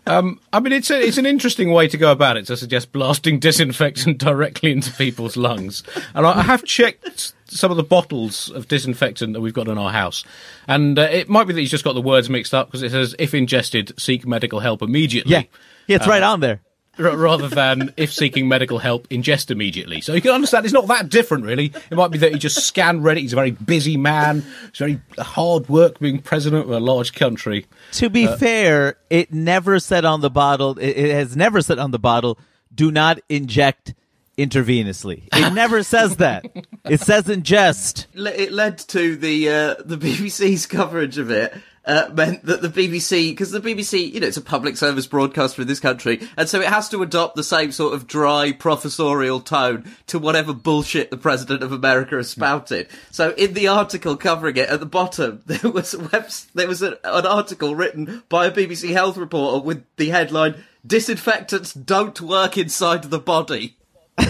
um, 0.05 0.41
I 0.51 0.59
mean, 0.59 0.73
it's 0.73 0.91
a, 0.91 0.99
it's 0.99 1.17
an 1.17 1.25
interesting 1.25 1.71
way 1.71 1.87
to 1.87 1.97
go 1.97 2.11
about 2.11 2.35
it 2.35 2.47
to 2.47 2.57
suggest 2.57 2.91
blasting 2.91 3.39
disinfectant 3.39 4.17
directly 4.19 4.73
into 4.73 4.91
people's 4.91 5.37
lungs. 5.37 5.83
And 6.13 6.27
I, 6.27 6.39
I 6.39 6.41
have 6.41 6.65
checked 6.65 7.31
some 7.45 7.71
of 7.71 7.77
the 7.77 7.83
bottles 7.83 8.49
of 8.49 8.67
disinfectant 8.67 9.31
that 9.31 9.39
we've 9.39 9.53
got 9.53 9.69
in 9.69 9.77
our 9.77 9.93
house, 9.93 10.25
and 10.67 10.99
uh, 10.99 11.03
it 11.03 11.29
might 11.29 11.47
be 11.47 11.53
that 11.53 11.61
he's 11.61 11.71
just 11.71 11.85
got 11.85 11.93
the 11.93 12.01
words 12.01 12.29
mixed 12.29 12.53
up 12.53 12.67
because 12.67 12.83
it 12.83 12.91
says, 12.91 13.15
"If 13.17 13.33
ingested, 13.33 13.97
seek 13.97 14.27
medical 14.27 14.59
help 14.59 14.81
immediately." 14.81 15.31
Yeah, 15.31 15.43
yeah, 15.87 15.95
it's 15.95 16.07
uh, 16.07 16.09
right 16.09 16.23
on 16.23 16.41
there 16.41 16.59
rather 16.97 17.47
than 17.47 17.93
if 17.97 18.13
seeking 18.13 18.47
medical 18.47 18.79
help, 18.79 19.07
ingest 19.09 19.51
immediately. 19.51 20.01
So 20.01 20.13
you 20.13 20.21
can 20.21 20.31
understand 20.31 20.65
it's 20.65 20.73
not 20.73 20.87
that 20.87 21.09
different, 21.09 21.45
really. 21.45 21.73
It 21.89 21.95
might 21.95 22.11
be 22.11 22.17
that 22.19 22.31
he 22.31 22.39
just 22.39 22.65
scanned 22.65 23.03
ready. 23.03 23.21
He's 23.21 23.33
a 23.33 23.35
very 23.35 23.51
busy 23.51 23.97
man. 23.97 24.43
It's 24.67 24.79
very 24.79 25.01
hard 25.17 25.69
work 25.69 25.99
being 25.99 26.19
president 26.19 26.63
of 26.63 26.71
a 26.71 26.79
large 26.79 27.13
country. 27.13 27.65
To 27.93 28.09
be 28.09 28.27
uh, 28.27 28.37
fair, 28.37 28.97
it 29.09 29.33
never 29.33 29.79
said 29.79 30.05
on 30.05 30.21
the 30.21 30.29
bottle. 30.29 30.77
It, 30.77 30.97
it 30.97 31.11
has 31.15 31.35
never 31.35 31.61
said 31.61 31.79
on 31.79 31.91
the 31.91 31.99
bottle, 31.99 32.39
"Do 32.73 32.91
not 32.91 33.19
inject." 33.29 33.93
intravenously. 34.37 35.29
It 35.31 35.53
never 35.53 35.81
says 35.81 36.17
that. 36.17 36.45
It 36.83 36.99
says 36.99 37.23
ingest. 37.23 38.07
It 38.13 38.51
led 38.51 38.77
to 38.79 39.15
the 39.15 39.49
uh, 39.49 39.75
the 39.83 39.97
BBC's 39.97 40.65
coverage 40.65 41.17
of 41.17 41.31
it 41.31 41.53
uh, 41.85 42.09
meant 42.13 42.45
that 42.45 42.61
the 42.61 42.69
BBC, 42.69 43.29
because 43.31 43.51
the 43.51 43.59
BBC, 43.59 44.11
you 44.11 44.19
know, 44.19 44.27
it's 44.27 44.37
a 44.37 44.41
public 44.41 44.77
service 44.77 45.07
broadcaster 45.07 45.61
in 45.61 45.67
this 45.67 45.79
country, 45.79 46.27
and 46.37 46.49
so 46.49 46.59
it 46.59 46.67
has 46.67 46.89
to 46.89 47.03
adopt 47.03 47.35
the 47.35 47.43
same 47.43 47.71
sort 47.71 47.93
of 47.93 48.07
dry 48.07 48.51
professorial 48.51 49.39
tone 49.39 49.91
to 50.07 50.17
whatever 50.17 50.53
bullshit 50.53 51.11
the 51.11 51.17
President 51.17 51.61
of 51.63 51.71
America 51.71 52.15
has 52.15 52.29
spouted. 52.29 52.87
So 53.11 53.31
in 53.31 53.53
the 53.53 53.67
article 53.67 54.17
covering 54.17 54.57
it, 54.57 54.69
at 54.69 54.79
the 54.79 54.85
bottom, 54.85 55.41
there 55.45 55.71
was 55.71 55.93
a 55.93 55.99
web, 55.99 56.29
there 56.53 56.67
was 56.67 56.81
a, 56.81 56.97
an 57.03 57.25
article 57.25 57.75
written 57.75 58.23
by 58.29 58.47
a 58.47 58.51
BBC 58.51 58.91
health 58.91 59.17
reporter 59.17 59.63
with 59.63 59.83
the 59.97 60.09
headline, 60.09 60.63
Disinfectants 60.85 61.73
don't 61.73 62.21
work 62.21 62.57
inside 62.59 63.05
the 63.05 63.19
body. 63.19 63.75
and, 64.17 64.29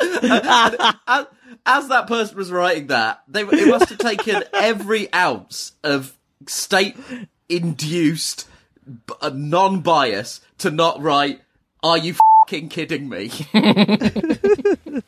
and, 0.00 1.26
as 1.66 1.88
that 1.88 2.06
person 2.06 2.36
was 2.36 2.50
writing 2.50 2.88
that, 2.88 3.22
they, 3.28 3.44
they 3.44 3.64
must 3.66 3.88
have 3.88 3.98
taken 3.98 4.42
every 4.52 5.12
ounce 5.12 5.72
of 5.84 6.16
state 6.46 6.96
induced 7.48 8.48
b- 8.86 9.14
a 9.20 9.30
non-bias 9.30 10.40
to 10.58 10.70
not 10.70 11.00
write, 11.00 11.40
"Are 11.82 11.98
you 11.98 12.14
fucking 12.44 12.68
kidding 12.68 13.08
me?" 13.08 13.30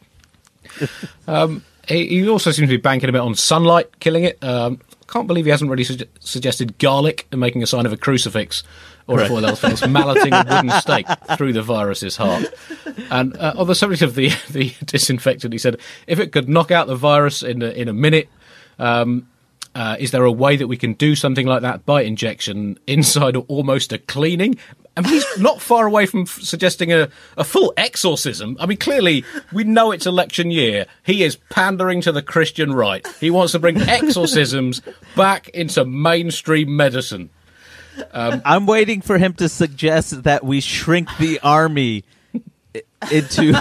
Um, 1.29 1.65
he, 1.87 2.09
he 2.09 2.29
also 2.29 2.51
seems 2.51 2.69
to 2.69 2.77
be 2.77 2.81
banking 2.81 3.09
a 3.09 3.13
bit 3.13 3.21
on 3.21 3.35
sunlight, 3.35 4.01
killing 4.01 4.25
it. 4.25 4.43
Um, 4.43 4.81
can't 5.07 5.27
believe 5.27 5.45
he 5.45 5.51
hasn't 5.51 5.71
really 5.71 5.85
su- 5.85 6.05
suggested 6.21 6.79
garlic 6.79 7.27
and 7.31 7.41
making 7.41 7.63
a 7.63 7.67
sign 7.67 7.87
of 7.87 7.93
a 7.93 7.97
crucifix 7.97 8.63
or 9.07 9.21
a 9.21 9.29
foil 9.29 9.45
else 9.45 9.63
malleting 9.87 10.33
a 10.33 10.45
wooden 10.49 10.71
stake 10.81 11.07
through 11.37 11.53
the 11.53 11.63
virus's 11.63 12.17
heart. 12.17 12.45
And 13.11 13.37
uh, 13.37 13.55
on 13.57 13.67
the 13.67 13.75
subject 13.75 14.03
of 14.03 14.15
the 14.15 14.33
the 14.51 14.75
disinfectant, 14.85 15.53
he 15.53 15.59
said 15.59 15.81
if 16.07 16.19
it 16.19 16.33
could 16.33 16.49
knock 16.49 16.71
out 16.71 16.87
the 16.87 16.97
virus 16.97 17.43
in 17.43 17.63
a, 17.63 17.69
in 17.69 17.89
a 17.89 17.93
minute. 17.93 18.29
Um, 18.79 19.29
uh, 19.77 19.97
is 19.99 20.13
there 20.13 20.23
a 20.23 20.31
way 20.31 20.57
that 20.57 20.69
we 20.69 20.77
can 20.77 20.93
do 20.93 21.17
something 21.17 21.49
like 21.49 21.63
that 21.63 21.85
by 21.85 22.03
injection 22.03 22.79
inside 22.87 23.35
or 23.35 23.45
almost 23.49 23.93
a 23.93 23.99
cleaning? 23.99 24.57
I 24.97 25.01
mean, 25.01 25.13
he's 25.15 25.39
not 25.39 25.61
far 25.61 25.87
away 25.87 26.07
from 26.07 26.23
f- 26.23 26.41
suggesting 26.41 26.93
a, 26.93 27.09
a 27.37 27.43
full 27.43 27.73
exorcism. 27.77 28.57
I 28.61 28.67
mean, 28.67 28.79
clearly, 28.79 29.25
we 29.53 29.65
know 29.65 29.91
it's 29.91 30.07
election 30.07 30.53
year. 30.53 30.87
He 31.03 31.25
is 31.25 31.37
pandering 31.51 32.01
to 32.03 32.13
the 32.13 32.23
Christian 32.23 32.73
right. 32.73 33.05
He 33.19 33.31
wants 33.31 33.53
to 33.53 33.59
bring 33.59 33.81
exorcisms 33.89 34.81
back 35.17 35.49
into 35.49 35.85
mainstream 35.85 36.77
medicine. 36.77 37.31
Um, 38.13 38.43
I'm 38.45 38.67
waiting 38.67 39.01
for 39.01 39.19
him 39.19 39.35
to 39.35 39.49
suggest 39.49 40.25
that 40.25 40.45
we 40.45 40.61
shrink 40.61 41.09
the 41.19 41.41
army 41.41 42.05
into 43.11 43.55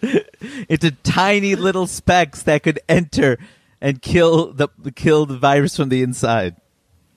into 0.68 0.90
tiny 1.02 1.54
little 1.54 1.86
specks 1.86 2.42
that 2.42 2.62
could 2.62 2.80
enter 2.88 3.38
and 3.80 4.02
kill 4.02 4.52
the 4.52 4.68
kill 4.94 5.26
the 5.26 5.38
virus 5.38 5.76
from 5.76 5.88
the 5.88 6.02
inside. 6.02 6.56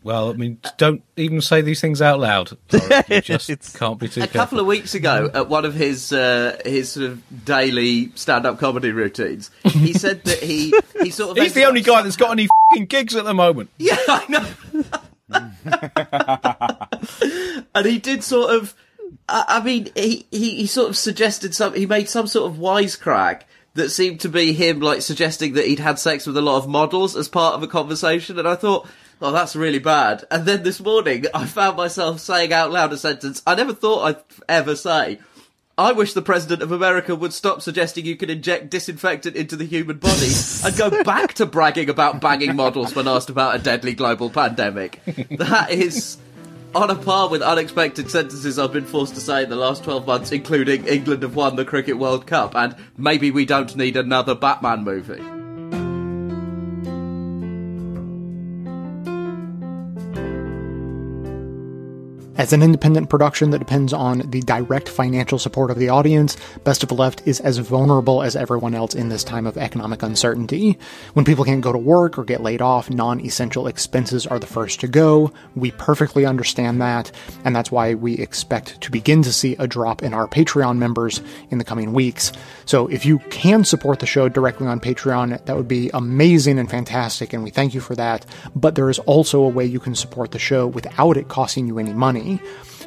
Well, 0.03 0.32
I 0.32 0.34
mean, 0.34 0.57
don't 0.78 1.03
even 1.15 1.41
say 1.41 1.61
these 1.61 1.80
things 1.80 2.02
out 2.02 2.19
loud. 2.19 2.57
Laura. 2.73 3.03
You 3.07 3.22
just 3.38 3.78
can't 3.78 3.99
be 3.99 4.07
too 4.07 4.23
a 4.23 4.28
couple 4.28 4.60
of 4.60 4.65
weeks 4.65 4.95
ago 4.95 5.30
at 5.34 5.48
one 5.48 5.64
of 5.64 5.76
his 5.76 6.11
uh, 6.11 6.60
his 6.65 6.91
sort 6.94 7.06
of 7.06 7.45
daily 7.45 8.11
stand-up 8.15 8.57
comedy 8.57 8.91
routines 8.91 9.52
he 9.64 9.94
said 9.98 10.23
that 10.23 10.41
he 10.41 10.73
he 11.02 11.11
sort 11.11 11.38
of 11.38 11.44
He's 11.44 11.53
the 11.53 11.65
only 11.65 11.82
guy 11.82 12.02
that's 12.02 12.18
got 12.18 12.32
any 12.32 12.48
fing 12.73 12.86
gigs 12.86 13.15
at 13.15 13.26
the 13.26 13.34
moment. 13.34 13.69
yeah 13.78 13.98
i 14.07 14.26
know 14.30 14.45
and 17.76 17.86
he 17.86 17.99
did 17.99 18.23
sort 18.23 18.53
of 18.53 18.76
i, 19.30 19.45
I 19.48 19.64
mean 19.64 19.90
he, 19.95 20.26
he 20.32 20.56
he 20.56 20.68
sort 20.68 20.90
of 20.90 20.98
suggested 20.98 21.56
some 21.56 21.73
he 21.73 21.86
made 21.86 22.10
some 22.10 22.28
sort 22.28 22.52
of 22.52 22.57
wisecrack 22.57 23.44
that 23.76 23.90
seemed 23.90 24.19
to 24.22 24.30
be 24.30 24.52
him 24.53 24.82
like 24.82 25.02
suggesting 25.02 25.53
that 25.53 25.65
he'd 25.65 25.80
had 25.80 25.99
sex 25.99 26.28
with 26.28 26.36
a 26.36 26.41
lot 26.41 26.57
of 26.57 26.68
models 26.68 27.15
as 27.15 27.30
part 27.30 27.56
of 27.56 27.64
a 27.64 27.68
conversation 27.68 28.38
and 28.38 28.48
i 28.48 28.56
thought 28.56 28.88
Oh, 29.22 29.31
that's 29.31 29.56
really 29.56 29.80
bad. 29.80 30.26
And 30.31 30.45
then 30.45 30.64
this 30.64 30.80
morning, 30.80 31.26
I 31.34 31.45
found 31.45 31.77
myself 31.77 32.19
saying 32.19 32.52
out 32.52 32.72
loud 32.72 32.91
a 32.91 32.98
sentence 32.98 33.43
I 33.45 33.53
never 33.53 33.73
thought 33.73 34.03
I'd 34.03 34.23
ever 34.49 34.76
say. 34.76 35.19
I 35.77 35.93
wish 35.93 36.14
the 36.14 36.22
President 36.22 36.61
of 36.61 36.72
America 36.72 37.15
would 37.15 37.31
stop 37.31 37.61
suggesting 37.61 38.06
you 38.06 38.15
can 38.15 38.30
inject 38.30 38.69
disinfectant 38.69 39.35
into 39.35 39.56
the 39.56 39.65
human 39.65 39.98
body 39.98 40.30
and 40.65 40.77
go 40.77 41.03
back 41.03 41.34
to 41.35 41.45
bragging 41.45 41.89
about 41.89 42.19
banging 42.19 42.56
models 42.56 42.93
when 42.93 43.07
asked 43.07 43.30
about 43.30 43.56
a 43.56 43.60
deadly 43.60 43.93
global 43.93 44.30
pandemic. 44.30 45.02
That 45.31 45.72
is 45.72 46.18
on 46.76 46.89
a 46.89 46.95
par 46.95 47.30
with 47.30 47.41
unexpected 47.41 48.11
sentences 48.11 48.60
I've 48.60 48.73
been 48.73 48.85
forced 48.85 49.15
to 49.15 49.22
say 49.22 49.43
in 49.43 49.49
the 49.49 49.56
last 49.56 49.84
12 49.84 50.06
months, 50.06 50.31
including 50.31 50.88
England 50.88 51.23
have 51.23 51.35
won 51.35 51.56
the 51.56 51.65
Cricket 51.65 51.98
World 51.98 52.27
Cup 52.27 52.56
and 52.56 52.76
maybe 52.98 53.31
we 53.31 53.45
don't 53.45 53.76
need 53.76 53.98
another 53.98 54.35
Batman 54.35 54.84
movie. 54.84 55.40
As 62.38 62.53
an 62.53 62.64
independent 62.64 63.10
production 63.10 63.49
that 63.49 63.60
depends 63.60 63.91
on 63.91 64.20
the 64.20 64.40
direct 64.40 64.88
financial 64.88 65.38
support 65.38 65.70
of 65.70 65.78
the 65.78 65.90
audience, 65.90 66.38
Best 66.64 66.82
of 66.82 66.88
the 66.88 66.95
Left 66.95 67.22
is 67.28 67.41
as 67.41 67.58
vulnerable 67.58 68.24
as 68.24 68.38
everyone 68.38 68.74
else 68.74 68.95
in 68.95 69.10
this 69.10 69.26
time 69.26 69.45
of 69.45 69.58
economic 69.58 70.02
uncertainty. 70.02 70.80
When 71.14 71.26
people 71.26 71.44
can't 71.44 71.62
go 71.62 71.74
to 71.74 71.78
work 71.78 72.18
or 72.18 72.24
get 72.24 72.41
laid 72.41 72.62
off, 72.62 72.90
non 72.90 73.20
essential 73.20 73.68
expenses 73.68 74.26
are 74.26 74.40
the 74.40 74.48
first 74.48 74.80
to 74.80 74.88
go. 74.88 75.34
We 75.56 75.72
perfectly 75.72 76.26
understand 76.26 76.82
that, 76.82 77.12
and 77.44 77.53
that's 77.53 77.70
why 77.70 77.95
we 77.95 78.14
expect 78.14 78.80
to 78.80 78.91
begin 78.91 79.24
to 79.24 79.34
see 79.34 79.58
a 79.60 79.68
drop 79.68 80.02
in 80.02 80.14
our 80.14 80.28
Patreon 80.28 80.78
members 80.78 81.22
in 81.49 81.58
the 81.58 81.66
coming 81.66 81.91
weeks. 81.91 82.32
So 82.66 82.88
if 82.88 83.06
you 83.06 83.20
can 83.30 83.66
support 83.66 83.99
the 83.99 84.06
show 84.06 84.30
directly 84.30 84.68
on 84.68 84.80
Patreon, 84.80 85.45
that 85.45 85.58
would 85.58 85.68
be 85.68 85.91
amazing 85.94 86.60
and 86.60 86.70
fantastic, 86.70 87.34
and 87.34 87.44
we 87.44 87.49
thank 87.49 87.74
you 87.74 87.82
for 87.82 87.95
that. 87.95 88.26
But 88.56 88.76
there 88.76 88.90
is 88.90 88.99
also 88.99 89.41
a 89.41 89.49
way 89.49 89.66
you 89.66 89.82
can 89.82 89.95
support 89.95 90.32
the 90.32 90.40
show 90.40 90.66
without 90.66 91.18
it 91.18 91.28
costing 91.28 91.68
you 91.68 91.78
any 91.78 91.94
money. 91.94 92.20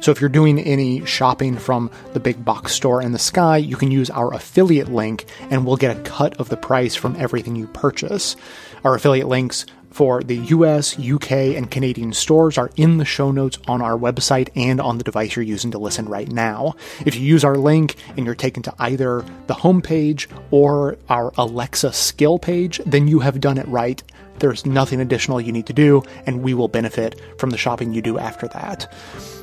So 0.01 0.11
if 0.11 0.21
you're 0.21 0.29
doing 0.29 0.59
any 0.59 1.03
shopping 1.05 1.57
from 1.57 1.89
the 2.13 2.19
big 2.19 2.45
box 2.45 2.73
store 2.73 3.01
in 3.01 3.11
the 3.11 3.19
sky, 3.19 3.57
you 3.57 3.75
can 3.75 3.91
use 3.91 4.09
our 4.09 4.33
affiliate 4.33 4.89
link 4.89 5.25
and 5.49 5.65
we'll 5.65 5.77
get 5.77 5.97
a 5.97 6.01
cut 6.01 6.39
of 6.39 6.49
the 6.49 6.57
price 6.57 6.95
from 6.95 7.15
everything 7.15 7.55
you 7.55 7.67
purchase. 7.67 8.35
Our 8.83 8.95
affiliate 8.95 9.27
links 9.27 9.65
for 9.95 10.21
the 10.21 10.35
US, 10.35 10.99
UK, 10.99 11.31
and 11.55 11.71
Canadian 11.71 12.11
stores 12.11 12.57
are 12.57 12.69
in 12.75 12.97
the 12.97 13.05
show 13.05 13.31
notes 13.31 13.57
on 13.65 13.81
our 13.81 13.97
website 13.97 14.49
and 14.53 14.81
on 14.81 14.97
the 14.97 15.05
device 15.05 15.37
you're 15.37 15.43
using 15.43 15.71
to 15.71 15.77
listen 15.77 16.05
right 16.05 16.29
now. 16.29 16.75
If 17.05 17.15
you 17.15 17.21
use 17.21 17.45
our 17.45 17.55
link 17.55 17.95
and 18.17 18.25
you're 18.25 18.35
taken 18.35 18.61
to 18.63 18.73
either 18.77 19.23
the 19.47 19.53
homepage 19.53 20.27
or 20.51 20.97
our 21.07 21.31
Alexa 21.37 21.93
skill 21.93 22.37
page, 22.37 22.81
then 22.85 23.07
you 23.07 23.19
have 23.19 23.39
done 23.39 23.57
it 23.57 23.67
right. 23.69 24.03
There's 24.39 24.65
nothing 24.65 24.99
additional 24.99 25.39
you 25.39 25.51
need 25.51 25.67
to 25.67 25.73
do, 25.73 26.03
and 26.25 26.43
we 26.43 26.53
will 26.53 26.67
benefit 26.67 27.19
from 27.37 27.51
the 27.51 27.57
shopping 27.57 27.93
you 27.93 28.01
do 28.01 28.17
after 28.17 28.47
that. 28.49 28.91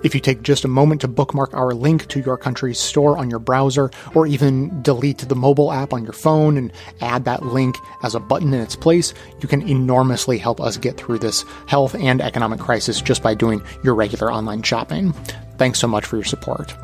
If 0.05 0.15
you 0.15 0.21
take 0.21 0.43
just 0.43 0.65
a 0.65 0.69
moment 0.69 1.01
to 1.03 1.09
bookmark 1.09 1.55
our 1.55 1.73
link 1.73 2.09
to 2.09 2.21
your 2.21 2.37
country's 2.37 2.79
store 2.79 3.17
on 3.17 3.31
your 3.31 3.39
browser, 3.39 3.91
or 4.15 4.27
even 4.27 4.83
delete 4.83 5.19
the 5.19 5.35
mobile 5.35 5.73
app 5.73 5.93
on 5.93 6.05
your 6.05 6.13
phone 6.13 6.57
and 6.57 6.73
add 7.01 7.25
that 7.25 7.45
link 7.45 7.77
as 8.03 8.15
a 8.15 8.21
button 8.21 8.53
in 8.53 8.61
its 8.61 8.77
place, 8.77 9.15
you 9.41 9.49
can 9.49 9.67
enormously 9.69 10.39
help 10.39 10.61
us 10.61 10.77
get 10.77 10.97
through 10.97 11.19
this 11.19 11.45
health 11.67 11.95
and 11.95 12.21
economic 12.21 12.61
crisis 12.61 13.01
just 13.01 13.23
by 13.23 13.35
doing 13.35 13.63
your 13.85 13.95
regular 13.95 14.33
online 14.33 14.63
shopping. 14.63 15.13
Thanks 15.59 15.79
so 15.79 15.89
much 15.89 16.05
for 16.05 16.17
your 16.17 16.25
support. 16.25 16.75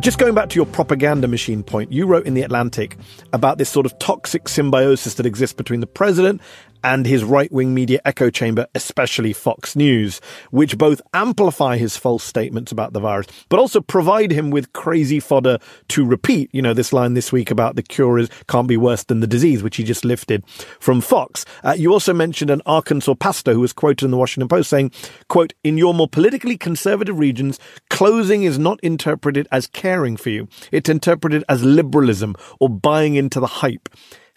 Just 0.00 0.18
going 0.18 0.32
back 0.32 0.48
to 0.50 0.54
your 0.54 0.66
propaganda 0.66 1.26
machine 1.26 1.64
point, 1.64 1.90
you 1.90 2.06
wrote 2.06 2.24
in 2.24 2.34
The 2.34 2.42
Atlantic 2.42 2.96
about 3.32 3.58
this 3.58 3.68
sort 3.68 3.84
of 3.84 3.98
toxic 3.98 4.48
symbiosis 4.48 5.14
that 5.14 5.26
exists 5.26 5.54
between 5.54 5.80
the 5.80 5.88
president 5.88 6.40
and 6.82 7.06
his 7.06 7.24
right 7.24 7.50
wing 7.50 7.74
media 7.74 8.00
echo 8.04 8.30
chamber, 8.30 8.66
especially 8.74 9.32
Fox 9.32 9.76
News, 9.76 10.20
which 10.50 10.78
both 10.78 11.00
amplify 11.14 11.76
his 11.76 11.96
false 11.96 12.24
statements 12.24 12.72
about 12.72 12.92
the 12.92 13.00
virus, 13.00 13.26
but 13.48 13.58
also 13.58 13.80
provide 13.80 14.30
him 14.30 14.50
with 14.50 14.72
crazy 14.72 15.20
fodder 15.20 15.58
to 15.88 16.04
repeat. 16.04 16.50
You 16.52 16.62
know, 16.62 16.74
this 16.74 16.92
line 16.92 17.14
this 17.14 17.32
week 17.32 17.50
about 17.50 17.76
the 17.76 17.82
cure 17.82 18.18
is, 18.18 18.28
can't 18.48 18.68
be 18.68 18.76
worse 18.76 19.04
than 19.04 19.20
the 19.20 19.26
disease, 19.26 19.62
which 19.62 19.76
he 19.76 19.84
just 19.84 20.04
lifted 20.04 20.44
from 20.80 21.00
Fox. 21.00 21.44
Uh, 21.64 21.74
you 21.76 21.92
also 21.92 22.12
mentioned 22.12 22.50
an 22.50 22.62
Arkansas 22.66 23.14
pastor 23.14 23.52
who 23.52 23.60
was 23.60 23.72
quoted 23.72 24.04
in 24.04 24.10
the 24.10 24.16
Washington 24.16 24.48
Post 24.48 24.70
saying, 24.70 24.92
quote, 25.28 25.54
in 25.64 25.78
your 25.78 25.94
more 25.94 26.08
politically 26.08 26.56
conservative 26.56 27.18
regions, 27.18 27.58
closing 27.90 28.42
is 28.42 28.58
not 28.58 28.78
interpreted 28.82 29.48
as 29.50 29.66
caring 29.66 30.16
for 30.16 30.30
you. 30.30 30.48
It's 30.72 30.88
interpreted 30.88 31.44
as 31.48 31.62
liberalism 31.62 32.34
or 32.60 32.68
buying 32.68 33.14
into 33.14 33.40
the 33.40 33.46
hype. 33.46 33.88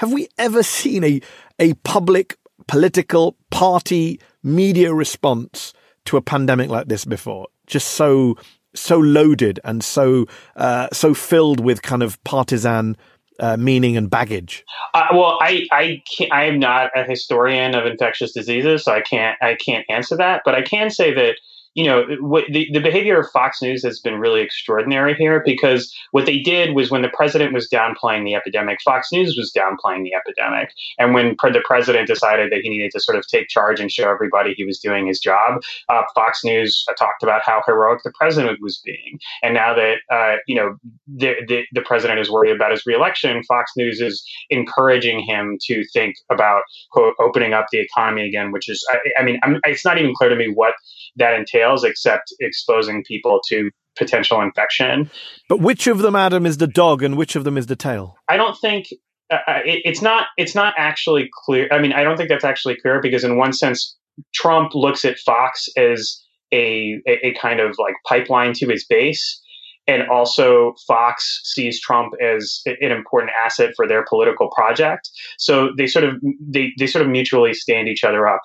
Have 0.01 0.11
we 0.11 0.29
ever 0.39 0.63
seen 0.63 1.03
a, 1.03 1.21
a 1.59 1.75
public 1.83 2.35
political 2.67 3.37
party 3.51 4.19
media 4.41 4.91
response 4.95 5.73
to 6.05 6.17
a 6.17 6.23
pandemic 6.23 6.71
like 6.71 6.87
this 6.87 7.05
before? 7.05 7.49
Just 7.67 7.89
so, 7.89 8.35
so 8.73 8.97
loaded 8.97 9.59
and 9.63 9.83
so, 9.83 10.25
uh, 10.55 10.87
so 10.91 11.13
filled 11.13 11.59
with 11.59 11.83
kind 11.83 12.01
of 12.01 12.21
partisan 12.23 12.97
uh, 13.39 13.57
meaning 13.57 13.95
and 13.95 14.09
baggage. 14.09 14.65
Uh, 14.95 15.05
well, 15.13 15.37
I 15.39 15.67
I 15.71 16.01
can't, 16.17 16.33
I 16.33 16.45
am 16.45 16.57
not 16.57 16.89
a 16.95 17.03
historian 17.03 17.75
of 17.75 17.85
infectious 17.85 18.31
diseases, 18.31 18.83
so 18.83 18.93
I 18.93 19.01
can't 19.01 19.37
I 19.39 19.53
can't 19.53 19.85
answer 19.87 20.17
that. 20.17 20.41
But 20.43 20.55
I 20.55 20.63
can 20.63 20.89
say 20.89 21.13
that 21.13 21.35
you 21.73 21.85
know 21.85 22.06
what, 22.19 22.45
the 22.49 22.68
the 22.73 22.80
behavior 22.80 23.19
of 23.19 23.30
Fox 23.31 23.61
News 23.61 23.84
has 23.84 23.99
been 23.99 24.15
really 24.15 24.41
extraordinary 24.41 25.14
here 25.15 25.41
because 25.45 25.93
what 26.11 26.26
they 26.26 26.39
did 26.39 26.76
was 26.76 26.91
when 26.91 27.02
the 27.02 27.10
president 27.10 27.53
was 27.53 27.69
downplaying 27.69 28.26
the 28.26 28.35
epidemic, 28.35 28.80
Fox 28.84 29.10
News 29.11 29.38
was 29.38 29.53
downplaying 29.56 30.03
the 30.03 30.14
epidemic, 30.14 30.73
and 30.99 31.14
when 31.14 31.35
pre- 31.35 31.52
the 31.52 31.64
president 31.65 32.07
decided 32.07 32.52
that 32.52 32.60
he 32.61 32.69
needed 32.69 32.91
to 32.91 32.99
sort 32.99 33.18
of 33.18 33.26
take 33.27 33.48
charge 33.48 33.80
and 33.80 33.91
show 33.91 34.10
everybody 34.10 34.53
he 34.53 34.65
was 34.65 34.80
doing 34.80 35.07
his 35.07 35.19
job, 35.19 35.61
uh, 35.89 36.02
Fox 36.14 36.43
News 36.43 36.85
talked 36.98 37.23
about 37.23 37.41
how 37.45 37.61
heroic 37.65 38.02
the 38.03 38.11
president 38.18 38.60
was 38.61 38.81
being, 38.84 39.19
and 39.41 39.53
now 39.53 39.73
that 39.73 39.98
uh, 40.11 40.38
you 40.48 40.56
know 40.56 40.76
the, 41.07 41.35
the 41.48 41.64
the 41.72 41.81
president 41.81 42.19
is 42.19 42.30
worried 42.30 42.56
about 42.56 42.72
his 42.72 42.85
reelection, 42.85 43.43
Fox 43.43 43.72
News 43.77 44.02
is 44.02 44.23
encouraging 44.49 45.22
him 45.22 45.57
to 45.68 45.85
think 45.93 46.15
about 46.30 46.64
quote 46.91 47.15
opening 47.19 47.53
up 47.53 47.68
the 47.72 47.80
economy 47.80 48.27
again, 48.27 48.52
which 48.52 48.68
is 48.68 48.85
I, 48.89 49.22
I 49.22 49.23
mean 49.23 49.39
I'm, 49.43 49.61
it's 49.64 49.85
not 49.85 49.98
even 49.98 50.14
clear 50.14 50.30
to 50.30 50.35
me 50.35 50.49
what 50.49 50.73
that 51.17 51.33
entails 51.33 51.83
except 51.83 52.33
exposing 52.39 53.03
people 53.03 53.41
to 53.47 53.69
potential 53.97 54.41
infection. 54.41 55.09
But 55.49 55.59
which 55.59 55.88
of 55.88 55.99
them, 55.99 56.15
Adam, 56.15 56.45
is 56.45 56.57
the 56.57 56.67
dog 56.67 57.03
and 57.03 57.17
which 57.17 57.35
of 57.35 57.43
them 57.43 57.57
is 57.57 57.67
the 57.67 57.75
tail? 57.75 58.15
I 58.27 58.38
don't 58.38 58.57
think 58.59 58.88
uh, 59.29 59.61
it, 59.65 59.81
it's 59.85 60.01
not 60.01 60.27
it's 60.38 60.55
not 60.55 60.73
actually 60.77 61.29
clear. 61.45 61.67
I 61.71 61.79
mean, 61.79 61.93
I 61.93 62.03
don't 62.03 62.17
think 62.17 62.29
that's 62.29 62.43
actually 62.43 62.77
clear 62.81 63.01
because 63.01 63.23
in 63.23 63.38
one 63.38 63.53
sense, 63.53 63.95
Trump 64.33 64.73
looks 64.75 65.05
at 65.05 65.19
Fox 65.19 65.67
as 65.77 66.21
a, 66.51 67.01
a, 67.07 67.27
a 67.27 67.33
kind 67.35 67.59
of 67.59 67.75
like 67.79 67.95
pipeline 68.07 68.53
to 68.53 68.67
his 68.67 68.85
base. 68.85 69.39
And 69.88 70.07
also, 70.09 70.75
Fox 70.88 71.41
sees 71.43 71.81
Trump 71.81 72.13
as 72.21 72.61
an 72.65 72.91
important 72.91 73.31
asset 73.43 73.73
for 73.75 73.88
their 73.88 74.05
political 74.07 74.49
project. 74.49 75.09
So 75.38 75.71
they 75.75 75.88
sort 75.88 76.05
of 76.05 76.15
they, 76.39 76.71
they 76.77 76.88
sort 76.88 77.03
of 77.03 77.09
mutually 77.09 77.53
stand 77.53 77.88
each 77.88 78.03
other 78.03 78.27
up. 78.27 78.41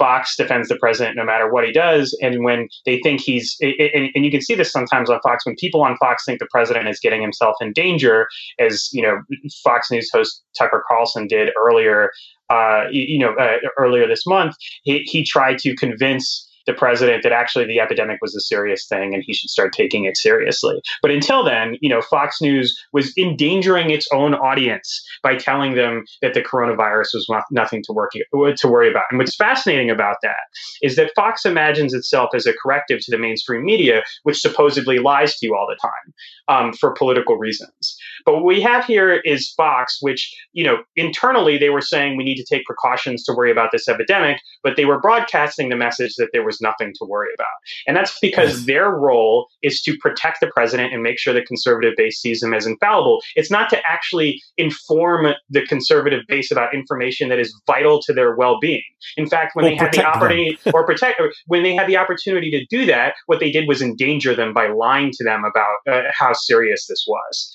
Fox 0.00 0.34
defends 0.34 0.68
the 0.68 0.76
president 0.76 1.14
no 1.14 1.24
matter 1.26 1.52
what 1.52 1.62
he 1.62 1.72
does, 1.72 2.16
and 2.22 2.42
when 2.42 2.68
they 2.86 2.98
think 3.04 3.20
he's 3.20 3.54
and, 3.60 4.08
and 4.14 4.24
you 4.24 4.30
can 4.30 4.40
see 4.40 4.54
this 4.54 4.72
sometimes 4.72 5.10
on 5.10 5.20
Fox 5.20 5.44
when 5.44 5.54
people 5.56 5.82
on 5.82 5.94
Fox 5.98 6.24
think 6.24 6.38
the 6.38 6.48
president 6.50 6.88
is 6.88 6.98
getting 6.98 7.20
himself 7.20 7.54
in 7.60 7.74
danger, 7.74 8.26
as 8.58 8.88
you 8.94 9.02
know, 9.02 9.20
Fox 9.62 9.90
News 9.90 10.08
host 10.10 10.42
Tucker 10.58 10.82
Carlson 10.88 11.26
did 11.26 11.50
earlier, 11.62 12.10
uh, 12.48 12.84
you 12.90 13.18
know, 13.18 13.34
uh, 13.34 13.58
earlier 13.76 14.08
this 14.08 14.26
month. 14.26 14.56
He, 14.84 15.00
he 15.00 15.22
tried 15.22 15.58
to 15.58 15.76
convince 15.76 16.49
the 16.70 16.78
president 16.78 17.24
that 17.24 17.32
actually 17.32 17.66
the 17.66 17.80
epidemic 17.80 18.18
was 18.22 18.34
a 18.36 18.40
serious 18.40 18.86
thing 18.86 19.12
and 19.12 19.24
he 19.26 19.34
should 19.34 19.50
start 19.50 19.72
taking 19.72 20.04
it 20.04 20.16
seriously. 20.16 20.80
But 21.02 21.10
until 21.10 21.44
then, 21.44 21.76
you 21.80 21.88
know, 21.88 22.00
Fox 22.00 22.40
News 22.40 22.78
was 22.92 23.12
endangering 23.16 23.90
its 23.90 24.06
own 24.12 24.34
audience 24.34 25.02
by 25.22 25.34
telling 25.34 25.74
them 25.74 26.04
that 26.22 26.34
the 26.34 26.42
coronavirus 26.42 27.08
was 27.14 27.26
nothing 27.50 27.82
to 27.84 27.92
work 27.92 28.12
to 28.12 28.68
worry 28.68 28.90
about. 28.90 29.04
And 29.10 29.18
what's 29.18 29.34
fascinating 29.34 29.90
about 29.90 30.16
that 30.22 30.40
is 30.82 30.96
that 30.96 31.12
Fox 31.16 31.44
imagines 31.44 31.92
itself 31.92 32.30
as 32.34 32.46
a 32.46 32.52
corrective 32.52 33.00
to 33.00 33.10
the 33.10 33.18
mainstream 33.18 33.64
media, 33.64 34.02
which 34.22 34.40
supposedly 34.40 34.98
lies 34.98 35.36
to 35.38 35.46
you 35.46 35.56
all 35.56 35.66
the 35.66 35.76
time 35.80 36.14
um, 36.48 36.72
for 36.72 36.92
political 36.92 37.36
reasons. 37.36 37.96
But 38.24 38.34
what 38.34 38.44
we 38.44 38.60
have 38.60 38.84
here 38.84 39.16
is 39.24 39.52
Fox, 39.56 39.98
which 40.00 40.32
you 40.52 40.64
know 40.64 40.82
internally 40.94 41.58
they 41.58 41.70
were 41.70 41.80
saying 41.80 42.16
we 42.16 42.24
need 42.24 42.36
to 42.36 42.44
take 42.44 42.64
precautions 42.64 43.24
to 43.24 43.32
worry 43.32 43.50
about 43.50 43.70
this 43.72 43.88
epidemic, 43.88 44.40
but 44.62 44.76
they 44.76 44.84
were 44.84 45.00
broadcasting 45.00 45.68
the 45.68 45.76
message 45.76 46.14
that 46.16 46.28
there 46.32 46.44
was 46.44 46.59
nothing 46.60 46.92
to 46.98 47.04
worry 47.04 47.28
about. 47.34 47.48
And 47.86 47.96
that's 47.96 48.18
because 48.20 48.66
their 48.66 48.90
role 48.90 49.48
is 49.62 49.82
to 49.82 49.96
protect 49.98 50.40
the 50.40 50.48
president 50.48 50.92
and 50.92 51.02
make 51.02 51.18
sure 51.18 51.32
the 51.32 51.42
conservative 51.42 51.94
base 51.96 52.20
sees 52.20 52.42
him 52.42 52.54
as 52.54 52.66
infallible. 52.66 53.20
It's 53.36 53.50
not 53.50 53.70
to 53.70 53.78
actually 53.86 54.42
inform 54.56 55.34
the 55.48 55.66
conservative 55.66 56.20
base 56.28 56.50
about 56.50 56.74
information 56.74 57.28
that 57.28 57.38
is 57.38 57.54
vital 57.66 58.00
to 58.02 58.12
their 58.12 58.34
well-being. 58.34 58.82
In 59.16 59.26
fact, 59.28 59.54
when 59.54 59.64
or 59.64 59.70
they 59.70 59.76
had 59.76 59.92
the 59.92 60.04
opportunity 60.04 60.58
or 60.72 60.84
protect 60.84 61.20
when 61.46 61.62
they 61.62 61.74
had 61.74 61.88
the 61.88 61.96
opportunity 61.96 62.50
to 62.50 62.64
do 62.66 62.86
that, 62.86 63.14
what 63.26 63.40
they 63.40 63.50
did 63.50 63.66
was 63.66 63.82
endanger 63.82 64.34
them 64.34 64.52
by 64.52 64.68
lying 64.68 65.10
to 65.12 65.24
them 65.24 65.44
about 65.44 65.76
uh, 65.90 66.10
how 66.12 66.32
serious 66.32 66.86
this 66.86 67.04
was. 67.06 67.54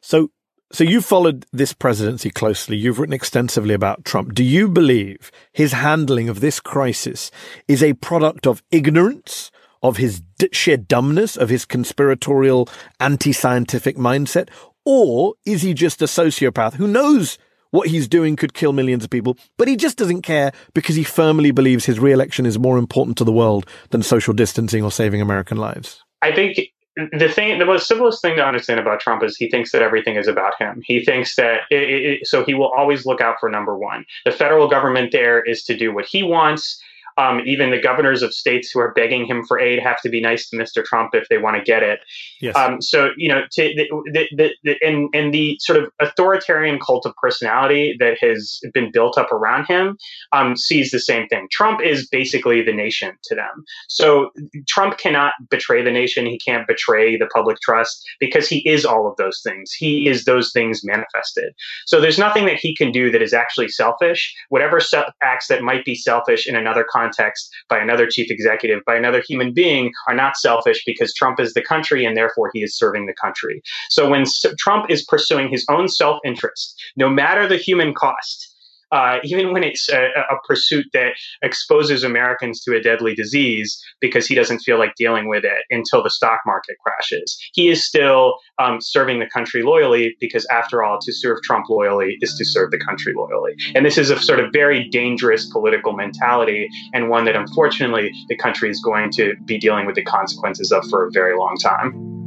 So 0.00 0.30
so 0.72 0.82
you've 0.82 1.04
followed 1.04 1.46
this 1.52 1.72
presidency 1.72 2.30
closely. 2.30 2.76
You've 2.76 2.98
written 2.98 3.12
extensively 3.12 3.74
about 3.74 4.04
Trump. 4.04 4.34
Do 4.34 4.42
you 4.42 4.68
believe 4.68 5.30
his 5.52 5.72
handling 5.72 6.28
of 6.28 6.40
this 6.40 6.58
crisis 6.58 7.30
is 7.68 7.82
a 7.82 7.92
product 7.94 8.46
of 8.46 8.62
ignorance, 8.70 9.50
of 9.82 9.98
his 9.98 10.22
sheer 10.52 10.76
dumbness, 10.76 11.36
of 11.36 11.48
his 11.48 11.64
conspiratorial 11.64 12.68
anti-scientific 12.98 13.96
mindset? 13.96 14.48
Or 14.84 15.34
is 15.46 15.62
he 15.62 15.74
just 15.74 16.02
a 16.02 16.06
sociopath 16.06 16.74
who 16.74 16.88
knows 16.88 17.38
what 17.70 17.88
he's 17.88 18.06
doing 18.06 18.36
could 18.36 18.54
kill 18.54 18.72
millions 18.72 19.02
of 19.02 19.10
people, 19.10 19.36
but 19.56 19.66
he 19.66 19.76
just 19.76 19.98
doesn't 19.98 20.22
care 20.22 20.52
because 20.74 20.94
he 20.94 21.02
firmly 21.02 21.50
believes 21.50 21.84
his 21.84 21.98
re-election 21.98 22.46
is 22.46 22.58
more 22.58 22.78
important 22.78 23.18
to 23.18 23.24
the 23.24 23.32
world 23.32 23.66
than 23.90 24.02
social 24.02 24.32
distancing 24.32 24.84
or 24.84 24.92
saving 24.92 25.20
American 25.20 25.56
lives? 25.56 26.04
I 26.22 26.32
think 26.32 26.56
the 26.96 27.28
thing, 27.28 27.58
the 27.58 27.64
most 27.64 27.88
simplest 27.88 28.22
thing 28.22 28.36
to 28.36 28.44
understand 28.44 28.78
about 28.78 29.00
Trump 29.00 29.22
is 29.22 29.36
he 29.36 29.50
thinks 29.50 29.72
that 29.72 29.82
everything 29.82 30.16
is 30.16 30.28
about 30.28 30.54
him. 30.60 30.80
He 30.84 31.04
thinks 31.04 31.34
that 31.36 31.62
it, 31.70 31.76
it, 31.76 32.26
so 32.26 32.44
he 32.44 32.54
will 32.54 32.70
always 32.76 33.04
look 33.04 33.20
out 33.20 33.36
for 33.40 33.48
number 33.50 33.76
one. 33.76 34.04
The 34.24 34.30
federal 34.30 34.68
government 34.68 35.10
there 35.10 35.42
is 35.42 35.64
to 35.64 35.76
do 35.76 35.92
what 35.92 36.06
he 36.06 36.22
wants. 36.22 36.80
Um, 37.16 37.40
even 37.46 37.70
the 37.70 37.80
governors 37.80 38.22
of 38.22 38.34
states 38.34 38.70
who 38.72 38.80
are 38.80 38.92
begging 38.92 39.24
him 39.24 39.44
for 39.44 39.58
aid 39.58 39.78
have 39.80 40.00
to 40.02 40.08
be 40.08 40.20
nice 40.20 40.48
to 40.50 40.56
Mr. 40.56 40.84
Trump 40.84 41.10
if 41.14 41.28
they 41.28 41.38
want 41.38 41.56
to 41.56 41.62
get 41.62 41.82
it. 41.82 42.00
Yes. 42.40 42.56
Um, 42.56 42.80
so 42.82 43.10
you 43.16 43.28
know, 43.28 43.42
to, 43.52 43.74
the, 43.74 44.28
the, 44.36 44.50
the, 44.64 44.76
and 44.82 45.08
and 45.14 45.32
the 45.32 45.56
sort 45.60 45.82
of 45.82 45.90
authoritarian 46.00 46.78
cult 46.78 47.06
of 47.06 47.14
personality 47.16 47.96
that 47.98 48.18
has 48.20 48.60
been 48.72 48.90
built 48.90 49.16
up 49.16 49.30
around 49.32 49.66
him 49.66 49.96
um, 50.32 50.56
sees 50.56 50.90
the 50.90 51.00
same 51.00 51.28
thing. 51.28 51.48
Trump 51.50 51.80
is 51.82 52.08
basically 52.08 52.62
the 52.62 52.72
nation 52.72 53.12
to 53.24 53.34
them. 53.34 53.64
So 53.88 54.30
Trump 54.68 54.98
cannot 54.98 55.32
betray 55.50 55.82
the 55.82 55.90
nation. 55.92 56.26
He 56.26 56.38
can't 56.38 56.66
betray 56.66 57.16
the 57.16 57.26
public 57.26 57.58
trust 57.60 58.04
because 58.20 58.48
he 58.48 58.68
is 58.68 58.84
all 58.84 59.08
of 59.08 59.16
those 59.16 59.40
things. 59.42 59.72
He 59.72 60.08
is 60.08 60.24
those 60.24 60.52
things 60.52 60.82
manifested. 60.84 61.54
So 61.86 62.00
there's 62.00 62.18
nothing 62.18 62.46
that 62.46 62.56
he 62.56 62.74
can 62.74 62.92
do 62.92 63.10
that 63.10 63.22
is 63.22 63.32
actually 63.32 63.68
selfish. 63.68 64.34
Whatever 64.48 64.80
acts 65.22 65.48
that 65.48 65.62
might 65.62 65.84
be 65.84 65.94
selfish 65.94 66.46
in 66.46 66.56
another 66.56 66.84
context 66.88 67.03
context 67.04 67.50
by 67.68 67.78
another 67.78 68.06
chief 68.06 68.30
executive, 68.30 68.80
by 68.86 68.96
another 68.96 69.22
human 69.26 69.52
being, 69.52 69.92
are 70.08 70.14
not 70.14 70.36
selfish 70.36 70.82
because 70.84 71.12
Trump 71.14 71.40
is 71.40 71.54
the 71.54 71.62
country 71.62 72.04
and 72.04 72.16
therefore 72.16 72.50
he 72.52 72.62
is 72.62 72.76
serving 72.76 73.06
the 73.06 73.14
country. 73.14 73.62
So 73.90 74.08
when 74.08 74.24
Trump 74.58 74.86
is 74.90 75.04
pursuing 75.04 75.48
his 75.48 75.64
own 75.68 75.88
self 75.88 76.18
interest, 76.24 76.80
no 76.96 77.08
matter 77.08 77.46
the 77.46 77.56
human 77.56 77.94
cost, 77.94 78.53
uh, 78.94 79.18
even 79.24 79.52
when 79.52 79.64
it's 79.64 79.88
a, 79.88 80.10
a, 80.30 80.36
pursuit 80.46 80.86
that 80.92 81.14
exposes 81.42 82.04
Americans 82.04 82.62
to 82.62 82.76
a 82.76 82.80
deadly 82.80 83.12
disease 83.12 83.82
because 84.00 84.24
he 84.24 84.36
doesn't 84.36 84.60
feel 84.60 84.78
like 84.78 84.94
dealing 84.94 85.28
with 85.28 85.44
it 85.44 85.64
until 85.70 86.00
the 86.02 86.10
stock 86.10 86.38
market 86.46 86.76
crashes. 86.84 87.36
He 87.54 87.68
is 87.68 87.84
still 87.84 88.36
um, 88.60 88.80
serving 88.80 89.18
the 89.18 89.26
country 89.26 89.64
loyally 89.64 90.16
because, 90.20 90.46
after 90.46 90.84
all, 90.84 91.00
to 91.00 91.12
serve 91.12 91.42
Trump 91.42 91.68
loyally 91.68 92.18
is 92.20 92.36
to 92.36 92.44
serve 92.44 92.70
the 92.70 92.78
country 92.78 93.14
loyally. 93.16 93.54
And 93.74 93.84
this 93.84 93.98
is 93.98 94.10
a 94.10 94.20
sort 94.20 94.38
of 94.38 94.52
very 94.52 94.88
dangerous 94.88 95.50
political 95.50 95.92
mentality 95.92 96.68
and 96.92 97.08
one 97.08 97.24
that, 97.24 97.34
unfortunately, 97.34 98.12
the 98.28 98.36
country 98.36 98.70
is 98.70 98.80
going 98.80 99.10
to 99.12 99.34
be 99.44 99.58
dealing 99.58 99.86
with 99.86 99.96
the 99.96 100.04
consequences 100.04 100.70
of 100.70 100.84
for 100.88 101.06
a 101.06 101.10
very 101.10 101.36
long 101.36 101.56
time. 101.60 102.23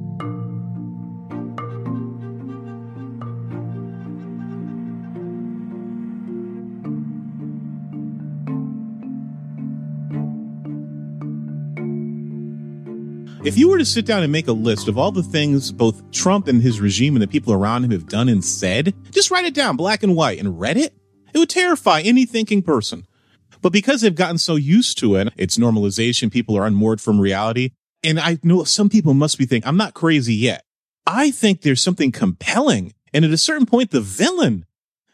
If 13.47 13.57
you 13.57 13.69
were 13.69 13.77
to 13.77 13.85
sit 13.85 14.05
down 14.05 14.23
and 14.23 14.31
make 14.31 14.49
a 14.49 14.51
list 14.51 14.89
of 14.89 14.97
all 14.97 15.09
the 15.09 15.23
things 15.23 15.71
both 15.71 16.11
Trump 16.11 16.49
and 16.49 16.61
his 16.61 16.81
regime 16.81 17.15
and 17.15 17.23
the 17.23 17.29
people 17.29 17.53
around 17.53 17.85
him 17.85 17.91
have 17.91 18.09
done 18.09 18.27
and 18.27 18.43
said, 18.43 18.93
just 19.09 19.31
write 19.31 19.45
it 19.45 19.53
down 19.53 19.77
black 19.77 20.03
and 20.03 20.17
white 20.17 20.37
and 20.37 20.59
read 20.59 20.75
it, 20.75 20.93
it 21.33 21.37
would 21.37 21.49
terrify 21.49 22.01
any 22.01 22.25
thinking 22.25 22.61
person. 22.61 23.07
But 23.61 23.71
because 23.71 24.01
they've 24.01 24.13
gotten 24.13 24.37
so 24.37 24.57
used 24.57 24.97
to 24.97 25.15
it, 25.15 25.31
it's 25.37 25.57
normalization. 25.57 26.29
People 26.29 26.57
are 26.57 26.65
unmoored 26.65 26.99
from 26.99 27.21
reality. 27.21 27.71
And 28.03 28.19
I 28.19 28.37
know 28.43 28.65
some 28.65 28.89
people 28.89 29.13
must 29.13 29.37
be 29.37 29.45
thinking, 29.45 29.65
I'm 29.65 29.77
not 29.77 29.93
crazy 29.93 30.35
yet. 30.35 30.65
I 31.05 31.31
think 31.31 31.61
there's 31.61 31.81
something 31.81 32.11
compelling. 32.11 32.95
And 33.13 33.23
at 33.23 33.31
a 33.31 33.37
certain 33.37 33.65
point, 33.65 33.91
the 33.91 34.01
villain, 34.01 34.65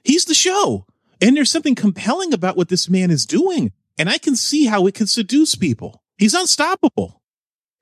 he's 0.04 0.26
the 0.26 0.34
show. 0.34 0.88
And 1.22 1.38
there's 1.38 1.52
something 1.52 1.76
compelling 1.76 2.34
about 2.34 2.58
what 2.58 2.70
this 2.70 2.90
man 2.90 3.12
is 3.12 3.28
doing. 3.28 3.74
And 4.00 4.10
I 4.10 4.18
can 4.18 4.36
see 4.36 4.66
how 4.66 4.88
it 4.88 4.96
can 4.96 5.06
seduce 5.06 5.54
people. 5.54 6.02
He's 6.18 6.34
unstoppable. 6.34 7.22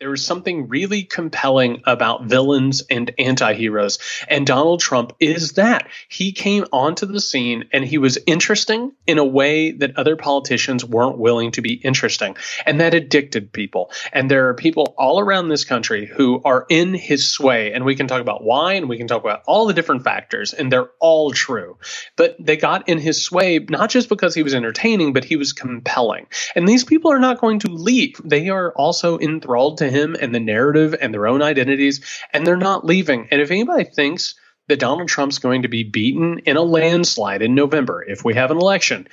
There 0.01 0.15
is 0.15 0.25
something 0.25 0.67
really 0.67 1.03
compelling 1.03 1.83
about 1.85 2.23
villains 2.23 2.81
and 2.89 3.13
anti-heroes. 3.19 3.99
And 4.27 4.47
Donald 4.47 4.79
Trump 4.79 5.13
is 5.19 5.53
that. 5.53 5.89
He 6.09 6.31
came 6.31 6.65
onto 6.71 7.05
the 7.05 7.21
scene 7.21 7.65
and 7.71 7.85
he 7.85 7.99
was 7.99 8.17
interesting 8.25 8.93
in 9.05 9.19
a 9.19 9.23
way 9.23 9.73
that 9.73 9.99
other 9.99 10.15
politicians 10.15 10.83
weren't 10.83 11.19
willing 11.19 11.51
to 11.51 11.61
be 11.61 11.73
interesting. 11.73 12.35
And 12.65 12.81
that 12.81 12.95
addicted 12.95 13.53
people. 13.53 13.91
And 14.11 14.31
there 14.31 14.49
are 14.49 14.55
people 14.55 14.95
all 14.97 15.19
around 15.19 15.49
this 15.49 15.65
country 15.65 16.07
who 16.07 16.41
are 16.43 16.65
in 16.67 16.95
his 16.95 17.31
sway. 17.31 17.71
And 17.71 17.85
we 17.85 17.95
can 17.95 18.07
talk 18.07 18.21
about 18.21 18.43
why 18.43 18.73
and 18.73 18.89
we 18.89 18.97
can 18.97 19.05
talk 19.05 19.23
about 19.23 19.43
all 19.45 19.67
the 19.67 19.75
different 19.75 20.03
factors. 20.03 20.51
And 20.51 20.71
they're 20.71 20.89
all 20.99 21.29
true. 21.29 21.77
But 22.15 22.37
they 22.39 22.57
got 22.57 22.89
in 22.89 22.97
his 22.97 23.23
sway 23.23 23.59
not 23.69 23.91
just 23.91 24.09
because 24.09 24.33
he 24.33 24.41
was 24.41 24.55
entertaining, 24.55 25.13
but 25.13 25.25
he 25.25 25.35
was 25.35 25.53
compelling. 25.53 26.25
And 26.55 26.67
these 26.67 26.85
people 26.85 27.11
are 27.11 27.19
not 27.19 27.39
going 27.39 27.59
to 27.59 27.67
leave. 27.67 28.19
They 28.25 28.49
are 28.49 28.71
also 28.71 29.19
enthralled 29.19 29.77
to 29.77 29.90
him 29.91 30.15
and 30.19 30.33
the 30.33 30.39
narrative 30.39 30.95
and 30.99 31.13
their 31.13 31.27
own 31.27 31.41
identities, 31.41 32.01
and 32.33 32.45
they're 32.45 32.57
not 32.57 32.85
leaving. 32.85 33.27
And 33.31 33.41
if 33.41 33.51
anybody 33.51 33.83
thinks 33.85 34.35
that 34.67 34.79
Donald 34.79 35.09
Trump's 35.09 35.39
going 35.39 35.63
to 35.63 35.67
be 35.67 35.83
beaten 35.83 36.39
in 36.39 36.57
a 36.57 36.61
landslide 36.61 37.41
in 37.41 37.55
November 37.55 38.03
if 38.07 38.23
we 38.23 38.33
have 38.33 38.51
an 38.51 38.57
election, 38.57 39.07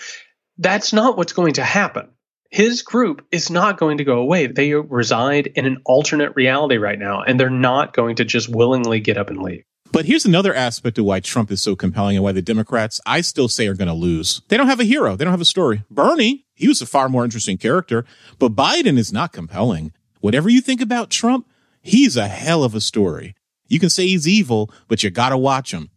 that's 0.57 0.93
not 0.93 1.17
what's 1.17 1.33
going 1.33 1.55
to 1.55 1.65
happen. 1.65 2.11
His 2.51 2.83
group 2.83 3.27
is 3.31 3.51
not 3.51 3.79
going 3.79 3.99
to 3.99 4.05
go 4.05 4.19
away. 4.19 4.47
They 4.47 4.73
reside 4.73 5.49
in 5.49 5.67
an 5.67 5.83
alternate 5.85 6.35
reality 6.35 6.79
right 6.79 6.99
now, 6.99 7.23
and 7.23 7.39
they're 7.39 7.51
not 7.51 7.93
going 7.93 8.17
to 8.17 8.25
just 8.25 8.49
willingly 8.49 9.01
get 9.01 9.19
up 9.19 9.29
and 9.29 9.43
leave. 9.43 9.65
But 9.91 10.05
here's 10.05 10.27
another 10.27 10.55
aspect 10.55 10.99
of 10.99 11.05
why 11.05 11.21
Trump 11.21 11.51
is 11.51 11.63
so 11.63 11.75
compelling 11.75 12.17
and 12.17 12.25
why 12.25 12.33
the 12.33 12.43
Democrats, 12.43 13.01
I 13.07 13.23
still 13.23 13.49
say, 13.49 13.67
are 13.69 13.75
going 13.75 13.89
to 13.89 13.95
lose. 13.95 14.43
They 14.49 14.57
don't 14.57 14.69
have 14.69 14.81
a 14.81 14.85
hero. 14.85 15.17
They 15.17 15.25
don't 15.25 15.33
have 15.33 15.41
a 15.41 15.47
story. 15.47 15.83
Bernie, 15.91 16.47
he 16.55 16.69
was 16.69 16.83
a 16.83 16.87
far 16.87 17.09
more 17.09 17.25
interesting 17.25 17.57
character, 17.57 18.05
but 18.39 18.55
Biden 18.55 18.99
is 18.99 19.13
not 19.13 19.33
compelling. 19.33 19.93
Whatever 20.21 20.49
you 20.49 20.61
think 20.61 20.81
about 20.81 21.11
Trump, 21.11 21.49
he's 21.81 22.17
a 22.17 22.29
hell 22.29 22.65
of 22.65 22.75
a 22.75 22.81
story. 22.81 23.35
You 23.67 23.79
can 23.79 23.91
say 23.91 24.07
he's 24.07 24.27
evil, 24.27 24.71
but 24.89 25.03
you 25.03 25.11
gotta 25.11 25.39
watch 25.39 25.73
him. 25.73 25.91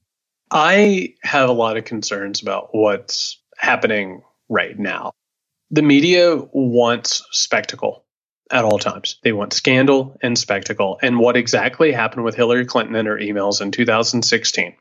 I 0.52 1.16
have 1.24 1.50
a 1.50 1.54
lot 1.54 1.78
of 1.78 1.86
concerns 1.86 2.42
about 2.42 2.70
what's 2.72 3.42
happening 3.58 4.22
right 4.50 4.78
now. 4.78 5.14
The 5.70 5.82
media 5.82 6.36
wants 6.52 7.24
spectacle 7.32 8.06
at 8.52 8.66
all 8.66 8.78
times. 8.78 9.18
They 9.24 9.32
want 9.32 9.54
scandal 9.54 10.18
and 10.22 10.38
spectacle. 10.38 11.00
And 11.02 11.20
what 11.20 11.38
exactly 11.38 11.94
happened 11.94 12.26
with 12.26 12.36
Hillary 12.36 12.66
Clinton 12.66 12.96
and 12.96 13.08
her 13.08 13.18
emails 13.18 13.62
in 13.62 13.72
2016 13.72 14.76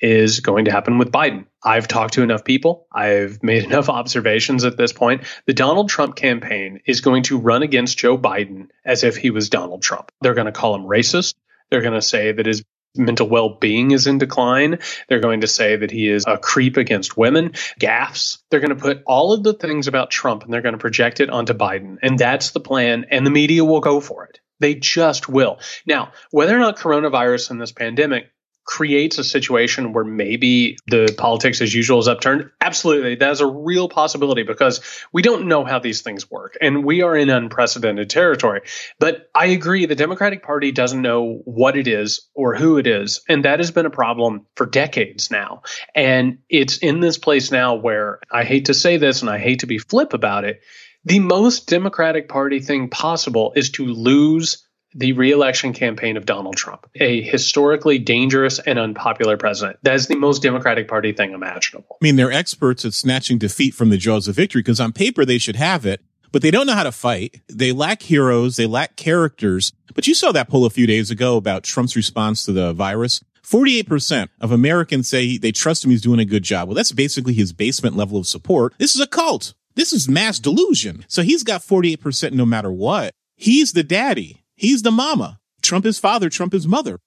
is 0.00 0.40
going 0.40 0.64
to 0.64 0.70
happen 0.70 0.98
with 0.98 1.12
Biden. 1.12 1.46
I've 1.62 1.88
talked 1.88 2.14
to 2.14 2.22
enough 2.22 2.44
people. 2.44 2.86
I've 2.92 3.42
made 3.42 3.64
enough 3.70 3.88
observations 3.88 4.64
at 4.64 4.76
this 4.76 4.92
point. 4.92 5.24
The 5.46 5.52
Donald 5.52 5.88
Trump 5.88 6.16
campaign 6.16 6.80
is 6.86 7.00
going 7.00 7.24
to 7.24 7.38
run 7.38 7.62
against 7.62 7.98
Joe 7.98 8.16
Biden 8.16 8.68
as 8.84 9.04
if 9.04 9.16
he 9.16 9.30
was 9.30 9.50
Donald 9.50 9.82
Trump. 9.82 10.12
They're 10.20 10.34
going 10.34 10.46
to 10.46 10.52
call 10.52 10.74
him 10.74 10.82
racist. 10.82 11.34
They're 11.70 11.82
going 11.82 11.94
to 11.94 12.02
say 12.02 12.32
that 12.32 12.46
his 12.46 12.64
mental 12.96 13.28
well-being 13.28 13.92
is 13.92 14.06
in 14.06 14.18
decline. 14.18 14.78
They're 15.08 15.20
going 15.20 15.42
to 15.42 15.46
say 15.46 15.76
that 15.76 15.90
he 15.90 16.08
is 16.08 16.24
a 16.26 16.38
creep 16.38 16.76
against 16.76 17.16
women, 17.16 17.50
gaffes. 17.78 18.38
They're 18.50 18.60
going 18.60 18.74
to 18.74 18.82
put 18.82 19.02
all 19.06 19.32
of 19.32 19.44
the 19.44 19.54
things 19.54 19.86
about 19.86 20.10
Trump 20.10 20.42
and 20.42 20.52
they're 20.52 20.62
going 20.62 20.74
to 20.74 20.78
project 20.78 21.20
it 21.20 21.30
onto 21.30 21.54
Biden. 21.54 21.98
And 22.02 22.18
that's 22.18 22.50
the 22.50 22.60
plan 22.60 23.06
and 23.10 23.24
the 23.24 23.30
media 23.30 23.64
will 23.64 23.80
go 23.80 24.00
for 24.00 24.24
it. 24.24 24.40
They 24.58 24.74
just 24.74 25.28
will. 25.28 25.58
Now, 25.86 26.12
whether 26.30 26.54
or 26.54 26.58
not 26.58 26.78
coronavirus 26.78 27.50
and 27.50 27.60
this 27.60 27.72
pandemic 27.72 28.30
creates 28.64 29.18
a 29.18 29.24
situation 29.24 29.92
where 29.92 30.04
maybe 30.04 30.76
the 30.86 31.12
politics 31.18 31.60
as 31.60 31.74
usual 31.74 31.98
is 31.98 32.08
upturned? 32.08 32.50
Absolutely. 32.60 33.16
That 33.16 33.32
is 33.32 33.40
a 33.40 33.46
real 33.46 33.88
possibility 33.88 34.42
because 34.42 34.80
we 35.12 35.22
don't 35.22 35.48
know 35.48 35.64
how 35.64 35.78
these 35.78 36.02
things 36.02 36.30
work 36.30 36.56
and 36.60 36.84
we 36.84 37.02
are 37.02 37.16
in 37.16 37.30
unprecedented 37.30 38.10
territory. 38.10 38.60
But 38.98 39.28
I 39.34 39.46
agree, 39.46 39.86
the 39.86 39.94
Democratic 39.94 40.42
Party 40.42 40.72
doesn't 40.72 41.02
know 41.02 41.40
what 41.44 41.76
it 41.76 41.88
is 41.88 42.28
or 42.34 42.54
who 42.54 42.78
it 42.78 42.86
is. 42.86 43.20
And 43.28 43.44
that 43.44 43.58
has 43.58 43.70
been 43.70 43.86
a 43.86 43.90
problem 43.90 44.46
for 44.56 44.66
decades 44.66 45.30
now. 45.30 45.62
And 45.94 46.38
it's 46.48 46.78
in 46.78 47.00
this 47.00 47.18
place 47.18 47.50
now 47.50 47.74
where 47.74 48.20
I 48.30 48.44
hate 48.44 48.66
to 48.66 48.74
say 48.74 48.96
this 48.96 49.20
and 49.20 49.30
I 49.30 49.38
hate 49.38 49.60
to 49.60 49.66
be 49.66 49.78
flip 49.78 50.12
about 50.12 50.44
it. 50.44 50.60
The 51.04 51.20
most 51.20 51.66
Democratic 51.66 52.28
Party 52.28 52.60
thing 52.60 52.90
possible 52.90 53.52
is 53.56 53.70
to 53.70 53.86
lose 53.86 54.66
the 54.94 55.12
reelection 55.12 55.72
campaign 55.72 56.16
of 56.16 56.26
Donald 56.26 56.56
Trump, 56.56 56.88
a 56.96 57.22
historically 57.22 57.98
dangerous 57.98 58.58
and 58.58 58.78
unpopular 58.78 59.36
president. 59.36 59.78
That 59.82 59.94
is 59.94 60.08
the 60.08 60.16
most 60.16 60.42
Democratic 60.42 60.88
Party 60.88 61.12
thing 61.12 61.32
imaginable. 61.32 61.96
I 62.00 62.04
mean, 62.04 62.16
they're 62.16 62.32
experts 62.32 62.84
at 62.84 62.94
snatching 62.94 63.38
defeat 63.38 63.74
from 63.74 63.90
the 63.90 63.96
jaws 63.96 64.28
of 64.28 64.36
victory 64.36 64.60
because 64.60 64.80
on 64.80 64.92
paper 64.92 65.24
they 65.24 65.38
should 65.38 65.56
have 65.56 65.86
it, 65.86 66.00
but 66.32 66.42
they 66.42 66.50
don't 66.50 66.66
know 66.66 66.74
how 66.74 66.84
to 66.84 66.92
fight. 66.92 67.40
They 67.48 67.72
lack 67.72 68.02
heroes. 68.02 68.56
They 68.56 68.66
lack 68.66 68.96
characters. 68.96 69.72
But 69.94 70.06
you 70.06 70.14
saw 70.14 70.32
that 70.32 70.48
poll 70.48 70.64
a 70.64 70.70
few 70.70 70.86
days 70.86 71.10
ago 71.10 71.36
about 71.36 71.64
Trump's 71.64 71.96
response 71.96 72.44
to 72.44 72.52
the 72.52 72.72
virus. 72.72 73.22
48% 73.44 74.28
of 74.40 74.52
Americans 74.52 75.08
say 75.08 75.36
they 75.36 75.50
trust 75.50 75.84
him. 75.84 75.90
He's 75.90 76.02
doing 76.02 76.20
a 76.20 76.24
good 76.24 76.44
job. 76.44 76.68
Well, 76.68 76.76
that's 76.76 76.92
basically 76.92 77.34
his 77.34 77.52
basement 77.52 77.96
level 77.96 78.18
of 78.18 78.26
support. 78.26 78.74
This 78.78 78.94
is 78.94 79.00
a 79.00 79.06
cult. 79.06 79.54
This 79.74 79.92
is 79.92 80.08
mass 80.08 80.38
delusion. 80.38 81.04
So 81.08 81.22
he's 81.22 81.42
got 81.42 81.62
48% 81.62 82.32
no 82.32 82.46
matter 82.46 82.70
what. 82.70 83.12
He's 83.36 83.72
the 83.72 83.82
daddy. 83.82 84.44
He's 84.60 84.82
the 84.82 84.90
mama. 84.90 85.40
Trump 85.62 85.86
is 85.86 85.98
father. 85.98 86.28
Trump 86.28 86.52
is 86.52 86.66
mother. 86.66 87.00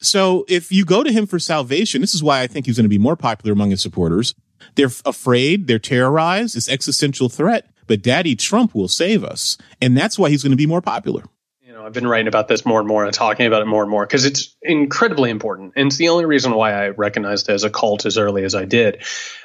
So 0.00 0.46
if 0.48 0.72
you 0.72 0.86
go 0.86 1.02
to 1.02 1.12
him 1.12 1.26
for 1.26 1.38
salvation, 1.38 2.00
this 2.00 2.14
is 2.14 2.22
why 2.22 2.40
I 2.40 2.46
think 2.46 2.64
he's 2.64 2.78
going 2.78 2.86
to 2.86 2.88
be 2.88 2.96
more 2.96 3.16
popular 3.16 3.52
among 3.52 3.68
his 3.68 3.82
supporters. 3.82 4.34
They're 4.76 4.90
afraid. 5.04 5.66
They're 5.66 5.78
terrorized. 5.78 6.56
This 6.56 6.70
existential 6.70 7.28
threat, 7.28 7.70
but 7.86 8.00
daddy 8.00 8.34
Trump 8.34 8.74
will 8.74 8.88
save 8.88 9.22
us. 9.22 9.58
And 9.82 9.94
that's 9.94 10.18
why 10.18 10.30
he's 10.30 10.42
going 10.42 10.52
to 10.52 10.56
be 10.56 10.66
more 10.66 10.80
popular. 10.80 11.24
You 11.60 11.74
know, 11.74 11.84
I've 11.84 11.92
been 11.92 12.06
writing 12.06 12.28
about 12.28 12.48
this 12.48 12.64
more 12.64 12.78
and 12.78 12.88
more 12.88 13.04
and 13.04 13.12
talking 13.12 13.44
about 13.44 13.60
it 13.60 13.66
more 13.66 13.82
and 13.82 13.90
more 13.90 14.06
because 14.06 14.24
it's 14.24 14.56
incredibly 14.62 15.28
important. 15.28 15.74
And 15.76 15.88
it's 15.88 15.98
the 15.98 16.08
only 16.08 16.24
reason 16.24 16.54
why 16.54 16.72
I 16.72 16.88
recognized 16.88 17.50
it 17.50 17.52
as 17.52 17.64
a 17.64 17.70
cult 17.70 18.06
as 18.06 18.16
early 18.16 18.44
as 18.44 18.54
I 18.54 18.64
did. 18.64 19.04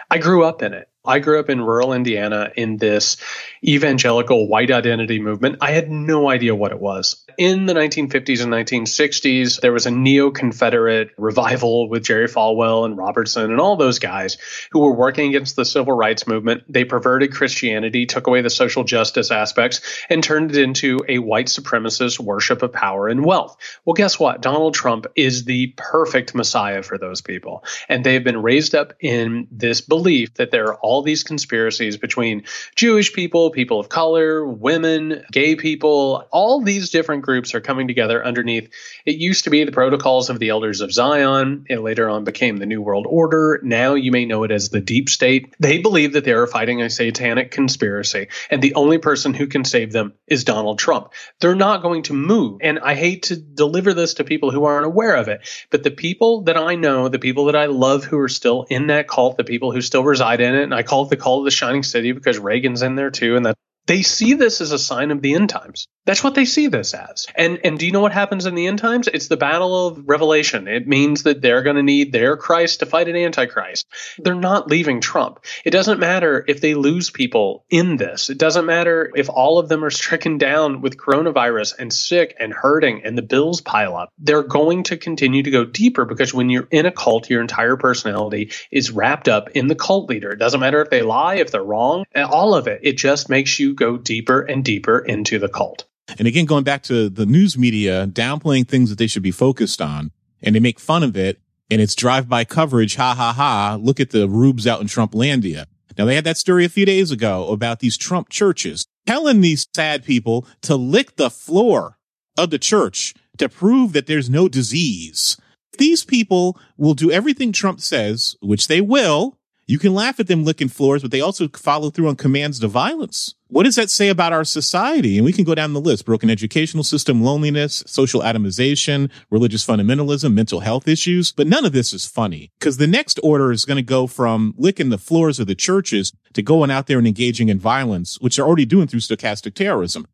I 0.10 0.20
grew 0.20 0.46
up 0.46 0.62
in 0.62 0.74
it. 0.74 0.88
I 1.06 1.20
grew 1.20 1.40
up 1.40 1.50
in 1.50 1.62
rural 1.62 1.94
Indiana 1.94 2.52
in 2.56 2.78
this 2.78 3.18
evangelical 3.64 4.48
white 4.48 4.72
identity 4.72 5.20
movement. 5.20 5.58
I 5.62 5.72
had 5.72 5.90
no 5.90 6.30
idea 6.30 6.56
what 6.56 6.72
it 6.72 6.80
was. 6.80 7.24
In 7.38 7.66
the 7.66 7.74
1950s 7.74 8.44
and 8.44 8.54
1960s, 8.54 9.60
there 9.60 9.74
was 9.74 9.86
a 9.86 9.92
neo 9.92 10.32
Confederate 10.32 11.12
revival 11.18 11.90
with 11.90 12.04
Jerry 12.04 12.28
Falwell 12.28 12.86
and 12.86 12.98
Robertson 12.98 13.52
and 13.52 13.60
all 13.60 13.76
those 13.76 14.00
guys 14.00 14.38
who 14.72 14.80
were 14.80 14.96
working 14.96 15.30
against 15.30 15.56
the 15.56 15.66
civil 15.66 15.94
rights 15.94 16.28
movement. 16.28 16.64
They 16.70 16.86
perverted 16.86 17.34
Christianity, 17.34 18.06
took 18.06 18.28
away 18.28 18.42
the 18.42 18.50
social 18.50 18.84
justice 18.84 19.32
aspects, 19.32 19.82
and 20.10 20.24
turned 20.24 20.52
it 20.52 20.62
into 20.62 21.00
a 21.08 21.20
white 21.20 21.48
supremacist 21.48 22.20
worship 22.20 22.62
of 22.62 22.72
power 22.72 23.08
and 23.08 23.26
wealth. 23.26 23.58
Well, 23.84 23.96
guess 23.96 24.20
what? 24.20 24.42
Donald 24.42 24.74
Trump 24.74 25.08
is 25.16 25.46
the 25.46 25.74
perfect 25.76 26.36
messiah 26.36 26.84
for 26.84 26.98
those 26.98 27.22
people. 27.22 27.64
And 27.90 28.04
they've 28.04 28.24
been 28.24 28.42
raised 28.42 28.76
up 28.76 28.94
in 29.00 29.48
this 29.52 29.82
belief 29.82 30.36
that 30.36 30.52
there 30.52 30.68
are 30.68 30.80
all 30.96 31.02
these 31.02 31.24
conspiracies 31.24 31.98
between 31.98 32.44
Jewish 32.78 33.12
people, 33.12 33.52
people 33.52 33.82
of 33.82 33.90
color, 33.90 34.46
women, 34.46 35.26
gay 35.30 35.58
people, 35.58 36.26
all 36.32 36.62
these 36.62 36.90
different 36.90 37.24
groups 37.24 37.54
are 37.54 37.60
coming 37.60 37.90
together 37.90 38.26
underneath. 38.26 38.70
It 39.06 39.18
used 39.18 39.44
to 39.44 39.50
be 39.50 39.66
the 39.66 39.74
protocols 39.74 40.30
of 40.30 40.40
the 40.40 40.50
elders 40.50 40.80
of 40.80 40.94
Zion. 40.94 41.66
It 41.68 41.82
later 41.82 42.08
on 42.08 42.24
became 42.24 42.56
the 42.56 42.66
New 42.66 42.82
World 42.82 43.08
Order. 43.10 43.60
Now 43.62 43.96
you 43.96 44.14
may 44.14 44.24
know 44.24 44.44
it 44.44 44.52
as 44.52 44.70
the 44.70 44.80
deep 44.80 45.10
state. 45.10 45.54
They 45.60 45.80
believe 45.80 46.14
that 46.14 46.24
they 46.24 46.32
are 46.32 46.48
fighting 46.48 46.82
a 46.82 46.90
satanic 46.90 47.52
conspiracy, 47.52 48.30
and 48.50 48.62
the 48.62 48.76
only 48.76 48.98
person 48.98 49.34
who 49.34 49.48
can 49.48 49.66
save 49.66 49.92
them 49.92 50.14
is 50.28 50.46
Donald 50.46 50.80
Trump. 50.80 51.12
They're 51.42 51.56
not 51.56 51.82
going 51.82 52.04
to 52.04 52.14
move. 52.14 52.62
And 52.62 52.80
I 52.80 52.96
hate 52.96 53.24
to 53.24 53.36
deliver 53.36 53.94
this 53.94 54.14
to 54.14 54.24
people 54.24 54.50
who 54.50 54.64
aren't 54.64 54.86
aware 54.86 55.16
of 55.16 55.28
it, 55.28 55.42
but 55.72 55.84
the 55.84 55.92
people 55.92 56.44
that 56.44 56.56
I 56.56 56.76
know, 56.76 57.10
the 57.10 57.20
people 57.20 57.46
that 57.46 57.58
I 57.58 57.66
love 57.66 58.06
who 58.06 58.18
are 58.18 58.30
still 58.30 58.66
in 58.70 58.88
that 58.88 59.10
cult, 59.10 59.36
the 59.36 59.44
people 59.44 59.74
who 59.74 59.82
still 59.82 60.06
reside 60.06 60.40
in 60.40 60.56
it, 60.56 60.64
and 60.64 60.74
I 60.74 60.84
call 60.86 61.06
it 61.06 61.10
the 61.10 61.18
Call 61.18 61.40
of 61.40 61.46
the 61.46 61.52
shining 61.52 61.84
city 61.84 62.12
because 62.12 62.40
Reagan's 62.40 62.82
in 62.82 62.96
there 62.96 63.12
too, 63.12 63.36
and 63.36 63.46
that 63.46 63.58
they 63.88 64.02
see 64.02 64.34
this 64.34 64.62
as 64.62 64.72
a 64.72 64.80
sign 64.80 65.12
of 65.12 65.22
the 65.22 65.36
end 65.36 65.50
times. 65.50 65.88
That's 66.06 66.24
what 66.24 66.36
they 66.36 66.46
see 66.46 66.68
this 66.68 66.94
as. 66.94 67.26
And 67.36 67.60
and 67.64 67.80
do 67.80 67.86
you 67.86 67.92
know 67.92 68.00
what 68.00 68.12
happens 68.12 68.46
in 68.46 68.54
the 68.54 68.68
end 68.68 68.78
times? 68.78 69.08
It's 69.08 69.28
the 69.28 69.38
battle 69.38 69.88
of 69.88 70.04
revelation. 70.08 70.68
It 70.68 70.88
means 70.88 71.24
that 71.24 71.42
they're 71.42 71.64
going 71.64 71.78
to 71.78 71.84
need 71.84 72.12
their 72.12 72.38
Christ 72.38 72.80
to 72.80 72.86
fight 72.86 73.10
an 73.10 73.16
antichrist. 73.16 73.88
They're 74.20 74.36
not 74.36 74.68
leaving 74.68 75.02
Trump. 75.02 75.40
It 75.64 75.72
doesn't 75.72 76.00
matter 76.00 76.46
if 76.48 76.62
they 76.62 76.76
lose 76.76 77.10
people 77.10 77.66
in 77.72 77.98
this. 77.98 78.30
It 78.30 78.38
doesn't 78.38 78.68
matter 78.68 79.12
if 79.16 79.30
all 79.30 79.58
of 79.58 79.68
them 79.68 79.84
are 79.84 79.90
stricken 79.90 80.38
down 80.38 80.82
with 80.82 80.98
coronavirus 80.98 81.80
and 81.80 81.92
sick 81.92 82.36
and 82.40 82.54
hurting 82.54 83.02
and 83.04 83.18
the 83.18 83.24
bills 83.24 83.62
pile 83.62 83.96
up. 83.96 84.10
They're 84.20 84.44
going 84.44 84.84
to 84.84 84.98
continue 84.98 85.42
to 85.42 85.52
go 85.52 85.66
deeper 85.66 86.06
because 86.06 86.34
when 86.34 86.52
you're 86.52 86.68
in 86.70 86.86
a 86.86 86.92
cult, 86.92 87.32
your 87.32 87.42
entire 87.42 87.78
personality 87.78 88.52
is 88.72 88.92
wrapped 88.92 89.28
up 89.28 89.50
in 89.52 89.68
the 89.68 89.76
cult 89.76 90.10
leader. 90.10 90.32
It 90.32 90.40
doesn't 90.40 90.60
matter 90.60 90.82
if 90.82 90.92
they 90.92 91.02
lie, 91.02 91.36
if 91.36 91.52
they're 91.52 91.64
wrong, 91.64 92.06
all 92.16 92.54
of 92.54 92.68
it. 92.68 92.82
It 92.84 92.98
just 92.98 93.28
makes 93.28 93.60
you 93.60 93.74
go 93.76 93.98
deeper 93.98 94.42
and 94.42 94.64
deeper 94.64 95.00
into 95.00 95.40
the 95.40 95.50
cult. 95.50 95.86
And 96.18 96.28
again, 96.28 96.46
going 96.46 96.64
back 96.64 96.84
to 96.84 97.10
the 97.10 97.26
news 97.26 97.58
media 97.58 98.08
downplaying 98.08 98.68
things 98.68 98.90
that 98.90 98.98
they 98.98 99.08
should 99.08 99.24
be 99.24 99.32
focused 99.32 99.82
on 99.82 100.12
and 100.42 100.56
they 100.56 100.60
make 100.60 100.80
fun 100.80 101.04
of 101.04 101.18
it 101.18 101.40
and 101.70 101.82
it's 101.82 101.96
drive-by 101.96 102.46
coverage. 102.46 102.96
Ha 102.96 103.16
ha 103.16 103.34
ha. 103.34 103.78
Look 103.82 104.00
at 104.00 104.12
the 104.12 104.28
rubes 104.28 104.68
out 104.68 104.82
in 104.82 104.88
Trumplandia. 104.88 105.66
Now 105.98 106.06
they 106.06 106.16
had 106.16 106.26
that 106.26 106.38
story 106.38 106.66
a 106.66 106.70
few 106.70 106.86
days 106.86 107.12
ago 107.12 107.50
about 107.50 107.80
these 107.80 107.98
Trump 107.98 108.30
churches 108.30 108.86
telling 109.08 109.42
these 109.42 109.68
sad 109.76 110.04
people 110.04 110.48
to 110.62 110.76
lick 110.76 111.16
the 111.16 111.30
floor 111.30 111.98
of 112.38 112.50
the 112.50 112.60
church 112.60 113.14
to 113.38 113.50
prove 113.50 113.94
that 113.94 114.08
there's 114.08 114.30
no 114.30 114.48
disease. 114.48 115.38
These 115.78 116.04
people 116.04 116.58
will 116.78 116.94
do 116.94 117.12
everything 117.12 117.52
Trump 117.52 117.82
says, 117.82 118.36
which 118.42 118.68
they 118.68 118.82
will, 118.82 119.38
you 119.68 119.80
can 119.80 119.94
laugh 119.94 120.20
at 120.20 120.28
them 120.28 120.44
licking 120.44 120.68
floors, 120.70 121.02
but 121.02 121.12
they 121.12 121.22
also 121.22 121.48
follow 121.48 121.90
through 121.90 122.08
on 122.08 122.16
commands 122.16 122.60
to 122.60 122.68
violence. 122.68 123.34
What 123.56 123.64
does 123.64 123.78
that 123.78 123.90
say 123.90 124.10
about 124.10 124.34
our 124.34 124.44
society? 124.44 125.18
And 125.18 125.24
we 125.24 125.32
can 125.32 125.46
go 125.46 125.56
down 125.56 125.72
the 125.72 125.80
list. 125.80 126.06
Broken 126.06 126.30
educational 126.30 126.84
system, 126.84 127.24
loneliness, 127.24 127.86
social 127.88 128.20
atomization, 128.20 129.10
religious 129.30 129.66
fundamentalism, 129.66 130.34
mental 130.34 130.60
health 130.60 130.90
issues. 130.90 131.32
But 131.32 131.48
none 131.48 131.64
of 131.64 131.72
this 131.72 131.94
is 131.94 132.06
funny 132.06 132.52
because 132.60 132.76
the 132.76 132.86
next 132.86 133.18
order 133.24 133.54
is 133.54 133.64
going 133.64 133.78
to 133.78 133.82
go 133.82 134.08
from 134.08 134.56
licking 134.58 134.90
the 134.90 134.98
floors 134.98 135.40
of 135.40 135.48
the 135.48 135.56
churches 135.56 136.12
to 136.34 136.42
going 136.42 136.70
out 136.70 136.88
there 136.88 136.98
and 136.98 137.08
engaging 137.08 137.48
in 137.48 137.58
violence, 137.58 138.20
which 138.20 138.36
they're 138.36 138.46
already 138.46 138.66
doing 138.66 138.88
through 138.88 139.00
stochastic 139.00 139.54
terrorism. 139.54 140.06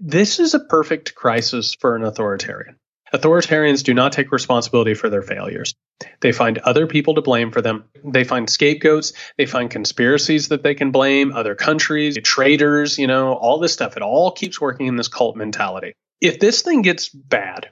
This 0.00 0.40
is 0.40 0.52
a 0.52 0.58
perfect 0.58 1.14
crisis 1.14 1.76
for 1.78 1.94
an 1.94 2.02
authoritarian. 2.02 2.74
Authoritarians 3.16 3.82
do 3.82 3.94
not 3.94 4.12
take 4.12 4.32
responsibility 4.32 4.94
for 4.94 5.08
their 5.08 5.22
failures. 5.22 5.74
They 6.20 6.32
find 6.32 6.58
other 6.58 6.86
people 6.86 7.14
to 7.14 7.22
blame 7.22 7.50
for 7.50 7.62
them. 7.62 7.84
They 8.04 8.24
find 8.24 8.48
scapegoats. 8.50 9.12
They 9.38 9.46
find 9.46 9.70
conspiracies 9.70 10.48
that 10.48 10.62
they 10.62 10.74
can 10.74 10.90
blame, 10.90 11.32
other 11.32 11.54
countries, 11.54 12.18
traitors, 12.22 12.98
you 12.98 13.06
know, 13.06 13.32
all 13.32 13.58
this 13.58 13.72
stuff. 13.72 13.96
It 13.96 14.02
all 14.02 14.32
keeps 14.32 14.60
working 14.60 14.86
in 14.86 14.96
this 14.96 15.08
cult 15.08 15.36
mentality. 15.36 15.94
If 16.20 16.38
this 16.38 16.62
thing 16.62 16.82
gets 16.82 17.08
bad 17.08 17.70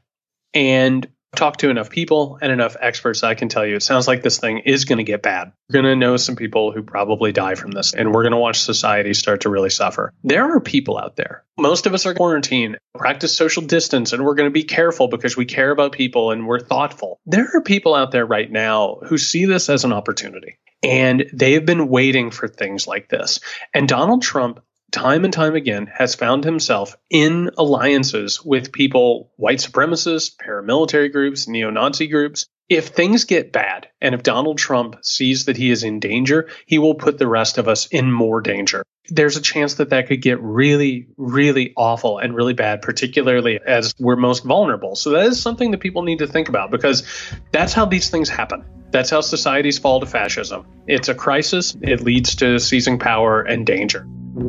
and 0.52 1.06
talked 1.36 1.60
to 1.60 1.70
enough 1.70 1.90
people 1.90 2.38
and 2.40 2.52
enough 2.52 2.76
experts, 2.80 3.22
I 3.22 3.34
can 3.34 3.48
tell 3.48 3.66
you 3.66 3.76
it 3.76 3.82
sounds 3.82 4.08
like 4.08 4.22
this 4.22 4.38
thing 4.38 4.58
is 4.60 4.84
going 4.84 4.98
to 4.98 5.04
get 5.04 5.22
bad. 5.22 5.52
We're 5.68 5.82
going 5.82 5.92
to 5.92 5.96
know 5.96 6.16
some 6.16 6.36
people 6.36 6.72
who 6.72 6.82
probably 6.82 7.32
die 7.32 7.54
from 7.54 7.70
this, 7.70 7.94
and 7.94 8.12
we're 8.12 8.22
going 8.22 8.32
to 8.32 8.38
watch 8.38 8.60
society 8.60 9.14
start 9.14 9.42
to 9.42 9.50
really 9.50 9.70
suffer. 9.70 10.12
There 10.22 10.56
are 10.56 10.60
people 10.60 10.98
out 10.98 11.16
there. 11.16 11.44
Most 11.58 11.86
of 11.86 11.94
us 11.94 12.06
are 12.06 12.14
quarantined, 12.14 12.78
practice 12.96 13.36
social 13.36 13.62
distance, 13.62 14.12
and 14.12 14.24
we're 14.24 14.34
going 14.34 14.48
to 14.48 14.52
be 14.52 14.64
careful 14.64 15.08
because 15.08 15.36
we 15.36 15.44
care 15.44 15.70
about 15.70 15.92
people 15.92 16.30
and 16.30 16.46
we're 16.46 16.60
thoughtful. 16.60 17.20
There 17.26 17.48
are 17.54 17.62
people 17.62 17.94
out 17.94 18.10
there 18.10 18.26
right 18.26 18.50
now 18.50 18.98
who 19.06 19.18
see 19.18 19.46
this 19.46 19.68
as 19.68 19.84
an 19.84 19.92
opportunity. 19.92 20.58
And 20.82 21.30
they've 21.32 21.64
been 21.64 21.88
waiting 21.88 22.30
for 22.30 22.46
things 22.46 22.86
like 22.86 23.08
this. 23.08 23.40
And 23.72 23.88
Donald 23.88 24.22
Trump 24.22 24.60
time 24.94 25.24
and 25.24 25.34
time 25.34 25.56
again 25.56 25.90
has 25.92 26.14
found 26.14 26.44
himself 26.44 26.96
in 27.10 27.50
alliances 27.58 28.42
with 28.44 28.72
people, 28.72 29.32
white 29.36 29.58
supremacists, 29.58 30.30
paramilitary 30.36 31.10
groups, 31.10 31.48
neo 31.48 31.70
Nazi 31.70 32.06
groups. 32.06 32.46
If 32.68 32.88
things 32.88 33.24
get 33.24 33.52
bad 33.52 33.88
and 34.00 34.14
if 34.14 34.22
Donald 34.22 34.56
Trump 34.56 34.96
sees 35.02 35.46
that 35.46 35.56
he 35.56 35.70
is 35.70 35.82
in 35.82 35.98
danger, 35.98 36.48
he 36.64 36.78
will 36.78 36.94
put 36.94 37.18
the 37.18 37.26
rest 37.26 37.58
of 37.58 37.66
us 37.66 37.86
in 37.88 38.10
more 38.10 38.40
danger. 38.40 38.84
There's 39.10 39.36
a 39.36 39.42
chance 39.42 39.74
that 39.74 39.90
that 39.90 40.06
could 40.06 40.22
get 40.22 40.40
really, 40.40 41.08
really 41.16 41.74
awful 41.76 42.18
and 42.18 42.34
really 42.34 42.54
bad, 42.54 42.80
particularly 42.80 43.58
as 43.66 43.94
we're 43.98 44.16
most 44.16 44.44
vulnerable. 44.44 44.94
So 44.94 45.10
that 45.10 45.26
is 45.26 45.42
something 45.42 45.72
that 45.72 45.80
people 45.80 46.02
need 46.02 46.20
to 46.20 46.26
think 46.28 46.48
about 46.48 46.70
because 46.70 47.06
that's 47.50 47.72
how 47.72 47.84
these 47.84 48.08
things 48.10 48.28
happen. 48.28 48.64
That's 48.92 49.10
how 49.10 49.22
societies 49.22 49.78
fall 49.78 49.98
to 49.98 50.06
fascism. 50.06 50.64
It's 50.86 51.08
a 51.08 51.14
crisis, 51.14 51.76
it 51.82 52.00
leads 52.00 52.36
to 52.36 52.60
seizing 52.60 53.00
power 53.00 53.42
and 53.42 53.66
danger. 53.66 54.06
To 54.34 54.40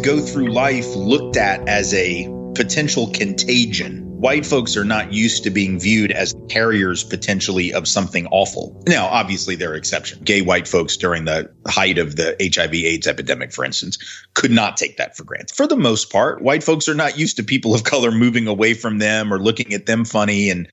go 0.00 0.20
through 0.20 0.52
life 0.52 0.94
looked 0.94 1.36
at 1.36 1.68
as 1.68 1.92
a 1.94 2.28
potential 2.54 3.08
contagion. 3.08 4.07
White 4.18 4.44
folks 4.44 4.76
are 4.76 4.84
not 4.84 5.12
used 5.12 5.44
to 5.44 5.50
being 5.50 5.78
viewed 5.78 6.10
as 6.10 6.34
carriers 6.48 7.04
potentially 7.04 7.72
of 7.72 7.86
something 7.86 8.26
awful. 8.32 8.82
Now, 8.88 9.06
obviously, 9.06 9.54
there 9.54 9.70
are 9.70 9.76
exceptions. 9.76 10.22
Gay 10.24 10.42
white 10.42 10.66
folks 10.66 10.96
during 10.96 11.24
the 11.24 11.48
height 11.68 11.98
of 11.98 12.16
the 12.16 12.34
HIV 12.40 12.74
AIDS 12.74 13.06
epidemic, 13.06 13.52
for 13.52 13.64
instance, 13.64 13.96
could 14.34 14.50
not 14.50 14.76
take 14.76 14.96
that 14.96 15.16
for 15.16 15.22
granted. 15.22 15.54
For 15.54 15.68
the 15.68 15.76
most 15.76 16.10
part, 16.10 16.42
white 16.42 16.64
folks 16.64 16.88
are 16.88 16.96
not 16.96 17.16
used 17.16 17.36
to 17.36 17.44
people 17.44 17.76
of 17.76 17.84
color 17.84 18.10
moving 18.10 18.48
away 18.48 18.74
from 18.74 18.98
them 18.98 19.32
or 19.32 19.38
looking 19.38 19.72
at 19.72 19.86
them 19.86 20.04
funny. 20.04 20.50
And, 20.50 20.68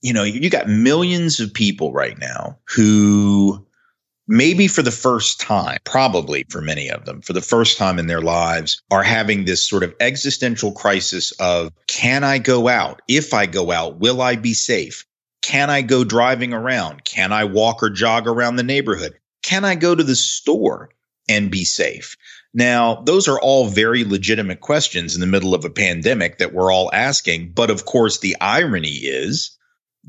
you 0.00 0.14
know, 0.14 0.24
you 0.24 0.48
got 0.48 0.66
millions 0.66 1.38
of 1.38 1.52
people 1.52 1.92
right 1.92 2.18
now 2.18 2.58
who 2.74 3.65
maybe 4.28 4.68
for 4.68 4.82
the 4.82 4.90
first 4.90 5.40
time, 5.40 5.78
probably 5.84 6.44
for 6.48 6.60
many 6.60 6.90
of 6.90 7.04
them, 7.04 7.20
for 7.20 7.32
the 7.32 7.40
first 7.40 7.78
time 7.78 7.98
in 7.98 8.06
their 8.06 8.20
lives, 8.20 8.82
are 8.90 9.02
having 9.02 9.44
this 9.44 9.66
sort 9.66 9.82
of 9.82 9.94
existential 10.00 10.72
crisis 10.72 11.32
of 11.32 11.72
can 11.86 12.24
I 12.24 12.38
go 12.38 12.68
out? 12.68 13.02
If 13.08 13.34
I 13.34 13.46
go 13.46 13.70
out, 13.70 13.98
will 13.98 14.20
I 14.20 14.36
be 14.36 14.54
safe? 14.54 15.04
Can 15.42 15.70
I 15.70 15.82
go 15.82 16.02
driving 16.02 16.52
around? 16.52 17.04
Can 17.04 17.32
I 17.32 17.44
walk 17.44 17.82
or 17.82 17.90
jog 17.90 18.26
around 18.26 18.56
the 18.56 18.62
neighborhood? 18.62 19.14
Can 19.42 19.64
I 19.64 19.76
go 19.76 19.94
to 19.94 20.02
the 20.02 20.16
store 20.16 20.90
and 21.28 21.50
be 21.50 21.64
safe? 21.64 22.16
Now, 22.52 23.02
those 23.02 23.28
are 23.28 23.38
all 23.38 23.68
very 23.68 24.02
legitimate 24.04 24.60
questions 24.60 25.14
in 25.14 25.20
the 25.20 25.26
middle 25.26 25.54
of 25.54 25.64
a 25.64 25.70
pandemic 25.70 26.38
that 26.38 26.52
we're 26.52 26.72
all 26.72 26.90
asking. 26.92 27.52
But 27.52 27.70
of 27.70 27.84
course, 27.84 28.18
the 28.18 28.36
irony 28.40 28.88
is 28.88 29.56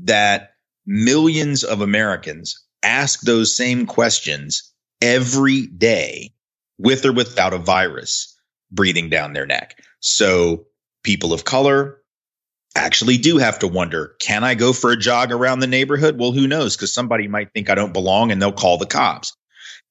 that 0.04 0.54
millions 0.86 1.62
of 1.62 1.82
Americans 1.82 2.64
ask 2.82 3.20
those 3.20 3.56
same 3.56 3.86
questions 3.86 4.72
every 5.00 5.66
day 5.66 6.32
with 6.78 7.04
or 7.04 7.12
without 7.12 7.52
a 7.52 7.58
virus 7.58 8.36
breathing 8.70 9.08
down 9.08 9.32
their 9.32 9.46
neck. 9.46 9.82
So 10.00 10.66
people 11.02 11.32
of 11.32 11.44
color 11.44 11.98
actually 12.76 13.18
do 13.18 13.38
have 13.38 13.58
to 13.60 13.68
wonder, 13.68 14.14
can 14.20 14.44
I 14.44 14.54
go 14.54 14.72
for 14.72 14.92
a 14.92 14.96
jog 14.96 15.32
around 15.32 15.60
the 15.60 15.66
neighborhood? 15.66 16.18
Well, 16.18 16.32
who 16.32 16.46
knows? 16.46 16.76
Because 16.76 16.92
somebody 16.92 17.26
might 17.26 17.52
think 17.52 17.70
I 17.70 17.74
don't 17.74 17.92
belong 17.92 18.30
and 18.30 18.40
they'll 18.40 18.52
call 18.52 18.78
the 18.78 18.86
cops. 18.86 19.36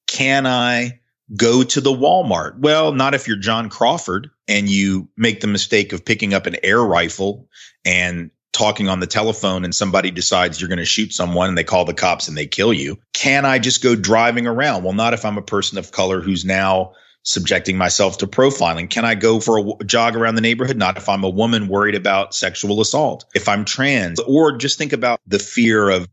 Can 0.07 0.47
I 0.47 0.99
go 1.35 1.63
to 1.63 1.81
the 1.81 1.91
Walmart? 1.91 2.59
Well, 2.59 2.93
not 2.93 3.13
if 3.13 3.27
you're 3.27 3.37
John 3.37 3.69
Crawford 3.69 4.29
and 4.47 4.69
you 4.69 5.09
make 5.17 5.41
the 5.41 5.47
mistake 5.47 5.91
of 5.91 6.05
picking 6.05 6.33
up 6.33 6.45
an 6.45 6.55
air 6.63 6.81
rifle 6.81 7.49
and 7.83 8.31
talking 8.57 8.89
on 8.89 8.99
the 8.99 9.07
telephone 9.07 9.63
and 9.63 9.75
somebody 9.75 10.09
decides 10.09 10.59
you're 10.59 10.67
going 10.67 10.79
to 10.79 10.85
shoot 10.85 11.13
someone 11.13 11.49
and 11.49 11.57
they 11.57 11.63
call 11.63 11.85
the 11.85 11.93
cops 11.93 12.27
and 12.27 12.35
they 12.35 12.47
kill 12.47 12.73
you. 12.73 12.97
Can 13.13 13.45
I 13.45 13.59
just 13.59 13.83
go 13.83 13.95
driving 13.95 14.47
around? 14.47 14.83
Well, 14.83 14.93
not 14.93 15.13
if 15.13 15.25
I'm 15.25 15.37
a 15.37 15.43
person 15.43 15.77
of 15.77 15.91
color 15.91 16.21
who's 16.21 16.43
now 16.43 16.93
subjecting 17.21 17.77
myself 17.77 18.17
to 18.17 18.27
profiling. 18.27 18.89
Can 18.89 19.05
I 19.05 19.13
go 19.13 19.39
for 19.39 19.59
a 19.59 19.83
jog 19.83 20.15
around 20.15 20.35
the 20.35 20.41
neighborhood? 20.41 20.77
Not 20.77 20.97
if 20.97 21.07
I'm 21.07 21.23
a 21.23 21.29
woman 21.29 21.67
worried 21.67 21.93
about 21.93 22.33
sexual 22.33 22.81
assault. 22.81 23.25
If 23.35 23.47
I'm 23.47 23.63
trans, 23.63 24.19
or 24.21 24.57
just 24.57 24.77
think 24.77 24.93
about 24.93 25.19
the 25.27 25.37
fear 25.37 25.89
of, 25.89 26.07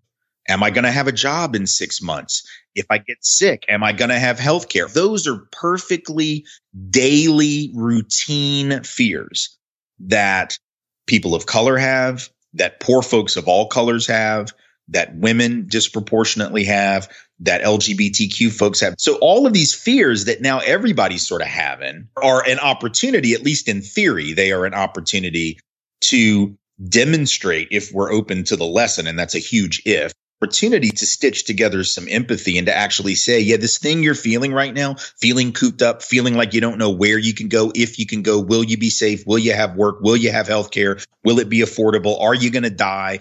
am 0.48 0.62
I 0.62 0.70
going 0.70 0.84
to 0.84 0.90
have 0.90 1.06
a 1.06 1.12
job 1.12 1.54
in 1.54 1.66
six 1.66 2.02
months? 2.02 2.46
If 2.74 2.86
I 2.90 2.98
get 2.98 3.24
sick, 3.24 3.64
am 3.68 3.82
I 3.82 3.92
going 3.92 4.10
to 4.10 4.18
have 4.18 4.38
health 4.38 4.68
care? 4.68 4.88
Those 4.88 5.26
are 5.28 5.46
perfectly 5.50 6.44
daily 6.90 7.70
routine 7.74 8.82
fears 8.82 9.56
that 10.00 10.58
people 11.06 11.34
of 11.34 11.46
color 11.46 11.76
have, 11.78 12.28
that 12.54 12.80
poor 12.80 13.02
folks 13.02 13.36
of 13.36 13.48
all 13.48 13.68
colors 13.68 14.06
have, 14.06 14.52
that 14.88 15.14
women 15.16 15.66
disproportionately 15.68 16.64
have, 16.64 17.08
that 17.40 17.62
LGBTQ 17.62 18.52
folks 18.52 18.80
have. 18.80 18.94
So 18.98 19.16
all 19.16 19.46
of 19.46 19.52
these 19.52 19.74
fears 19.74 20.26
that 20.26 20.40
now 20.40 20.60
everybody's 20.60 21.26
sort 21.26 21.42
of 21.42 21.48
having 21.48 22.08
are 22.22 22.46
an 22.46 22.58
opportunity, 22.58 23.34
at 23.34 23.42
least 23.42 23.68
in 23.68 23.82
theory, 23.82 24.32
they 24.32 24.52
are 24.52 24.66
an 24.66 24.74
opportunity 24.74 25.58
to 26.02 26.56
demonstrate 26.88 27.68
if 27.70 27.92
we're 27.92 28.12
open 28.12 28.44
to 28.44 28.56
the 28.56 28.66
lesson. 28.66 29.06
And 29.06 29.18
that's 29.18 29.34
a 29.34 29.40
huge 29.40 29.82
if 29.84 30.12
opportunity 30.44 30.90
to 30.90 31.06
stitch 31.06 31.44
together 31.44 31.82
some 31.84 32.06
empathy 32.10 32.58
and 32.58 32.66
to 32.66 32.76
actually 32.76 33.14
say, 33.14 33.40
yeah, 33.40 33.56
this 33.56 33.78
thing 33.78 34.02
you're 34.02 34.14
feeling 34.14 34.52
right 34.52 34.74
now, 34.74 34.94
feeling 35.18 35.52
cooped 35.52 35.80
up, 35.80 36.02
feeling 36.02 36.34
like 36.34 36.52
you 36.52 36.60
don't 36.60 36.76
know 36.76 36.90
where 36.90 37.18
you 37.18 37.32
can 37.32 37.48
go, 37.48 37.72
if 37.74 37.98
you 37.98 38.04
can 38.04 38.20
go, 38.20 38.38
will 38.38 38.62
you 38.62 38.76
be 38.76 38.90
safe? 38.90 39.26
Will 39.26 39.38
you 39.38 39.54
have 39.54 39.74
work? 39.74 40.02
Will 40.02 40.18
you 40.18 40.30
have 40.30 40.46
health 40.46 40.70
care? 40.70 40.98
Will 41.24 41.38
it 41.38 41.48
be 41.48 41.60
affordable? 41.60 42.20
Are 42.20 42.34
you 42.34 42.50
going 42.50 42.64
to 42.64 42.70
die? 42.70 43.20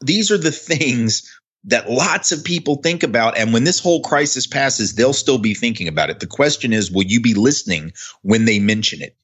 These 0.00 0.32
are 0.32 0.38
the 0.38 0.50
things 0.50 1.32
that 1.66 1.88
lots 1.88 2.32
of 2.32 2.42
people 2.42 2.76
think 2.76 3.04
about. 3.04 3.38
And 3.38 3.52
when 3.52 3.62
this 3.62 3.78
whole 3.78 4.02
crisis 4.02 4.48
passes, 4.48 4.94
they'll 4.94 5.12
still 5.12 5.38
be 5.38 5.54
thinking 5.54 5.86
about 5.86 6.10
it. 6.10 6.18
The 6.18 6.26
question 6.26 6.72
is, 6.72 6.90
will 6.90 7.04
you 7.04 7.20
be 7.20 7.34
listening 7.34 7.92
when 8.22 8.46
they 8.46 8.58
mention 8.58 9.00
it? 9.00 9.16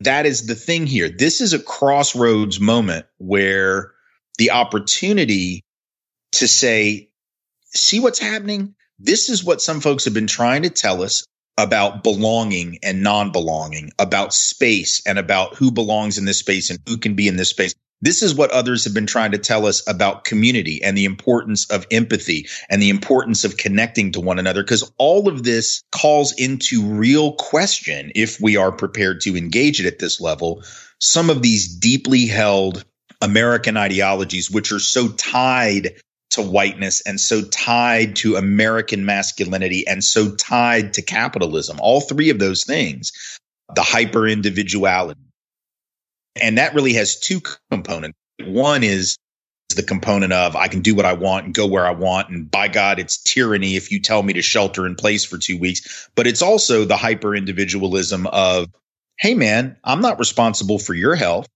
That 0.00 0.26
is 0.26 0.46
the 0.46 0.54
thing 0.54 0.86
here. 0.86 1.08
This 1.08 1.40
is 1.40 1.54
a 1.54 1.58
crossroads 1.58 2.60
moment 2.60 3.06
where 3.16 3.92
the 4.36 4.50
opportunity 4.50 5.64
to 6.32 6.48
say, 6.48 7.10
see 7.66 8.00
what's 8.00 8.18
happening? 8.18 8.74
This 8.98 9.28
is 9.28 9.44
what 9.44 9.62
some 9.62 9.80
folks 9.80 10.04
have 10.04 10.14
been 10.14 10.26
trying 10.26 10.62
to 10.62 10.70
tell 10.70 11.02
us 11.02 11.24
about 11.56 12.02
belonging 12.02 12.78
and 12.82 13.02
non 13.02 13.32
belonging, 13.32 13.92
about 13.98 14.32
space 14.32 15.02
and 15.06 15.18
about 15.18 15.56
who 15.56 15.70
belongs 15.70 16.18
in 16.18 16.24
this 16.24 16.38
space 16.38 16.70
and 16.70 16.78
who 16.86 16.98
can 16.98 17.14
be 17.14 17.28
in 17.28 17.36
this 17.36 17.50
space. 17.50 17.74
This 18.02 18.22
is 18.22 18.34
what 18.34 18.50
others 18.50 18.84
have 18.84 18.94
been 18.94 19.06
trying 19.06 19.32
to 19.32 19.38
tell 19.38 19.66
us 19.66 19.86
about 19.86 20.24
community 20.24 20.82
and 20.82 20.96
the 20.96 21.04
importance 21.04 21.70
of 21.70 21.86
empathy 21.90 22.48
and 22.70 22.80
the 22.80 22.88
importance 22.88 23.44
of 23.44 23.58
connecting 23.58 24.12
to 24.12 24.20
one 24.20 24.38
another. 24.38 24.62
Because 24.62 24.90
all 24.96 25.28
of 25.28 25.42
this 25.42 25.82
calls 25.92 26.32
into 26.32 26.82
real 26.82 27.34
question, 27.34 28.12
if 28.14 28.40
we 28.40 28.56
are 28.56 28.72
prepared 28.72 29.20
to 29.22 29.36
engage 29.36 29.80
it 29.80 29.86
at 29.86 29.98
this 29.98 30.18
level, 30.18 30.62
some 30.98 31.28
of 31.28 31.42
these 31.42 31.76
deeply 31.76 32.26
held 32.26 32.86
American 33.20 33.76
ideologies, 33.76 34.50
which 34.50 34.72
are 34.72 34.78
so 34.78 35.08
tied 35.08 36.00
to 36.30 36.42
whiteness 36.42 37.00
and 37.02 37.20
so 37.20 37.42
tied 37.42 38.16
to 38.16 38.36
American 38.36 39.04
masculinity 39.04 39.86
and 39.86 40.02
so 40.04 40.34
tied 40.36 40.92
to 40.94 41.02
capitalism. 41.02 41.78
All 41.80 42.00
three 42.00 42.30
of 42.30 42.38
those 42.38 42.64
things, 42.64 43.12
the 43.74 43.82
hyper 43.82 44.26
individuality. 44.26 45.20
And 46.40 46.58
that 46.58 46.74
really 46.74 46.94
has 46.94 47.18
two 47.18 47.40
components. 47.70 48.16
One 48.44 48.82
is 48.84 49.16
the 49.76 49.82
component 49.82 50.32
of 50.32 50.56
I 50.56 50.68
can 50.68 50.80
do 50.80 50.94
what 50.94 51.04
I 51.04 51.12
want 51.12 51.46
and 51.46 51.54
go 51.54 51.66
where 51.66 51.86
I 51.86 51.92
want. 51.92 52.28
And 52.28 52.50
by 52.50 52.68
God, 52.68 52.98
it's 52.98 53.18
tyranny 53.22 53.76
if 53.76 53.90
you 53.90 54.00
tell 54.00 54.22
me 54.22 54.32
to 54.32 54.42
shelter 54.42 54.86
in 54.86 54.94
place 54.94 55.24
for 55.24 55.38
two 55.38 55.58
weeks. 55.58 56.08
But 56.14 56.26
it's 56.26 56.42
also 56.42 56.84
the 56.84 56.96
hyper 56.96 57.34
individualism 57.34 58.26
of, 58.28 58.68
hey, 59.18 59.34
man, 59.34 59.76
I'm 59.84 60.00
not 60.00 60.18
responsible 60.18 60.78
for 60.78 60.94
your 60.94 61.14
health 61.14 61.48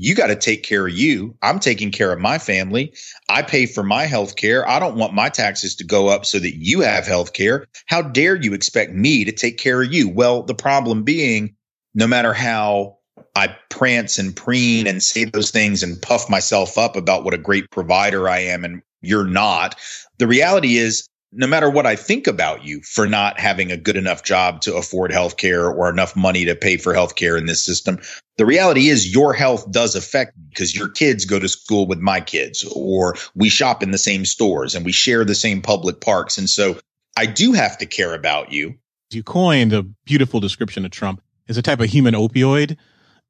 you 0.00 0.14
got 0.14 0.28
to 0.28 0.36
take 0.36 0.62
care 0.62 0.86
of 0.86 0.96
you. 0.96 1.34
I'm 1.42 1.58
taking 1.58 1.90
care 1.90 2.12
of 2.12 2.20
my 2.20 2.38
family. 2.38 2.94
I 3.28 3.42
pay 3.42 3.66
for 3.66 3.82
my 3.82 4.04
health 4.04 4.36
care. 4.36 4.66
I 4.68 4.78
don't 4.78 4.94
want 4.94 5.12
my 5.12 5.28
taxes 5.28 5.74
to 5.74 5.84
go 5.84 6.06
up 6.06 6.24
so 6.24 6.38
that 6.38 6.54
you 6.54 6.82
have 6.82 7.04
health 7.04 7.32
care. 7.32 7.66
How 7.86 8.02
dare 8.02 8.36
you 8.36 8.54
expect 8.54 8.92
me 8.92 9.24
to 9.24 9.32
take 9.32 9.58
care 9.58 9.82
of 9.82 9.92
you? 9.92 10.08
Well, 10.08 10.44
the 10.44 10.54
problem 10.54 11.02
being, 11.02 11.56
no 11.96 12.06
matter 12.06 12.32
how 12.32 12.98
I 13.34 13.56
prance 13.70 14.20
and 14.20 14.36
preen 14.36 14.86
and 14.86 15.02
say 15.02 15.24
those 15.24 15.50
things 15.50 15.82
and 15.82 16.00
puff 16.00 16.30
myself 16.30 16.78
up 16.78 16.94
about 16.94 17.24
what 17.24 17.34
a 17.34 17.38
great 17.38 17.68
provider 17.72 18.28
I 18.28 18.38
am 18.38 18.64
and 18.64 18.82
you're 19.00 19.26
not. 19.26 19.74
The 20.18 20.28
reality 20.28 20.76
is, 20.76 21.08
no 21.32 21.46
matter 21.46 21.68
what 21.68 21.86
I 21.86 21.96
think 21.96 22.26
about 22.26 22.64
you 22.64 22.80
for 22.80 23.06
not 23.06 23.38
having 23.38 23.70
a 23.70 23.76
good 23.76 23.96
enough 23.96 24.22
job 24.24 24.62
to 24.62 24.74
afford 24.74 25.10
healthcare 25.10 25.72
or 25.74 25.90
enough 25.90 26.16
money 26.16 26.44
to 26.46 26.54
pay 26.54 26.78
for 26.78 26.94
healthcare 26.94 27.36
in 27.36 27.46
this 27.46 27.62
system, 27.64 27.98
the 28.38 28.46
reality 28.46 28.88
is 28.88 29.12
your 29.12 29.34
health 29.34 29.70
does 29.70 29.94
affect 29.94 30.32
because 30.48 30.74
your 30.74 30.88
kids 30.88 31.24
go 31.24 31.38
to 31.38 31.48
school 31.48 31.86
with 31.86 31.98
my 31.98 32.20
kids 32.20 32.64
or 32.74 33.14
we 33.34 33.48
shop 33.48 33.82
in 33.82 33.90
the 33.90 33.98
same 33.98 34.24
stores 34.24 34.74
and 34.74 34.86
we 34.86 34.92
share 34.92 35.24
the 35.24 35.34
same 35.34 35.60
public 35.60 36.00
parks. 36.00 36.38
And 36.38 36.48
so 36.48 36.78
I 37.16 37.26
do 37.26 37.52
have 37.52 37.76
to 37.78 37.86
care 37.86 38.14
about 38.14 38.50
you. 38.50 38.74
You 39.10 39.22
coined 39.22 39.72
a 39.72 39.82
beautiful 39.82 40.40
description 40.40 40.84
of 40.84 40.90
Trump 40.90 41.22
as 41.48 41.58
a 41.58 41.62
type 41.62 41.80
of 41.80 41.90
human 41.90 42.14
opioid. 42.14 42.76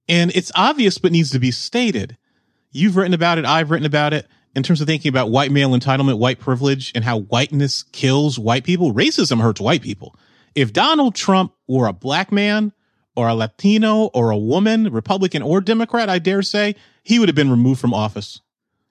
And 0.08 0.30
it's 0.34 0.52
obvious, 0.54 0.98
but 0.98 1.12
needs 1.12 1.30
to 1.30 1.38
be 1.38 1.50
stated. 1.50 2.16
You've 2.70 2.96
written 2.96 3.14
about 3.14 3.38
it. 3.38 3.44
I've 3.44 3.70
written 3.70 3.86
about 3.86 4.12
it 4.12 4.26
in 4.58 4.62
terms 4.62 4.80
of 4.82 4.86
thinking 4.86 5.08
about 5.08 5.30
white 5.30 5.50
male 5.50 5.70
entitlement, 5.70 6.18
white 6.18 6.38
privilege, 6.38 6.92
and 6.94 7.04
how 7.04 7.20
whiteness 7.20 7.84
kills 7.84 8.38
white 8.38 8.64
people. 8.64 8.92
Racism 8.92 9.40
hurts 9.40 9.60
white 9.60 9.80
people. 9.80 10.14
If 10.54 10.72
Donald 10.72 11.14
Trump 11.14 11.54
were 11.66 11.86
a 11.86 11.92
black 11.92 12.30
man 12.30 12.72
or 13.16 13.28
a 13.28 13.34
Latino 13.34 14.06
or 14.06 14.30
a 14.30 14.36
woman, 14.36 14.92
Republican 14.92 15.42
or 15.42 15.60
Democrat, 15.60 16.10
I 16.10 16.18
dare 16.18 16.42
say, 16.42 16.74
he 17.02 17.18
would 17.18 17.28
have 17.28 17.36
been 17.36 17.50
removed 17.50 17.80
from 17.80 17.94
office 17.94 18.40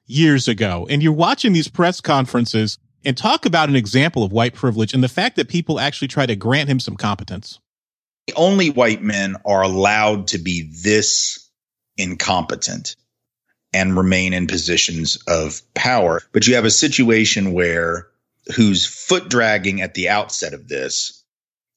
years 0.06 0.48
ago. 0.48 0.88
And 0.90 1.04
you're 1.04 1.14
watching 1.14 1.54
these 1.54 1.68
press 1.68 2.02
conferences 2.02 2.80
and 3.04 3.18
talk 3.18 3.46
about 3.46 3.70
an 3.70 3.76
example 3.76 4.24
of 4.24 4.32
white 4.32 4.56
privilege 4.56 4.94
and 4.94 5.04
the 5.04 5.10
fact 5.10 5.36
that 5.36 5.50
people 5.50 5.80
actually 5.80 6.08
try 6.08 6.26
to 6.26 6.36
grant 6.36 6.70
him 6.70 6.80
some 6.80 6.96
competence. 6.96 7.60
Only 8.36 8.70
white 8.70 9.02
men 9.02 9.36
are 9.46 9.62
allowed 9.62 10.28
to 10.28 10.38
be 10.38 10.72
this 10.84 11.50
incompetent 11.98 12.96
and 13.78 13.96
remain 13.96 14.34
in 14.34 14.48
positions 14.48 15.18
of 15.28 15.62
power. 15.76 16.24
But 16.32 16.48
you 16.48 16.56
have 16.56 16.66
a 16.66 16.72
situation 16.72 17.54
where 17.54 18.08
who's 18.56 18.88
foot 18.88 19.30
dragging 19.30 19.82
at 19.82 19.94
the 19.94 20.10
outset 20.10 20.54
of 20.54 20.68
this 20.68 21.24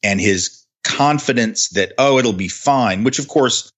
and 0.02 0.18
his 0.18 0.64
confidence 0.82 1.68
that, 1.70 1.92
oh, 1.98 2.18
it'll 2.18 2.32
be 2.32 2.48
fine, 2.48 3.04
which 3.04 3.18
of 3.18 3.28
course 3.28 3.70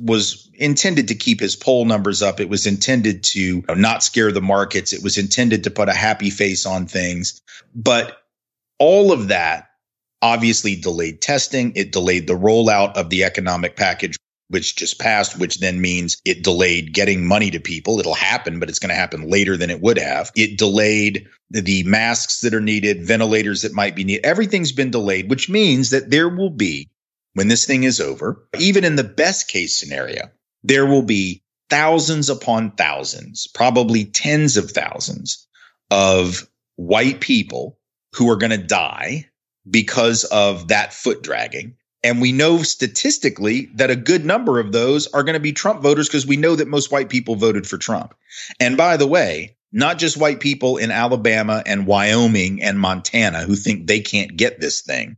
was 0.00 0.50
intended 0.54 1.08
to 1.08 1.14
keep 1.14 1.38
his 1.38 1.54
poll 1.54 1.84
numbers 1.84 2.20
up. 2.20 2.40
It 2.40 2.48
was 2.48 2.66
intended 2.66 3.22
to 3.24 3.62
not 3.76 4.02
scare 4.02 4.32
the 4.32 4.40
markets. 4.40 4.92
It 4.92 5.04
was 5.04 5.16
intended 5.16 5.64
to 5.64 5.70
put 5.70 5.88
a 5.88 5.94
happy 5.94 6.30
face 6.30 6.66
on 6.66 6.86
things. 6.86 7.40
But 7.76 8.22
all 8.80 9.12
of 9.12 9.28
that 9.28 9.68
obviously 10.20 10.74
delayed 10.74 11.20
testing. 11.20 11.74
It 11.76 11.92
delayed 11.92 12.26
the 12.26 12.34
rollout 12.34 12.96
of 12.96 13.08
the 13.10 13.22
economic 13.22 13.76
package 13.76 14.16
which 14.48 14.76
just 14.76 14.98
passed, 14.98 15.38
which 15.38 15.58
then 15.58 15.80
means 15.80 16.18
it 16.24 16.44
delayed 16.44 16.92
getting 16.92 17.26
money 17.26 17.50
to 17.50 17.60
people. 17.60 17.98
It'll 17.98 18.14
happen, 18.14 18.60
but 18.60 18.68
it's 18.68 18.78
going 18.78 18.90
to 18.90 18.94
happen 18.94 19.28
later 19.28 19.56
than 19.56 19.70
it 19.70 19.80
would 19.80 19.98
have. 19.98 20.30
It 20.36 20.58
delayed 20.58 21.28
the 21.50 21.82
masks 21.84 22.40
that 22.40 22.54
are 22.54 22.60
needed, 22.60 23.04
ventilators 23.04 23.62
that 23.62 23.72
might 23.72 23.96
be 23.96 24.04
needed. 24.04 24.24
Everything's 24.24 24.72
been 24.72 24.90
delayed, 24.90 25.28
which 25.28 25.48
means 25.48 25.90
that 25.90 26.10
there 26.10 26.28
will 26.28 26.50
be, 26.50 26.88
when 27.34 27.48
this 27.48 27.66
thing 27.66 27.84
is 27.84 28.00
over, 28.00 28.46
even 28.58 28.84
in 28.84 28.96
the 28.96 29.04
best 29.04 29.48
case 29.48 29.76
scenario, 29.76 30.30
there 30.62 30.86
will 30.86 31.02
be 31.02 31.42
thousands 31.68 32.30
upon 32.30 32.70
thousands, 32.72 33.48
probably 33.48 34.04
tens 34.04 34.56
of 34.56 34.70
thousands 34.70 35.46
of 35.90 36.48
white 36.76 37.20
people 37.20 37.78
who 38.14 38.30
are 38.30 38.36
going 38.36 38.50
to 38.50 38.58
die 38.58 39.28
because 39.68 40.24
of 40.24 40.68
that 40.68 40.92
foot 40.92 41.22
dragging 41.22 41.74
and 42.02 42.20
we 42.20 42.32
know 42.32 42.62
statistically 42.62 43.66
that 43.74 43.90
a 43.90 43.96
good 43.96 44.24
number 44.24 44.58
of 44.58 44.72
those 44.72 45.06
are 45.08 45.22
going 45.22 45.34
to 45.34 45.40
be 45.40 45.52
Trump 45.52 45.82
voters 45.82 46.08
because 46.08 46.26
we 46.26 46.36
know 46.36 46.56
that 46.56 46.68
most 46.68 46.92
white 46.92 47.08
people 47.08 47.36
voted 47.36 47.66
for 47.66 47.78
Trump. 47.78 48.14
And 48.60 48.76
by 48.76 48.96
the 48.96 49.06
way, 49.06 49.56
not 49.72 49.98
just 49.98 50.16
white 50.16 50.40
people 50.40 50.76
in 50.76 50.90
Alabama 50.90 51.62
and 51.66 51.86
Wyoming 51.86 52.62
and 52.62 52.78
Montana 52.78 53.42
who 53.42 53.56
think 53.56 53.86
they 53.86 54.00
can't 54.00 54.36
get 54.36 54.60
this 54.60 54.82
thing, 54.82 55.16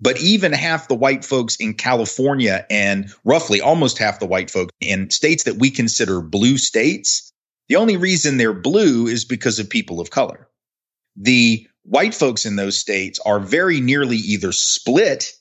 but 0.00 0.20
even 0.20 0.52
half 0.52 0.88
the 0.88 0.94
white 0.94 1.24
folks 1.24 1.56
in 1.56 1.74
California 1.74 2.66
and 2.70 3.12
roughly 3.24 3.60
almost 3.60 3.98
half 3.98 4.18
the 4.18 4.26
white 4.26 4.50
folks 4.50 4.72
in 4.80 5.10
states 5.10 5.44
that 5.44 5.58
we 5.58 5.70
consider 5.70 6.20
blue 6.20 6.58
states. 6.58 7.32
The 7.68 7.76
only 7.76 7.96
reason 7.96 8.36
they're 8.36 8.52
blue 8.52 9.06
is 9.06 9.24
because 9.24 9.58
of 9.58 9.70
people 9.70 10.00
of 10.00 10.10
color. 10.10 10.48
The 11.16 11.66
white 11.84 12.14
folks 12.14 12.46
in 12.46 12.56
those 12.56 12.78
states 12.78 13.20
are 13.24 13.38
very 13.38 13.80
nearly 13.80 14.16
either 14.16 14.50
split 14.52 15.32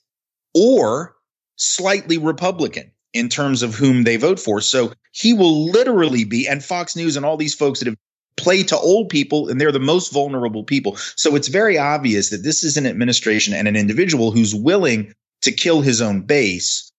or 0.54 1.16
slightly 1.56 2.18
Republican 2.18 2.92
in 3.14 3.30
terms 3.30 3.62
of 3.62 3.76
whom 3.76 4.04
they 4.04 4.18
vote 4.18 4.40
for. 4.40 4.62
So 4.62 4.94
he 5.12 5.34
will 5.34 5.70
literally 5.70 6.24
be, 6.24 6.48
and 6.48 6.64
Fox 6.64 6.96
News 6.96 7.16
and 7.16 7.26
all 7.26 7.38
these 7.38 7.54
folks 7.54 7.80
that 7.80 7.88
have 7.88 7.98
played 8.38 8.68
to 8.70 8.78
old 8.78 9.10
people, 9.10 9.50
and 9.50 9.60
they're 9.60 9.72
the 9.72 9.80
most 9.80 10.14
vulnerable 10.14 10.64
people. 10.64 10.96
So 10.96 11.36
it's 11.36 11.50
very 11.50 11.78
obvious 11.78 12.30
that 12.30 12.44
this 12.44 12.64
is 12.64 12.78
an 12.78 12.88
administration 12.88 13.54
and 13.54 13.68
an 13.68 13.76
individual 13.76 14.32
who's 14.32 14.56
willing 14.56 15.14
to 15.42 15.52
kill 15.52 15.82
his 15.82 16.02
own 16.02 16.22
base 16.22 16.92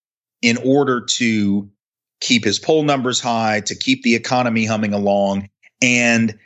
in 0.43 0.59
order 0.59 1.01
to 1.01 1.70
keep 2.20 2.45
his 2.45 2.59
poll 2.59 2.85
numbers 2.85 3.20
high, 3.20 3.61
to 3.61 3.74
keep 3.74 4.03
the 4.03 4.15
economy 4.15 4.65
humming 4.65 4.93
along. 4.93 5.49
And 5.81 6.39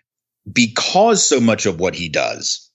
because 0.51 1.27
so 1.27 1.41
much 1.41 1.67
of 1.67 1.81
what 1.81 1.95
he 1.95 2.09
does 2.09 2.71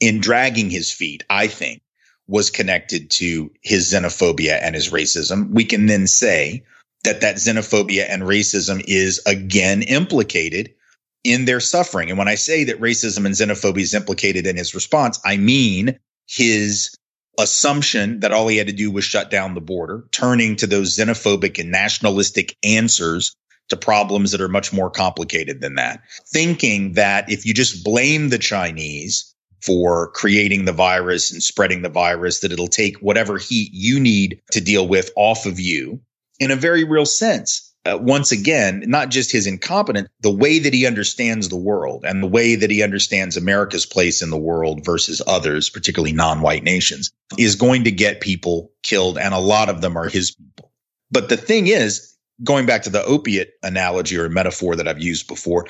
in 0.00 0.20
dragging 0.20 0.70
his 0.70 0.90
feet, 0.90 1.24
I 1.28 1.46
think, 1.46 1.82
was 2.28 2.50
connected 2.50 3.10
to 3.10 3.50
his 3.62 3.92
xenophobia 3.92 4.58
and 4.60 4.74
his 4.74 4.90
racism, 4.90 5.50
we 5.50 5.64
can 5.64 5.86
then 5.86 6.06
say 6.06 6.64
that 7.04 7.20
that 7.20 7.36
xenophobia 7.36 8.06
and 8.08 8.22
racism 8.22 8.82
is 8.86 9.20
again 9.26 9.82
implicated 9.82 10.74
in 11.22 11.44
their 11.44 11.60
suffering. 11.60 12.08
And 12.08 12.18
when 12.18 12.28
I 12.28 12.34
say 12.34 12.64
that 12.64 12.80
racism 12.80 13.26
and 13.26 13.34
xenophobia 13.34 13.82
is 13.82 13.94
implicated 13.94 14.46
in 14.46 14.56
his 14.56 14.74
response, 14.74 15.20
I 15.24 15.36
mean 15.36 15.98
his 16.26 16.96
assumption 17.38 18.20
that 18.20 18.32
all 18.32 18.48
he 18.48 18.56
had 18.56 18.66
to 18.66 18.72
do 18.72 18.90
was 18.90 19.04
shut 19.04 19.30
down 19.30 19.54
the 19.54 19.60
border, 19.60 20.04
turning 20.10 20.56
to 20.56 20.66
those 20.66 20.96
xenophobic 20.96 21.58
and 21.58 21.70
nationalistic 21.70 22.56
answers 22.64 23.36
to 23.68 23.76
problems 23.76 24.32
that 24.32 24.40
are 24.40 24.48
much 24.48 24.72
more 24.72 24.90
complicated 24.90 25.60
than 25.60 25.74
that. 25.74 26.00
Thinking 26.32 26.94
that 26.94 27.30
if 27.30 27.46
you 27.46 27.54
just 27.54 27.84
blame 27.84 28.28
the 28.28 28.38
Chinese 28.38 29.34
for 29.62 30.10
creating 30.12 30.64
the 30.64 30.72
virus 30.72 31.32
and 31.32 31.42
spreading 31.42 31.82
the 31.82 31.88
virus, 31.88 32.40
that 32.40 32.52
it'll 32.52 32.68
take 32.68 32.96
whatever 32.98 33.38
heat 33.38 33.70
you 33.72 33.98
need 33.98 34.40
to 34.52 34.60
deal 34.60 34.86
with 34.86 35.10
off 35.16 35.46
of 35.46 35.58
you 35.58 36.00
in 36.38 36.50
a 36.50 36.56
very 36.56 36.84
real 36.84 37.06
sense. 37.06 37.62
Uh, 37.84 37.96
once 37.98 38.32
again, 38.32 38.82
not 38.86 39.10
just 39.10 39.30
his 39.30 39.46
incompetence, 39.46 40.08
the 40.20 40.30
way 40.30 40.58
that 40.58 40.74
he 40.74 40.86
understands 40.86 41.48
the 41.48 41.56
world 41.56 42.04
and 42.04 42.20
the 42.20 42.26
way 42.26 42.56
that 42.56 42.70
he 42.70 42.82
understands 42.82 43.36
America's 43.36 43.86
place 43.86 44.22
in 44.22 44.30
the 44.30 44.36
world 44.36 44.84
versus 44.84 45.22
others, 45.26 45.70
particularly 45.70 46.12
non 46.12 46.40
white 46.40 46.64
nations, 46.64 47.12
is 47.38 47.54
going 47.54 47.84
to 47.84 47.92
get 47.92 48.20
people 48.20 48.72
killed. 48.82 49.18
And 49.18 49.32
a 49.32 49.38
lot 49.38 49.68
of 49.68 49.82
them 49.82 49.96
are 49.96 50.08
his 50.08 50.32
people. 50.32 50.72
But 51.12 51.28
the 51.28 51.36
thing 51.36 51.68
is, 51.68 52.16
going 52.42 52.66
back 52.66 52.82
to 52.82 52.90
the 52.90 53.04
opiate 53.04 53.52
analogy 53.62 54.16
or 54.16 54.28
metaphor 54.28 54.74
that 54.74 54.88
I've 54.88 55.02
used 55.02 55.28
before, 55.28 55.66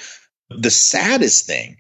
the 0.49 0.71
saddest 0.71 1.47
thing 1.47 1.77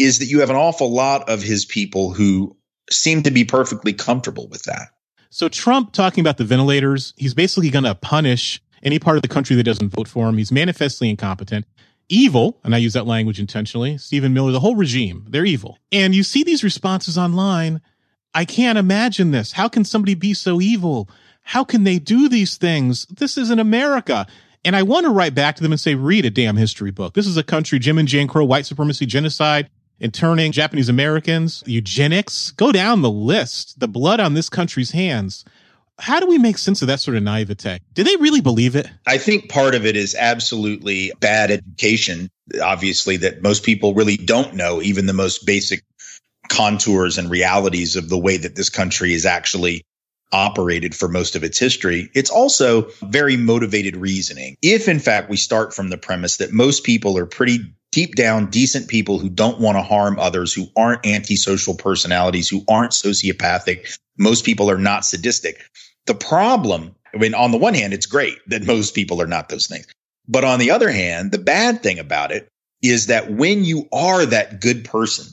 is 0.00 0.18
that 0.18 0.26
you 0.26 0.40
have 0.40 0.50
an 0.50 0.56
awful 0.56 0.92
lot 0.92 1.28
of 1.28 1.42
his 1.42 1.64
people 1.64 2.12
who 2.12 2.56
seem 2.90 3.22
to 3.22 3.30
be 3.30 3.44
perfectly 3.44 3.92
comfortable 3.92 4.48
with 4.48 4.62
that. 4.64 4.88
So 5.30 5.48
Trump 5.48 5.92
talking 5.92 6.22
about 6.22 6.38
the 6.38 6.44
ventilators, 6.44 7.14
he's 7.16 7.34
basically 7.34 7.70
going 7.70 7.84
to 7.84 7.94
punish 7.94 8.60
any 8.82 8.98
part 8.98 9.16
of 9.16 9.22
the 9.22 9.28
country 9.28 9.54
that 9.56 9.62
doesn't 9.62 9.90
vote 9.90 10.08
for 10.08 10.28
him. 10.28 10.38
He's 10.38 10.50
manifestly 10.50 11.08
incompetent. 11.08 11.66
Evil, 12.08 12.58
and 12.64 12.74
I 12.74 12.78
use 12.78 12.94
that 12.94 13.06
language 13.06 13.38
intentionally. 13.38 13.96
Stephen 13.96 14.34
Miller, 14.34 14.50
the 14.50 14.58
whole 14.58 14.74
regime, 14.74 15.24
they're 15.28 15.44
evil. 15.44 15.78
And 15.92 16.12
you 16.12 16.24
see 16.24 16.42
these 16.42 16.64
responses 16.64 17.16
online. 17.16 17.80
I 18.34 18.44
can't 18.44 18.78
imagine 18.78 19.30
this. 19.30 19.52
How 19.52 19.68
can 19.68 19.84
somebody 19.84 20.14
be 20.14 20.34
so 20.34 20.60
evil? 20.60 21.08
How 21.42 21.62
can 21.62 21.84
they 21.84 22.00
do 22.00 22.28
these 22.28 22.56
things? 22.56 23.06
This 23.06 23.38
isn't 23.38 23.60
America. 23.60 24.26
And 24.64 24.74
I 24.74 24.82
want 24.82 25.06
to 25.06 25.12
write 25.12 25.36
back 25.36 25.54
to 25.56 25.62
them 25.62 25.72
and 25.72 25.80
say, 25.80 25.94
read 25.94 26.24
a 26.24 26.30
damn 26.30 26.56
history 26.56 26.90
book. 26.90 27.14
This 27.14 27.28
is 27.28 27.36
a 27.36 27.44
country, 27.44 27.78
Jim 27.78 27.98
and 27.98 28.08
Jane 28.08 28.26
Crow, 28.26 28.44
white 28.44 28.66
supremacy, 28.66 29.06
genocide, 29.06 29.70
interning 30.00 30.50
Japanese 30.52 30.88
Americans, 30.88 31.62
eugenics, 31.66 32.50
go 32.52 32.72
down 32.72 33.02
the 33.02 33.10
list, 33.10 33.78
the 33.78 33.88
blood 33.88 34.18
on 34.18 34.34
this 34.34 34.48
country's 34.48 34.92
hands. 34.92 35.44
How 35.98 36.18
do 36.18 36.26
we 36.26 36.38
make 36.38 36.56
sense 36.56 36.80
of 36.80 36.88
that 36.88 37.00
sort 37.00 37.16
of 37.18 37.22
naivete? 37.22 37.80
Do 37.92 38.02
they 38.02 38.16
really 38.16 38.40
believe 38.40 38.74
it? 38.74 38.90
I 39.06 39.18
think 39.18 39.50
part 39.50 39.74
of 39.74 39.84
it 39.84 39.96
is 39.96 40.14
absolutely 40.14 41.12
bad 41.20 41.50
education, 41.50 42.30
obviously, 42.62 43.18
that 43.18 43.42
most 43.42 43.64
people 43.64 43.94
really 43.94 44.16
don't 44.16 44.54
know 44.54 44.80
even 44.80 45.04
the 45.04 45.12
most 45.12 45.44
basic 45.44 45.82
contours 46.48 47.18
and 47.18 47.30
realities 47.30 47.96
of 47.96 48.08
the 48.08 48.18
way 48.18 48.38
that 48.38 48.56
this 48.56 48.70
country 48.70 49.12
is 49.12 49.26
actually 49.26 49.82
operated 50.32 50.94
for 50.94 51.08
most 51.08 51.36
of 51.36 51.44
its 51.44 51.58
history. 51.58 52.10
It's 52.14 52.30
also 52.30 52.88
very 53.02 53.36
motivated 53.36 53.96
reasoning. 53.96 54.56
If 54.62 54.88
in 54.88 55.00
fact 55.00 55.28
we 55.28 55.36
start 55.36 55.74
from 55.74 55.90
the 55.90 55.98
premise 55.98 56.38
that 56.38 56.52
most 56.52 56.84
people 56.84 57.18
are 57.18 57.26
pretty 57.26 57.58
deep 57.92 58.14
down 58.14 58.50
decent 58.50 58.88
people 58.88 59.18
who 59.18 59.28
don't 59.28 59.60
want 59.60 59.76
to 59.76 59.82
harm 59.82 60.18
others, 60.18 60.52
who 60.52 60.66
aren't 60.76 61.06
antisocial 61.06 61.74
personalities, 61.74 62.48
who 62.48 62.64
aren't 62.68 62.92
sociopathic. 62.92 63.98
Most 64.18 64.44
people 64.44 64.70
are 64.70 64.78
not 64.78 65.04
sadistic. 65.04 65.60
The 66.06 66.14
problem 66.14 66.94
I 67.14 67.18
mean, 67.18 67.34
on 67.34 67.50
the 67.50 67.58
one 67.58 67.74
hand, 67.74 67.92
it's 67.92 68.06
great 68.06 68.38
that 68.46 68.66
most 68.66 68.94
people 68.94 69.20
are 69.20 69.26
not 69.26 69.48
those 69.48 69.66
things. 69.66 69.86
But 70.28 70.44
on 70.44 70.58
the 70.58 70.70
other 70.70 70.90
hand, 70.90 71.32
the 71.32 71.38
bad 71.38 71.82
thing 71.82 71.98
about 71.98 72.30
it 72.30 72.48
is 72.82 73.06
that 73.06 73.32
when 73.32 73.64
you 73.64 73.88
are 73.92 74.24
that 74.26 74.60
good 74.60 74.84
person, 74.84 75.26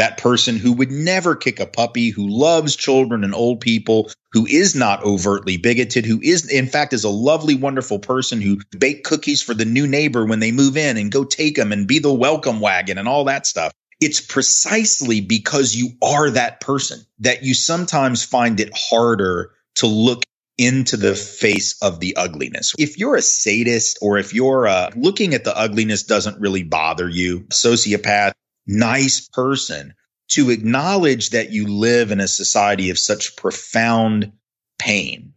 that 0.00 0.16
person 0.16 0.56
who 0.56 0.72
would 0.72 0.90
never 0.90 1.36
kick 1.36 1.60
a 1.60 1.66
puppy, 1.66 2.08
who 2.08 2.26
loves 2.26 2.74
children 2.74 3.22
and 3.22 3.34
old 3.34 3.60
people, 3.60 4.10
who 4.32 4.46
is 4.46 4.74
not 4.74 5.04
overtly 5.04 5.58
bigoted, 5.58 6.06
who 6.06 6.18
is, 6.22 6.50
in 6.50 6.66
fact, 6.66 6.94
is 6.94 7.04
a 7.04 7.10
lovely, 7.10 7.54
wonderful 7.54 7.98
person 7.98 8.40
who 8.40 8.58
bake 8.78 9.04
cookies 9.04 9.42
for 9.42 9.52
the 9.52 9.66
new 9.66 9.86
neighbor 9.86 10.24
when 10.24 10.40
they 10.40 10.52
move 10.52 10.78
in 10.78 10.96
and 10.96 11.12
go 11.12 11.24
take 11.24 11.54
them 11.54 11.70
and 11.70 11.86
be 11.86 11.98
the 11.98 12.10
welcome 12.10 12.60
wagon 12.60 12.96
and 12.96 13.06
all 13.06 13.24
that 13.24 13.46
stuff. 13.46 13.74
It's 14.00 14.22
precisely 14.22 15.20
because 15.20 15.76
you 15.76 15.90
are 16.02 16.30
that 16.30 16.60
person 16.60 17.04
that 17.18 17.42
you 17.42 17.52
sometimes 17.52 18.24
find 18.24 18.58
it 18.58 18.70
harder 18.74 19.52
to 19.76 19.86
look 19.86 20.24
into 20.56 20.96
the 20.96 21.14
face 21.14 21.76
of 21.82 22.00
the 22.00 22.16
ugliness. 22.16 22.74
If 22.78 22.96
you're 22.96 23.16
a 23.16 23.22
sadist 23.22 23.98
or 24.00 24.16
if 24.16 24.32
you're 24.32 24.66
uh, 24.66 24.92
looking 24.96 25.34
at 25.34 25.44
the 25.44 25.54
ugliness 25.54 26.04
doesn't 26.04 26.40
really 26.40 26.62
bother 26.62 27.06
you, 27.06 27.40
sociopath, 27.50 28.32
nice 28.66 29.28
person, 29.28 29.94
to 30.28 30.50
acknowledge 30.50 31.30
that 31.30 31.50
you 31.50 31.66
live 31.66 32.10
in 32.10 32.20
a 32.20 32.28
society 32.28 32.90
of 32.90 32.98
such 32.98 33.36
profound 33.36 34.32
pain. 34.78 35.32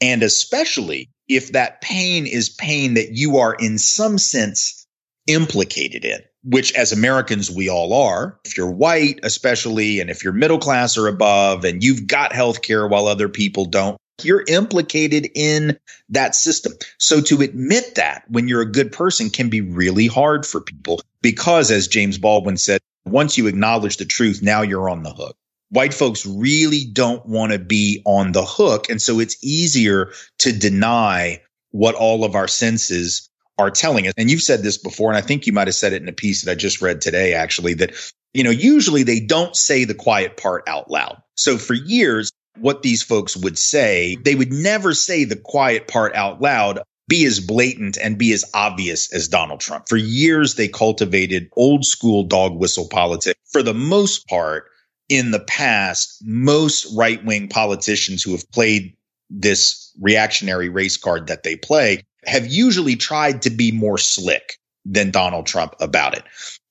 And 0.00 0.22
especially 0.22 1.10
if 1.28 1.52
that 1.52 1.80
pain 1.80 2.26
is 2.26 2.48
pain 2.48 2.94
that 2.94 3.12
you 3.12 3.38
are 3.38 3.54
in 3.54 3.78
some 3.78 4.18
sense 4.18 4.86
implicated 5.26 6.04
in, 6.04 6.20
which 6.42 6.72
as 6.74 6.90
Americans 6.90 7.50
we 7.50 7.68
all 7.68 7.92
are. 7.92 8.40
If 8.44 8.56
you're 8.56 8.70
white, 8.70 9.20
especially, 9.22 10.00
and 10.00 10.10
if 10.10 10.24
you're 10.24 10.32
middle 10.32 10.58
class 10.58 10.96
or 10.96 11.06
above, 11.06 11.64
and 11.64 11.84
you've 11.84 12.06
got 12.06 12.32
health 12.32 12.62
care 12.62 12.88
while 12.88 13.06
other 13.06 13.28
people 13.28 13.66
don't, 13.66 13.98
you're 14.22 14.44
implicated 14.46 15.30
in 15.34 15.78
that 16.10 16.34
system. 16.34 16.72
So 16.98 17.20
to 17.22 17.40
admit 17.40 17.96
that 17.96 18.24
when 18.28 18.48
you're 18.48 18.62
a 18.62 18.70
good 18.70 18.92
person 18.92 19.30
can 19.30 19.48
be 19.48 19.60
really 19.60 20.06
hard 20.06 20.44
for 20.46 20.60
people 20.60 21.00
because 21.22 21.70
as 21.70 21.88
James 21.88 22.18
Baldwin 22.18 22.56
said, 22.56 22.80
once 23.06 23.38
you 23.38 23.46
acknowledge 23.46 23.96
the 23.96 24.04
truth, 24.04 24.42
now 24.42 24.62
you're 24.62 24.90
on 24.90 25.02
the 25.02 25.12
hook. 25.12 25.36
White 25.70 25.94
folks 25.94 26.24
really 26.26 26.84
don't 26.84 27.24
want 27.26 27.52
to 27.52 27.58
be 27.58 28.02
on 28.04 28.32
the 28.32 28.44
hook. 28.44 28.88
And 28.88 29.00
so 29.00 29.20
it's 29.20 29.36
easier 29.42 30.12
to 30.38 30.52
deny 30.52 31.42
what 31.70 31.94
all 31.94 32.24
of 32.24 32.34
our 32.34 32.48
senses 32.48 33.28
are 33.58 33.70
telling 33.70 34.06
us. 34.06 34.14
And 34.16 34.30
you've 34.30 34.42
said 34.42 34.62
this 34.62 34.78
before, 34.78 35.10
and 35.10 35.18
I 35.18 35.20
think 35.20 35.46
you 35.46 35.52
might 35.52 35.68
have 35.68 35.74
said 35.74 35.92
it 35.92 36.02
in 36.02 36.08
a 36.08 36.12
piece 36.12 36.42
that 36.42 36.50
I 36.52 36.54
just 36.54 36.80
read 36.80 37.00
today, 37.00 37.34
actually, 37.34 37.74
that, 37.74 37.92
you 38.32 38.44
know, 38.44 38.50
usually 38.50 39.02
they 39.02 39.20
don't 39.20 39.54
say 39.54 39.84
the 39.84 39.94
quiet 39.94 40.36
part 40.36 40.64
out 40.68 40.90
loud. 40.90 41.20
So 41.34 41.58
for 41.58 41.74
years, 41.74 42.32
what 42.60 42.82
these 42.82 43.02
folks 43.02 43.36
would 43.36 43.58
say, 43.58 44.16
they 44.22 44.34
would 44.34 44.52
never 44.52 44.94
say 44.94 45.24
the 45.24 45.36
quiet 45.36 45.88
part 45.88 46.14
out 46.14 46.40
loud, 46.40 46.80
be 47.08 47.24
as 47.24 47.40
blatant 47.40 47.96
and 47.96 48.18
be 48.18 48.32
as 48.32 48.44
obvious 48.52 49.12
as 49.12 49.28
Donald 49.28 49.60
Trump. 49.60 49.88
For 49.88 49.96
years, 49.96 50.54
they 50.54 50.68
cultivated 50.68 51.48
old 51.56 51.84
school 51.84 52.24
dog 52.24 52.56
whistle 52.56 52.88
politics. 52.88 53.40
For 53.50 53.62
the 53.62 53.74
most 53.74 54.28
part, 54.28 54.64
in 55.08 55.30
the 55.30 55.40
past, 55.40 56.22
most 56.22 56.94
right 56.96 57.24
wing 57.24 57.48
politicians 57.48 58.22
who 58.22 58.32
have 58.32 58.50
played 58.50 58.94
this 59.30 59.92
reactionary 60.00 60.68
race 60.68 60.96
card 60.96 61.28
that 61.28 61.42
they 61.42 61.56
play 61.56 62.02
have 62.24 62.46
usually 62.46 62.96
tried 62.96 63.42
to 63.42 63.50
be 63.50 63.72
more 63.72 63.98
slick 63.98 64.58
than 64.84 65.10
Donald 65.10 65.46
Trump 65.46 65.74
about 65.80 66.16
it. 66.16 66.24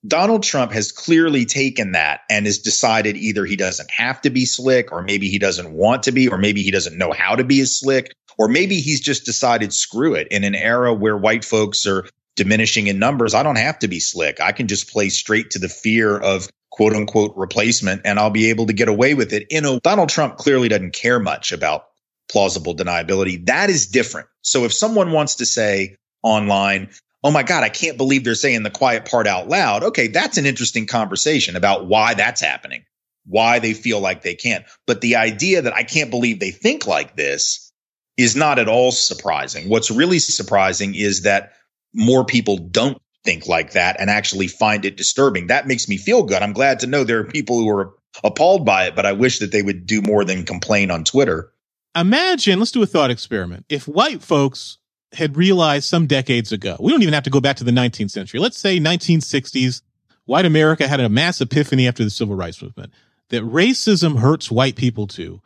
Donald 0.05 0.43
Trump 0.43 0.71
has 0.71 0.91
clearly 0.91 1.45
taken 1.45 1.93
that 1.93 2.21
and 2.29 2.45
has 2.45 2.59
decided 2.59 3.17
either 3.17 3.45
he 3.45 3.55
doesn't 3.55 3.89
have 3.89 4.21
to 4.21 4.29
be 4.29 4.45
slick, 4.45 4.91
or 4.91 5.01
maybe 5.01 5.29
he 5.29 5.39
doesn't 5.39 5.71
want 5.71 6.03
to 6.03 6.11
be, 6.11 6.27
or 6.27 6.37
maybe 6.37 6.61
he 6.61 6.71
doesn't 6.71 6.97
know 6.97 7.11
how 7.11 7.35
to 7.35 7.43
be 7.43 7.59
as 7.61 7.77
slick, 7.77 8.13
or 8.37 8.47
maybe 8.47 8.79
he's 8.79 9.01
just 9.01 9.25
decided 9.25 9.73
screw 9.73 10.13
it 10.13 10.27
in 10.29 10.43
an 10.43 10.55
era 10.55 10.93
where 10.93 11.17
white 11.17 11.43
folks 11.43 11.85
are 11.87 12.07
diminishing 12.35 12.87
in 12.87 12.99
numbers. 12.99 13.33
I 13.33 13.43
don't 13.43 13.57
have 13.57 13.79
to 13.79 13.87
be 13.87 13.99
slick. 13.99 14.39
I 14.39 14.51
can 14.51 14.67
just 14.67 14.89
play 14.91 15.09
straight 15.09 15.49
to 15.51 15.59
the 15.59 15.69
fear 15.69 16.17
of 16.17 16.47
quote 16.69 16.93
unquote 16.93 17.33
replacement 17.35 18.01
and 18.05 18.19
I'll 18.19 18.29
be 18.29 18.49
able 18.49 18.67
to 18.67 18.73
get 18.73 18.87
away 18.87 19.15
with 19.15 19.33
it. 19.33 19.47
You 19.49 19.61
know, 19.61 19.79
Donald 19.79 20.09
Trump 20.09 20.37
clearly 20.37 20.69
doesn't 20.69 20.93
care 20.93 21.19
much 21.19 21.51
about 21.51 21.87
plausible 22.31 22.75
deniability. 22.75 23.43
That 23.47 23.69
is 23.69 23.87
different. 23.87 24.27
So 24.43 24.63
if 24.63 24.73
someone 24.73 25.11
wants 25.11 25.35
to 25.35 25.45
say 25.45 25.95
online, 26.21 26.89
oh 27.23 27.31
my 27.31 27.43
God, 27.43 27.63
I 27.63 27.69
can't 27.69 27.97
believe 27.97 28.23
they're 28.23 28.35
saying 28.35 28.63
the 28.63 28.69
quiet 28.69 29.05
part 29.05 29.27
out 29.27 29.47
loud. 29.47 29.83
Okay, 29.83 30.07
that's 30.07 30.37
an 30.37 30.45
interesting 30.45 30.85
conversation 30.85 31.55
about 31.55 31.87
why 31.87 32.13
that's 32.13 32.41
happening, 32.41 32.83
why 33.25 33.59
they 33.59 33.73
feel 33.73 33.99
like 33.99 34.21
they 34.21 34.35
can't. 34.35 34.65
But 34.85 35.01
the 35.01 35.15
idea 35.15 35.61
that 35.61 35.73
I 35.73 35.83
can't 35.83 36.11
believe 36.11 36.39
they 36.39 36.51
think 36.51 36.87
like 36.87 37.15
this 37.15 37.71
is 38.17 38.35
not 38.35 38.59
at 38.59 38.67
all 38.67 38.91
surprising. 38.91 39.69
What's 39.69 39.91
really 39.91 40.19
surprising 40.19 40.95
is 40.95 41.21
that 41.21 41.53
more 41.93 42.25
people 42.25 42.57
don't 42.57 43.01
think 43.23 43.47
like 43.47 43.71
that 43.71 43.99
and 43.99 44.09
actually 44.09 44.47
find 44.47 44.85
it 44.85 44.97
disturbing. 44.97 45.47
That 45.47 45.67
makes 45.67 45.87
me 45.87 45.97
feel 45.97 46.23
good. 46.23 46.41
I'm 46.41 46.53
glad 46.53 46.79
to 46.79 46.87
know 46.87 47.03
there 47.03 47.19
are 47.19 47.25
people 47.25 47.59
who 47.59 47.69
are 47.69 47.93
appalled 48.23 48.65
by 48.65 48.85
it, 48.85 48.95
but 48.95 49.05
I 49.05 49.11
wish 49.11 49.39
that 49.39 49.51
they 49.51 49.61
would 49.61 49.85
do 49.85 50.01
more 50.01 50.23
than 50.23 50.45
complain 50.45 50.89
on 50.89 51.03
Twitter. 51.03 51.51
Imagine, 51.95 52.59
let's 52.59 52.71
do 52.71 52.81
a 52.81 52.87
thought 52.87 53.11
experiment. 53.11 53.65
If 53.69 53.87
white 53.87 54.21
folks 54.21 54.77
had 55.13 55.37
realized 55.37 55.85
some 55.85 56.07
decades 56.07 56.51
ago. 56.51 56.75
We 56.79 56.91
don't 56.91 57.01
even 57.01 57.13
have 57.13 57.23
to 57.23 57.29
go 57.29 57.41
back 57.41 57.57
to 57.57 57.63
the 57.63 57.71
19th 57.71 58.11
century. 58.11 58.39
Let's 58.39 58.57
say 58.57 58.79
1960s, 58.79 59.81
white 60.25 60.45
America 60.45 60.87
had 60.87 60.99
a 60.99 61.09
mass 61.09 61.39
epiphany 61.41 61.87
after 61.87 62.03
the 62.03 62.09
civil 62.09 62.35
rights 62.35 62.61
movement 62.61 62.91
that 63.29 63.43
racism 63.43 64.19
hurts 64.19 64.51
white 64.51 64.75
people 64.75 65.07
too. 65.07 65.41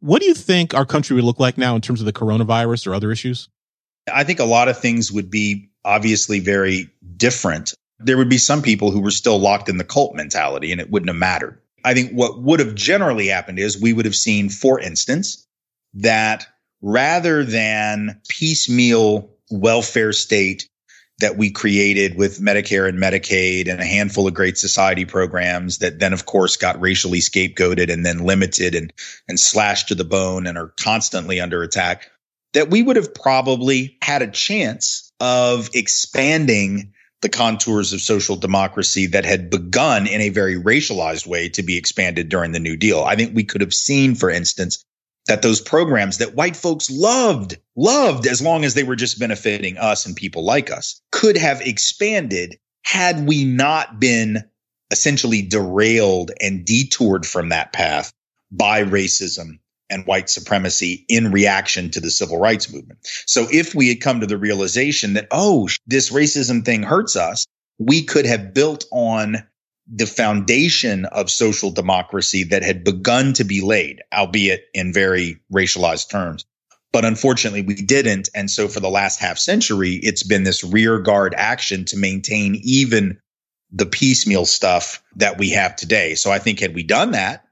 What 0.00 0.20
do 0.20 0.26
you 0.26 0.34
think 0.34 0.74
our 0.74 0.86
country 0.86 1.14
would 1.16 1.24
look 1.24 1.40
like 1.40 1.58
now 1.58 1.74
in 1.74 1.80
terms 1.80 2.00
of 2.00 2.06
the 2.06 2.12
coronavirus 2.12 2.86
or 2.86 2.94
other 2.94 3.10
issues? 3.10 3.48
I 4.12 4.24
think 4.24 4.38
a 4.38 4.44
lot 4.44 4.68
of 4.68 4.78
things 4.78 5.10
would 5.10 5.30
be 5.30 5.70
obviously 5.84 6.40
very 6.40 6.90
different. 7.16 7.74
There 7.98 8.16
would 8.16 8.28
be 8.28 8.38
some 8.38 8.62
people 8.62 8.90
who 8.90 9.00
were 9.00 9.10
still 9.10 9.38
locked 9.38 9.68
in 9.68 9.78
the 9.78 9.84
cult 9.84 10.14
mentality 10.14 10.70
and 10.72 10.80
it 10.80 10.90
wouldn't 10.90 11.08
have 11.08 11.16
mattered. 11.16 11.60
I 11.84 11.94
think 11.94 12.12
what 12.12 12.40
would 12.42 12.60
have 12.60 12.74
generally 12.74 13.28
happened 13.28 13.58
is 13.58 13.80
we 13.80 13.92
would 13.92 14.04
have 14.04 14.16
seen, 14.16 14.48
for 14.48 14.80
instance, 14.80 15.46
that 15.94 16.46
rather 16.86 17.42
than 17.42 18.20
piecemeal 18.28 19.28
welfare 19.50 20.12
state 20.12 20.68
that 21.18 21.36
we 21.36 21.50
created 21.50 22.16
with 22.16 22.38
Medicare 22.38 22.88
and 22.88 22.96
Medicaid 22.96 23.68
and 23.68 23.80
a 23.80 23.84
handful 23.84 24.28
of 24.28 24.34
great 24.34 24.56
society 24.56 25.04
programs 25.04 25.78
that 25.78 25.98
then 25.98 26.12
of 26.12 26.26
course 26.26 26.56
got 26.56 26.80
racially 26.80 27.18
scapegoated 27.18 27.92
and 27.92 28.06
then 28.06 28.20
limited 28.20 28.76
and 28.76 28.92
and 29.26 29.40
slashed 29.40 29.88
to 29.88 29.96
the 29.96 30.04
bone 30.04 30.46
and 30.46 30.56
are 30.56 30.72
constantly 30.80 31.40
under 31.40 31.64
attack 31.64 32.08
that 32.52 32.70
we 32.70 32.84
would 32.84 32.94
have 32.94 33.12
probably 33.12 33.98
had 34.00 34.22
a 34.22 34.30
chance 34.30 35.10
of 35.18 35.70
expanding 35.74 36.92
the 37.20 37.28
contours 37.28 37.94
of 37.94 38.00
social 38.00 38.36
democracy 38.36 39.06
that 39.06 39.24
had 39.24 39.50
begun 39.50 40.06
in 40.06 40.20
a 40.20 40.28
very 40.28 40.54
racialized 40.54 41.26
way 41.26 41.48
to 41.48 41.64
be 41.64 41.76
expanded 41.78 42.28
during 42.28 42.52
the 42.52 42.60
New 42.60 42.76
Deal. 42.76 43.02
I 43.02 43.16
think 43.16 43.34
we 43.34 43.42
could 43.42 43.62
have 43.62 43.74
seen, 43.74 44.14
for 44.14 44.30
instance, 44.30 44.84
that 45.26 45.42
those 45.42 45.60
programs 45.60 46.18
that 46.18 46.34
white 46.34 46.56
folks 46.56 46.90
loved, 46.90 47.58
loved 47.76 48.26
as 48.26 48.40
long 48.40 48.64
as 48.64 48.74
they 48.74 48.84
were 48.84 48.96
just 48.96 49.18
benefiting 49.18 49.76
us 49.76 50.06
and 50.06 50.16
people 50.16 50.44
like 50.44 50.70
us 50.70 51.00
could 51.12 51.36
have 51.36 51.60
expanded 51.60 52.58
had 52.84 53.26
we 53.26 53.44
not 53.44 53.98
been 53.98 54.44
essentially 54.90 55.42
derailed 55.42 56.30
and 56.40 56.64
detoured 56.64 57.26
from 57.26 57.48
that 57.48 57.72
path 57.72 58.12
by 58.50 58.84
racism 58.84 59.58
and 59.90 60.06
white 60.06 60.28
supremacy 60.28 61.04
in 61.08 61.32
reaction 61.32 61.90
to 61.90 62.00
the 62.00 62.10
civil 62.10 62.38
rights 62.38 62.72
movement. 62.72 63.00
So 63.26 63.46
if 63.50 63.74
we 63.74 63.88
had 63.88 64.00
come 64.00 64.20
to 64.20 64.26
the 64.26 64.38
realization 64.38 65.14
that, 65.14 65.28
oh, 65.30 65.68
this 65.86 66.10
racism 66.10 66.64
thing 66.64 66.82
hurts 66.82 67.16
us, 67.16 67.46
we 67.78 68.02
could 68.02 68.26
have 68.26 68.54
built 68.54 68.84
on 68.90 69.44
the 69.86 70.06
foundation 70.06 71.04
of 71.06 71.30
social 71.30 71.70
democracy 71.70 72.44
that 72.44 72.62
had 72.62 72.84
begun 72.84 73.32
to 73.34 73.44
be 73.44 73.60
laid, 73.60 74.02
albeit 74.12 74.64
in 74.74 74.92
very 74.92 75.38
racialized 75.52 76.10
terms. 76.10 76.44
But 76.92 77.04
unfortunately, 77.04 77.62
we 77.62 77.74
didn't. 77.74 78.28
And 78.34 78.50
so 78.50 78.68
for 78.68 78.80
the 78.80 78.88
last 78.88 79.20
half 79.20 79.38
century, 79.38 79.94
it's 80.02 80.22
been 80.22 80.44
this 80.44 80.64
rear 80.64 80.98
guard 80.98 81.34
action 81.36 81.84
to 81.86 81.96
maintain 81.96 82.58
even 82.62 83.20
the 83.70 83.86
piecemeal 83.86 84.46
stuff 84.46 85.02
that 85.16 85.38
we 85.38 85.50
have 85.50 85.76
today. 85.76 86.14
So 86.14 86.30
I 86.30 86.38
think 86.38 86.60
had 86.60 86.74
we 86.74 86.82
done 86.82 87.12
that, 87.12 87.44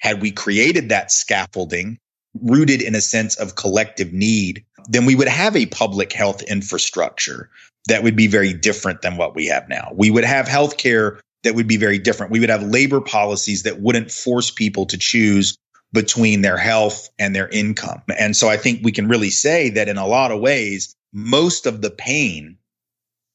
had 0.00 0.20
we 0.20 0.30
created 0.30 0.88
that 0.88 1.12
scaffolding 1.12 1.98
rooted 2.42 2.82
in 2.82 2.94
a 2.94 3.00
sense 3.00 3.36
of 3.36 3.54
collective 3.54 4.12
need, 4.12 4.64
then 4.88 5.06
we 5.06 5.14
would 5.14 5.28
have 5.28 5.56
a 5.56 5.66
public 5.66 6.12
health 6.12 6.42
infrastructure 6.42 7.50
that 7.88 8.02
would 8.02 8.16
be 8.16 8.26
very 8.26 8.52
different 8.52 9.02
than 9.02 9.16
what 9.16 9.34
we 9.34 9.46
have 9.46 9.68
now. 9.68 9.92
We 9.94 10.10
would 10.10 10.24
have 10.24 10.46
healthcare 10.46 11.20
that 11.44 11.54
would 11.54 11.68
be 11.68 11.76
very 11.76 11.98
different. 11.98 12.32
We 12.32 12.40
would 12.40 12.50
have 12.50 12.62
labor 12.62 13.00
policies 13.00 13.62
that 13.62 13.80
wouldn't 13.80 14.10
force 14.10 14.50
people 14.50 14.86
to 14.86 14.98
choose 14.98 15.56
between 15.92 16.42
their 16.42 16.56
health 16.56 17.08
and 17.18 17.34
their 17.34 17.48
income. 17.48 18.02
And 18.18 18.36
so 18.36 18.48
I 18.48 18.56
think 18.56 18.80
we 18.82 18.92
can 18.92 19.08
really 19.08 19.30
say 19.30 19.70
that 19.70 19.88
in 19.88 19.96
a 19.96 20.06
lot 20.06 20.32
of 20.32 20.40
ways, 20.40 20.94
most 21.12 21.66
of 21.66 21.80
the 21.80 21.90
pain 21.90 22.58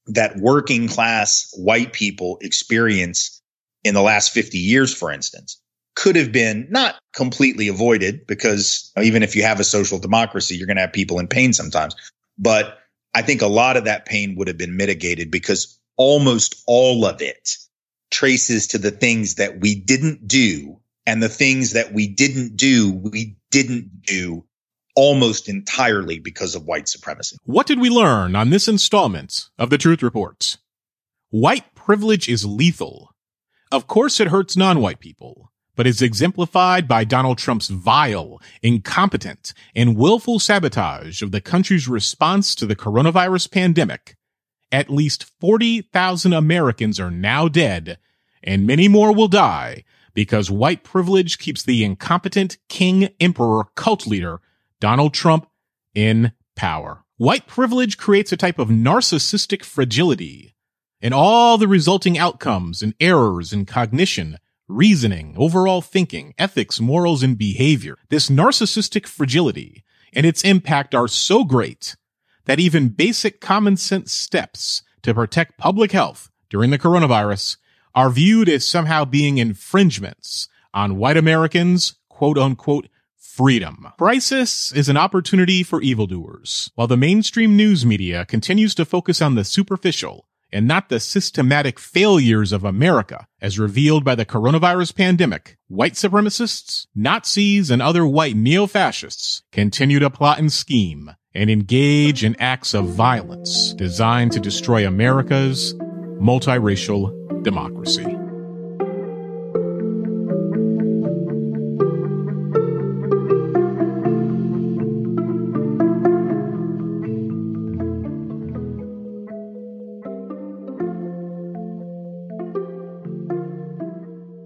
that 0.07 0.37
working 0.37 0.87
class 0.87 1.51
white 1.55 1.93
people 1.93 2.37
experience 2.41 3.41
in 3.83 3.93
the 3.93 4.01
last 4.01 4.31
50 4.31 4.57
years, 4.57 4.93
for 4.93 5.11
instance, 5.11 5.59
could 5.95 6.15
have 6.15 6.31
been 6.31 6.67
not 6.69 6.95
completely 7.13 7.67
avoided 7.67 8.25
because 8.27 8.91
even 9.01 9.23
if 9.23 9.35
you 9.35 9.43
have 9.43 9.59
a 9.59 9.63
social 9.63 9.99
democracy, 9.99 10.55
you're 10.55 10.67
going 10.67 10.77
to 10.77 10.81
have 10.81 10.93
people 10.93 11.19
in 11.19 11.27
pain 11.27 11.53
sometimes. 11.53 11.95
But 12.37 12.79
I 13.13 13.21
think 13.21 13.41
a 13.41 13.47
lot 13.47 13.77
of 13.77 13.85
that 13.85 14.05
pain 14.05 14.35
would 14.35 14.47
have 14.47 14.57
been 14.57 14.75
mitigated 14.75 15.31
because 15.31 15.79
almost 15.97 16.63
all 16.67 17.05
of 17.05 17.21
it 17.21 17.57
traces 18.13 18.67
to 18.67 18.77
the 18.77 18.91
things 18.91 19.35
that 19.35 19.59
we 19.59 19.75
didn't 19.75 20.27
do 20.27 20.79
and 21.05 21.21
the 21.21 21.27
things 21.27 21.73
that 21.73 21.91
we 21.91 22.07
didn't 22.07 22.55
do, 22.55 22.93
we 22.93 23.35
didn't 23.51 24.03
do 24.03 24.45
almost 24.95 25.49
entirely 25.49 26.19
because 26.19 26.53
of 26.53 26.65
white 26.65 26.87
supremacy. 26.87 27.35
What 27.43 27.65
did 27.65 27.79
we 27.79 27.89
learn 27.89 28.35
on 28.35 28.51
this 28.51 28.67
installment 28.67 29.49
of 29.57 29.71
the 29.71 29.79
Truth 29.79 30.03
Report? 30.03 30.57
White 31.31 31.73
privilege 31.73 32.29
is 32.29 32.45
lethal. 32.45 33.09
Of 33.71 33.87
course, 33.87 34.19
it 34.19 34.27
hurts 34.27 34.55
non-white 34.55 34.99
people, 34.99 35.51
but 35.75 35.87
is 35.87 35.99
exemplified 35.99 36.87
by 36.87 37.05
Donald 37.05 37.39
Trump's 37.39 37.69
vile, 37.69 38.39
incompetent, 38.61 39.53
and 39.75 39.97
willful 39.97 40.37
sabotage 40.37 41.23
of 41.23 41.31
the 41.31 41.41
country's 41.41 41.87
response 41.87 42.53
to 42.53 42.67
the 42.67 42.75
coronavirus 42.75 43.49
pandemic. 43.49 44.15
At 44.73 44.89
least 44.89 45.25
40,000 45.39 46.33
Americans 46.33 46.99
are 46.99 47.11
now 47.11 47.47
dead, 47.47 47.99
and 48.43 48.65
many 48.65 48.87
more 48.87 49.13
will 49.13 49.27
die 49.27 49.83
because 50.15 50.49
white 50.49 50.83
privilege 50.83 51.37
keeps 51.37 51.61
the 51.61 51.83
incompetent 51.83 52.57
king 52.69 53.09
emperor 53.19 53.65
cult 53.75 54.07
leader 54.07 54.41
Donald 54.79 55.13
Trump 55.13 55.47
in 55.93 56.31
power. 56.55 57.03
White 57.17 57.45
privilege 57.45 57.99
creates 57.99 58.31
a 58.31 58.37
type 58.37 58.57
of 58.57 58.69
narcissistic 58.69 59.63
fragility 59.63 60.55
and 60.99 61.13
all 61.13 61.59
the 61.59 61.67
resulting 61.67 62.17
outcomes 62.17 62.81
and 62.81 62.95
errors 62.99 63.53
in 63.53 63.67
cognition, 63.67 64.39
reasoning, 64.67 65.35
overall 65.37 65.81
thinking, 65.81 66.33
ethics, 66.39 66.79
morals, 66.79 67.21
and 67.21 67.37
behavior. 67.37 67.99
This 68.09 68.27
narcissistic 68.27 69.05
fragility 69.05 69.83
and 70.13 70.25
its 70.25 70.43
impact 70.43 70.95
are 70.95 71.07
so 71.07 71.43
great 71.43 71.95
that 72.45 72.59
even 72.59 72.89
basic 72.89 73.39
common 73.39 73.77
sense 73.77 74.11
steps 74.11 74.83
to 75.01 75.13
protect 75.13 75.57
public 75.57 75.91
health 75.91 76.29
during 76.49 76.71
the 76.71 76.79
coronavirus 76.79 77.57
are 77.95 78.09
viewed 78.09 78.49
as 78.49 78.67
somehow 78.67 79.05
being 79.05 79.37
infringements 79.37 80.47
on 80.73 80.97
white 80.97 81.17
Americans' 81.17 81.95
quote 82.09 82.37
unquote 82.37 82.87
freedom. 83.15 83.87
Crisis 83.97 84.71
is 84.73 84.89
an 84.89 84.97
opportunity 84.97 85.63
for 85.63 85.81
evildoers. 85.81 86.71
While 86.75 86.87
the 86.87 86.97
mainstream 86.97 87.55
news 87.57 87.85
media 87.85 88.25
continues 88.25 88.75
to 88.75 88.85
focus 88.85 89.21
on 89.21 89.35
the 89.35 89.43
superficial 89.43 90.27
and 90.51 90.67
not 90.67 90.89
the 90.89 90.99
systematic 90.99 91.79
failures 91.79 92.51
of 92.51 92.63
America 92.63 93.27
as 93.41 93.57
revealed 93.57 94.05
by 94.05 94.13
the 94.13 94.25
coronavirus 94.25 94.95
pandemic, 94.95 95.57
white 95.67 95.93
supremacists, 95.93 96.85
Nazis, 96.93 97.71
and 97.71 97.81
other 97.81 98.05
white 98.05 98.35
neo-fascists 98.35 99.41
continue 99.51 99.97
to 99.97 100.11
plot 100.11 100.37
and 100.37 100.53
scheme 100.53 101.15
and 101.35 101.49
engage 101.49 102.23
in 102.23 102.35
acts 102.39 102.73
of 102.73 102.85
violence 102.89 103.73
designed 103.73 104.31
to 104.31 104.39
destroy 104.39 104.85
America's 104.87 105.73
multiracial 106.21 107.43
democracy. 107.43 108.17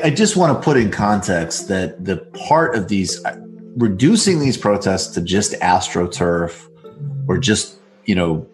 I 0.03 0.09
just 0.09 0.37
want 0.37 0.57
to 0.57 0.63
put 0.63 0.77
in 0.77 0.89
context 0.89 1.67
that 1.67 2.05
the 2.05 2.17
part 2.47 2.75
of 2.75 2.87
these 2.87 3.21
reducing 3.75 4.39
these 4.39 4.55
protests 4.55 5.13
to 5.15 5.21
just 5.21 5.51
astroturf 5.55 6.67
or 7.27 7.37
just 7.37 7.77
you 8.05 8.15
know 8.15 8.47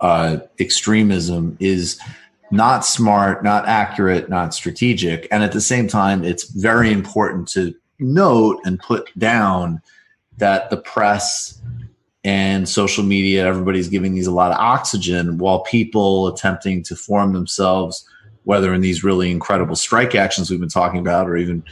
uh, 0.00 0.38
extremism 0.58 1.56
is 1.60 2.00
not 2.50 2.84
smart, 2.84 3.42
not 3.42 3.66
accurate, 3.66 4.28
not 4.28 4.54
strategic. 4.54 5.26
And 5.30 5.42
at 5.42 5.52
the 5.52 5.60
same 5.60 5.88
time, 5.88 6.24
it's 6.24 6.44
very 6.50 6.92
important 6.92 7.48
to 7.48 7.74
note 7.98 8.60
and 8.64 8.78
put 8.78 9.10
down 9.18 9.82
that 10.38 10.70
the 10.70 10.76
press 10.76 11.60
and 12.24 12.68
social 12.68 13.04
media, 13.04 13.46
everybody's 13.46 13.88
giving 13.88 14.14
these 14.14 14.26
a 14.26 14.32
lot 14.32 14.50
of 14.50 14.58
oxygen 14.58 15.38
while 15.38 15.60
people 15.60 16.26
attempting 16.26 16.82
to 16.82 16.96
form 16.96 17.32
themselves, 17.32 18.08
whether 18.44 18.74
in 18.74 18.80
these 18.80 19.04
really 19.04 19.30
incredible 19.30 19.76
strike 19.76 20.14
actions 20.14 20.50
we've 20.50 20.60
been 20.60 20.68
talking 20.68 21.00
about, 21.00 21.28
or 21.28 21.36
even 21.36 21.62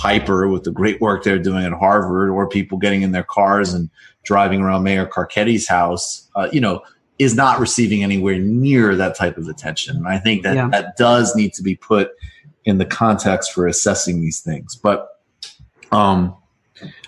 Piper 0.00 0.48
with 0.48 0.64
the 0.64 0.70
great 0.70 0.98
work 0.98 1.24
they're 1.24 1.38
doing 1.38 1.62
at 1.62 1.74
Harvard, 1.74 2.30
or 2.30 2.48
people 2.48 2.78
getting 2.78 3.02
in 3.02 3.12
their 3.12 3.22
cars 3.22 3.74
and 3.74 3.90
driving 4.24 4.62
around 4.62 4.82
Mayor 4.82 5.04
Carcetti's 5.04 5.68
house. 5.68 6.26
Uh, 6.34 6.48
you 6.50 6.60
know, 6.60 6.80
is 7.18 7.34
not 7.34 7.60
receiving 7.60 8.02
anywhere 8.02 8.38
near 8.38 8.96
that 8.96 9.14
type 9.14 9.36
of 9.36 9.46
attention. 9.46 9.98
And 9.98 10.08
I 10.08 10.18
think 10.18 10.42
that 10.42 10.56
yeah. 10.56 10.68
that 10.68 10.96
does 10.96 11.36
need 11.36 11.52
to 11.52 11.62
be 11.62 11.76
put 11.76 12.12
in 12.64 12.78
the 12.78 12.86
context 12.86 13.52
for 13.52 13.66
assessing 13.66 14.22
these 14.22 14.40
things. 14.40 14.74
But 14.74 15.20
um, 15.92 16.34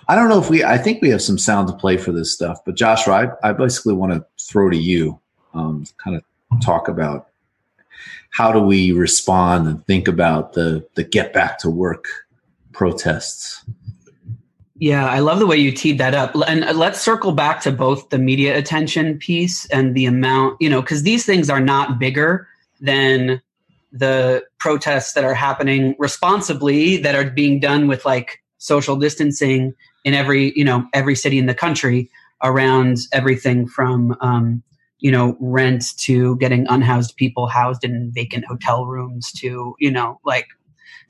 I 0.08 0.14
don't 0.14 0.28
know 0.28 0.38
if 0.38 0.50
we, 0.50 0.62
I 0.62 0.76
think 0.76 1.00
we 1.00 1.08
have 1.08 1.22
some 1.22 1.38
sound 1.38 1.68
to 1.68 1.74
play 1.74 1.96
for 1.96 2.12
this 2.12 2.30
stuff. 2.30 2.58
But 2.66 2.74
Joshua, 2.74 3.32
I, 3.42 3.48
I 3.48 3.52
basically 3.54 3.94
want 3.94 4.12
to 4.12 4.22
throw 4.38 4.68
to 4.68 4.76
you, 4.76 5.18
um, 5.54 5.84
to 5.84 5.94
kind 5.94 6.14
of 6.14 6.24
talk 6.60 6.88
about 6.88 7.28
how 8.32 8.52
do 8.52 8.60
we 8.60 8.92
respond 8.92 9.66
and 9.66 9.86
think 9.86 10.08
about 10.08 10.52
the 10.52 10.86
the 10.94 11.04
get 11.04 11.32
back 11.32 11.58
to 11.60 11.70
work 11.70 12.04
protests. 12.72 13.64
Yeah, 14.76 15.06
I 15.06 15.20
love 15.20 15.38
the 15.38 15.46
way 15.46 15.56
you 15.56 15.70
teed 15.70 15.98
that 15.98 16.12
up. 16.12 16.34
And 16.48 16.76
let's 16.76 17.00
circle 17.00 17.30
back 17.30 17.60
to 17.60 17.70
both 17.70 18.08
the 18.08 18.18
media 18.18 18.58
attention 18.58 19.16
piece 19.16 19.64
and 19.66 19.94
the 19.94 20.06
amount, 20.06 20.60
you 20.60 20.68
know, 20.68 20.80
because 20.80 21.04
these 21.04 21.24
things 21.24 21.48
are 21.48 21.60
not 21.60 22.00
bigger 22.00 22.48
than 22.80 23.40
the 23.92 24.42
protests 24.58 25.12
that 25.12 25.22
are 25.22 25.34
happening 25.34 25.94
responsibly 26.00 26.96
that 26.96 27.14
are 27.14 27.30
being 27.30 27.60
done 27.60 27.86
with 27.86 28.04
like 28.04 28.42
social 28.58 28.96
distancing 28.96 29.72
in 30.04 30.14
every, 30.14 30.52
you 30.56 30.64
know, 30.64 30.84
every 30.92 31.14
city 31.14 31.38
in 31.38 31.46
the 31.46 31.54
country 31.54 32.10
around 32.42 32.98
everything 33.12 33.68
from, 33.68 34.16
um, 34.20 34.64
you 34.98 35.12
know, 35.12 35.36
rent 35.40 35.96
to 35.98 36.36
getting 36.38 36.66
unhoused 36.68 37.16
people 37.16 37.46
housed 37.46 37.84
in 37.84 38.10
vacant 38.12 38.44
hotel 38.46 38.86
rooms 38.86 39.30
to, 39.30 39.76
you 39.78 39.90
know, 39.90 40.18
like, 40.24 40.48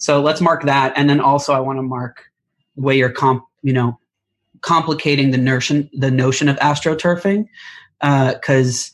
so 0.02 0.20
let's 0.20 0.40
mark 0.40 0.64
that. 0.64 0.92
And 0.96 1.08
then 1.08 1.20
also 1.20 1.52
I 1.52 1.60
want 1.60 1.78
to 1.78 1.82
mark 1.82 2.24
the 2.74 2.82
way 2.82 2.98
your 2.98 3.10
comp 3.10 3.44
you 3.62 3.72
know 3.72 3.98
complicating 4.60 5.30
the 5.30 5.38
notion 5.38 5.88
the 5.92 6.10
notion 6.10 6.48
of 6.48 6.56
astroturfing 6.56 7.46
because 8.00 8.90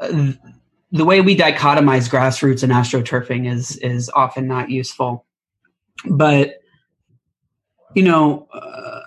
uh, 0.00 0.32
the 0.90 1.04
way 1.04 1.20
we 1.20 1.36
dichotomize 1.36 2.10
grassroots 2.10 2.64
and 2.64 2.72
astroturfing 2.72 3.48
is 3.48 3.76
is 3.76 4.10
often 4.10 4.48
not 4.48 4.70
useful 4.70 5.24
but 6.10 6.54
you 7.94 8.02
know 8.02 8.48
uh, 8.52 9.00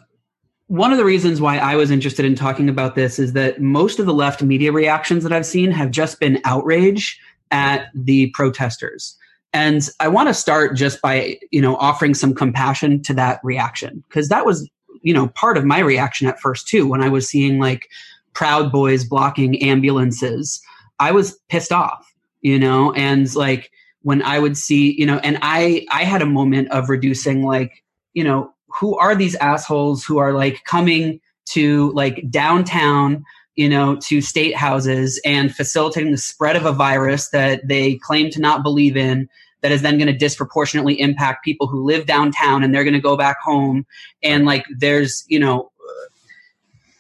one 0.67 0.93
of 0.93 0.97
the 0.97 1.03
reasons 1.03 1.41
why 1.41 1.57
I 1.57 1.75
was 1.75 1.91
interested 1.91 2.23
in 2.23 2.35
talking 2.35 2.69
about 2.69 2.95
this 2.95 3.19
is 3.19 3.33
that 3.33 3.59
most 3.59 3.99
of 3.99 4.05
the 4.05 4.13
left 4.13 4.41
media 4.41 4.71
reactions 4.71 5.23
that 5.23 5.33
I've 5.33 5.45
seen 5.45 5.71
have 5.71 5.91
just 5.91 6.21
been 6.21 6.39
outrage 6.45 7.19
at 7.51 7.87
the 7.93 8.29
protesters. 8.29 9.17
And 9.53 9.87
I 9.99 10.07
want 10.07 10.29
to 10.29 10.33
start 10.33 10.77
just 10.77 11.01
by, 11.01 11.37
you 11.51 11.61
know, 11.61 11.75
offering 11.77 12.13
some 12.13 12.33
compassion 12.33 13.01
to 13.03 13.13
that 13.15 13.39
reaction 13.43 14.03
because 14.07 14.29
that 14.29 14.45
was, 14.45 14.69
you 15.01 15.13
know, 15.13 15.27
part 15.29 15.57
of 15.57 15.65
my 15.65 15.79
reaction 15.79 16.27
at 16.27 16.39
first 16.39 16.67
too 16.67 16.87
when 16.87 17.01
I 17.01 17.09
was 17.09 17.27
seeing 17.27 17.59
like 17.59 17.89
Proud 18.33 18.71
Boys 18.71 19.03
blocking 19.03 19.61
ambulances. 19.61 20.61
I 20.99 21.11
was 21.11 21.37
pissed 21.49 21.71
off, 21.71 22.13
you 22.41 22.57
know, 22.57 22.93
and 22.93 23.33
like 23.35 23.71
when 24.03 24.21
I 24.21 24.39
would 24.39 24.57
see, 24.57 24.93
you 24.97 25.05
know, 25.05 25.19
and 25.23 25.37
I 25.41 25.85
I 25.91 26.03
had 26.03 26.21
a 26.21 26.27
moment 26.27 26.69
of 26.71 26.89
reducing 26.89 27.43
like, 27.43 27.83
you 28.13 28.23
know, 28.23 28.53
who 28.67 28.97
are 28.97 29.15
these 29.15 29.35
assholes 29.35 30.03
who 30.03 30.17
are 30.17 30.33
like 30.33 30.63
coming 30.63 31.19
to 31.45 31.91
like 31.91 32.29
downtown 32.29 33.25
you 33.61 33.69
know, 33.69 33.95
to 33.97 34.21
state 34.21 34.55
houses 34.55 35.21
and 35.23 35.55
facilitating 35.55 36.11
the 36.11 36.17
spread 36.17 36.55
of 36.55 36.65
a 36.65 36.71
virus 36.71 37.29
that 37.29 37.67
they 37.67 37.93
claim 37.97 38.31
to 38.31 38.41
not 38.41 38.63
believe 38.63 38.97
in 38.97 39.29
that 39.61 39.71
is 39.71 39.83
then 39.83 39.99
going 39.99 40.07
to 40.07 40.17
disproportionately 40.17 40.99
impact 40.99 41.45
people 41.45 41.67
who 41.67 41.83
live 41.83 42.07
downtown 42.07 42.63
and 42.63 42.73
they're 42.73 42.83
going 42.83 42.95
to 42.95 42.99
go 42.99 43.15
back 43.15 43.39
home. 43.39 43.85
And 44.23 44.47
like 44.47 44.65
there's 44.75 45.23
you 45.27 45.37
know 45.37 45.71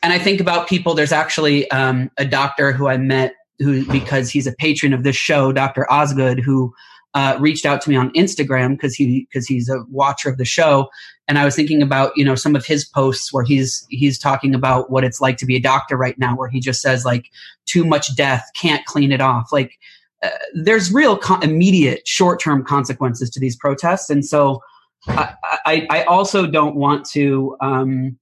and 0.03 0.13
i 0.13 0.19
think 0.19 0.39
about 0.39 0.67
people 0.67 0.93
there's 0.93 1.11
actually 1.11 1.69
um, 1.71 2.11
a 2.17 2.25
doctor 2.25 2.71
who 2.71 2.87
i 2.87 2.97
met 2.97 3.33
who 3.59 3.85
because 3.91 4.29
he's 4.29 4.47
a 4.47 4.51
patron 4.53 4.93
of 4.93 5.03
this 5.03 5.15
show 5.15 5.51
dr 5.51 5.91
osgood 5.91 6.39
who 6.39 6.73
uh, 7.13 7.37
reached 7.39 7.65
out 7.65 7.81
to 7.81 7.89
me 7.89 7.95
on 7.95 8.09
Instagram 8.11 8.71
because 8.71 8.95
he 8.95 9.27
because 9.29 9.45
he's 9.45 9.69
a 9.69 9.83
watcher 9.89 10.29
of 10.29 10.37
the 10.37 10.45
show, 10.45 10.89
and 11.31 11.39
I 11.39 11.45
was 11.45 11.55
thinking 11.55 11.81
about 11.81 12.11
you 12.17 12.25
know 12.25 12.35
some 12.35 12.57
of 12.57 12.65
his 12.65 12.83
posts 12.83 13.31
where 13.31 13.45
he's 13.45 13.85
he's 13.89 14.19
talking 14.19 14.53
about 14.53 14.91
what 14.91 15.05
it's 15.05 15.21
like 15.21 15.37
to 15.37 15.45
be 15.45 15.55
a 15.55 15.61
doctor 15.61 15.95
right 15.95 16.19
now, 16.19 16.35
where 16.35 16.49
he 16.49 16.59
just 16.59 16.81
says 16.81 17.05
like 17.05 17.31
too 17.65 17.85
much 17.85 18.13
death, 18.17 18.49
can't 18.55 18.85
clean 18.85 19.11
it 19.11 19.21
off, 19.21 19.51
like. 19.51 19.77
Uh, 20.23 20.29
there's 20.53 20.93
real 20.93 21.19
immediate 21.41 22.07
short-term 22.07 22.63
consequences 22.63 23.27
to 23.27 23.39
these 23.39 23.55
protests 23.55 24.07
and 24.07 24.23
so 24.23 24.61
I, 25.07 25.33
I, 25.65 25.87
I 25.89 26.03
also 26.03 26.45
don't 26.45 26.75
want 26.75 27.05
to. 27.09 27.57
Um, 27.61 28.19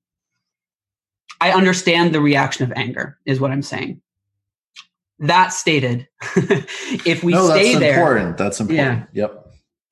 I 1.42 1.52
understand 1.52 2.14
the 2.14 2.22
reaction 2.22 2.64
of 2.64 2.78
anger, 2.78 3.18
is 3.26 3.40
what 3.40 3.52
I'm 3.52 3.62
saying. 3.62 4.02
That 5.20 5.50
stated, 5.50 6.08
if 6.36 7.24
we 7.24 7.34
no, 7.34 7.50
stay 7.50 7.74
that's 7.74 7.80
there, 7.80 7.94
important. 7.96 8.38
That's 8.38 8.60
important. 8.60 9.08
Yeah. 9.12 9.24
Yep. 9.24 9.49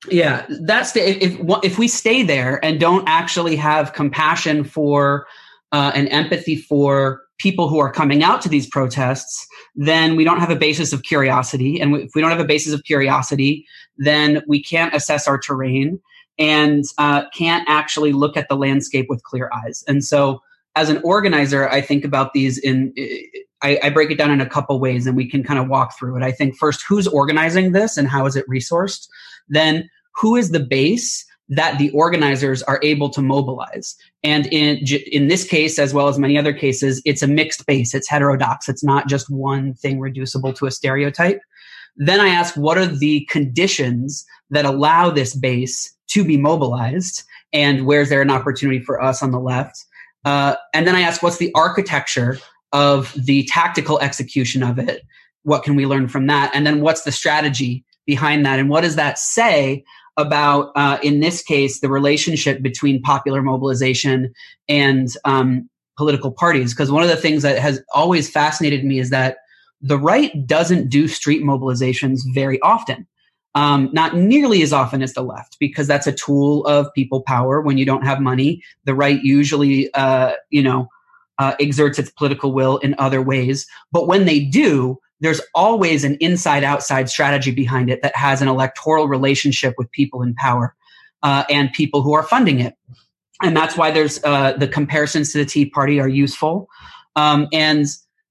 Yeah, 0.08 0.46
that's 0.60 0.92
the, 0.92 1.00
if 1.00 1.36
if 1.64 1.78
we 1.78 1.88
stay 1.88 2.22
there 2.22 2.64
and 2.64 2.78
don't 2.78 3.08
actually 3.08 3.56
have 3.56 3.94
compassion 3.94 4.62
for 4.62 5.26
uh, 5.72 5.90
and 5.94 6.08
empathy 6.10 6.56
for 6.56 7.22
people 7.38 7.68
who 7.68 7.78
are 7.78 7.92
coming 7.92 8.22
out 8.22 8.40
to 8.42 8.48
these 8.48 8.68
protests, 8.68 9.46
then 9.74 10.16
we 10.16 10.24
don't 10.24 10.40
have 10.40 10.50
a 10.50 10.56
basis 10.56 10.92
of 10.92 11.02
curiosity. 11.02 11.80
And 11.80 11.96
if 11.96 12.10
we 12.14 12.20
don't 12.20 12.30
have 12.30 12.40
a 12.40 12.44
basis 12.44 12.72
of 12.72 12.84
curiosity, 12.84 13.66
then 13.96 14.42
we 14.46 14.62
can't 14.62 14.94
assess 14.94 15.26
our 15.26 15.38
terrain 15.38 16.00
and 16.38 16.84
uh, 16.98 17.28
can't 17.30 17.68
actually 17.68 18.12
look 18.12 18.36
at 18.36 18.48
the 18.48 18.56
landscape 18.56 19.06
with 19.08 19.22
clear 19.24 19.50
eyes. 19.52 19.82
And 19.88 20.04
so, 20.04 20.40
as 20.76 20.88
an 20.88 21.00
organizer, 21.02 21.68
I 21.68 21.80
think 21.80 22.04
about 22.04 22.34
these 22.34 22.56
in. 22.58 22.94
I, 23.62 23.78
I 23.82 23.90
break 23.90 24.10
it 24.10 24.18
down 24.18 24.30
in 24.30 24.40
a 24.40 24.48
couple 24.48 24.78
ways, 24.78 25.06
and 25.06 25.16
we 25.16 25.28
can 25.28 25.42
kind 25.42 25.58
of 25.58 25.68
walk 25.68 25.98
through 25.98 26.16
it. 26.16 26.22
I 26.22 26.32
think 26.32 26.56
first, 26.56 26.84
who's 26.88 27.06
organizing 27.06 27.72
this, 27.72 27.96
and 27.96 28.08
how 28.08 28.26
is 28.26 28.36
it 28.36 28.48
resourced? 28.48 29.08
Then, 29.48 29.88
who 30.14 30.36
is 30.36 30.50
the 30.50 30.60
base 30.60 31.24
that 31.48 31.78
the 31.78 31.90
organizers 31.90 32.62
are 32.64 32.78
able 32.82 33.08
to 33.10 33.22
mobilize. 33.22 33.96
And 34.22 34.46
in 34.48 34.84
in 35.10 35.28
this 35.28 35.44
case, 35.44 35.78
as 35.78 35.94
well 35.94 36.08
as 36.08 36.18
many 36.18 36.36
other 36.36 36.52
cases, 36.52 37.00
it's 37.04 37.22
a 37.22 37.26
mixed 37.26 37.66
base. 37.66 37.94
It's 37.94 38.08
heterodox. 38.08 38.68
It's 38.68 38.84
not 38.84 39.08
just 39.08 39.30
one 39.30 39.74
thing 39.74 39.98
reducible 39.98 40.52
to 40.54 40.66
a 40.66 40.70
stereotype. 40.70 41.40
Then 41.96 42.20
I 42.20 42.28
ask, 42.28 42.54
what 42.56 42.78
are 42.78 42.86
the 42.86 43.26
conditions 43.30 44.24
that 44.50 44.64
allow 44.64 45.10
this 45.10 45.34
base 45.34 45.96
to 46.08 46.24
be 46.24 46.36
mobilized? 46.36 47.24
And 47.52 47.86
where's 47.86 48.10
there 48.10 48.22
an 48.22 48.30
opportunity 48.30 48.80
for 48.80 49.02
us 49.02 49.22
on 49.22 49.30
the 49.30 49.40
left? 49.40 49.84
Uh, 50.24 50.54
and 50.74 50.86
then 50.86 50.94
I 50.94 51.00
ask, 51.00 51.22
what's 51.22 51.38
the 51.38 51.52
architecture 51.54 52.38
of 52.72 53.12
the 53.14 53.44
tactical 53.44 53.98
execution 54.00 54.62
of 54.62 54.78
it? 54.78 55.02
What 55.42 55.62
can 55.62 55.76
we 55.76 55.86
learn 55.86 56.08
from 56.08 56.26
that? 56.26 56.50
And 56.54 56.66
then 56.66 56.80
what's 56.80 57.02
the 57.02 57.12
strategy 57.12 57.84
behind 58.06 58.44
that? 58.44 58.58
And 58.58 58.68
what 58.68 58.82
does 58.82 58.96
that 58.96 59.18
say 59.18 59.84
about, 60.16 60.72
uh, 60.74 60.98
in 61.02 61.20
this 61.20 61.42
case, 61.42 61.80
the 61.80 61.88
relationship 61.88 62.60
between 62.60 63.00
popular 63.02 63.42
mobilization 63.42 64.32
and 64.68 65.08
um, 65.24 65.68
political 65.96 66.32
parties? 66.32 66.74
Because 66.74 66.90
one 66.90 67.02
of 67.02 67.08
the 67.08 67.16
things 67.16 67.42
that 67.42 67.58
has 67.58 67.82
always 67.94 68.28
fascinated 68.28 68.84
me 68.84 68.98
is 68.98 69.10
that 69.10 69.38
the 69.80 69.98
right 69.98 70.46
doesn't 70.46 70.88
do 70.88 71.06
street 71.06 71.42
mobilizations 71.42 72.20
very 72.34 72.60
often. 72.62 73.06
Um, 73.54 73.88
not 73.92 74.14
nearly 74.14 74.62
as 74.62 74.72
often 74.72 75.02
as 75.02 75.14
the 75.14 75.22
left, 75.22 75.56
because 75.58 75.86
that's 75.86 76.06
a 76.06 76.12
tool 76.12 76.64
of 76.66 76.92
people 76.94 77.22
power. 77.22 77.60
When 77.60 77.78
you 77.78 77.84
don't 77.84 78.04
have 78.04 78.20
money, 78.20 78.62
the 78.84 78.94
right 78.94 79.22
usually, 79.22 79.92
uh, 79.94 80.34
you 80.50 80.62
know, 80.62 80.88
uh, 81.38 81.54
exerts 81.60 81.98
its 81.98 82.10
political 82.10 82.52
will 82.52 82.78
in 82.78 82.94
other 82.98 83.22
ways. 83.22 83.66
But 83.92 84.06
when 84.06 84.24
they 84.24 84.40
do, 84.40 84.98
there's 85.20 85.40
always 85.54 86.04
an 86.04 86.16
inside 86.20 86.64
outside 86.64 87.08
strategy 87.08 87.50
behind 87.50 87.90
it 87.90 88.02
that 88.02 88.14
has 88.16 88.40
an 88.40 88.48
electoral 88.48 89.08
relationship 89.08 89.74
with 89.76 89.90
people 89.90 90.22
in 90.22 90.34
power 90.34 90.74
uh, 91.22 91.44
and 91.50 91.72
people 91.72 92.02
who 92.02 92.12
are 92.12 92.22
funding 92.22 92.60
it. 92.60 92.74
And 93.42 93.56
that's 93.56 93.76
why 93.76 93.90
there's 93.90 94.22
uh, 94.24 94.52
the 94.52 94.68
comparisons 94.68 95.32
to 95.32 95.38
the 95.38 95.44
Tea 95.44 95.66
Party 95.66 96.00
are 96.00 96.08
useful. 96.08 96.68
Um, 97.16 97.48
and 97.52 97.86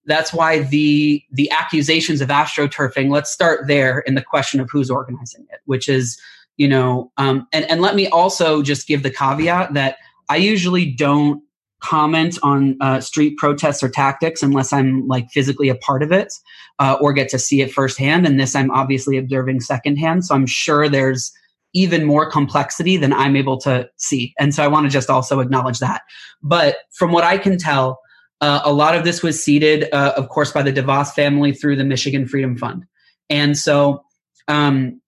that's 0.07 0.33
why 0.33 0.59
the 0.59 1.21
the 1.31 1.51
accusations 1.51 2.21
of 2.21 2.29
astroturfing 2.29 3.11
let's 3.11 3.31
start 3.31 3.67
there 3.67 3.99
in 3.99 4.15
the 4.15 4.21
question 4.21 4.59
of 4.59 4.69
who's 4.71 4.89
organizing 4.89 5.45
it 5.51 5.59
which 5.65 5.87
is 5.87 6.19
you 6.55 6.67
know 6.67 7.11
um, 7.17 7.45
and, 7.53 7.69
and 7.69 7.81
let 7.81 7.93
me 7.95 8.07
also 8.07 8.63
just 8.63 8.87
give 8.87 9.03
the 9.03 9.11
caveat 9.11 9.73
that 9.73 9.97
i 10.29 10.37
usually 10.37 10.85
don't 10.85 11.43
comment 11.79 12.37
on 12.43 12.75
uh, 12.81 12.99
street 12.99 13.37
protests 13.37 13.83
or 13.83 13.89
tactics 13.89 14.41
unless 14.41 14.73
i'm 14.73 15.07
like 15.07 15.29
physically 15.29 15.69
a 15.69 15.75
part 15.75 16.01
of 16.01 16.11
it 16.11 16.33
uh, 16.79 16.97
or 16.99 17.13
get 17.13 17.29
to 17.29 17.39
see 17.39 17.61
it 17.61 17.71
firsthand 17.71 18.25
and 18.25 18.39
this 18.39 18.55
i'm 18.55 18.71
obviously 18.71 19.17
observing 19.17 19.59
secondhand 19.59 20.25
so 20.25 20.33
i'm 20.33 20.47
sure 20.47 20.89
there's 20.89 21.31
even 21.73 22.03
more 22.03 22.29
complexity 22.29 22.97
than 22.97 23.13
i'm 23.13 23.35
able 23.35 23.57
to 23.57 23.87
see 23.97 24.33
and 24.39 24.55
so 24.55 24.63
i 24.63 24.67
want 24.67 24.85
to 24.85 24.89
just 24.89 25.09
also 25.09 25.39
acknowledge 25.39 25.79
that 25.79 26.01
but 26.41 26.77
from 26.91 27.11
what 27.11 27.23
i 27.23 27.37
can 27.37 27.57
tell 27.57 27.99
uh, 28.41 28.61
a 28.63 28.71
lot 28.71 28.95
of 28.95 29.03
this 29.03 29.23
was 29.23 29.43
seeded, 29.43 29.91
uh, 29.91 30.13
of 30.15 30.29
course, 30.29 30.51
by 30.51 30.61
the 30.61 30.71
DeVos 30.71 31.11
family 31.11 31.53
through 31.53 31.75
the 31.75 31.83
Michigan 31.83 32.27
Freedom 32.27 32.55
Fund. 32.55 32.85
And 33.29 33.57
so, 33.57 34.03
um, 34.47 35.01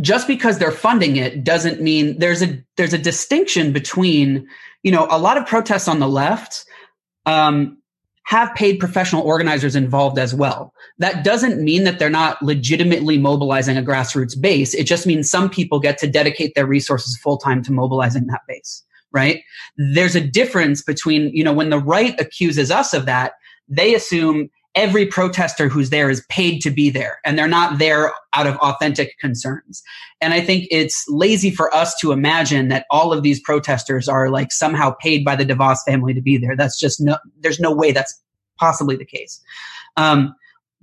just 0.00 0.26
because 0.26 0.58
they're 0.58 0.70
funding 0.70 1.16
it 1.16 1.44
doesn't 1.44 1.80
mean 1.80 2.18
there's 2.18 2.42
a 2.42 2.62
there's 2.76 2.92
a 2.92 2.98
distinction 2.98 3.72
between 3.72 4.46
you 4.82 4.92
know 4.92 5.06
a 5.10 5.18
lot 5.18 5.36
of 5.36 5.46
protests 5.46 5.88
on 5.88 5.98
the 5.98 6.08
left 6.08 6.64
um, 7.26 7.76
have 8.24 8.54
paid 8.54 8.78
professional 8.78 9.22
organizers 9.22 9.74
involved 9.74 10.18
as 10.18 10.34
well. 10.34 10.72
That 10.98 11.24
doesn't 11.24 11.62
mean 11.62 11.84
that 11.84 11.98
they're 11.98 12.10
not 12.10 12.40
legitimately 12.42 13.18
mobilizing 13.18 13.76
a 13.76 13.82
grassroots 13.82 14.40
base. 14.40 14.74
It 14.74 14.84
just 14.84 15.06
means 15.06 15.30
some 15.30 15.50
people 15.50 15.80
get 15.80 15.98
to 15.98 16.06
dedicate 16.06 16.54
their 16.54 16.66
resources 16.66 17.18
full 17.22 17.38
time 17.38 17.62
to 17.64 17.72
mobilizing 17.72 18.26
that 18.26 18.42
base 18.46 18.84
right? 19.12 19.42
There's 19.76 20.14
a 20.14 20.20
difference 20.20 20.82
between, 20.82 21.34
you 21.34 21.44
know, 21.44 21.52
when 21.52 21.70
the 21.70 21.78
right 21.78 22.18
accuses 22.20 22.70
us 22.70 22.94
of 22.94 23.06
that, 23.06 23.32
they 23.68 23.94
assume 23.94 24.50
every 24.74 25.04
protester 25.04 25.68
who's 25.68 25.90
there 25.90 26.10
is 26.10 26.24
paid 26.28 26.60
to 26.60 26.70
be 26.70 26.90
there 26.90 27.18
and 27.24 27.38
they're 27.38 27.48
not 27.48 27.78
there 27.78 28.12
out 28.34 28.46
of 28.46 28.56
authentic 28.56 29.18
concerns. 29.18 29.82
And 30.20 30.32
I 30.32 30.40
think 30.40 30.66
it's 30.70 31.04
lazy 31.08 31.50
for 31.50 31.74
us 31.74 31.96
to 32.00 32.12
imagine 32.12 32.68
that 32.68 32.86
all 32.90 33.12
of 33.12 33.22
these 33.22 33.40
protesters 33.40 34.08
are 34.08 34.30
like 34.30 34.52
somehow 34.52 34.94
paid 35.00 35.24
by 35.24 35.34
the 35.34 35.44
DeVos 35.44 35.78
family 35.86 36.14
to 36.14 36.20
be 36.20 36.36
there. 36.36 36.56
That's 36.56 36.78
just 36.78 37.00
no, 37.00 37.18
there's 37.40 37.58
no 37.58 37.74
way 37.74 37.90
that's 37.90 38.20
possibly 38.58 38.96
the 38.96 39.04
case. 39.04 39.42
Um, 39.96 40.34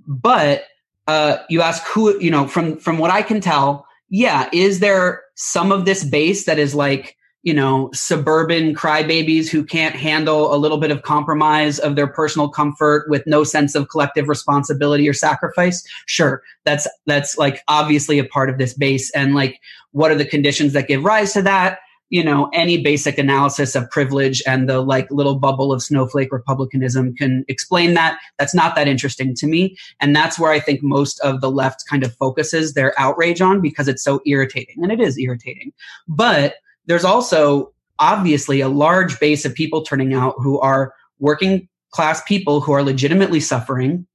but 0.06 0.64
uh, 1.06 1.38
you 1.48 1.62
ask 1.62 1.82
who, 1.84 2.20
you 2.20 2.30
know, 2.30 2.46
from 2.46 2.76
from 2.76 2.98
what 2.98 3.10
I 3.10 3.22
can 3.22 3.40
tell, 3.40 3.86
yeah, 4.10 4.48
is 4.52 4.80
there 4.80 5.22
some 5.36 5.72
of 5.72 5.86
this 5.86 6.04
base 6.04 6.44
that 6.44 6.58
is 6.58 6.74
like 6.74 7.16
you 7.42 7.54
know, 7.54 7.88
suburban 7.94 8.74
crybabies 8.74 9.48
who 9.48 9.64
can't 9.64 9.94
handle 9.94 10.52
a 10.54 10.58
little 10.58 10.78
bit 10.78 10.90
of 10.90 11.02
compromise 11.02 11.78
of 11.78 11.94
their 11.94 12.08
personal 12.08 12.48
comfort 12.48 13.08
with 13.08 13.22
no 13.26 13.44
sense 13.44 13.74
of 13.74 13.88
collective 13.88 14.28
responsibility 14.28 15.08
or 15.08 15.12
sacrifice. 15.12 15.82
Sure, 16.06 16.42
that's 16.64 16.88
that's 17.06 17.38
like 17.38 17.62
obviously 17.68 18.18
a 18.18 18.24
part 18.24 18.50
of 18.50 18.58
this 18.58 18.74
base. 18.74 19.10
And 19.12 19.34
like, 19.34 19.60
what 19.92 20.10
are 20.10 20.16
the 20.16 20.24
conditions 20.24 20.72
that 20.72 20.88
give 20.88 21.04
rise 21.04 21.32
to 21.34 21.42
that? 21.42 21.78
You 22.10 22.24
know, 22.24 22.48
any 22.54 22.82
basic 22.82 23.18
analysis 23.18 23.74
of 23.74 23.88
privilege 23.90 24.42
and 24.46 24.68
the 24.68 24.80
like 24.80 25.10
little 25.10 25.38
bubble 25.38 25.72
of 25.72 25.82
snowflake 25.82 26.32
republicanism 26.32 27.14
can 27.14 27.44
explain 27.48 27.94
that. 27.94 28.18
That's 28.38 28.54
not 28.54 28.74
that 28.76 28.88
interesting 28.88 29.34
to 29.36 29.46
me. 29.46 29.76
And 30.00 30.16
that's 30.16 30.38
where 30.38 30.50
I 30.50 30.58
think 30.58 30.82
most 30.82 31.20
of 31.20 31.40
the 31.42 31.50
left 31.50 31.84
kind 31.88 32.02
of 32.02 32.14
focuses 32.16 32.72
their 32.72 32.98
outrage 32.98 33.42
on 33.42 33.60
because 33.60 33.88
it's 33.88 34.02
so 34.02 34.22
irritating. 34.24 34.82
And 34.82 34.90
it 34.90 35.00
is 35.00 35.18
irritating. 35.18 35.72
But 36.08 36.54
there's 36.88 37.04
also 37.04 37.72
obviously 38.00 38.60
a 38.60 38.68
large 38.68 39.20
base 39.20 39.44
of 39.44 39.54
people 39.54 39.82
turning 39.82 40.14
out 40.14 40.34
who 40.38 40.58
are 40.60 40.92
working 41.20 41.68
class 41.90 42.22
people 42.24 42.60
who 42.60 42.72
are 42.72 42.82
legitimately 42.82 43.40
suffering, 43.40 44.06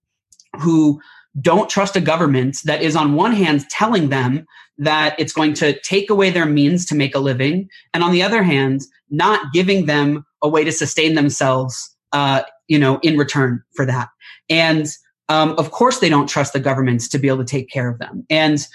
who 0.60 1.02
don't 1.42 1.70
trust 1.70 1.96
a 1.96 2.02
government 2.02 2.58
that 2.66 2.82
is, 2.82 2.96
on 2.96 3.16
one 3.16 3.32
hand, 3.32 3.68
telling 3.70 4.10
them 4.10 4.46
that 4.78 5.16
it's 5.20 5.34
going 5.34 5.54
to 5.54 5.80
take 5.82 6.10
away 6.10 6.30
their 6.30 6.46
means 6.46 6.86
to 6.86 6.96
make 6.96 7.16
a 7.16 7.20
living, 7.20 7.70
and 7.94 8.04
on 8.04 8.12
the 8.12 8.22
other 8.22 8.44
hand, 8.44 8.82
not 9.10 9.54
giving 9.54 9.86
them 9.86 10.26
a 10.42 10.50
way 10.50 10.64
to 10.64 10.72
sustain 10.72 11.16
themselves, 11.16 11.96
uh, 12.12 12.42
you 12.68 12.78
know, 12.78 13.00
in 13.02 13.18
return 13.18 13.64
for 13.76 13.86
that. 13.86 14.10
And 14.50 14.88
um, 15.30 15.56
of 15.58 15.72
course, 15.72 16.00
they 16.00 16.10
don't 16.10 16.28
trust 16.28 16.54
the 16.54 16.60
governments 16.60 17.08
to 17.10 17.18
be 17.18 17.28
able 17.28 17.40
to 17.40 17.46
take 17.46 17.70
care 17.70 17.90
of 17.90 17.98
them. 18.00 18.26
And 18.30 18.68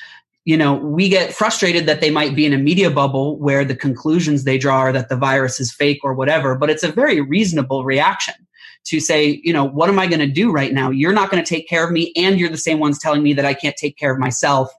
you 0.49 0.57
know, 0.57 0.77
we 0.77 1.11
get 1.11 1.35
frustrated 1.35 1.85
that 1.85 2.01
they 2.01 2.09
might 2.09 2.35
be 2.35 2.47
in 2.47 2.55
a 2.55 2.59
media 2.59 2.91
bubble 2.91 3.39
where 3.39 3.67
the 3.67 3.77
conclusions 3.77 4.45
they 4.45 4.57
draw 4.57 4.79
are 4.79 4.93
that 4.95 5.11
the 5.11 5.17
virus 5.17 5.61
is 5.61 5.71
fake 5.71 5.99
or 6.03 6.15
whatever, 6.15 6.55
but 6.55 6.71
it's 6.71 6.83
a 6.83 6.91
very 6.91 7.21
reasonable 7.21 7.85
reaction 7.85 8.33
to 8.87 8.99
say, 8.99 9.43
you 9.45 9.53
know, 9.53 9.65
what 9.65 9.91
am 9.91 9.99
I 9.99 10.07
going 10.07 10.21
to 10.21 10.27
do 10.27 10.51
right 10.51 10.73
now? 10.73 10.89
You're 10.89 11.13
not 11.13 11.31
going 11.31 11.45
to 11.45 11.47
take 11.47 11.69
care 11.69 11.85
of 11.85 11.93
me, 11.93 12.15
and 12.17 12.41
you're 12.41 12.49
the 12.49 12.57
same 12.57 12.79
ones 12.79 12.99
telling 12.99 13.23
me 13.23 13.35
that 13.35 13.45
I 13.45 13.53
can't 13.53 13.77
take 13.77 13.99
care 13.99 14.11
of 14.11 14.19
myself. 14.19 14.71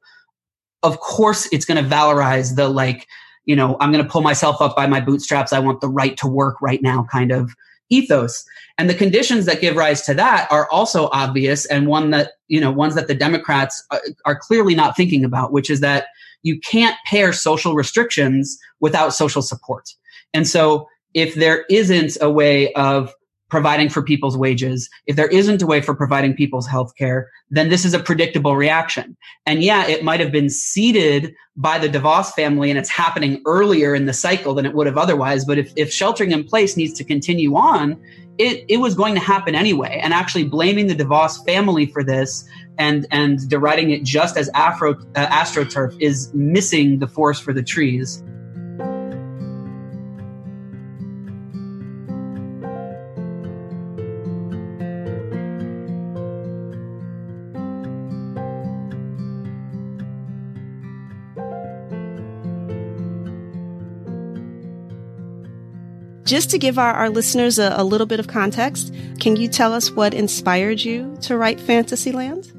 Of 0.82 1.00
course, 1.02 1.48
it's 1.52 1.66
going 1.66 1.84
to 1.84 1.88
valorize 1.88 2.56
the 2.56 2.68
like, 2.68 3.06
you 3.46 3.56
know, 3.56 3.78
I'm 3.80 3.92
going 3.92 4.04
to 4.04 4.10
pull 4.10 4.22
myself 4.22 4.60
up 4.62 4.76
by 4.76 4.88
my 4.88 5.00
bootstraps. 5.00 5.54
I 5.54 5.60
want 5.60 5.82
the 5.82 5.88
right 5.88 6.18
to 6.18 6.28
work 6.28 6.60
right 6.64 6.82
now 6.82 7.06
kind 7.12 7.32
of 7.32 7.54
ethos. 7.90 8.46
And 8.78 8.90
the 8.90 8.96
conditions 8.96 9.46
that 9.46 9.62
give 9.62 9.76
rise 9.76 10.02
to 10.04 10.14
that 10.14 10.50
are 10.52 10.70
also 10.72 11.10
obvious 11.12 11.66
and 11.66 11.88
one 11.88 12.12
that, 12.12 12.32
you 12.48 12.62
know, 12.62 12.72
ones 12.72 12.96
that 12.96 13.08
the 13.08 13.16
Democrats 13.16 13.84
uh, 13.92 14.00
are 14.26 14.38
clearly 14.38 14.76
not 14.76 14.96
thinking 14.96 15.26
about, 15.26 15.52
which 15.52 15.70
is 15.70 15.82
that 15.82 16.08
you 16.44 16.60
can't 16.60 16.96
pair 17.06 17.34
social 17.34 17.76
restrictions 17.76 18.58
without 18.80 19.14
social 19.14 19.42
support. 19.42 19.90
And 20.34 20.48
so 20.48 20.88
if 21.14 21.36
there 21.36 21.66
isn't 21.70 22.18
a 22.22 22.30
way 22.30 22.72
of 22.74 23.14
providing 23.50 23.90
for 23.90 24.02
people's 24.02 24.38
wages, 24.38 24.90
if 25.08 25.16
there 25.16 25.28
isn't 25.28 25.62
a 25.62 25.66
way 25.66 25.82
for 25.82 25.96
providing 25.96 26.34
people's 26.34 26.68
health 26.68 26.96
care, 26.96 27.30
then 27.50 27.70
this 27.70 27.84
is 27.84 27.94
a 27.94 28.00
predictable 28.00 28.56
reaction. 28.56 29.18
And 29.46 29.64
yeah, 29.64 29.88
it 29.88 30.04
might 30.04 30.20
have 30.20 30.32
been 30.32 30.50
seeded 30.50 31.34
by 31.58 31.78
the 31.80 31.90
DeVos 31.90 32.32
family 32.34 32.70
and 32.70 32.80
it's 32.80 32.90
happening 32.90 33.42
earlier 33.46 33.96
in 33.96 34.06
the 34.06 34.14
cycle 34.14 34.54
than 34.54 34.66
it 34.66 34.74
would 34.74 34.88
have 34.88 34.98
otherwise. 34.98 35.46
But 35.46 35.58
if, 35.58 35.74
if 35.76 35.92
sheltering 35.92 36.32
in 36.32 36.44
place 36.44 36.78
needs 36.78 36.94
to 36.94 37.04
continue 37.04 37.56
on, 37.56 38.00
it, 38.38 38.64
it 38.70 38.78
was 38.78 38.96
going 38.96 39.16
to 39.16 39.20
happen 39.20 39.56
anyway. 39.56 40.00
And 40.02 40.14
actually 40.14 40.46
blaming 40.46 40.88
the 40.88 40.96
DeVos 40.96 41.46
family 41.46 41.88
for 41.88 42.04
this 42.04 42.48
and, 42.78 43.06
and 43.12 43.50
deriding 43.50 43.90
it 43.90 44.04
just 44.04 44.38
as 44.38 44.50
Afro, 44.54 44.94
uh, 45.16 45.28
AstroTurf 45.28 46.00
is 46.00 46.32
missing 46.34 47.00
the 47.00 47.08
forest 47.08 47.44
for 47.44 47.52
the 47.52 47.64
trees. 47.64 48.24
Just 66.30 66.52
to 66.52 66.60
give 66.60 66.78
our, 66.78 66.94
our 66.94 67.10
listeners 67.10 67.58
a, 67.58 67.74
a 67.76 67.84
little 67.84 68.06
bit 68.06 68.20
of 68.20 68.28
context, 68.28 68.94
can 69.20 69.36
you 69.36 69.48
tell 69.48 69.74
us 69.74 69.90
what 69.90 70.14
inspired 70.14 70.80
you 70.80 71.18
to 71.22 71.36
write 71.36 71.60
Fantasyland? 71.60 72.54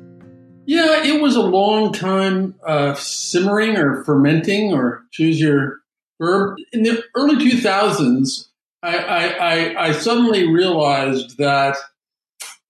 Yeah, 0.66 1.04
it 1.04 1.22
was 1.22 1.36
a 1.36 1.40
long 1.40 1.92
time 1.92 2.56
uh, 2.66 2.94
simmering 2.94 3.76
or 3.76 4.02
fermenting, 4.02 4.72
or 4.72 5.04
choose 5.12 5.40
your 5.40 5.76
verb. 6.20 6.56
In 6.72 6.82
the 6.82 7.00
early 7.14 7.36
2000s, 7.36 8.48
I, 8.82 8.98
I, 8.98 9.84
I, 9.86 9.92
suddenly 9.92 10.48
realized 10.48 11.38
that 11.38 11.76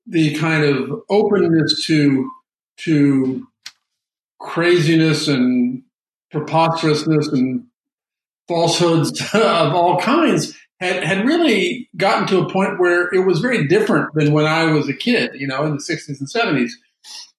the 0.06 0.34
kind 0.34 0.64
of 0.64 1.00
openness 1.08 1.86
to 1.86 2.30
to 2.80 3.46
craziness 4.38 5.28
and 5.28 5.82
preposterousness 6.30 7.28
and 7.28 7.64
falsehoods 8.48 9.18
of 9.34 9.74
all 9.74 9.98
kinds 9.98 10.54
had, 10.80 11.04
had 11.04 11.26
really 11.26 11.88
gotten 11.96 12.26
to 12.28 12.40
a 12.40 12.50
point 12.50 12.80
where 12.80 13.12
it 13.14 13.26
was 13.26 13.40
very 13.40 13.66
different 13.66 14.14
than 14.14 14.32
when 14.32 14.46
I 14.46 14.72
was 14.72 14.88
a 14.88 14.94
kid, 14.94 15.32
you 15.34 15.46
know, 15.46 15.64
in 15.64 15.72
the 15.72 15.82
60s 15.82 16.18
and 16.18 16.28
70s. 16.28 16.72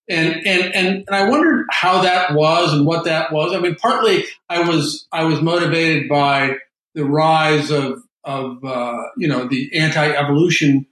And, 0.08 0.36
and, 0.46 0.76
and, 0.76 1.04
and 1.08 1.16
I 1.16 1.28
wondered 1.30 1.66
how 1.72 2.02
that 2.04 2.34
was 2.36 2.74
and 2.74 2.86
what 2.86 3.06
that 3.06 3.32
was. 3.32 3.54
I 3.54 3.60
mean, 3.60 3.76
partly 3.76 4.26
I 4.50 4.68
was, 4.68 5.08
I 5.12 5.24
was 5.24 5.42
motivated 5.42 6.08
by 6.08 6.58
the 6.94 7.06
rise 7.06 7.72
of, 7.72 8.04
of, 8.24 8.64
uh, 8.64 9.02
you 9.18 9.28
know, 9.28 9.48
the 9.48 9.72
anti-evolution 9.76 10.86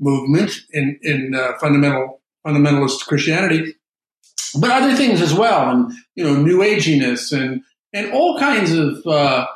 movement 0.00 0.52
in, 0.72 0.98
in 1.02 1.34
uh, 1.34 1.52
fundamental, 1.60 2.20
fundamentalist 2.44 3.06
Christianity, 3.06 3.74
but 4.58 4.70
other 4.70 4.96
things 4.96 5.20
as 5.20 5.34
well. 5.34 5.70
And, 5.70 5.92
you 6.16 6.24
know, 6.24 6.34
new 6.34 6.58
aginess 6.58 7.32
and, 7.32 7.62
and 7.92 8.12
all 8.12 8.38
kinds 8.40 8.72
of, 8.72 9.06
uh, 9.06 9.46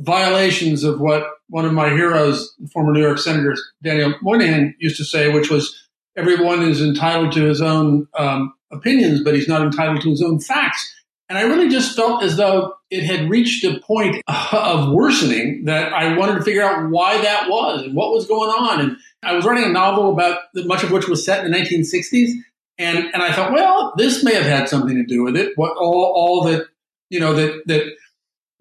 violations 0.00 0.82
of 0.82 1.00
what 1.00 1.26
one 1.50 1.66
of 1.66 1.72
my 1.72 1.90
heroes, 1.90 2.56
former 2.72 2.92
New 2.92 3.02
York 3.02 3.18
Senator 3.18 3.56
Daniel 3.82 4.14
Moynihan, 4.22 4.74
used 4.78 4.96
to 4.96 5.04
say, 5.04 5.32
which 5.32 5.50
was 5.50 5.88
everyone 6.16 6.62
is 6.62 6.80
entitled 6.80 7.32
to 7.32 7.44
his 7.44 7.60
own 7.60 8.06
um, 8.16 8.54
opinions, 8.72 9.22
but 9.22 9.34
he's 9.34 9.48
not 9.48 9.62
entitled 9.62 10.00
to 10.02 10.10
his 10.10 10.22
own 10.22 10.40
facts. 10.40 10.94
And 11.28 11.38
I 11.38 11.42
really 11.42 11.68
just 11.68 11.94
felt 11.94 12.24
as 12.24 12.36
though 12.36 12.74
it 12.90 13.04
had 13.04 13.30
reached 13.30 13.64
a 13.64 13.78
point 13.80 14.20
of 14.52 14.92
worsening 14.92 15.64
that 15.66 15.92
I 15.92 16.16
wanted 16.16 16.34
to 16.34 16.42
figure 16.42 16.62
out 16.62 16.90
why 16.90 17.20
that 17.22 17.48
was 17.48 17.82
and 17.82 17.94
what 17.94 18.12
was 18.12 18.26
going 18.26 18.50
on. 18.50 18.80
And 18.80 18.96
I 19.22 19.34
was 19.34 19.44
writing 19.44 19.64
a 19.64 19.72
novel 19.72 20.12
about 20.12 20.38
much 20.54 20.82
of 20.82 20.90
which 20.90 21.08
was 21.08 21.24
set 21.24 21.44
in 21.44 21.50
the 21.50 21.56
1960s. 21.56 22.32
And, 22.78 22.98
and 23.12 23.22
I 23.22 23.32
thought, 23.32 23.52
well, 23.52 23.92
this 23.96 24.24
may 24.24 24.34
have 24.34 24.46
had 24.46 24.68
something 24.68 24.96
to 24.96 25.04
do 25.04 25.22
with 25.22 25.36
it. 25.36 25.52
What 25.56 25.76
all, 25.76 26.12
all 26.14 26.44
that, 26.44 26.66
you 27.10 27.20
know, 27.20 27.34
that, 27.34 27.62
that 27.66 27.92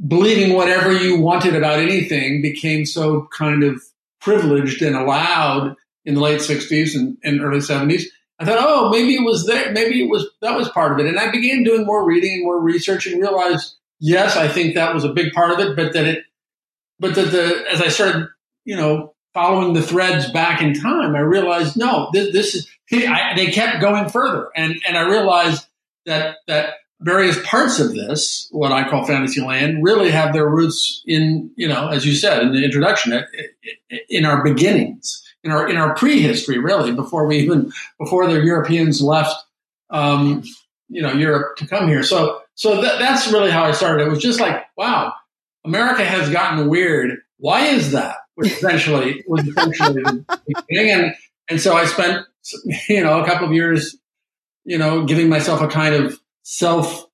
believing 0.06 0.56
whatever 0.56 0.92
you 0.92 1.20
wanted 1.20 1.56
about 1.56 1.80
anything 1.80 2.42
became 2.42 2.86
so 2.86 3.28
kind 3.32 3.64
of 3.64 3.82
privileged 4.22 4.82
and 4.82 4.96
allowed 4.96 5.76
in 6.06 6.16
the 6.16 6.22
late 6.22 6.40
60s 6.40 6.96
and, 6.96 7.18
and 7.24 7.42
early 7.42 7.60
70s. 7.60 8.04
I 8.40 8.46
thought, 8.46 8.58
oh, 8.60 8.90
maybe 8.90 9.16
it 9.16 9.26
was 9.26 9.46
there. 9.46 9.72
Maybe 9.74 10.02
it 10.02 10.10
was 10.10 10.28
that 10.42 10.58
was 10.58 10.70
part 10.70 10.94
of 10.94 11.06
it. 11.06 11.10
And 11.10 11.20
I 11.20 11.30
began 11.30 11.64
doing 11.64 11.86
more 11.86 12.06
reading 12.06 12.36
and 12.36 12.44
more 12.44 12.60
research 12.60 13.06
and 13.06 13.22
realized, 13.22 13.76
yes, 14.00 14.38
I 14.38 14.48
think 14.48 14.76
that 14.76 14.94
was 14.94 15.04
a 15.04 15.14
big 15.14 15.34
part 15.34 15.52
of 15.52 15.60
it, 15.60 15.76
but 15.76 15.92
that 15.94 16.06
it, 16.06 16.24
but 17.00 17.16
that 17.16 17.32
the 17.32 17.66
as 17.70 17.82
I 17.82 17.90
started, 17.90 18.30
you 18.64 18.78
know, 18.78 19.14
following 19.34 19.74
the 19.74 19.82
threads 19.82 20.32
back 20.32 20.62
in 20.62 20.74
time, 20.74 21.16
I 21.16 21.20
realized 21.20 21.76
no, 21.76 22.10
this, 22.14 22.32
this 22.32 22.56
is 22.56 22.70
I, 22.94 23.34
they 23.36 23.48
kept 23.48 23.82
going 23.82 24.08
further, 24.08 24.50
and 24.56 24.82
and 24.88 24.98
I 24.98 25.02
realized 25.02 25.66
that 26.06 26.38
that 26.48 26.76
various 27.02 27.38
parts 27.46 27.80
of 27.80 27.94
this, 27.94 28.48
what 28.52 28.72
I 28.72 28.90
call 28.90 29.06
fantasy 29.06 29.42
land, 29.42 29.84
really 29.84 30.12
have 30.12 30.34
their 30.34 30.48
roots 30.48 31.02
in, 31.06 31.52
you 31.56 31.68
know, 31.68 31.88
as 31.88 32.06
you 32.06 32.14
said 32.14 32.42
in 32.42 32.54
the 32.54 32.64
introduction, 32.64 33.24
in 34.10 34.26
our 34.26 34.44
beginnings, 34.44 35.24
in 35.44 35.52
our 35.52 35.70
in 35.70 35.78
our 35.78 35.96
prehistory, 35.96 36.58
really, 36.58 36.92
before 36.92 37.26
we 37.26 37.38
even 37.38 37.72
before 37.98 38.28
the 38.28 38.42
Europeans 38.42 39.02
left, 39.02 39.36
um, 39.90 40.44
you 40.90 41.02
know, 41.02 41.14
Europe 41.14 41.58
to 41.58 41.68
come 41.68 41.88
here. 41.88 42.04
So, 42.04 42.42
so 42.56 42.82
that, 42.82 43.00
that's 43.00 43.32
really 43.32 43.52
how 43.52 43.64
I 43.64 43.72
started. 43.72 44.06
It 44.06 44.10
was 44.10 44.20
just 44.22 44.42
like, 44.42 44.66
wow, 44.76 45.14
America 45.64 46.04
has 46.04 46.30
gotten 46.30 46.68
weird. 46.68 47.20
Why 47.38 47.68
is 47.68 47.94
that? 47.94 48.18
Which 48.36 48.52
essentially 48.52 49.24
was 49.28 49.48
essentially 49.48 49.94
the 49.94 50.26
beginning, 50.48 50.92
and 50.92 51.16
and 51.50 51.62
so 51.62 51.76
I 51.76 51.86
spent, 51.86 52.26
you 52.90 53.04
know, 53.04 53.22
a 53.22 53.26
couple 53.26 53.48
of 53.48 53.54
years, 53.54 53.98
you 54.66 54.78
know, 54.78 55.06
giving 55.06 55.30
myself 55.30 55.62
a 55.62 55.68
kind 55.68 55.96
of 55.96 56.20
self 56.50 57.06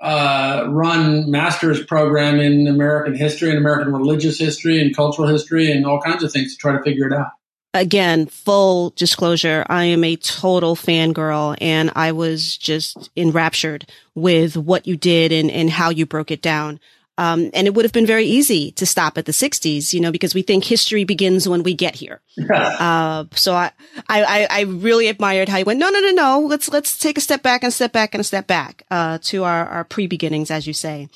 uh, 0.00 0.66
run 0.68 1.30
master's 1.30 1.82
program 1.82 2.38
in 2.38 2.68
American 2.68 3.14
history 3.14 3.48
and 3.48 3.58
American 3.58 3.92
religious 3.92 4.38
history 4.38 4.80
and 4.80 4.94
cultural 4.94 5.26
history 5.26 5.72
and 5.72 5.86
all 5.86 6.00
kinds 6.02 6.22
of 6.22 6.30
things 6.30 6.52
to 6.52 6.58
try 6.58 6.72
to 6.72 6.82
figure 6.82 7.06
it 7.06 7.12
out. 7.14 7.30
Again, 7.72 8.26
full 8.26 8.90
disclosure, 8.90 9.64
I 9.68 9.84
am 9.84 10.04
a 10.04 10.16
total 10.16 10.76
fangirl 10.76 11.56
and 11.60 11.90
I 11.96 12.12
was 12.12 12.56
just 12.58 13.10
enraptured 13.16 13.86
with 14.14 14.56
what 14.56 14.86
you 14.86 14.96
did 14.96 15.32
and, 15.32 15.50
and 15.50 15.70
how 15.70 15.88
you 15.88 16.04
broke 16.04 16.30
it 16.30 16.42
down. 16.42 16.78
Um, 17.18 17.50
and 17.52 17.66
it 17.66 17.74
would 17.74 17.84
have 17.84 17.92
been 17.92 18.06
very 18.06 18.24
easy 18.24 18.70
to 18.72 18.86
stop 18.86 19.18
at 19.18 19.26
the 19.26 19.32
60s, 19.32 19.92
you 19.92 19.98
know, 19.98 20.12
because 20.12 20.36
we 20.36 20.42
think 20.42 20.62
history 20.62 21.02
begins 21.02 21.48
when 21.48 21.64
we 21.64 21.74
get 21.74 21.96
here. 21.96 22.20
uh, 22.54 23.24
so 23.34 23.54
I, 23.56 23.72
I, 24.08 24.46
I 24.48 24.60
really 24.62 25.08
admired 25.08 25.48
how 25.48 25.58
you 25.58 25.64
went, 25.64 25.80
no, 25.80 25.90
no, 25.90 25.98
no, 25.98 26.12
no, 26.12 26.40
let's, 26.46 26.68
let's 26.68 26.96
take 26.96 27.18
a 27.18 27.20
step 27.20 27.42
back 27.42 27.64
and 27.64 27.74
step 27.74 27.90
back 27.90 28.14
and 28.14 28.20
a 28.20 28.24
step 28.24 28.46
back, 28.46 28.84
uh, 28.92 29.18
to 29.22 29.42
our, 29.42 29.66
our 29.66 29.82
pre 29.82 30.06
beginnings, 30.06 30.48
as 30.52 30.68
you 30.68 30.72
say. 30.72 31.08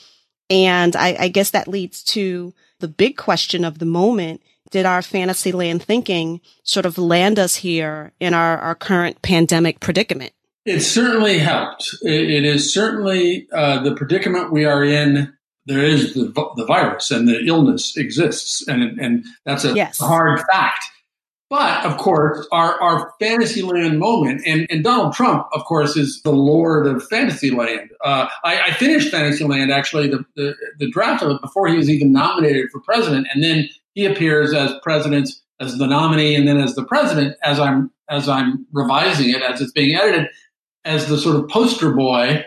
And 0.50 0.96
I, 0.96 1.16
I 1.20 1.28
guess 1.28 1.50
that 1.50 1.68
leads 1.68 2.02
to 2.04 2.52
the 2.80 2.88
big 2.88 3.16
question 3.16 3.64
of 3.64 3.78
the 3.78 3.86
moment. 3.86 4.42
Did 4.72 4.86
our 4.86 5.02
fantasy 5.02 5.52
land 5.52 5.84
thinking 5.84 6.40
sort 6.64 6.84
of 6.84 6.98
land 6.98 7.38
us 7.38 7.56
here 7.56 8.10
in 8.18 8.34
our, 8.34 8.58
our 8.58 8.74
current 8.74 9.22
pandemic 9.22 9.78
predicament? 9.78 10.32
It 10.64 10.80
certainly 10.80 11.38
helped. 11.38 11.94
it, 12.02 12.28
it 12.28 12.44
is 12.44 12.74
certainly 12.74 13.46
uh, 13.52 13.84
the 13.84 13.94
predicament 13.94 14.50
we 14.50 14.64
are 14.64 14.82
in 14.82 15.32
there 15.66 15.82
is 15.82 16.14
the, 16.14 16.32
the 16.56 16.64
virus 16.66 17.10
and 17.10 17.28
the 17.28 17.46
illness 17.46 17.96
exists, 17.96 18.66
and 18.66 18.98
and 18.98 19.24
that's 19.44 19.64
a 19.64 19.74
yes. 19.74 19.98
hard 19.98 20.40
fact. 20.50 20.84
But 21.52 21.84
of 21.84 21.98
course, 21.98 22.48
our, 22.50 22.80
our 22.80 23.12
Fantasyland 23.20 23.98
moment, 23.98 24.40
and, 24.46 24.66
and 24.70 24.82
Donald 24.82 25.12
Trump, 25.12 25.46
of 25.52 25.62
course, 25.66 25.98
is 25.98 26.22
the 26.22 26.32
lord 26.32 26.86
of 26.86 27.06
Fantasyland. 27.08 27.90
Uh, 28.02 28.26
I, 28.42 28.62
I, 28.68 28.70
finished 28.72 29.10
Fantasyland 29.10 29.70
actually 29.70 30.08
the, 30.08 30.24
the, 30.34 30.54
the 30.78 30.90
draft 30.90 31.22
of 31.22 31.30
it 31.30 31.42
before 31.42 31.68
he 31.68 31.76
was 31.76 31.90
even 31.90 32.10
nominated 32.10 32.70
for 32.70 32.80
president, 32.80 33.26
and 33.34 33.44
then 33.44 33.68
he 33.92 34.06
appears 34.06 34.54
as 34.54 34.72
president, 34.82 35.28
as 35.60 35.76
the 35.76 35.86
nominee, 35.86 36.34
and 36.34 36.48
then 36.48 36.56
as 36.56 36.74
the 36.74 36.84
president. 36.84 37.36
As 37.44 37.60
I'm 37.60 37.90
as 38.08 38.30
I'm 38.30 38.66
revising 38.72 39.28
it, 39.28 39.42
as 39.42 39.60
it's 39.60 39.72
being 39.72 39.94
edited, 39.94 40.28
as 40.86 41.06
the 41.08 41.18
sort 41.18 41.36
of 41.36 41.50
poster 41.50 41.92
boy 41.92 42.46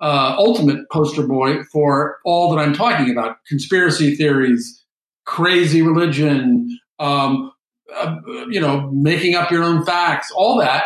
uh, 0.00 0.34
ultimate 0.38 0.88
poster 0.90 1.26
boy 1.26 1.62
for 1.64 2.18
all 2.24 2.54
that 2.54 2.60
I'm 2.60 2.74
talking 2.74 3.10
about 3.10 3.44
conspiracy 3.46 4.14
theories, 4.14 4.84
crazy 5.26 5.82
religion, 5.82 6.78
um, 6.98 7.52
uh, 7.94 8.16
you 8.48 8.60
know, 8.60 8.90
making 8.92 9.34
up 9.34 9.50
your 9.50 9.64
own 9.64 9.84
facts, 9.84 10.30
all 10.34 10.58
that. 10.58 10.84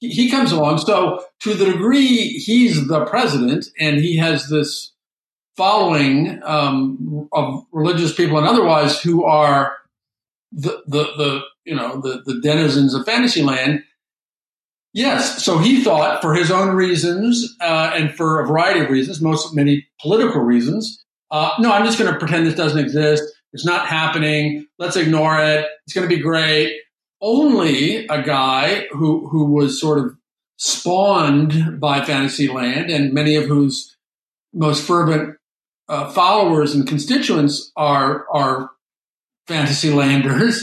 He, 0.00 0.30
comes 0.30 0.52
along. 0.52 0.78
So, 0.78 1.24
to 1.40 1.54
the 1.54 1.64
degree 1.64 2.38
he's 2.38 2.88
the 2.88 3.06
president 3.06 3.66
and 3.80 3.96
he 3.96 4.18
has 4.18 4.48
this 4.48 4.92
following 5.56 6.42
um, 6.44 7.28
of 7.32 7.64
religious 7.72 8.14
people 8.14 8.36
and 8.36 8.46
otherwise 8.46 9.00
who 9.00 9.24
are 9.24 9.76
the, 10.52 10.82
the, 10.86 11.04
the 11.16 11.40
you 11.64 11.74
know 11.74 12.00
the, 12.00 12.22
the 12.24 12.40
denizens 12.40 12.94
of 12.94 13.04
Fantasyland, 13.06 13.82
Yes. 14.94 15.44
So 15.44 15.58
he 15.58 15.82
thought, 15.82 16.22
for 16.22 16.34
his 16.34 16.50
own 16.50 16.74
reasons 16.76 17.54
uh, 17.60 17.90
and 17.94 18.14
for 18.14 18.40
a 18.40 18.46
variety 18.46 18.80
of 18.80 18.90
reasons, 18.90 19.20
most 19.20 19.54
many 19.54 19.86
political 20.00 20.40
reasons, 20.40 21.04
uh, 21.30 21.50
no, 21.58 21.72
I'm 21.72 21.84
just 21.84 21.98
going 21.98 22.12
to 22.12 22.18
pretend 22.18 22.46
this 22.46 22.54
doesn't 22.54 22.78
exist. 22.78 23.24
It's 23.52 23.66
not 23.66 23.88
happening. 23.88 24.66
Let's 24.78 24.96
ignore 24.96 25.38
it. 25.38 25.66
It's 25.84 25.94
going 25.94 26.08
to 26.08 26.16
be 26.16 26.22
great. 26.22 26.80
only 27.20 28.06
a 28.06 28.22
guy 28.22 28.86
who 28.92 29.26
who 29.28 29.46
was 29.46 29.80
sort 29.80 29.98
of 29.98 30.16
spawned 30.58 31.80
by 31.80 32.04
Fantasyland, 32.04 32.90
and 32.90 33.12
many 33.12 33.34
of 33.36 33.46
whose 33.46 33.96
most 34.52 34.86
fervent 34.86 35.36
uh, 35.88 36.10
followers 36.12 36.74
and 36.74 36.86
constituents 36.86 37.72
are 37.76 38.26
are 38.32 38.70
Fantasylanders. 39.48 40.62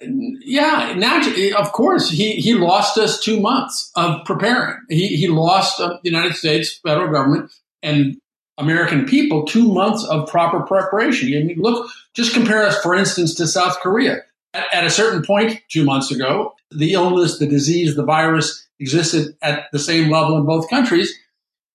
Yeah, 0.00 0.94
naturally, 0.96 1.52
of 1.52 1.72
course, 1.72 2.10
he, 2.10 2.32
he 2.32 2.54
lost 2.54 2.98
us 2.98 3.20
two 3.20 3.40
months 3.40 3.90
of 3.96 4.24
preparing. 4.24 4.78
He, 4.88 5.08
he 5.16 5.28
lost 5.28 5.80
uh, 5.80 5.98
the 6.02 6.10
United 6.10 6.34
States 6.34 6.80
federal 6.84 7.12
government 7.12 7.50
and 7.82 8.16
American 8.58 9.06
people 9.06 9.44
two 9.44 9.72
months 9.72 10.04
of 10.04 10.28
proper 10.28 10.60
preparation. 10.60 11.28
I 11.28 11.44
mean, 11.44 11.58
look, 11.58 11.88
just 12.14 12.34
compare 12.34 12.64
us, 12.64 12.80
for 12.82 12.94
instance, 12.94 13.34
to 13.36 13.46
South 13.46 13.78
Korea. 13.80 14.18
At, 14.52 14.72
at 14.72 14.84
a 14.84 14.90
certain 14.90 15.22
point, 15.24 15.60
two 15.70 15.84
months 15.84 16.10
ago, 16.10 16.54
the 16.70 16.92
illness, 16.92 17.38
the 17.38 17.46
disease, 17.46 17.94
the 17.94 18.04
virus 18.04 18.66
existed 18.80 19.36
at 19.42 19.66
the 19.72 19.78
same 19.78 20.10
level 20.10 20.36
in 20.36 20.44
both 20.44 20.68
countries. 20.68 21.12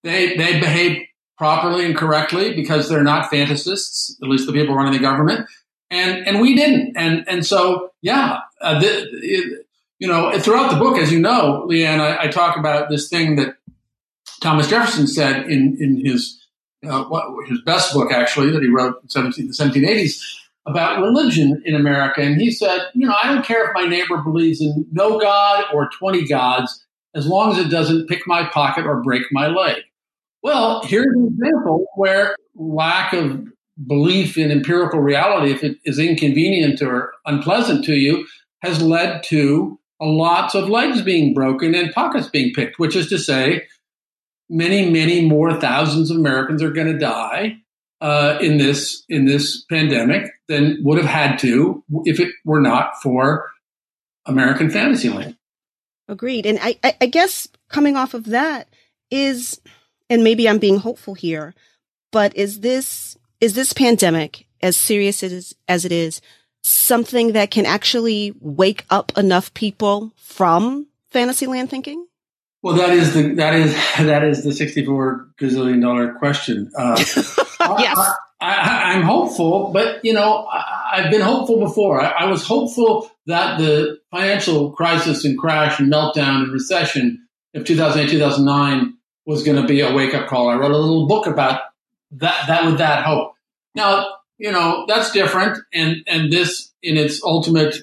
They, 0.03 0.35
they 0.37 0.59
behaved 0.59 1.05
properly 1.37 1.85
and 1.85 1.95
correctly 1.95 2.53
because 2.53 2.89
they're 2.89 3.03
not 3.03 3.31
fantasists, 3.31 4.11
at 4.21 4.29
least 4.29 4.45
the 4.45 4.53
people 4.53 4.75
running 4.75 4.93
the 4.93 4.99
government 4.99 5.47
and 5.91 6.27
and 6.27 6.39
we 6.39 6.55
didn't. 6.55 6.97
And 6.97 7.27
and 7.27 7.45
so 7.45 7.91
yeah, 8.01 8.39
uh, 8.61 8.79
the, 8.79 9.07
it, 9.21 9.65
you 9.99 10.07
know, 10.07 10.37
throughout 10.39 10.71
the 10.71 10.77
book, 10.77 10.97
as 10.97 11.11
you 11.11 11.19
know, 11.19 11.65
Leanne, 11.69 11.99
I, 11.99 12.23
I, 12.23 12.27
talk 12.27 12.57
about 12.57 12.89
this 12.89 13.09
thing 13.09 13.35
that 13.35 13.57
Thomas 14.41 14.69
Jefferson 14.69 15.07
said 15.07 15.49
in 15.49 15.77
in 15.79 16.05
his 16.05 16.39
uh, 16.87 17.03
what, 17.05 17.25
his 17.47 17.61
best 17.61 17.93
book 17.93 18.11
actually 18.11 18.51
that 18.51 18.61
he 18.61 18.69
wrote 18.69 19.01
in 19.03 19.09
17, 19.09 19.47
the 19.47 19.53
1780s 19.53 20.21
about 20.65 21.01
religion 21.01 21.61
in 21.65 21.75
America, 21.75 22.21
and 22.21 22.39
he 22.39 22.51
said, 22.51 22.79
you 22.93 23.07
know, 23.07 23.15
I 23.21 23.33
don't 23.33 23.45
care 23.45 23.67
if 23.67 23.73
my 23.73 23.85
neighbor 23.85 24.17
believes 24.17 24.61
in 24.61 24.85
no 24.91 25.19
God 25.19 25.65
or 25.73 25.89
twenty 25.97 26.25
gods, 26.25 26.85
as 27.15 27.25
long 27.25 27.51
as 27.51 27.57
it 27.57 27.69
doesn't 27.69 28.07
pick 28.07 28.27
my 28.27 28.45
pocket 28.45 28.85
or 28.85 29.01
break 29.01 29.23
my 29.31 29.47
leg. 29.47 29.77
Well, 30.43 30.83
here's 30.83 31.07
an 31.07 31.27
example 31.27 31.85
where 31.95 32.35
lack 32.55 33.13
of 33.13 33.47
belief 33.87 34.37
in 34.37 34.51
empirical 34.51 34.99
reality, 34.99 35.51
if 35.51 35.63
it 35.63 35.77
is 35.85 35.99
inconvenient 35.99 36.81
or 36.81 37.13
unpleasant 37.25 37.85
to 37.85 37.95
you, 37.95 38.25
has 38.61 38.81
led 38.81 39.23
to 39.23 39.79
lots 40.01 40.55
of 40.55 40.69
legs 40.69 41.01
being 41.01 41.33
broken 41.33 41.75
and 41.75 41.93
pockets 41.93 42.27
being 42.27 42.53
picked, 42.53 42.79
which 42.79 42.95
is 42.95 43.07
to 43.09 43.17
say, 43.17 43.63
many, 44.49 44.89
many 44.89 45.25
more 45.25 45.59
thousands 45.59 46.09
of 46.09 46.17
Americans 46.17 46.63
are 46.63 46.71
going 46.71 46.91
to 46.91 46.97
die 46.97 47.57
uh, 48.01 48.37
in 48.41 48.57
this 48.57 49.03
in 49.09 49.25
this 49.25 49.65
pandemic 49.65 50.31
than 50.47 50.77
would 50.83 50.97
have 50.97 51.07
had 51.07 51.37
to 51.37 51.83
if 52.05 52.19
it 52.19 52.29
were 52.45 52.61
not 52.61 52.93
for 53.01 53.49
American 54.25 54.69
Fantasyland. 54.69 55.35
Agreed, 56.07 56.45
and 56.45 56.57
I, 56.61 56.77
I, 56.83 56.97
I 57.01 57.05
guess 57.05 57.47
coming 57.69 57.95
off 57.95 58.13
of 58.13 58.25
that 58.25 58.67
is, 59.11 59.61
and 60.09 60.23
maybe 60.23 60.47
I'm 60.47 60.57
being 60.57 60.77
hopeful 60.77 61.13
here, 61.13 61.53
but 62.11 62.35
is 62.35 62.61
this 62.61 63.17
is 63.41 63.53
this 63.53 63.73
pandemic, 63.73 64.45
as 64.61 64.77
serious 64.77 65.23
as, 65.23 65.55
as 65.67 65.85
it 65.85 65.91
is, 65.91 66.21
something 66.61 67.31
that 67.33 67.51
can 67.51 67.65
actually 67.65 68.33
wake 68.39 68.85
up 68.89 69.17
enough 69.17 69.53
people 69.53 70.11
from 70.17 70.87
Fantasyland 71.09 71.69
thinking? 71.69 72.05
Well, 72.61 72.75
that 72.75 72.89
is 72.89 73.13
the 73.13 73.35
that 73.35 73.55
is 73.55 73.73
that 73.99 74.23
is 74.23 74.43
the 74.43 74.51
sixty-four 74.51 75.29
gazillion 75.39 75.81
dollar 75.81 76.13
question. 76.15 76.69
Uh, 76.77 76.95
yes, 77.79 78.11
I, 78.41 78.93
am 78.95 79.03
hopeful, 79.03 79.71
but 79.71 80.03
you 80.03 80.13
know, 80.13 80.45
I, 80.51 81.01
have 81.01 81.11
been 81.11 81.21
hopeful 81.21 81.59
before. 81.59 82.01
I, 82.01 82.09
I, 82.09 82.25
was 82.25 82.43
hopeful 82.43 83.09
that 83.27 83.59
the 83.59 83.99
financial 84.11 84.71
crisis 84.71 85.23
and 85.23 85.37
crash 85.37 85.79
and 85.79 85.91
meltdown 85.91 86.43
and 86.43 86.51
recession 86.51 87.25
of 87.53 87.65
2008 87.65 88.11
2009 88.11 88.93
was 89.25 89.43
going 89.43 89.61
to 89.61 89.67
be 89.67 89.81
a 89.81 89.93
wake 89.93 90.13
up 90.13 90.27
call. 90.27 90.49
I 90.49 90.55
wrote 90.55 90.71
a 90.71 90.77
little 90.77 91.07
book 91.07 91.27
about 91.27 91.61
that 92.11 92.47
that 92.47 92.65
with 92.65 92.77
that 92.79 93.05
hope. 93.05 93.33
Now, 93.75 94.15
you 94.37 94.51
know, 94.51 94.85
that's 94.87 95.11
different 95.11 95.57
and 95.73 95.97
and 96.07 96.31
this 96.31 96.71
in 96.81 96.97
its 96.97 97.23
ultimate 97.23 97.77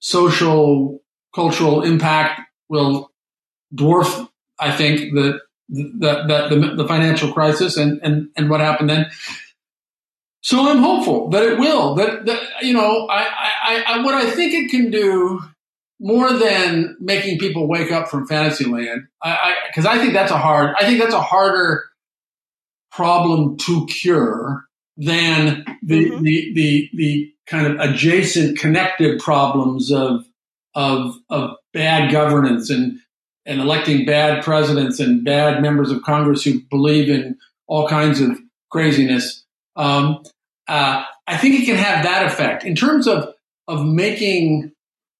social 0.00 1.00
cultural 1.34 1.82
impact 1.82 2.42
will 2.68 3.10
dwarf 3.74 4.28
I 4.58 4.70
think 4.72 5.14
the 5.14 5.40
the 5.68 5.88
the, 6.26 6.48
the, 6.50 6.74
the 6.76 6.88
financial 6.88 7.32
crisis 7.32 7.76
and, 7.76 8.00
and 8.02 8.28
and 8.36 8.50
what 8.50 8.60
happened 8.60 8.90
then. 8.90 9.06
So 10.42 10.68
I'm 10.68 10.78
hopeful 10.78 11.30
that 11.30 11.44
it 11.44 11.58
will. 11.58 11.94
That, 11.94 12.26
that 12.26 12.42
you 12.62 12.74
know, 12.74 13.06
I, 13.06 13.28
I, 13.64 13.84
I, 13.86 14.04
what 14.04 14.14
I 14.14 14.28
think 14.28 14.52
it 14.52 14.70
can 14.72 14.90
do 14.90 15.40
more 16.00 16.32
than 16.32 16.96
making 16.98 17.38
people 17.38 17.68
wake 17.68 17.92
up 17.92 18.08
from 18.08 18.26
Fantasyland, 18.26 19.06
because 19.22 19.22
I, 19.22 19.30
I, 19.30 19.54
because 19.68 19.86
I 19.86 19.98
think 19.98 20.12
that's 20.14 20.32
a 20.32 20.38
hard. 20.38 20.74
I 20.78 20.84
think 20.84 21.00
that's 21.00 21.14
a 21.14 21.20
harder 21.20 21.84
problem 22.92 23.56
to 23.56 23.86
cure 23.86 24.64
than 24.96 25.64
the, 25.82 26.10
mm-hmm. 26.10 26.22
the, 26.22 26.52
the, 26.54 26.90
the 26.94 27.34
kind 27.46 27.66
of 27.66 27.80
adjacent 27.80 28.58
connected 28.58 29.20
problems 29.20 29.90
of, 29.90 30.24
of, 30.74 31.16
of 31.30 31.56
bad 31.72 32.12
governance 32.12 32.70
and, 32.70 32.98
and 33.46 33.60
electing 33.60 34.04
bad 34.04 34.44
presidents 34.44 35.00
and 35.00 35.24
bad 35.24 35.60
members 35.62 35.90
of 35.90 36.02
Congress 36.02 36.44
who 36.44 36.60
believe 36.70 37.08
in 37.08 37.36
all 37.66 37.88
kinds 37.88 38.20
of 38.20 38.38
craziness. 38.70 39.44
Um, 39.76 40.22
uh, 40.68 41.04
I 41.26 41.36
think 41.36 41.60
it 41.60 41.64
can 41.64 41.76
have 41.76 42.04
that 42.04 42.26
effect 42.26 42.64
in 42.64 42.74
terms 42.74 43.06
of 43.06 43.28
of 43.68 43.86
making 43.86 44.72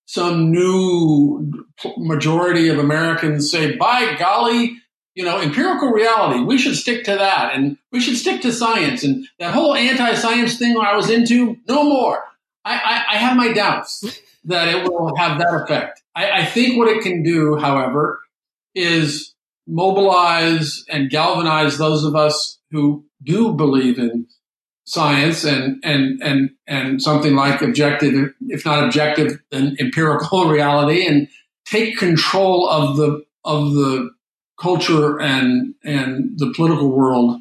some 0.07 0.51
new 0.51 1.65
majority 1.97 2.69
of 2.69 2.79
Americans 2.79 3.51
say, 3.51 3.77
"By 3.77 4.17
golly, 4.19 4.82
you 5.15 5.25
know, 5.25 5.41
empirical 5.41 5.89
reality. 5.91 6.41
We 6.41 6.59
should 6.59 6.77
stick 6.77 7.05
to 7.05 7.17
that, 7.17 7.55
and 7.55 7.77
we 7.91 8.01
should 8.01 8.17
stick 8.17 8.41
to 8.43 8.53
science. 8.53 9.05
And 9.05 9.27
that 9.39 9.55
whole 9.55 9.75
anti-science 9.75 10.59
thing 10.59 10.77
I 10.77 10.97
was 10.97 11.11
into, 11.11 11.57
no 11.69 11.85
more. 11.85 12.25
I, 12.65 12.75
I, 12.75 13.15
I 13.15 13.19
have 13.19 13.37
my 13.37 13.53
doubts 13.53 14.21
that 14.45 14.69
it 14.69 14.89
will 14.89 15.15
have 15.17 15.39
that 15.39 15.63
effect. 15.63 16.03
I, 16.15 16.43
I 16.43 16.45
think 16.45 16.79
what 16.79 16.89
it 16.89 17.03
can 17.03 17.23
do, 17.23 17.57
however, 17.57 18.21
is 18.75 19.35
mobilize 19.67 20.85
and 20.89 21.11
galvanize 21.11 21.79
those 21.79 22.05
of 22.05 22.17
us 22.17 22.59
who 22.71 23.05
do 23.23 23.53
believe 23.53 23.99
in 23.99 24.27
science 24.85 25.45
and 25.45 25.81
and 25.85 26.21
and 26.23 26.51
and 26.67 27.01
something 27.01 27.35
like 27.35 27.63
objective, 27.63 28.35
if 28.49 28.65
not 28.65 28.85
objective, 28.85 29.41
then 29.51 29.77
empirical 29.79 30.47
reality, 30.49 31.07
and 31.07 31.29
take 31.65 31.99
control 31.99 32.69
of 32.69 32.97
the 32.97 33.25
of 33.45 33.75
the 33.75 34.11
culture 34.63 35.21
and 35.21 35.75
and 35.85 36.39
the 36.39 36.53
political 36.55 36.91
world 36.91 37.41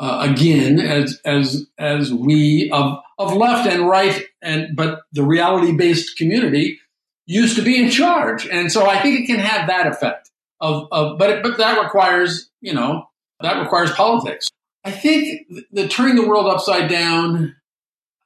uh, 0.00 0.26
again 0.28 0.80
as 0.80 1.20
as 1.24 1.66
as 1.78 2.12
we 2.12 2.70
of 2.72 2.98
of 3.18 3.34
left 3.34 3.68
and 3.68 3.88
right 3.88 4.24
and 4.42 4.76
but 4.76 5.00
the 5.12 5.22
reality 5.22 5.72
based 5.72 6.16
community 6.18 6.78
used 7.26 7.56
to 7.56 7.62
be 7.62 7.82
in 7.82 7.90
charge 7.90 8.46
and 8.48 8.70
so 8.70 8.86
I 8.86 9.00
think 9.00 9.20
it 9.20 9.26
can 9.26 9.38
have 9.38 9.68
that 9.68 9.86
effect 9.86 10.30
of 10.60 10.88
of 10.90 11.18
but 11.18 11.30
it, 11.30 11.42
but 11.42 11.56
that 11.58 11.80
requires 11.82 12.50
you 12.60 12.74
know 12.74 13.06
that 13.40 13.60
requires 13.60 13.92
politics. 13.92 14.48
I 14.84 14.90
think 14.90 15.48
the 15.72 15.88
turning 15.88 16.16
the 16.16 16.26
world 16.26 16.46
upside 16.46 16.88
down. 16.88 17.56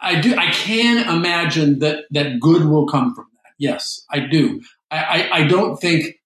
I 0.02 0.20
do. 0.20 0.34
I 0.34 0.50
can 0.50 1.08
imagine 1.14 1.80
that 1.80 2.04
that 2.10 2.40
good 2.40 2.64
will 2.64 2.86
come 2.86 3.14
from 3.14 3.26
that. 3.34 3.52
Yes, 3.58 4.04
I 4.10 4.20
do. 4.20 4.62
I, 4.90 4.96
I, 4.96 5.36
I 5.38 5.46
don't 5.46 5.78
think 5.78 6.19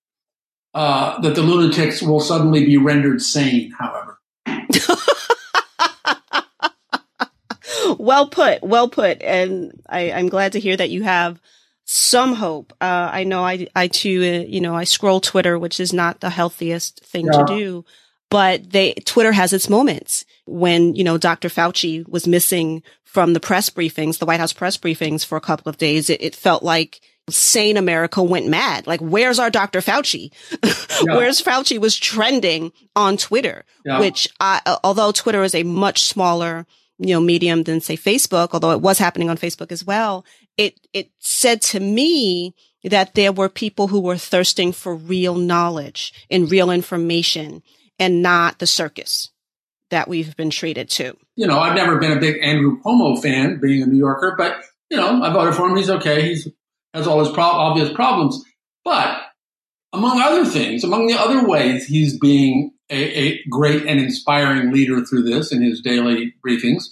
uh, 0.75 1.21
that 1.21 1.35
the 1.35 1.43
lunatics 1.43 2.03
will 2.03 2.21
suddenly 2.21 2.67
be 2.67 2.77
rendered 2.77 3.23
sane, 3.23 3.73
however. 3.79 4.21
well 7.99 8.29
put, 8.29 8.63
well 8.63 8.89
put. 8.89 9.23
And 9.23 9.83
I, 9.89 10.01
am 10.01 10.29
glad 10.29 10.53
to 10.53 10.61
hear 10.61 10.77
that 10.77 10.91
you 10.91 11.05
have 11.05 11.41
some 11.85 12.35
hope. 12.35 12.73
Uh, 12.81 13.11
I 13.13 13.25
know 13.25 13.45
I, 13.45 13.69
I 13.77 13.89
too, 13.89 14.21
uh, 14.21 14.49
you 14.49 14.61
know, 14.61 14.75
I 14.75 14.85
scroll 14.85 15.21
Twitter, 15.21 15.59
which 15.59 15.79
is 15.79 15.93
not 15.93 16.21
the 16.21 16.31
healthiest 16.31 17.05
thing 17.05 17.27
yeah. 17.27 17.39
to 17.39 17.45
do, 17.47 17.85
but 18.31 18.71
they, 18.71 18.95
Twitter 18.95 19.33
has 19.33 19.53
its 19.53 19.69
moments 19.69 20.25
when, 20.47 20.97
you 20.97 21.05
know, 21.05 21.19
Dr. 21.19 21.49
Fauci 21.49 22.09
was 22.09 22.27
missing 22.27 22.83
from 23.05 23.33
the 23.33 23.41
press 23.41 23.71
briefings, 23.71 24.19
the 24.19 24.27
White 24.27 24.41
House 24.41 24.53
press 24.53 24.77
briefings 24.77 25.25
for 25.25 25.37
a 25.37 25.43
couple 25.43 25.71
of 25.71 25.79
days. 25.79 26.11
It, 26.11 26.21
it 26.21 26.35
felt 26.35 26.65
like 26.65 27.01
sane 27.31 27.77
America 27.77 28.23
went 28.23 28.47
mad. 28.49 28.87
Like, 28.87 29.01
where's 29.01 29.39
our 29.39 29.51
Dr. 29.51 29.81
Fauci? 29.81 30.33
Yeah. 31.05 31.17
where's 31.17 31.43
Fauci 31.43 31.79
was 31.79 31.97
trending 31.97 32.73
on 32.95 33.17
Twitter, 33.17 33.65
yeah. 33.85 33.99
which 33.99 34.29
I, 34.39 34.79
although 34.85 35.11
Twitter 35.11 35.43
is 35.43 35.55
a 35.55 35.65
much 35.65 36.05
smaller, 36.05 36.67
you 36.99 37.15
know, 37.15 37.21
medium 37.21 37.65
than 37.65 37.81
say 37.81 37.97
Facebook, 37.97 38.51
although 38.53 38.71
it 38.71 38.81
was 38.81 38.99
happening 38.99 39.29
on 39.29 39.37
Facebook 39.37 39.73
as 39.73 39.85
well, 39.85 40.25
it, 40.57 40.79
it 40.93 41.11
said 41.19 41.61
to 41.63 41.81
me 41.81 42.55
that 42.85 43.15
there 43.15 43.33
were 43.33 43.49
people 43.49 43.89
who 43.89 44.01
were 44.01 44.17
thirsting 44.17 44.73
for 44.73 44.95
real 44.95 45.35
knowledge 45.35 46.27
and 46.31 46.51
real 46.51 46.71
information 46.71 47.63
and 47.99 48.23
not 48.23 48.61
the 48.61 48.67
circus 48.67 49.31
that 49.91 50.09
we've 50.09 50.37
been 50.37 50.51
treated 50.51 50.89
to. 50.91 51.17
You 51.37 51.47
know, 51.47 51.59
I've 51.59 51.75
never 51.75 51.99
been 51.99 52.13
a 52.13 52.21
big 52.21 52.39
Andrew 52.43 52.81
Cuomo 52.83 53.21
fan 53.21 53.61
being 53.61 53.83
a 53.83 53.87
New 53.87 53.99
Yorker, 53.99 54.37
but 54.39 54.63
you 54.91 54.97
know, 54.97 55.23
I 55.23 55.33
voted 55.33 55.55
for 55.55 55.69
him. 55.69 55.77
He's 55.77 55.91
okay. 55.91 56.29
He's 56.29 56.49
has 56.95 57.07
all 57.07 57.23
his 57.23 57.33
pro- 57.33 57.45
obvious 57.45 57.93
problems. 57.93 58.43
But 58.85 59.21
among 59.93 60.21
other 60.21 60.45
things, 60.45 60.85
among 60.85 61.07
the 61.07 61.19
other 61.19 61.47
ways 61.47 61.87
he's 61.87 62.19
being 62.19 62.73
a, 62.91 62.97
a 62.97 63.45
great 63.51 63.85
and 63.87 64.01
inspiring 64.01 64.73
leader 64.73 65.05
through 65.05 65.23
this 65.23 65.53
in 65.53 65.62
his 65.62 65.81
daily 65.81 66.35
briefings, 66.47 66.85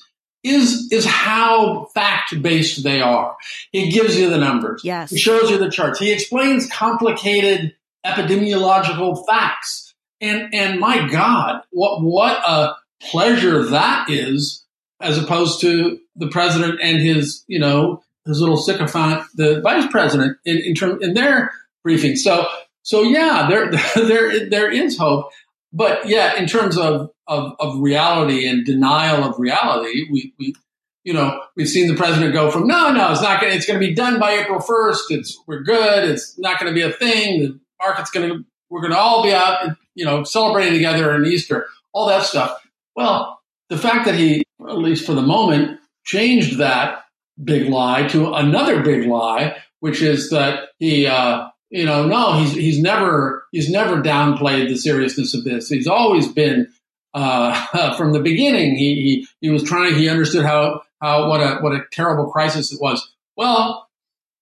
is 0.43 0.89
is 0.91 1.05
how 1.05 1.87
fact 1.95 2.41
based 2.43 2.83
they 2.83 3.01
are. 3.01 3.37
He 3.71 3.91
gives 3.91 4.19
you 4.19 4.29
the 4.29 4.39
numbers. 4.39 4.83
Yes. 4.85 5.11
He 5.11 5.19
shows 5.19 5.51
you 5.51 5.59
the 5.59 5.71
charts. 5.71 5.99
He 5.99 6.13
explains 6.13 6.69
complicated 6.69 7.75
epidemiological 8.05 9.25
facts. 9.27 9.95
And 10.21 10.53
and 10.53 10.81
my 10.81 11.09
God, 11.09 11.63
what 11.71 12.03
what 12.03 12.39
a 12.39 12.75
pleasure 13.01 13.65
that 13.67 14.09
is, 14.09 14.65
as 15.01 15.19
opposed 15.19 15.61
to 15.61 15.99
the 16.17 16.29
president 16.29 16.81
and 16.83 17.01
his, 17.01 17.45
you 17.47 17.59
know, 17.59 18.03
his 18.27 18.41
little 18.41 18.57
sycophant, 18.57 19.25
the 19.35 19.61
vice 19.61 19.91
president, 19.91 20.37
in, 20.45 20.59
in 20.59 20.75
term 20.75 21.03
in 21.03 21.15
their 21.15 21.53
briefing. 21.83 22.17
So 22.17 22.47
so 22.83 23.03
yeah, 23.03 23.47
there 23.49 23.71
there 24.07 24.49
there 24.49 24.71
is 24.71 24.99
hope. 24.99 25.31
But 25.73 26.07
yeah, 26.07 26.37
in 26.37 26.47
terms 26.47 26.77
of, 26.77 27.11
of, 27.27 27.55
of 27.59 27.79
reality 27.79 28.47
and 28.47 28.63
denial 28.63 29.25
of 29.25 29.39
reality, 29.39 30.07
we, 30.11 30.35
we 30.39 30.55
you 31.03 31.15
know, 31.15 31.41
we've 31.57 31.69
seen 31.69 31.89
the 31.89 31.97
president 31.97 32.35
go 32.35 32.51
from 32.51 32.67
no, 32.67 32.93
no, 32.93 33.11
it's 33.11 33.23
not 33.23 33.41
going. 33.41 33.57
It's 33.57 33.67
going 33.67 33.81
to 33.81 33.87
be 33.87 33.95
done 33.95 34.21
by 34.21 34.33
April 34.33 34.61
first. 34.61 35.11
It's 35.11 35.37
we're 35.47 35.63
good. 35.63 36.09
It's 36.09 36.39
not 36.39 36.61
going 36.61 36.73
to 36.73 36.75
be 36.75 36.83
a 36.83 36.93
thing. 36.93 37.43
The 37.43 37.61
market's 37.81 38.11
going 38.11 38.29
to. 38.29 38.45
We're 38.71 38.81
going 38.81 38.93
to 38.93 38.99
all 38.99 39.23
be 39.23 39.35
out, 39.35 39.77
you 39.95 40.05
know, 40.05 40.25
celebrating 40.25 40.75
together 40.75 41.15
in 41.15 41.27
Easter. 41.27 41.67
All 41.93 42.07
that 42.09 42.25
stuff. 42.25 42.57
Well, 42.95 43.41
the 43.69 43.77
fact 43.77 44.07
that 44.07 44.15
he, 44.15 44.45
at 44.67 44.79
least 44.79 45.05
for 45.05 45.13
the 45.13 45.23
moment, 45.23 45.81
changed 46.05 46.59
that 46.59 47.02
big 47.43 47.69
lie 47.69 48.07
to 48.09 48.33
another 48.33 48.83
big 48.83 49.07
lie, 49.07 49.57
which 49.81 50.03
is 50.03 50.31
that 50.31 50.71
he, 50.79 51.07
uh, 51.07 51.49
you 51.71 51.85
know, 51.85 52.07
no, 52.07 52.39
he's 52.39 52.53
he's 52.53 52.79
never 52.81 53.47
he's 53.53 53.71
never 53.71 54.03
downplayed 54.03 54.69
the 54.69 54.77
seriousness 54.77 55.35
of 55.35 55.45
this. 55.45 55.69
He's 55.69 55.87
always 55.87 56.29
been 56.29 56.69
uh, 57.15 57.95
from 57.97 58.13
the 58.13 58.21
beginning. 58.21 58.77
He, 58.77 58.95
he 58.95 59.29
he 59.41 59.51
was 59.51 59.63
trying. 59.63 59.95
He 59.95 60.09
understood 60.09 60.45
how 60.45 60.83
how 61.01 61.29
what 61.29 61.41
a 61.41 61.59
what 61.61 61.73
a 61.73 61.85
terrible 61.93 62.31
crisis 62.31 62.73
it 62.73 62.81
was. 62.81 63.13
Well, 63.37 63.89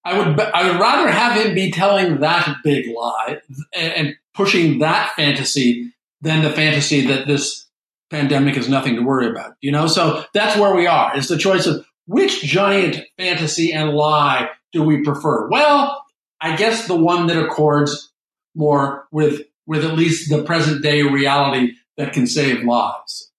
I 0.05 0.19
would 0.19 0.41
I 0.41 0.71
would 0.71 0.81
rather 0.81 1.11
have 1.11 1.41
him 1.41 1.55
be 1.55 1.71
telling 1.71 2.21
that 2.21 2.57
big 2.65 2.87
lie 2.95 3.41
and, 3.75 3.93
and 3.93 4.17
pushing 4.35 4.79
that 4.79 5.13
fantasy 5.15 5.93
than 6.21 6.43
the 6.43 6.51
fantasy 6.51 7.07
that 7.07 7.27
this 7.27 7.67
pandemic 8.11 8.57
is 8.57 8.69
nothing 8.69 8.97
to 8.97 9.03
worry 9.03 9.29
about. 9.29 9.53
You 9.61 9.73
know, 9.73 9.87
so 9.87 10.25
that's 10.35 10.59
where 10.59 10.75
we 10.75 10.87
are. 10.87 11.17
It's 11.17 11.29
the 11.29 11.39
choice 11.39 11.67
of 11.67 11.85
which 12.11 12.43
giant 12.43 12.99
fantasy 13.17 13.73
and 13.73 13.91
lie 13.91 14.51
do 14.73 14.83
we 14.83 15.03
prefer? 15.03 15.49
Well, 15.49 16.05
I 16.41 16.57
guess 16.57 16.89
the 16.89 16.97
one 16.97 17.29
that 17.29 17.43
accords 17.43 18.13
more 18.55 19.07
with 19.13 19.43
with 19.67 19.85
at 19.85 19.95
least 19.95 20.29
the 20.29 20.43
present 20.43 20.83
day 20.83 21.03
reality 21.03 21.75
that 21.97 22.13
can 22.13 22.27
save 22.27 22.65
lives. 22.65 23.31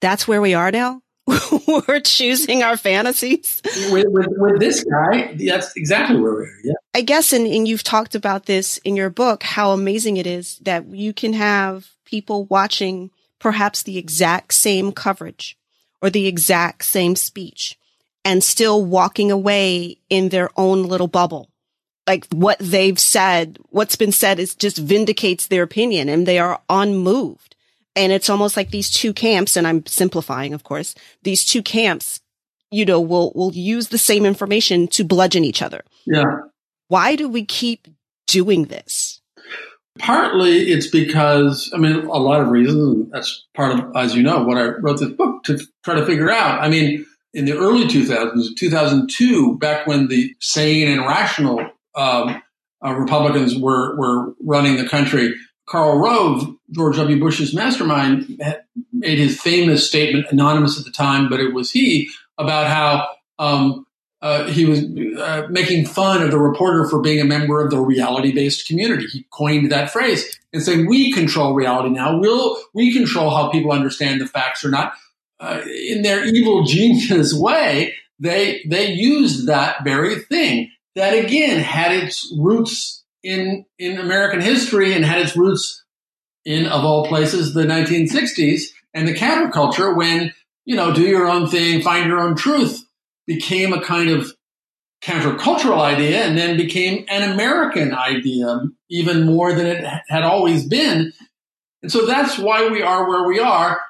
That's 0.00 0.28
where 0.28 0.40
we 0.40 0.54
are 0.54 0.70
now. 0.70 1.02
We're 1.88 2.00
choosing 2.00 2.62
our 2.62 2.76
fantasies. 2.76 3.60
With, 3.90 4.06
with, 4.08 4.28
with, 4.30 4.60
this 4.60 4.84
guy, 4.84 5.36
that's 5.46 5.76
exactly 5.76 6.20
where 6.20 6.34
we 6.34 6.44
are. 6.44 6.58
Yeah. 6.64 6.72
I 6.94 7.02
guess, 7.02 7.32
and, 7.32 7.46
and 7.46 7.66
you've 7.66 7.82
talked 7.82 8.14
about 8.14 8.46
this 8.46 8.78
in 8.78 8.96
your 8.96 9.10
book, 9.10 9.42
how 9.42 9.72
amazing 9.72 10.16
it 10.16 10.26
is 10.26 10.58
that 10.58 10.86
you 10.86 11.12
can 11.12 11.32
have 11.32 11.90
people 12.04 12.44
watching 12.46 13.10
perhaps 13.38 13.82
the 13.82 13.98
exact 13.98 14.54
same 14.54 14.92
coverage 14.92 15.58
or 16.02 16.10
the 16.10 16.26
exact 16.26 16.84
same 16.84 17.16
speech 17.16 17.76
and 18.24 18.44
still 18.44 18.84
walking 18.84 19.30
away 19.30 19.98
in 20.08 20.28
their 20.28 20.50
own 20.56 20.84
little 20.84 21.08
bubble 21.08 21.50
like 22.10 22.26
what 22.32 22.58
they've 22.58 22.98
said, 22.98 23.56
what's 23.68 23.94
been 23.94 24.10
said 24.10 24.40
is 24.40 24.56
just 24.56 24.78
vindicates 24.78 25.46
their 25.46 25.62
opinion 25.62 26.08
and 26.08 26.26
they 26.26 26.40
are 26.40 26.60
unmoved. 26.68 27.54
And 27.94 28.12
it's 28.12 28.28
almost 28.28 28.56
like 28.56 28.70
these 28.70 28.90
two 28.90 29.12
camps, 29.12 29.56
and 29.56 29.66
I'm 29.66 29.84
simplifying, 29.86 30.54
of 30.54 30.64
course, 30.64 30.94
these 31.22 31.44
two 31.44 31.62
camps, 31.62 32.20
you 32.70 32.84
know, 32.84 33.00
will, 33.00 33.32
will 33.34 33.52
use 33.52 33.88
the 33.88 33.98
same 33.98 34.26
information 34.26 34.88
to 34.88 35.04
bludgeon 35.04 35.44
each 35.44 35.62
other. 35.62 35.82
Yeah. 36.04 36.24
Why 36.88 37.14
do 37.14 37.28
we 37.28 37.44
keep 37.44 37.86
doing 38.26 38.66
this? 38.66 39.20
Partly 39.98 40.70
it's 40.70 40.86
because, 40.86 41.70
I 41.74 41.78
mean, 41.78 41.94
a 42.06 42.18
lot 42.18 42.40
of 42.40 42.48
reasons. 42.48 43.10
That's 43.12 43.46
part 43.54 43.78
of, 43.78 43.96
as 43.96 44.16
you 44.16 44.22
know, 44.22 44.42
what 44.44 44.56
I 44.56 44.68
wrote 44.68 44.98
this 44.98 45.10
book 45.10 45.44
to 45.44 45.58
try 45.84 45.94
to 45.94 46.06
figure 46.06 46.30
out. 46.30 46.60
I 46.60 46.68
mean, 46.68 47.06
in 47.32 47.44
the 47.44 47.56
early 47.56 47.84
2000s, 47.84 48.56
2002, 48.56 49.58
back 49.58 49.86
when 49.86 50.08
the 50.08 50.34
sane 50.40 50.88
and 50.88 51.02
rational 51.02 51.60
um, 51.94 52.42
uh, 52.84 52.94
Republicans 52.94 53.56
were 53.56 53.96
were 53.96 54.34
running 54.42 54.76
the 54.76 54.88
country. 54.88 55.34
Karl 55.66 55.98
Rove, 55.98 56.56
George 56.72 56.96
W. 56.96 57.20
Bush's 57.20 57.54
mastermind, 57.54 58.40
made 58.92 59.18
his 59.18 59.40
famous 59.40 59.86
statement, 59.86 60.26
anonymous 60.30 60.78
at 60.78 60.84
the 60.84 60.90
time, 60.90 61.28
but 61.28 61.38
it 61.38 61.54
was 61.54 61.70
he, 61.70 62.08
about 62.38 62.66
how 62.66 63.08
um, 63.38 63.86
uh, 64.20 64.46
he 64.48 64.64
was 64.64 64.84
uh, 65.18 65.46
making 65.48 65.86
fun 65.86 66.22
of 66.22 66.30
the 66.30 66.38
reporter 66.38 66.88
for 66.88 67.00
being 67.00 67.20
a 67.20 67.24
member 67.24 67.64
of 67.64 67.70
the 67.70 67.80
reality-based 67.80 68.66
community. 68.66 69.06
He 69.06 69.26
coined 69.30 69.70
that 69.70 69.90
phrase 69.90 70.38
and 70.52 70.62
saying, 70.62 70.88
"We 70.88 71.12
control 71.12 71.54
reality 71.54 71.90
now. 71.90 72.18
We'll 72.18 72.56
we 72.74 72.92
control 72.92 73.30
how 73.30 73.50
people 73.50 73.72
understand 73.72 74.20
the 74.20 74.26
facts 74.26 74.64
or 74.64 74.70
not." 74.70 74.94
Uh, 75.40 75.62
in 75.88 76.02
their 76.02 76.24
evil 76.24 76.64
genius 76.64 77.34
way, 77.34 77.94
they 78.18 78.62
they 78.68 78.92
used 78.92 79.46
that 79.46 79.82
very 79.82 80.16
thing 80.16 80.70
that 80.94 81.12
again 81.12 81.60
had 81.60 81.92
its 81.92 82.32
roots 82.38 83.04
in 83.22 83.64
in 83.78 83.98
American 83.98 84.40
history 84.40 84.94
and 84.94 85.04
had 85.04 85.20
its 85.22 85.36
roots 85.36 85.84
in 86.44 86.66
of 86.66 86.84
all 86.84 87.06
places 87.06 87.54
the 87.54 87.64
1960s 87.64 88.62
and 88.94 89.06
the 89.06 89.14
counterculture 89.14 89.96
when 89.96 90.32
you 90.64 90.76
know 90.76 90.92
do 90.92 91.02
your 91.02 91.28
own 91.28 91.48
thing 91.48 91.82
find 91.82 92.06
your 92.06 92.20
own 92.20 92.34
truth 92.34 92.82
became 93.26 93.72
a 93.72 93.82
kind 93.82 94.10
of 94.10 94.32
countercultural 95.02 95.80
idea 95.80 96.24
and 96.24 96.36
then 96.36 96.56
became 96.56 97.04
an 97.08 97.30
American 97.30 97.94
idea 97.94 98.60
even 98.90 99.24
more 99.24 99.54
than 99.54 99.66
it 99.66 99.84
had 100.08 100.22
always 100.22 100.66
been. 100.66 101.12
And 101.82 101.90
so 101.90 102.04
that's 102.04 102.38
why 102.38 102.68
we 102.68 102.82
are 102.82 103.08
where 103.08 103.26
we 103.26 103.38
are 103.38 103.80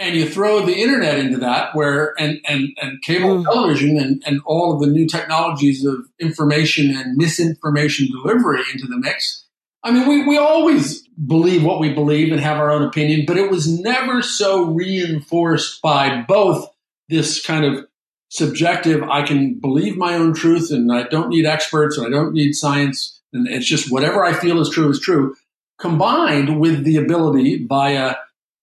and 0.00 0.16
you 0.16 0.26
throw 0.28 0.64
the 0.64 0.74
internet 0.74 1.18
into 1.18 1.36
that 1.36 1.76
where 1.76 2.14
and 2.18 2.40
and, 2.48 2.70
and 2.80 3.00
cable 3.02 3.42
mm. 3.42 3.44
television 3.44 3.98
and, 3.98 4.22
and 4.26 4.40
all 4.46 4.72
of 4.72 4.80
the 4.80 4.86
new 4.86 5.06
technologies 5.06 5.84
of 5.84 6.06
information 6.18 6.96
and 6.96 7.16
misinformation 7.16 8.08
delivery 8.10 8.62
into 8.72 8.86
the 8.86 8.96
mix 8.96 9.46
i 9.84 9.92
mean 9.92 10.08
we, 10.08 10.26
we 10.26 10.38
always 10.38 11.06
believe 11.26 11.62
what 11.62 11.78
we 11.78 11.92
believe 11.92 12.32
and 12.32 12.40
have 12.40 12.56
our 12.56 12.70
own 12.70 12.82
opinion 12.82 13.24
but 13.26 13.36
it 13.36 13.50
was 13.50 13.68
never 13.80 14.22
so 14.22 14.64
reinforced 14.64 15.80
by 15.82 16.22
both 16.22 16.68
this 17.08 17.44
kind 17.44 17.64
of 17.64 17.86
subjective 18.30 19.02
i 19.04 19.22
can 19.22 19.54
believe 19.54 19.96
my 19.96 20.14
own 20.14 20.32
truth 20.32 20.70
and 20.70 20.90
i 20.92 21.02
don't 21.04 21.28
need 21.28 21.46
experts 21.46 21.96
and 21.96 22.06
i 22.06 22.10
don't 22.10 22.32
need 22.32 22.54
science 22.54 23.20
and 23.32 23.46
it's 23.46 23.66
just 23.66 23.92
whatever 23.92 24.24
i 24.24 24.32
feel 24.32 24.60
is 24.60 24.70
true 24.70 24.88
is 24.88 25.00
true 25.00 25.34
combined 25.78 26.60
with 26.60 26.84
the 26.84 26.96
ability 26.96 27.64
via 27.66 28.14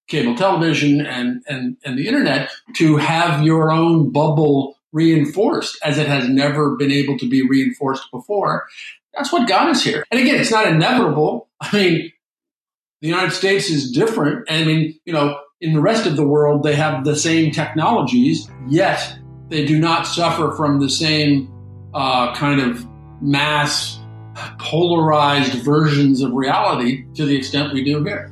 cable 0.08 0.36
television 0.36 1.06
and, 1.06 1.44
and, 1.48 1.78
and 1.84 1.98
the 1.98 2.08
internet 2.08 2.50
to 2.76 2.98
have 2.98 3.44
your 3.44 3.72
own 3.72 4.12
bubble 4.12 4.78
reinforced 4.92 5.78
as 5.84 5.98
it 5.98 6.08
has 6.08 6.28
never 6.30 6.76
been 6.76 6.92
able 6.92 7.18
to 7.20 7.30
be 7.30 7.48
reinforced 7.48 8.10
before. 8.12 8.68
That's 9.14 9.32
what 9.32 9.48
got 9.48 9.70
us 9.70 9.84
here. 9.84 10.06
And 10.12 10.20
again, 10.20 10.40
it's 10.40 10.52
not 10.52 10.68
inevitable. 10.68 11.50
I 11.62 11.76
mean, 11.76 12.14
the 13.02 13.08
United 13.08 13.32
States 13.32 13.70
is 13.70 13.92
different. 13.92 14.50
I 14.50 14.64
mean, 14.64 15.00
you 15.06 15.14
know, 15.14 15.40
in 15.60 15.74
the 15.74 15.82
rest 15.82 16.06
of 16.06 16.16
the 16.16 16.28
world, 16.28 16.64
they 16.64 16.76
have 16.76 17.04
the 17.04 17.16
same 17.16 17.52
technologies, 17.52 18.50
yet 18.68 19.18
they 19.50 19.66
do 19.66 19.80
not 19.80 20.06
suffer 20.06 20.52
from 20.52 20.80
the 20.80 20.90
same 20.90 21.52
uh, 21.94 22.34
kind 22.36 22.62
of 22.62 22.86
mass 23.22 24.00
polarized 24.60 25.54
versions 25.64 26.22
of 26.22 26.32
reality 26.34 27.06
to 27.16 27.26
the 27.26 27.36
extent 27.36 27.74
we 27.74 27.84
do 27.84 28.04
here. 28.04 28.32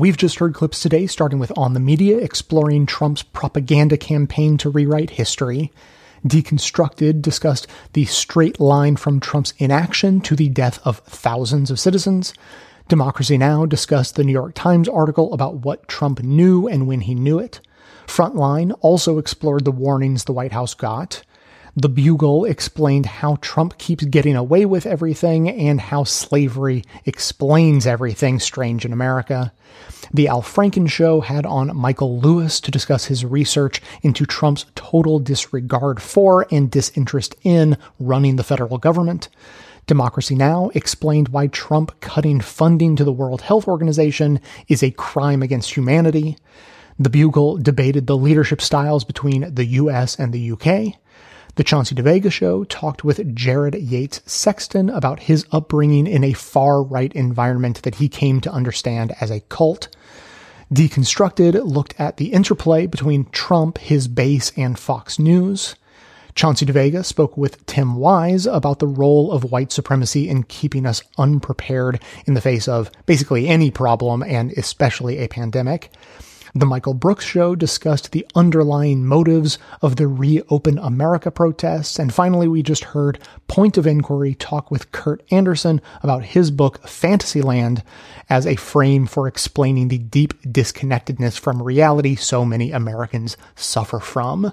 We've 0.00 0.16
just 0.16 0.38
heard 0.38 0.54
clips 0.54 0.80
today, 0.80 1.06
starting 1.06 1.38
with 1.38 1.52
On 1.58 1.74
the 1.74 1.78
Media, 1.78 2.16
exploring 2.16 2.86
Trump's 2.86 3.22
propaganda 3.22 3.98
campaign 3.98 4.56
to 4.56 4.70
rewrite 4.70 5.10
history. 5.10 5.74
Deconstructed 6.26 7.20
discussed 7.20 7.66
the 7.92 8.06
straight 8.06 8.58
line 8.58 8.96
from 8.96 9.20
Trump's 9.20 9.52
inaction 9.58 10.22
to 10.22 10.34
the 10.34 10.48
death 10.48 10.78
of 10.86 11.00
thousands 11.00 11.70
of 11.70 11.78
citizens. 11.78 12.32
Democracy 12.88 13.36
Now! 13.36 13.66
discussed 13.66 14.14
the 14.14 14.24
New 14.24 14.32
York 14.32 14.54
Times 14.54 14.88
article 14.88 15.34
about 15.34 15.66
what 15.66 15.86
Trump 15.86 16.22
knew 16.22 16.66
and 16.66 16.86
when 16.86 17.02
he 17.02 17.14
knew 17.14 17.38
it. 17.38 17.60
Frontline 18.06 18.74
also 18.80 19.18
explored 19.18 19.66
the 19.66 19.70
warnings 19.70 20.24
the 20.24 20.32
White 20.32 20.52
House 20.52 20.72
got. 20.72 21.22
The 21.76 21.88
Bugle 21.88 22.46
explained 22.46 23.06
how 23.06 23.36
Trump 23.40 23.78
keeps 23.78 24.04
getting 24.04 24.34
away 24.34 24.64
with 24.64 24.86
everything 24.86 25.48
and 25.48 25.80
how 25.80 26.04
slavery 26.04 26.84
explains 27.04 27.86
everything 27.86 28.40
strange 28.40 28.84
in 28.84 28.92
America. 28.92 29.52
The 30.12 30.28
Al 30.28 30.42
Franken 30.42 30.88
Show 30.88 31.20
had 31.20 31.46
on 31.46 31.76
Michael 31.76 32.18
Lewis 32.18 32.60
to 32.60 32.70
discuss 32.70 33.06
his 33.06 33.24
research 33.24 33.80
into 34.02 34.26
Trump's 34.26 34.66
total 34.74 35.18
disregard 35.18 36.00
for 36.00 36.46
and 36.50 36.70
disinterest 36.70 37.36
in 37.42 37.76
running 37.98 38.36
the 38.36 38.44
federal 38.44 38.78
government. 38.78 39.28
Democracy 39.86 40.34
Now! 40.34 40.70
explained 40.74 41.28
why 41.28 41.48
Trump 41.48 42.00
cutting 42.00 42.40
funding 42.40 42.96
to 42.96 43.04
the 43.04 43.12
World 43.12 43.42
Health 43.42 43.66
Organization 43.66 44.40
is 44.68 44.82
a 44.82 44.90
crime 44.92 45.42
against 45.42 45.76
humanity. 45.76 46.36
The 46.98 47.10
Bugle 47.10 47.56
debated 47.56 48.06
the 48.06 48.16
leadership 48.16 48.60
styles 48.60 49.04
between 49.04 49.54
the 49.54 49.64
US 49.64 50.18
and 50.18 50.32
the 50.32 50.52
UK. 50.52 50.94
The 51.56 51.64
Chauncey 51.64 51.94
DeVega 51.96 52.30
Show 52.30 52.64
talked 52.64 53.02
with 53.02 53.34
Jared 53.34 53.74
Yates 53.74 54.20
Sexton 54.24 54.88
about 54.88 55.20
his 55.20 55.46
upbringing 55.50 56.06
in 56.06 56.22
a 56.22 56.32
far 56.32 56.82
right 56.82 57.12
environment 57.12 57.82
that 57.82 57.96
he 57.96 58.08
came 58.08 58.40
to 58.42 58.52
understand 58.52 59.12
as 59.20 59.30
a 59.30 59.40
cult. 59.40 59.88
Deconstructed 60.72 61.60
looked 61.64 61.94
at 61.98 62.16
the 62.18 62.32
interplay 62.32 62.86
between 62.86 63.28
Trump, 63.30 63.78
his 63.78 64.06
base, 64.06 64.52
and 64.56 64.78
Fox 64.78 65.18
News. 65.18 65.74
Chauncey 66.36 66.64
DeVega 66.64 67.04
spoke 67.04 67.36
with 67.36 67.66
Tim 67.66 67.96
Wise 67.96 68.46
about 68.46 68.78
the 68.78 68.86
role 68.86 69.32
of 69.32 69.50
white 69.50 69.72
supremacy 69.72 70.28
in 70.28 70.44
keeping 70.44 70.86
us 70.86 71.02
unprepared 71.18 72.00
in 72.26 72.34
the 72.34 72.40
face 72.40 72.68
of 72.68 72.92
basically 73.06 73.48
any 73.48 73.72
problem 73.72 74.22
and 74.22 74.52
especially 74.52 75.18
a 75.18 75.28
pandemic. 75.28 75.90
The 76.54 76.66
Michael 76.66 76.94
Brooks 76.94 77.24
Show 77.24 77.54
discussed 77.54 78.10
the 78.10 78.26
underlying 78.34 79.06
motives 79.06 79.58
of 79.82 79.96
the 79.96 80.08
Reopen 80.08 80.78
America 80.78 81.30
protests. 81.30 81.98
And 81.98 82.12
finally, 82.12 82.48
we 82.48 82.62
just 82.62 82.84
heard 82.84 83.20
Point 83.46 83.78
of 83.78 83.86
Inquiry 83.86 84.34
talk 84.34 84.70
with 84.70 84.90
Kurt 84.90 85.22
Andersen 85.30 85.80
about 86.02 86.24
his 86.24 86.50
book, 86.50 86.86
Fantasyland, 86.88 87.84
as 88.28 88.46
a 88.46 88.56
frame 88.56 89.06
for 89.06 89.28
explaining 89.28 89.88
the 89.88 89.98
deep 89.98 90.34
disconnectedness 90.42 91.38
from 91.38 91.62
reality 91.62 92.16
so 92.16 92.44
many 92.44 92.72
Americans 92.72 93.36
suffer 93.54 94.00
from. 94.00 94.52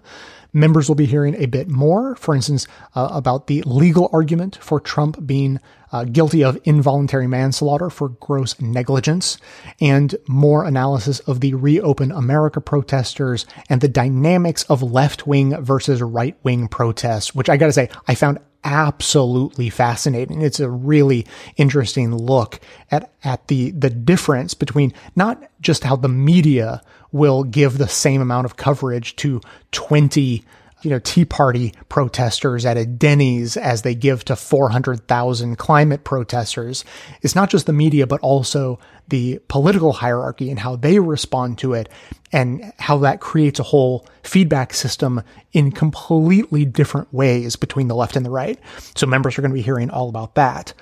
Members 0.57 0.87
will 0.87 0.95
be 0.95 1.05
hearing 1.05 1.35
a 1.35 1.45
bit 1.45 1.69
more, 1.69 2.15
for 2.15 2.33
instance, 2.33 2.65
uh, 2.95 3.09
about 3.11 3.45
the 3.45 3.61
legal 3.67 4.09
argument 4.11 4.57
for 4.59 4.79
Trump 4.79 5.23
being 5.23 5.59
uh, 5.91 6.03
guilty 6.03 6.43
of 6.43 6.57
involuntary 6.63 7.27
manslaughter 7.27 7.91
for 7.91 8.09
gross 8.09 8.59
negligence, 8.59 9.37
and 9.79 10.15
more 10.27 10.65
analysis 10.65 11.19
of 11.21 11.41
the 11.41 11.53
Reopen 11.53 12.11
America 12.11 12.59
protesters 12.59 13.45
and 13.69 13.81
the 13.81 13.87
dynamics 13.87 14.63
of 14.63 14.81
left 14.81 15.27
wing 15.27 15.55
versus 15.63 16.01
right 16.01 16.35
wing 16.41 16.67
protests, 16.67 17.35
which 17.35 17.49
I 17.49 17.57
gotta 17.57 17.71
say, 17.71 17.89
I 18.07 18.15
found 18.15 18.39
absolutely 18.63 19.69
fascinating. 19.69 20.41
It's 20.41 20.59
a 20.59 20.69
really 20.69 21.25
interesting 21.55 22.13
look 22.15 22.59
at, 22.91 23.11
at 23.23 23.47
the, 23.47 23.71
the 23.71 23.89
difference 23.89 24.53
between 24.53 24.93
not 25.15 25.49
just 25.61 25.83
how 25.83 25.95
the 25.95 26.09
media 26.09 26.81
will 27.11 27.43
give 27.43 27.77
the 27.77 27.87
same 27.87 28.21
amount 28.21 28.45
of 28.45 28.57
coverage 28.57 29.15
to 29.17 29.41
20 29.71 30.43
you 30.81 30.89
know, 30.89 30.99
Tea 30.99 31.25
Party 31.25 31.73
protesters 31.89 32.65
at 32.65 32.77
a 32.77 32.85
Denny's 32.85 33.57
as 33.57 33.81
they 33.81 33.95
give 33.95 34.23
to 34.25 34.35
400,000 34.35 35.57
climate 35.57 36.03
protesters. 36.03 36.85
It's 37.21 37.35
not 37.35 37.49
just 37.49 37.65
the 37.65 37.73
media, 37.73 38.05
but 38.05 38.21
also 38.21 38.79
the 39.07 39.39
political 39.47 39.93
hierarchy 39.93 40.49
and 40.49 40.59
how 40.59 40.75
they 40.75 40.99
respond 40.99 41.57
to 41.59 41.73
it 41.73 41.89
and 42.31 42.73
how 42.77 42.97
that 42.99 43.21
creates 43.21 43.59
a 43.59 43.63
whole 43.63 44.05
feedback 44.23 44.73
system 44.73 45.23
in 45.53 45.71
completely 45.71 46.65
different 46.65 47.11
ways 47.13 47.55
between 47.55 47.87
the 47.87 47.95
left 47.95 48.15
and 48.15 48.25
the 48.25 48.29
right. 48.29 48.59
So 48.95 49.07
members 49.07 49.37
are 49.37 49.41
going 49.41 49.51
to 49.51 49.55
be 49.55 49.61
hearing 49.61 49.89
all 49.89 50.09
about 50.09 50.35
that. 50.35 50.73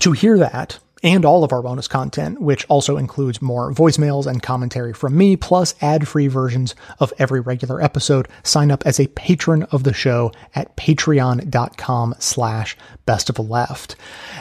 To 0.00 0.12
hear 0.12 0.38
that, 0.38 0.78
and 1.04 1.24
all 1.24 1.44
of 1.44 1.52
our 1.52 1.62
bonus 1.62 1.86
content, 1.86 2.40
which 2.40 2.64
also 2.70 2.96
includes 2.96 3.42
more 3.42 3.72
voicemails 3.72 4.26
and 4.26 4.42
commentary 4.42 4.94
from 4.94 5.16
me, 5.16 5.36
plus 5.36 5.74
ad-free 5.82 6.28
versions 6.28 6.74
of 6.98 7.12
every 7.18 7.40
regular 7.40 7.80
episode. 7.80 8.26
Sign 8.42 8.70
up 8.70 8.84
as 8.86 8.98
a 8.98 9.06
patron 9.08 9.64
of 9.64 9.84
the 9.84 9.92
show 9.92 10.32
at 10.54 10.74
patreon.com 10.76 12.14
slash 12.18 12.76
best 13.04 13.28
of 13.28 13.36
the 13.36 13.42
left. 13.42 13.96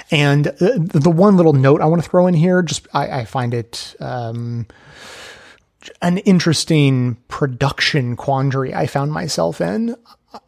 And 0.09 0.47
uh, 0.47 0.77
the 0.77 1.11
one 1.11 1.35
little 1.35 1.53
note 1.53 1.81
I 1.81 1.85
want 1.85 2.01
to 2.01 2.09
throw 2.09 2.27
in 2.27 2.33
here, 2.33 2.61
just 2.63 2.87
I, 2.93 3.19
I 3.19 3.25
find 3.25 3.53
it, 3.53 3.95
um, 3.99 4.65
an 6.01 6.19
interesting 6.19 7.17
production 7.27 8.15
quandary 8.15 8.73
I 8.73 8.87
found 8.87 9.11
myself 9.11 9.59
in. 9.59 9.97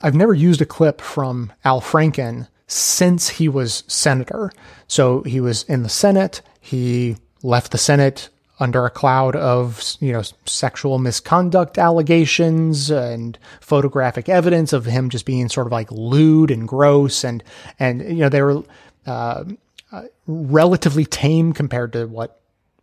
I've 0.01 0.15
never 0.15 0.33
used 0.33 0.61
a 0.61 0.65
clip 0.65 1.01
from 1.01 1.51
Al 1.65 1.81
Franken 1.81 2.47
since 2.67 3.29
he 3.29 3.47
was 3.47 3.83
senator. 3.87 4.51
So 4.87 5.21
he 5.23 5.39
was 5.39 5.63
in 5.63 5.83
the 5.83 5.89
Senate. 5.89 6.41
He 6.59 7.17
left 7.43 7.71
the 7.71 7.77
Senate 7.77 8.29
under 8.59 8.85
a 8.85 8.89
cloud 8.89 9.35
of, 9.35 9.83
you 9.99 10.13
know, 10.13 10.23
sexual 10.45 10.97
misconduct 10.97 11.77
allegations 11.77 12.89
and 12.89 13.37
photographic 13.59 14.29
evidence 14.29 14.71
of 14.71 14.85
him 14.85 15.09
just 15.09 15.25
being 15.25 15.49
sort 15.49 15.67
of 15.67 15.73
like 15.73 15.91
lewd 15.91 16.51
and 16.51 16.67
gross. 16.67 17.23
And, 17.23 17.43
and, 17.79 18.01
you 18.01 18.21
know, 18.21 18.29
they 18.29 18.41
were, 18.41 18.63
uh, 19.05 19.43
uh, 19.91 20.03
relatively 20.25 21.05
tame 21.05 21.53
compared 21.53 21.93
to 21.93 22.05
what 22.05 22.39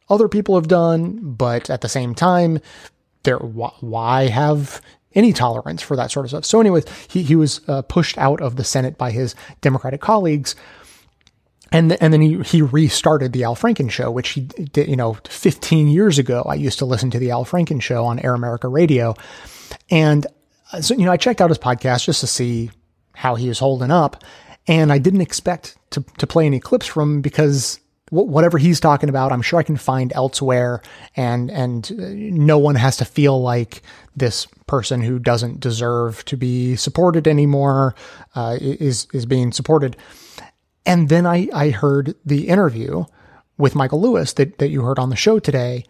other 0.09 0.29
people 0.29 0.57
have 0.57 0.69
done. 0.69 1.19
But 1.23 1.71
at 1.71 1.81
the 1.81 1.89
same 1.89 2.15
time, 2.15 2.61
there, 3.23 3.39
why 3.39 4.29
have 4.29 4.81
any 5.15 5.33
tolerance 5.33 5.83
for 5.83 5.97
that 5.97 6.11
sort 6.11 6.27
of 6.27 6.31
stuff. 6.31 6.45
So, 6.45 6.61
anyways, 6.61 6.85
he 7.09 7.23
he 7.23 7.37
was 7.37 7.61
uh, 7.69 7.83
pushed 7.83 8.19
out 8.19 8.41
of 8.41 8.57
the 8.57 8.65
Senate 8.65 8.99
by 8.99 9.11
his 9.11 9.35
Democratic 9.61 10.01
colleagues. 10.01 10.55
And, 11.75 11.89
th- 11.89 12.03
and 12.03 12.13
then 12.13 12.21
he, 12.21 12.39
he 12.43 12.61
restarted 12.61 13.33
the 13.33 13.45
Al 13.45 13.57
Franken 13.57 13.91
show, 13.91 14.11
which 14.11 14.29
he 14.31 14.43
did, 14.43 14.89
you 14.89 14.97
know, 14.97 15.15
15 15.25 15.89
years 15.89 16.19
ago. 16.19 16.45
I 16.47 16.55
used 16.55 16.79
to 16.81 16.85
listen 16.85 17.11
to 17.13 17.19
the 17.19 17.31
Al 17.31 17.47
Franken 17.47 17.81
show 17.81 18.05
on 18.05 18.19
Air 18.19 18.35
America 18.35 18.69
Radio. 18.69 19.15
And 19.91 20.27
uh, 20.71 20.83
so, 20.83 20.95
you 20.95 21.07
know, 21.07 21.13
I 21.13 21.17
checked 21.17 21.41
out 21.41 21.49
his 21.49 21.59
podcast 21.59 22.05
just 22.05 22.21
to 22.21 22.27
see 22.27 22.71
how 23.15 23.37
he 23.37 23.49
was 23.49 23.59
holding 23.59 23.91
up. 23.91 24.23
And 24.69 24.93
I 24.93 24.99
didn't 24.99 25.23
expect 25.23 25.79
to, 25.91 26.05
to 26.19 26.27
play 26.27 26.45
any 26.45 26.61
clips 26.61 26.87
from 26.87 27.15
him 27.15 27.21
because 27.23 27.81
whatever 28.13 28.59
he's 28.59 28.79
talking 28.79 29.09
about, 29.09 29.33
I'm 29.33 29.41
sure 29.41 29.59
I 29.59 29.63
can 29.63 29.79
find 29.79 30.13
elsewhere, 30.15 30.83
and 31.17 31.51
and 31.51 31.91
uh, 31.93 32.05
no 32.11 32.59
one 32.59 32.75
has 32.75 32.99
to 32.99 33.07
feel 33.07 33.41
like 33.41 33.83
this 34.15 34.47
person 34.67 35.01
who 35.01 35.19
doesn't 35.19 35.61
deserve 35.61 36.23
to 36.27 36.37
be 36.37 36.77
supported 36.77 37.27
anymore 37.27 37.95
uh, 38.35 38.59
is 38.61 39.07
is 39.15 39.25
being 39.25 39.51
supported. 39.51 39.97
And 40.85 41.09
then 41.09 41.27
I 41.27 41.49
I 41.55 41.71
heard 41.71 42.15
the 42.25 42.49
interview 42.49 43.05
with 43.57 43.75
Michael 43.75 44.03
Lewis 44.03 44.35
that 44.35 44.59
that 44.59 44.69
you 44.69 44.83
heard 44.83 44.99
on 44.99 45.09
the 45.09 45.17
show 45.17 45.39
today, 45.39 45.87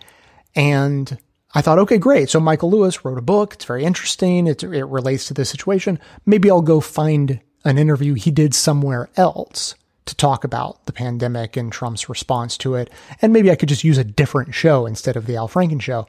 and 0.55 1.19
I 1.55 1.61
thought, 1.61 1.81
okay, 1.81 1.99
great. 1.99 2.31
So 2.31 2.39
Michael 2.39 2.70
Lewis 2.70 3.05
wrote 3.05 3.19
a 3.19 3.23
book. 3.23 3.55
It's 3.55 3.65
very 3.65 3.85
interesting. 3.85 4.47
It, 4.47 4.62
it 4.62 4.85
relates 4.85 5.27
to 5.27 5.35
this 5.35 5.51
situation. 5.51 5.99
Maybe 6.24 6.51
I'll 6.51 6.62
go 6.62 6.81
find 6.81 7.40
an 7.65 7.78
interview 7.78 8.15
he 8.15 8.31
did 8.31 8.55
somewhere 8.55 9.11
else 9.16 9.74
to 10.06 10.14
talk 10.14 10.44
about 10.44 10.84
the 10.86 10.92
pandemic 10.92 11.56
and 11.56 11.72
Trump's 11.72 12.08
response 12.08 12.56
to 12.58 12.74
it. 12.74 12.90
And 13.20 13.32
maybe 13.32 13.50
I 13.50 13.56
could 13.56 13.68
just 13.68 13.84
use 13.84 13.98
a 13.98 14.04
different 14.04 14.54
show 14.54 14.86
instead 14.86 15.16
of 15.16 15.26
the 15.26 15.36
Al 15.36 15.48
Franken 15.48 15.80
show. 15.80 16.08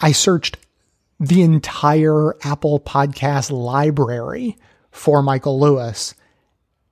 I 0.00 0.12
searched 0.12 0.58
the 1.18 1.42
entire 1.42 2.34
Apple 2.44 2.80
podcast 2.80 3.50
library 3.50 4.56
for 4.90 5.22
Michael 5.22 5.58
Lewis. 5.58 6.14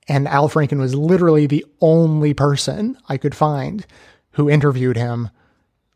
And 0.09 0.27
Al 0.27 0.49
Franken 0.49 0.79
was 0.79 0.95
literally 0.95 1.47
the 1.47 1.65
only 1.81 2.35
person 2.35 2.97
I 3.09 3.17
could 3.17 3.35
find 3.35 3.87
who 4.33 4.51
interviewed 4.51 4.97
him 4.97 5.31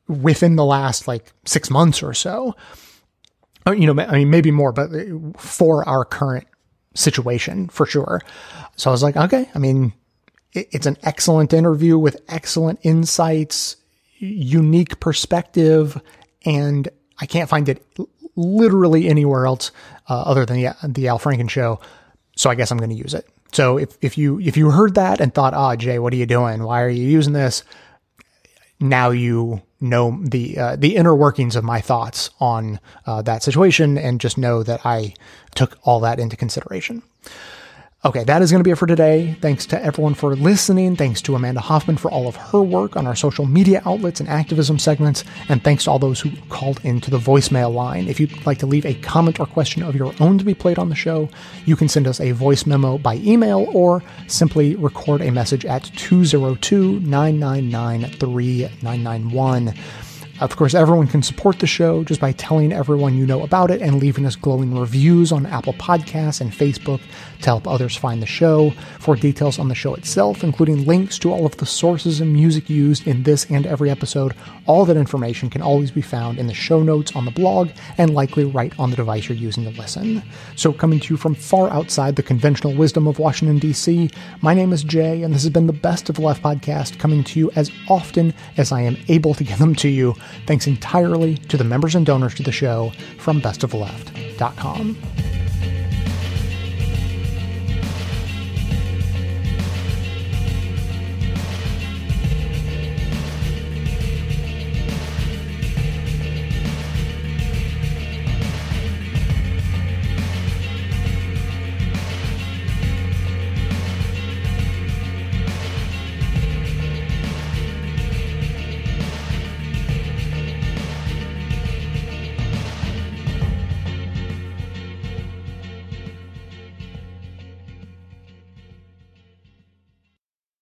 within 0.09 0.57
the 0.57 0.65
last 0.65 1.09
like 1.09 1.33
six 1.45 1.71
months 1.71 2.03
or 2.03 2.15
so. 2.15 2.55
Uh, 3.67 3.73
you 3.73 3.93
know, 3.93 4.01
I 4.05 4.19
mean, 4.19 4.31
maybe 4.31 4.53
more, 4.53 4.71
but 4.71 4.91
for 5.37 5.87
our 5.89 6.05
current 6.05 6.47
situation 6.95 7.69
for 7.69 7.87
sure. 7.87 8.23
So 8.77 8.91
I 8.91 8.93
was 8.93 9.03
like, 9.03 9.17
okay, 9.17 9.49
I 9.55 9.59
mean, 9.59 9.93
it, 10.53 10.69
it's 10.73 10.87
an 10.87 10.97
excellent 11.03 11.53
interview 11.53 11.99
with 11.99 12.21
excellent 12.29 12.79
insights, 12.83 13.77
unique 14.19 15.01
perspective, 15.01 16.01
and 16.45 16.89
I 17.19 17.27
can't 17.27 17.49
find 17.49 17.69
it 17.69 17.85
literally 18.37 19.09
anywhere 19.09 19.47
else 19.47 19.73
uh, 20.09 20.23
other 20.23 20.45
than 20.45 20.61
the, 20.61 20.75
the 20.85 21.09
Al 21.09 21.19
Franken 21.19 21.51
show. 21.51 21.81
So 22.37 22.51
I 22.51 22.55
guess 22.55 22.71
I'm 22.71 22.79
going 22.79 22.91
to 22.91 22.97
use 22.97 23.15
it. 23.15 23.27
So 23.53 23.79
if, 23.79 23.97
if 24.03 24.19
you 24.19 24.39
if 24.41 24.57
you 24.57 24.71
heard 24.71 24.97
that 24.97 25.21
and 25.21 25.33
thought, 25.33 25.55
"Ah, 25.55 25.73
oh, 25.73 25.77
Jay, 25.77 25.99
what 25.99 26.13
are 26.13 26.17
you 26.17 26.27
doing? 26.27 26.63
Why 26.63 26.83
are 26.83 26.91
you 26.91 27.07
using 27.07 27.33
this?" 27.33 27.63
Now 28.79 29.11
you 29.11 29.63
know 29.81 30.21
the 30.23 30.59
uh, 30.59 30.77
the 30.77 30.97
inner 30.97 31.15
workings 31.15 31.57
of 31.57 31.65
my 31.65 31.81
thoughts 31.81 32.29
on 32.41 32.81
uh, 33.07 33.23
that 33.23 33.43
situation, 33.43 33.97
and 33.97 34.21
just 34.21 34.37
know 34.37 34.63
that 34.63 34.85
I 34.85 35.15
took 35.55 35.79
all 35.85 36.01
that 36.01 36.19
into 36.19 36.37
consideration. 36.37 37.03
Okay, 38.07 38.23
that 38.23 38.41
is 38.41 38.53
going 38.53 38.61
to 38.61 38.65
be 38.65 38.71
it 38.71 38.79
for 38.79 38.87
today. 38.87 39.37
Thanks 39.41 39.67
to 39.67 39.85
everyone 39.85 40.15
for 40.15 40.37
listening. 40.37 40.95
Thanks 40.95 41.21
to 41.23 41.35
Amanda 41.35 41.61
Hoffman 41.61 41.97
for 41.97 42.09
all 42.09 42.29
of 42.29 42.37
her 42.37 42.63
work 42.63 42.95
on 42.95 43.05
our 43.05 43.17
social 43.17 43.47
media 43.47 43.83
outlets 43.85 44.21
and 44.21 44.29
activism 44.29 44.79
segments. 44.79 45.25
And 45.49 45.65
thanks 45.65 45.83
to 45.85 45.91
all 45.91 45.99
those 45.99 46.21
who 46.21 46.31
called 46.49 46.81
into 46.85 47.11
the 47.11 47.19
voicemail 47.19 47.75
line. 47.75 48.07
If 48.07 48.21
you'd 48.21 48.47
like 48.47 48.59
to 48.59 48.67
leave 48.67 48.87
a 48.87 48.95
comment 48.95 49.41
or 49.41 49.47
question 49.47 49.83
of 49.83 49.97
your 49.97 50.15
own 50.21 50.39
to 50.39 50.45
be 50.45 50.55
played 50.55 50.79
on 50.79 50.89
the 50.89 50.95
show, 50.95 51.29
you 51.65 51.75
can 51.75 51.89
send 51.89 52.07
us 52.07 52.21
a 52.21 52.31
voice 52.31 52.65
memo 52.65 52.97
by 52.97 53.17
email 53.17 53.67
or 53.73 54.05
simply 54.29 54.77
record 54.77 55.21
a 55.21 55.33
message 55.33 55.67
at 55.67 55.83
202 55.97 57.01
999 57.01 58.09
3991. 58.21 59.75
Of 60.39 60.55
course, 60.55 60.75
everyone 60.75 61.07
can 61.07 61.23
support 61.23 61.61
the 61.61 61.67
show 61.67 62.05
just 62.05 62.21
by 62.21 62.33
telling 62.33 62.71
everyone 62.71 63.17
you 63.17 63.25
know 63.25 63.43
about 63.43 63.71
it 63.71 63.81
and 63.81 63.99
leaving 63.99 64.27
us 64.27 64.37
glowing 64.37 64.79
reviews 64.79 65.33
on 65.33 65.47
Apple 65.47 65.73
Podcasts 65.73 66.43
and 66.43 66.53
Facebook 66.53 67.01
to 67.41 67.47
help 67.47 67.67
others 67.67 67.97
find 67.97 68.23
the 68.23 68.27
show. 68.27 68.71
For 68.99 69.17
details 69.17 69.59
on 69.59 69.69
the 69.69 69.75
show 69.75 69.95
itself, 69.95 70.43
including 70.43 70.85
links 70.85 71.19
to 71.21 71.33
all 71.33 71.47
of 71.47 71.57
the 71.57 71.67
sources 71.67 72.21
and 72.21 72.33
music 72.33 72.69
used 72.69 73.07
in 73.07 73.23
this 73.23 73.47
and 73.51 73.67
every 73.67 73.91
episode, 73.91 74.35
all 74.67 74.85
that 74.85 74.97
information 74.97 75.51
can 75.51 75.63
always 75.63 75.91
be 75.91 76.03
found 76.03 76.39
in 76.39 76.47
the 76.47 76.55
show 76.55 76.83
notes 76.83 77.15
on 77.15 77.25
the 77.25 77.31
blog 77.31 77.71
and 77.99 78.15
likely 78.15 78.45
right 78.45 78.73
on 78.79 78.91
the 78.91 78.97
device 78.97 79.29
you're 79.29 79.39
using 79.39 79.65
to 79.65 79.81
listen. 79.81 80.23
So, 80.57 80.73
coming 80.73 81.01
to 81.01 81.15
you 81.15 81.17
from 81.17 81.35
far 81.35 81.71
outside 81.71 82.17
the 82.17 82.23
conventional 82.23 82.75
wisdom 82.75 83.07
of 83.07 83.19
Washington, 83.19 83.59
D.C., 83.59 84.11
my 84.41 84.55
name 84.55 84.73
is 84.73 84.83
Jay, 84.83 85.23
and 85.23 85.35
this 85.35 85.43
has 85.43 85.51
been 85.51 85.67
the 85.67 85.73
Best 85.73 86.09
of 86.09 86.17
the 86.17 86.23
Left 86.23 86.43
podcast, 86.43 86.99
coming 86.99 87.25
to 87.25 87.39
you 87.39 87.51
as 87.57 87.71
often 87.89 88.35
as 88.57 88.73
I 88.73 88.83
am 88.83 88.97
able 89.09 89.35
to 89.35 89.45
get 89.45 89.59
them 89.59 89.75
to 89.77 89.89
you 89.89 90.15
thanks 90.47 90.67
entirely 90.67 91.37
to 91.37 91.57
the 91.57 91.65
members 91.65 91.95
and 91.95 92.07
donors 92.07 92.35
to 92.35 92.43
the 92.43 92.53
show 92.53 92.93
from 93.19 93.41
bestoftheleft.com. 93.41 95.46